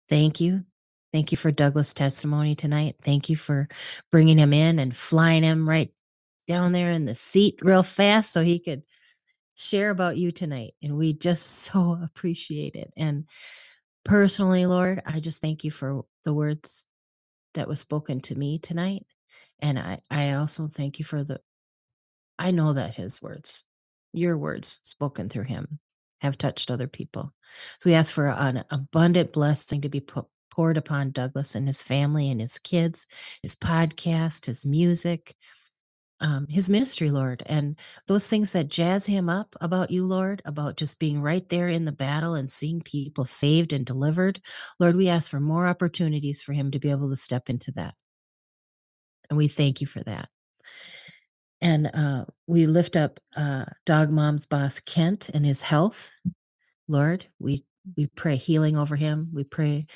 Thank 0.08 0.40
you. 0.40 0.64
Thank 1.12 1.30
you 1.30 1.38
for 1.38 1.52
Douglas' 1.52 1.94
testimony 1.94 2.56
tonight. 2.56 2.96
Thank 3.04 3.30
you 3.30 3.36
for 3.36 3.68
bringing 4.10 4.38
him 4.38 4.52
in 4.52 4.80
and 4.80 4.94
flying 4.94 5.44
him 5.44 5.68
right 5.68 5.92
down 6.46 6.72
there 6.72 6.90
in 6.90 7.04
the 7.04 7.14
seat 7.14 7.58
real 7.62 7.84
fast 7.84 8.32
so 8.32 8.42
he 8.42 8.58
could 8.58 8.82
share 9.54 9.90
about 9.90 10.16
you 10.16 10.32
tonight. 10.32 10.74
And 10.82 10.96
we 10.96 11.12
just 11.12 11.46
so 11.64 11.98
appreciate 12.02 12.76
it. 12.76 12.92
And 12.96 13.24
personally, 14.04 14.66
Lord, 14.66 15.02
I 15.06 15.20
just 15.20 15.40
thank 15.40 15.64
you 15.64 15.70
for 15.70 16.04
the 16.24 16.34
words 16.34 16.86
that 17.54 17.68
was 17.68 17.80
spoken 17.80 18.20
to 18.22 18.34
me 18.34 18.58
tonight. 18.58 19.06
And 19.60 19.78
I, 19.78 20.00
I 20.10 20.32
also 20.32 20.68
thank 20.68 20.98
you 20.98 21.04
for 21.04 21.24
the, 21.24 21.40
I 22.38 22.50
know 22.50 22.72
that 22.72 22.96
his 22.96 23.22
words, 23.22 23.64
your 24.12 24.36
words 24.36 24.80
spoken 24.82 25.28
through 25.28 25.44
him, 25.44 25.78
have 26.20 26.36
touched 26.36 26.70
other 26.70 26.88
people. 26.88 27.32
So 27.78 27.90
we 27.90 27.94
ask 27.94 28.12
for 28.12 28.28
an 28.28 28.64
abundant 28.70 29.32
blessing 29.32 29.82
to 29.82 29.88
be 29.88 30.00
put, 30.00 30.26
poured 30.50 30.76
upon 30.76 31.10
Douglas 31.10 31.54
and 31.54 31.66
his 31.66 31.82
family 31.82 32.30
and 32.30 32.40
his 32.40 32.58
kids, 32.58 33.06
his 33.42 33.54
podcast, 33.54 34.46
his 34.46 34.64
music, 34.64 35.34
um, 36.24 36.46
his 36.48 36.70
ministry, 36.70 37.10
Lord, 37.10 37.42
and 37.44 37.76
those 38.06 38.26
things 38.26 38.52
that 38.52 38.68
jazz 38.68 39.04
him 39.04 39.28
up 39.28 39.54
about 39.60 39.90
you, 39.90 40.06
Lord, 40.06 40.40
about 40.46 40.78
just 40.78 40.98
being 40.98 41.20
right 41.20 41.46
there 41.50 41.68
in 41.68 41.84
the 41.84 41.92
battle 41.92 42.34
and 42.34 42.48
seeing 42.48 42.80
people 42.80 43.26
saved 43.26 43.74
and 43.74 43.84
delivered. 43.84 44.40
Lord, 44.80 44.96
we 44.96 45.10
ask 45.10 45.30
for 45.30 45.38
more 45.38 45.66
opportunities 45.66 46.40
for 46.40 46.54
him 46.54 46.70
to 46.70 46.78
be 46.78 46.90
able 46.90 47.10
to 47.10 47.16
step 47.16 47.50
into 47.50 47.72
that. 47.72 47.92
And 49.28 49.36
we 49.36 49.48
thank 49.48 49.82
you 49.82 49.86
for 49.86 50.02
that. 50.04 50.30
And 51.60 51.90
uh, 51.92 52.24
we 52.46 52.66
lift 52.68 52.96
up 52.96 53.20
uh, 53.36 53.66
Dog 53.84 54.08
Mom's 54.08 54.46
boss, 54.46 54.80
Kent, 54.80 55.28
and 55.28 55.44
his 55.44 55.60
health. 55.60 56.10
Lord, 56.88 57.26
we, 57.38 57.66
we 57.98 58.06
pray 58.06 58.36
healing 58.36 58.78
over 58.78 58.96
him. 58.96 59.28
We 59.30 59.44
pray 59.44 59.88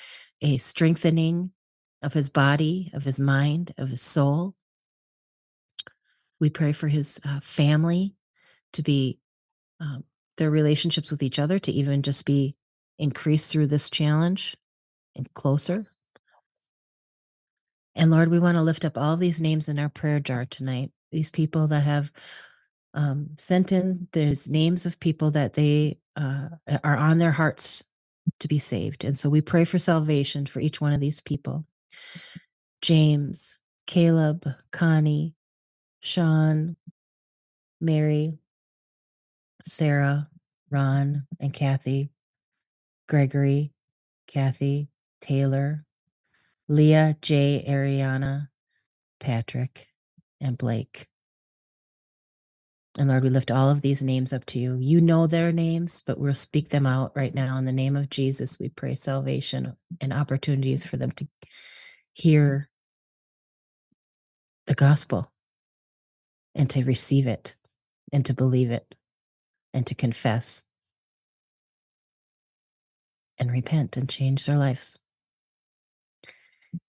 a 0.42 0.58
strengthening 0.58 1.52
of 2.02 2.12
his 2.12 2.28
body, 2.28 2.90
of 2.92 3.02
his 3.02 3.18
mind, 3.18 3.72
of 3.78 3.88
his 3.88 4.02
soul. 4.02 4.54
We 6.40 6.50
pray 6.50 6.72
for 6.72 6.88
his 6.88 7.20
uh, 7.24 7.40
family 7.40 8.14
to 8.74 8.82
be, 8.82 9.18
um, 9.80 10.04
their 10.36 10.50
relationships 10.50 11.10
with 11.10 11.22
each 11.22 11.38
other 11.38 11.58
to 11.58 11.72
even 11.72 12.02
just 12.02 12.24
be 12.24 12.56
increased 12.98 13.50
through 13.50 13.66
this 13.66 13.90
challenge 13.90 14.56
and 15.16 15.32
closer. 15.34 15.86
And 17.94 18.10
Lord, 18.10 18.30
we 18.30 18.38
want 18.38 18.56
to 18.56 18.62
lift 18.62 18.84
up 18.84 18.96
all 18.96 19.16
these 19.16 19.40
names 19.40 19.68
in 19.68 19.78
our 19.78 19.88
prayer 19.88 20.20
jar 20.20 20.44
tonight. 20.44 20.92
These 21.10 21.30
people 21.30 21.66
that 21.68 21.80
have 21.80 22.12
um, 22.94 23.30
sent 23.36 23.72
in, 23.72 24.06
there's 24.12 24.48
names 24.48 24.86
of 24.86 25.00
people 25.00 25.32
that 25.32 25.54
they 25.54 25.98
uh, 26.16 26.48
are 26.84 26.96
on 26.96 27.18
their 27.18 27.32
hearts 27.32 27.82
to 28.40 28.48
be 28.48 28.58
saved. 28.58 29.04
And 29.04 29.18
so 29.18 29.28
we 29.28 29.40
pray 29.40 29.64
for 29.64 29.78
salvation 29.78 30.46
for 30.46 30.60
each 30.60 30.80
one 30.80 30.92
of 30.92 31.00
these 31.00 31.20
people 31.20 31.64
James, 32.80 33.58
Caleb, 33.88 34.46
Connie, 34.70 35.34
Sean, 36.00 36.76
Mary, 37.80 38.38
Sarah, 39.62 40.28
Ron, 40.70 41.26
and 41.40 41.52
Kathy, 41.52 42.10
Gregory, 43.08 43.72
Kathy, 44.26 44.88
Taylor, 45.20 45.84
Leah, 46.68 47.16
Jay, 47.22 47.64
Ariana, 47.68 48.48
Patrick, 49.20 49.86
and 50.40 50.56
Blake. 50.58 51.08
And 52.98 53.08
Lord, 53.08 53.22
we 53.22 53.30
lift 53.30 53.50
all 53.50 53.70
of 53.70 53.80
these 53.80 54.02
names 54.02 54.32
up 54.32 54.44
to 54.46 54.58
you. 54.58 54.76
You 54.80 55.00
know 55.00 55.26
their 55.26 55.52
names, 55.52 56.02
but 56.04 56.18
we'll 56.18 56.34
speak 56.34 56.68
them 56.70 56.86
out 56.86 57.12
right 57.14 57.34
now. 57.34 57.56
In 57.56 57.64
the 57.64 57.72
name 57.72 57.96
of 57.96 58.10
Jesus, 58.10 58.58
we 58.58 58.70
pray 58.70 58.94
salvation 58.94 59.76
and 60.00 60.12
opportunities 60.12 60.84
for 60.84 60.96
them 60.96 61.12
to 61.12 61.28
hear 62.12 62.68
the 64.66 64.74
gospel 64.74 65.30
and 66.58 66.68
to 66.70 66.84
receive 66.84 67.28
it 67.28 67.56
and 68.12 68.26
to 68.26 68.34
believe 68.34 68.70
it 68.72 68.94
and 69.72 69.86
to 69.86 69.94
confess 69.94 70.66
and 73.38 73.52
repent 73.52 73.96
and 73.96 74.08
change 74.08 74.46
their 74.46 74.58
lives. 74.58 74.98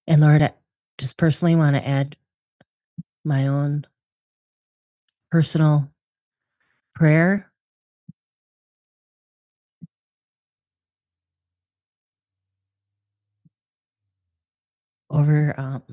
And 0.08 0.22
Lord, 0.22 0.42
I 0.42 0.54
just 0.98 1.18
personally 1.18 1.56
want 1.56 1.76
to 1.76 1.88
add 1.88 2.16
my 3.24 3.48
own 3.48 3.86
personal 5.32 5.90
prayer 6.96 7.52
over 15.12 15.56
um, 15.60 15.84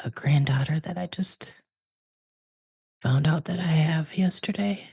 a 0.00 0.10
granddaughter 0.10 0.80
that 0.80 0.98
I 0.98 1.06
just 1.06 1.61
found 3.02 3.26
out 3.26 3.46
that 3.46 3.58
I 3.58 3.62
have 3.62 4.16
yesterday. 4.16 4.88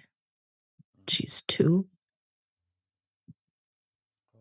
She's 1.08 1.44
two. 1.44 1.86
Oh, 4.36 4.40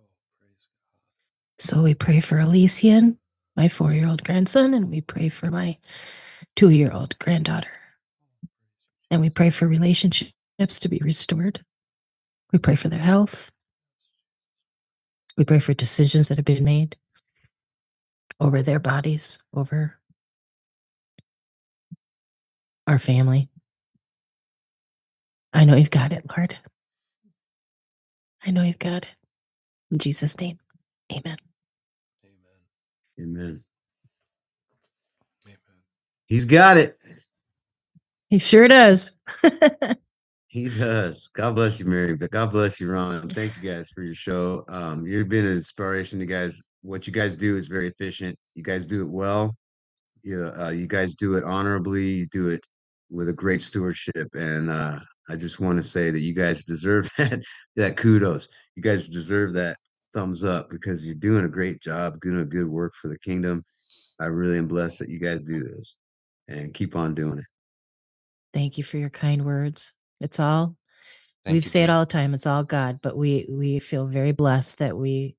so 1.59 1.83
we 1.83 1.95
pray 1.95 2.21
for 2.21 2.39
Elysian, 2.39 3.19
my 3.57 3.69
four 3.69 3.93
year 3.93 4.09
old 4.09 4.25
grandson, 4.25 4.73
and 4.73 4.91
we 4.91 5.03
pray 5.03 5.29
for 5.29 5.51
my 5.51 5.77
two 6.57 6.71
year 6.71 6.91
old 6.93 7.19
granddaughter. 7.19 7.71
And 9.11 9.21
we 9.21 9.29
pray 9.29 9.51
for 9.51 9.69
relationships 9.69 10.33
to 10.81 10.89
be 10.89 10.99
restored. 11.03 11.63
We 12.53 12.59
pray 12.59 12.77
for 12.77 12.89
their 12.89 12.99
health. 12.99 13.51
We 15.37 15.45
pray 15.45 15.59
for 15.59 15.75
decisions 15.75 16.29
that 16.29 16.39
have 16.39 16.45
been 16.45 16.65
made 16.65 16.97
over 18.41 18.63
their 18.63 18.79
bodies, 18.79 19.39
over 19.55 19.99
our 22.87 22.99
family. 22.99 23.51
I 25.53 25.65
know 25.65 25.77
you've 25.77 25.91
got 25.91 26.13
it, 26.13 26.25
Lord. 26.37 26.57
I 28.45 28.51
know 28.51 28.63
you've 28.63 28.79
got 28.79 29.05
it. 29.05 29.07
In 29.91 29.99
Jesus' 29.99 30.39
name, 30.41 30.59
amen. 31.11 31.39
Amen. 32.25 32.61
Amen. 33.21 33.65
Amen. 35.47 35.57
He's 36.27 36.45
got 36.45 36.77
it. 36.77 36.99
He 38.29 38.39
sure 38.39 38.69
does. 38.69 39.11
He 40.51 40.71
does. 40.71 41.29
God 41.35 41.57
bless 41.57 41.79
you, 41.79 41.85
Mary. 41.85 42.17
But 42.17 42.31
God 42.31 42.51
bless 42.51 42.81
you, 42.81 42.91
Ron. 42.91 43.29
Thank 43.29 43.53
you 43.61 43.71
guys 43.71 43.91
for 43.91 44.03
your 44.03 44.15
show. 44.15 44.65
Um, 44.69 45.07
you've 45.07 45.29
been 45.29 45.45
an 45.45 45.53
inspiration 45.53 46.19
to 46.21 46.27
guys. 46.27 46.59
What 46.81 47.07
you 47.07 47.13
guys 47.13 47.37
do 47.37 47.59
is 47.59 47.69
very 47.69 47.87
efficient. 47.89 48.35
You 48.55 48.63
guys 48.63 48.87
do 48.87 49.03
it 49.03 49.11
well. 49.11 49.55
you 50.23 50.51
uh, 50.59 50.71
you 50.71 50.87
guys 50.87 51.15
do 51.15 51.35
it 51.35 51.45
honorably. 51.45 52.09
You 52.09 52.27
do 52.29 52.49
it 52.49 52.61
with 53.11 53.29
a 53.29 53.33
great 53.33 53.61
stewardship, 53.61 54.29
and 54.33 54.71
uh, 54.71 54.99
I 55.29 55.37
just 55.37 55.61
want 55.61 55.79
to 55.79 55.83
say 55.83 56.11
that 56.11 56.21
you 56.21 56.35
guys 56.35 56.65
deserve 56.65 57.09
that 57.19 57.43
that 57.77 57.97
kudos. 57.97 58.49
You 58.77 58.83
guys 58.83 59.09
deserve 59.09 59.55
that 59.55 59.77
thumbs 60.15 60.45
up 60.45 60.71
because 60.71 61.05
you're 61.05 61.15
doing 61.15 61.45
a 61.45 61.49
great 61.49 61.81
job, 61.81 62.21
doing 62.21 62.41
a 62.41 62.45
good 62.45 62.69
work 62.69 62.95
for 62.95 63.09
the 63.09 63.19
kingdom. 63.19 63.65
I 64.21 64.27
really 64.27 64.59
am 64.59 64.69
blessed 64.69 65.01
that 65.01 65.11
you 65.11 65.19
guys 65.19 65.45
do 65.45 65.63
this, 65.63 65.97
and 66.49 66.75
keep 66.75 66.97
on 66.97 67.15
doing 67.15 67.39
it. 67.39 67.45
Thank 68.53 68.79
you 68.79 68.85
for 68.85 68.97
your 68.97 69.11
kind 69.11 69.45
words. 69.45 69.93
It's 70.21 70.41
all 70.41 70.77
Thank 71.45 71.55
we 71.55 71.57
you, 71.61 71.63
say 71.63 71.83
it 71.83 71.91
all 71.91 72.01
the 72.01 72.07
time. 72.07 72.35
It's 72.35 72.47
all 72.47 72.65
God, 72.65 73.01
but 73.03 73.17
we 73.17 73.47
we 73.49 73.79
feel 73.79 74.07
very 74.07 74.33
blessed 74.33 74.79
that 74.79 74.97
we 74.97 75.37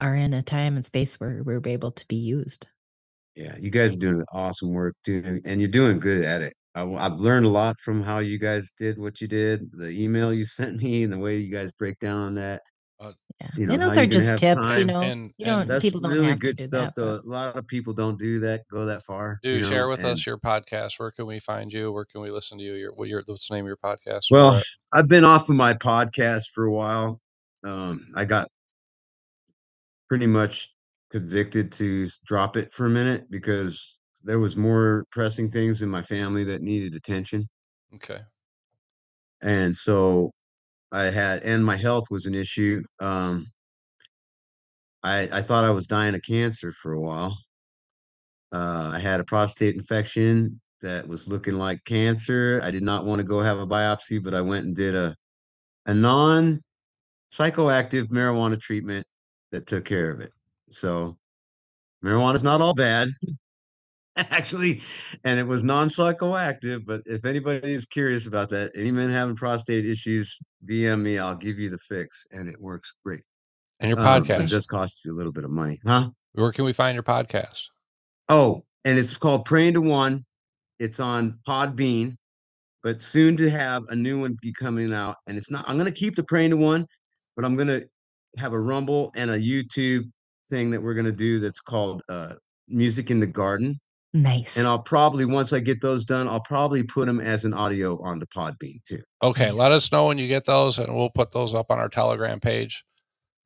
are 0.00 0.14
in 0.16 0.34
a 0.34 0.42
time 0.42 0.76
and 0.76 0.84
space 0.84 1.20
where 1.20 1.42
we're 1.44 1.60
able 1.64 1.92
to 1.92 2.08
be 2.08 2.16
used. 2.16 2.68
Yeah, 3.36 3.54
you 3.58 3.70
guys 3.70 3.94
are 3.94 3.98
doing 3.98 4.24
awesome 4.32 4.72
work, 4.72 4.96
doing, 5.04 5.40
and 5.44 5.60
you're 5.60 5.70
doing 5.70 6.00
good 6.00 6.24
at 6.24 6.42
it. 6.42 6.54
I, 6.74 6.84
have 7.02 7.18
learned 7.18 7.46
a 7.46 7.50
lot 7.50 7.78
from 7.78 8.02
how 8.02 8.20
you 8.20 8.38
guys 8.38 8.70
did 8.78 8.98
what 8.98 9.20
you 9.20 9.28
did, 9.28 9.70
the 9.72 9.90
email 9.90 10.32
you 10.32 10.46
sent 10.58 10.82
me, 10.82 11.02
and 11.02 11.12
the 11.12 11.18
way 11.18 11.36
you 11.36 11.52
guys 11.52 11.72
break 11.72 11.98
down 11.98 12.34
that. 12.36 12.62
Uh, 13.00 13.12
Yeah. 13.40 13.48
You 13.56 13.66
know, 13.66 13.72
and 13.74 13.82
those 13.82 13.96
you're 13.96 14.06
just 14.06 14.30
have 14.30 14.38
tips, 14.38 14.76
you 14.76 14.84
know. 14.84 15.00
And- 15.00 15.32
you 15.36 15.46
don't 15.46 15.66
That's 15.66 15.84
people 15.84 16.00
don't 16.00 16.12
really 16.12 16.36
good 16.36 16.58
stuff. 16.60 16.94
that, 16.94 17.00
but- 17.00 17.22
though. 17.24 17.28
A 17.28 17.30
lot 17.30 17.56
of 17.56 17.66
people 17.66 17.92
don't 17.92 18.16
do 18.18 18.38
that, 18.40 18.62
go 18.70 18.86
that 18.86 19.04
far. 19.04 19.40
Do 19.42 19.50
you 19.50 19.60
know, 19.62 19.68
share 19.68 19.88
with 19.88 19.98
and- 20.00 20.08
us 20.10 20.24
your 20.24 20.38
podcast. 20.38 20.92
Where 20.98 21.10
can 21.10 21.26
we 21.26 21.40
find 21.40 21.72
you? 21.72 21.90
Where 21.92 22.04
can 22.04 22.20
we 22.20 22.30
listen 22.30 22.58
to 22.58 22.64
you? 22.64 22.74
Your 22.74 22.92
what 22.92 23.08
your 23.08 23.22
what's 23.26 23.48
the 23.48 23.54
name 23.56 23.64
of 23.64 23.68
your 23.68 23.76
podcast? 23.78 24.26
Well, 24.30 24.52
Where- 24.52 24.62
I've 24.94 25.08
been 25.08 25.24
off 25.24 25.48
of 25.48 25.56
my 25.56 25.74
podcast 25.74 26.50
for 26.54 26.64
a 26.64 26.70
while. 26.72 27.20
Um, 27.64 28.06
I 28.14 28.24
got 28.24 28.46
pretty 30.08 30.26
much 30.26 30.70
convicted 31.10 31.72
to 31.72 32.06
drop 32.24 32.56
it 32.56 32.72
for 32.72 32.86
a 32.86 32.90
minute 32.90 33.30
because 33.30 33.96
there 34.24 34.38
was 34.38 34.56
more 34.56 35.04
pressing 35.10 35.50
things 35.50 35.82
in 35.82 35.88
my 35.88 36.02
family 36.02 36.44
that 36.44 36.62
needed 36.62 36.94
attention. 36.94 37.48
okay. 37.94 38.20
and 39.42 39.74
so 39.76 40.30
I 40.92 41.04
had, 41.04 41.42
and 41.42 41.64
my 41.64 41.76
health 41.76 42.04
was 42.10 42.26
an 42.26 42.34
issue. 42.34 42.82
Um, 43.00 43.46
I 45.02 45.28
I 45.32 45.42
thought 45.42 45.64
I 45.64 45.70
was 45.70 45.86
dying 45.86 46.14
of 46.14 46.22
cancer 46.22 46.72
for 46.72 46.92
a 46.92 47.00
while. 47.00 47.36
Uh, 48.52 48.90
I 48.92 48.98
had 48.98 49.20
a 49.20 49.24
prostate 49.24 49.74
infection 49.74 50.60
that 50.82 51.08
was 51.08 51.28
looking 51.28 51.54
like 51.54 51.82
cancer. 51.84 52.60
I 52.62 52.70
did 52.70 52.82
not 52.82 53.04
want 53.04 53.20
to 53.20 53.24
go 53.26 53.40
have 53.40 53.58
a 53.58 53.66
biopsy, 53.66 54.22
but 54.22 54.34
I 54.34 54.40
went 54.42 54.66
and 54.66 54.76
did 54.76 54.94
a 54.94 55.16
a 55.86 55.94
non 55.94 56.60
psychoactive 57.32 58.08
marijuana 58.10 58.60
treatment 58.60 59.04
that 59.52 59.66
took 59.66 59.84
care 59.84 60.10
of 60.10 60.20
it. 60.20 60.32
So 60.70 61.16
marijuana 62.04 62.34
is 62.34 62.42
not 62.42 62.60
all 62.60 62.74
bad. 62.74 63.08
Actually, 64.16 64.82
and 65.24 65.38
it 65.38 65.46
was 65.46 65.64
non-psychoactive. 65.64 66.84
But 66.84 67.02
if 67.06 67.24
anybody 67.24 67.72
is 67.72 67.86
curious 67.86 68.26
about 68.26 68.50
that, 68.50 68.70
any 68.74 68.90
men 68.90 69.08
having 69.10 69.36
prostate 69.36 69.86
issues, 69.86 70.38
DM 70.68 71.00
me. 71.02 71.18
I'll 71.18 71.34
give 71.36 71.58
you 71.58 71.70
the 71.70 71.78
fix, 71.78 72.26
and 72.30 72.48
it 72.48 72.56
works 72.60 72.92
great. 73.04 73.22
And 73.80 73.90
your 73.90 73.98
Um, 73.98 74.22
podcast. 74.24 74.44
it 74.44 74.50
does 74.50 74.66
cost 74.66 75.00
you 75.04 75.14
a 75.14 75.16
little 75.16 75.32
bit 75.32 75.44
of 75.44 75.50
money, 75.50 75.78
huh? 75.86 76.10
Where 76.32 76.52
can 76.52 76.64
we 76.64 76.72
find 76.72 76.94
your 76.94 77.02
podcast? 77.02 77.62
Oh, 78.28 78.64
and 78.84 78.98
it's 78.98 79.16
called 79.16 79.44
Praying 79.44 79.74
to 79.74 79.80
One. 79.80 80.24
It's 80.78 81.00
on 81.00 81.38
Podbean, 81.48 82.16
but 82.82 83.00
soon 83.02 83.36
to 83.38 83.48
have 83.50 83.82
a 83.88 83.96
new 83.96 84.20
one 84.20 84.36
be 84.42 84.52
coming 84.52 84.92
out. 84.92 85.16
And 85.26 85.38
it's 85.38 85.50
not. 85.50 85.64
I'm 85.68 85.78
gonna 85.78 85.90
keep 85.90 86.16
the 86.16 86.24
Praying 86.24 86.50
to 86.50 86.56
One, 86.56 86.86
but 87.34 87.44
I'm 87.44 87.56
gonna 87.56 87.80
have 88.38 88.52
a 88.52 88.60
Rumble 88.60 89.10
and 89.16 89.30
a 89.30 89.38
YouTube 89.38 90.04
thing 90.50 90.70
that 90.70 90.82
we're 90.82 90.94
gonna 90.94 91.12
do 91.12 91.40
that's 91.40 91.60
called 91.60 92.02
uh, 92.08 92.34
Music 92.68 93.10
in 93.10 93.20
the 93.20 93.26
Garden. 93.26 93.78
Nice. 94.14 94.58
And 94.58 94.66
I'll 94.66 94.78
probably 94.78 95.24
once 95.24 95.52
I 95.52 95.60
get 95.60 95.80
those 95.80 96.04
done, 96.04 96.28
I'll 96.28 96.40
probably 96.40 96.82
put 96.82 97.06
them 97.06 97.18
as 97.20 97.44
an 97.46 97.54
audio 97.54 98.00
onto 98.02 98.26
Podbean 98.26 98.82
too. 98.84 99.02
Okay, 99.22 99.50
let 99.50 99.72
us 99.72 99.90
know 99.90 100.06
when 100.06 100.18
you 100.18 100.28
get 100.28 100.44
those, 100.44 100.78
and 100.78 100.94
we'll 100.94 101.08
put 101.10 101.32
those 101.32 101.54
up 101.54 101.70
on 101.70 101.78
our 101.78 101.88
Telegram 101.88 102.38
page. 102.38 102.82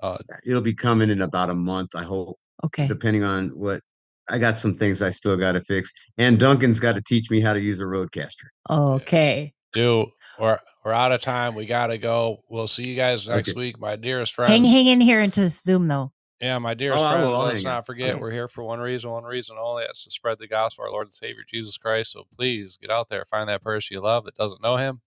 Uh, 0.02 0.18
It'll 0.44 0.60
be 0.60 0.74
coming 0.74 1.08
in 1.10 1.22
about 1.22 1.50
a 1.50 1.54
month, 1.54 1.94
I 1.94 2.02
hope. 2.02 2.38
okay. 2.64 2.86
depending 2.88 3.22
on 3.22 3.48
what 3.50 3.80
I 4.28 4.38
got 4.38 4.58
some 4.58 4.74
things 4.74 5.02
I 5.02 5.10
still 5.10 5.36
got 5.36 5.52
to 5.52 5.60
fix. 5.60 5.92
And 6.18 6.38
Duncan's 6.38 6.80
got 6.80 6.96
to 6.96 7.02
teach 7.02 7.30
me 7.30 7.40
how 7.40 7.52
to 7.52 7.60
use 7.60 7.80
a 7.80 7.84
RodeCaster. 7.84 8.46
Okay. 8.68 9.54
do 9.72 10.06
we're 10.38 10.58
we're 10.84 10.92
out 10.92 11.12
of 11.12 11.20
time. 11.22 11.54
We 11.54 11.64
gotta 11.66 11.96
go. 11.98 12.42
We'll 12.50 12.68
see 12.68 12.86
you 12.88 12.94
guys 12.96 13.26
next 13.26 13.50
Okay. 13.50 13.56
week, 13.58 13.78
my 13.80 13.96
dearest 13.96 14.34
friends. 14.34 14.50
Hang 14.52 14.64
hang 14.64 14.86
in 14.88 15.00
here 15.00 15.20
into 15.20 15.48
Zoom 15.48 15.86
though. 15.88 16.12
Yeah, 16.40 16.58
my 16.58 16.74
dearest 16.74 17.02
Oh, 17.02 17.10
friends, 17.10 17.38
let's 17.38 17.64
not 17.64 17.86
forget 17.86 18.20
we're 18.20 18.30
here 18.30 18.46
for 18.46 18.62
one 18.62 18.78
reason, 18.78 19.10
one 19.10 19.24
reason 19.24 19.56
only. 19.58 19.84
That's 19.86 20.04
to 20.04 20.10
spread 20.10 20.38
the 20.38 20.46
gospel 20.46 20.84
of 20.84 20.88
our 20.88 20.92
Lord 20.92 21.06
and 21.06 21.14
Savior 21.14 21.42
Jesus 21.48 21.78
Christ. 21.78 22.12
So 22.12 22.24
please 22.36 22.76
get 22.80 22.90
out 22.90 23.08
there, 23.08 23.24
find 23.30 23.48
that 23.48 23.62
person 23.62 23.94
you 23.94 24.00
love 24.02 24.24
that 24.26 24.34
doesn't 24.36 24.62
know 24.62 24.76
him, 24.76 25.00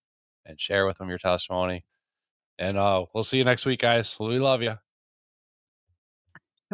and 0.46 0.60
share 0.60 0.88
with 0.88 0.98
them 0.98 1.08
your 1.10 1.20
testimony. 1.20 1.86
And 2.58 2.78
uh, 2.78 3.06
we'll 3.14 3.24
see 3.24 3.38
you 3.38 3.44
next 3.44 3.66
week, 3.68 3.80
guys. 3.82 4.18
We 4.20 4.40
love 4.40 4.64
you. 4.64 4.74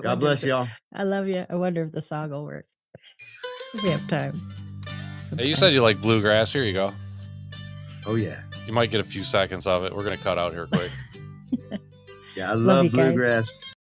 God 0.02 0.20
bless 0.22 0.44
if- 0.44 0.48
y'all. 0.50 0.68
I 0.94 1.04
love 1.04 1.28
you. 1.28 1.46
I 1.50 1.56
wonder 1.56 1.84
if 1.84 1.92
the 1.92 2.02
song 2.02 2.30
will 2.30 2.46
work. 2.46 2.66
If 3.74 3.84
we 3.84 3.90
have 3.90 4.08
time. 4.08 4.42
Hey, 5.38 5.48
you 5.48 5.56
said 5.56 5.74
you 5.74 5.82
like 5.82 6.00
bluegrass. 6.02 6.54
Here 6.54 6.64
you 6.64 6.72
go. 6.74 6.94
Oh 8.06 8.16
yeah. 8.16 8.42
You 8.68 8.74
might 8.74 8.90
get 8.90 9.02
a 9.02 9.04
few 9.04 9.24
seconds 9.26 9.68
of 9.68 9.84
it. 9.84 9.94
We're 9.94 10.04
gonna 10.04 10.18
cut 10.18 10.38
out 10.38 10.54
here 10.54 10.68
quick. 10.68 10.92
Yeah, 12.36 12.52
I 12.52 12.56
Love 12.56 12.66
love, 12.66 12.84
you 12.84 12.90
guys. 12.90 13.14
bluegrass. 13.14 13.75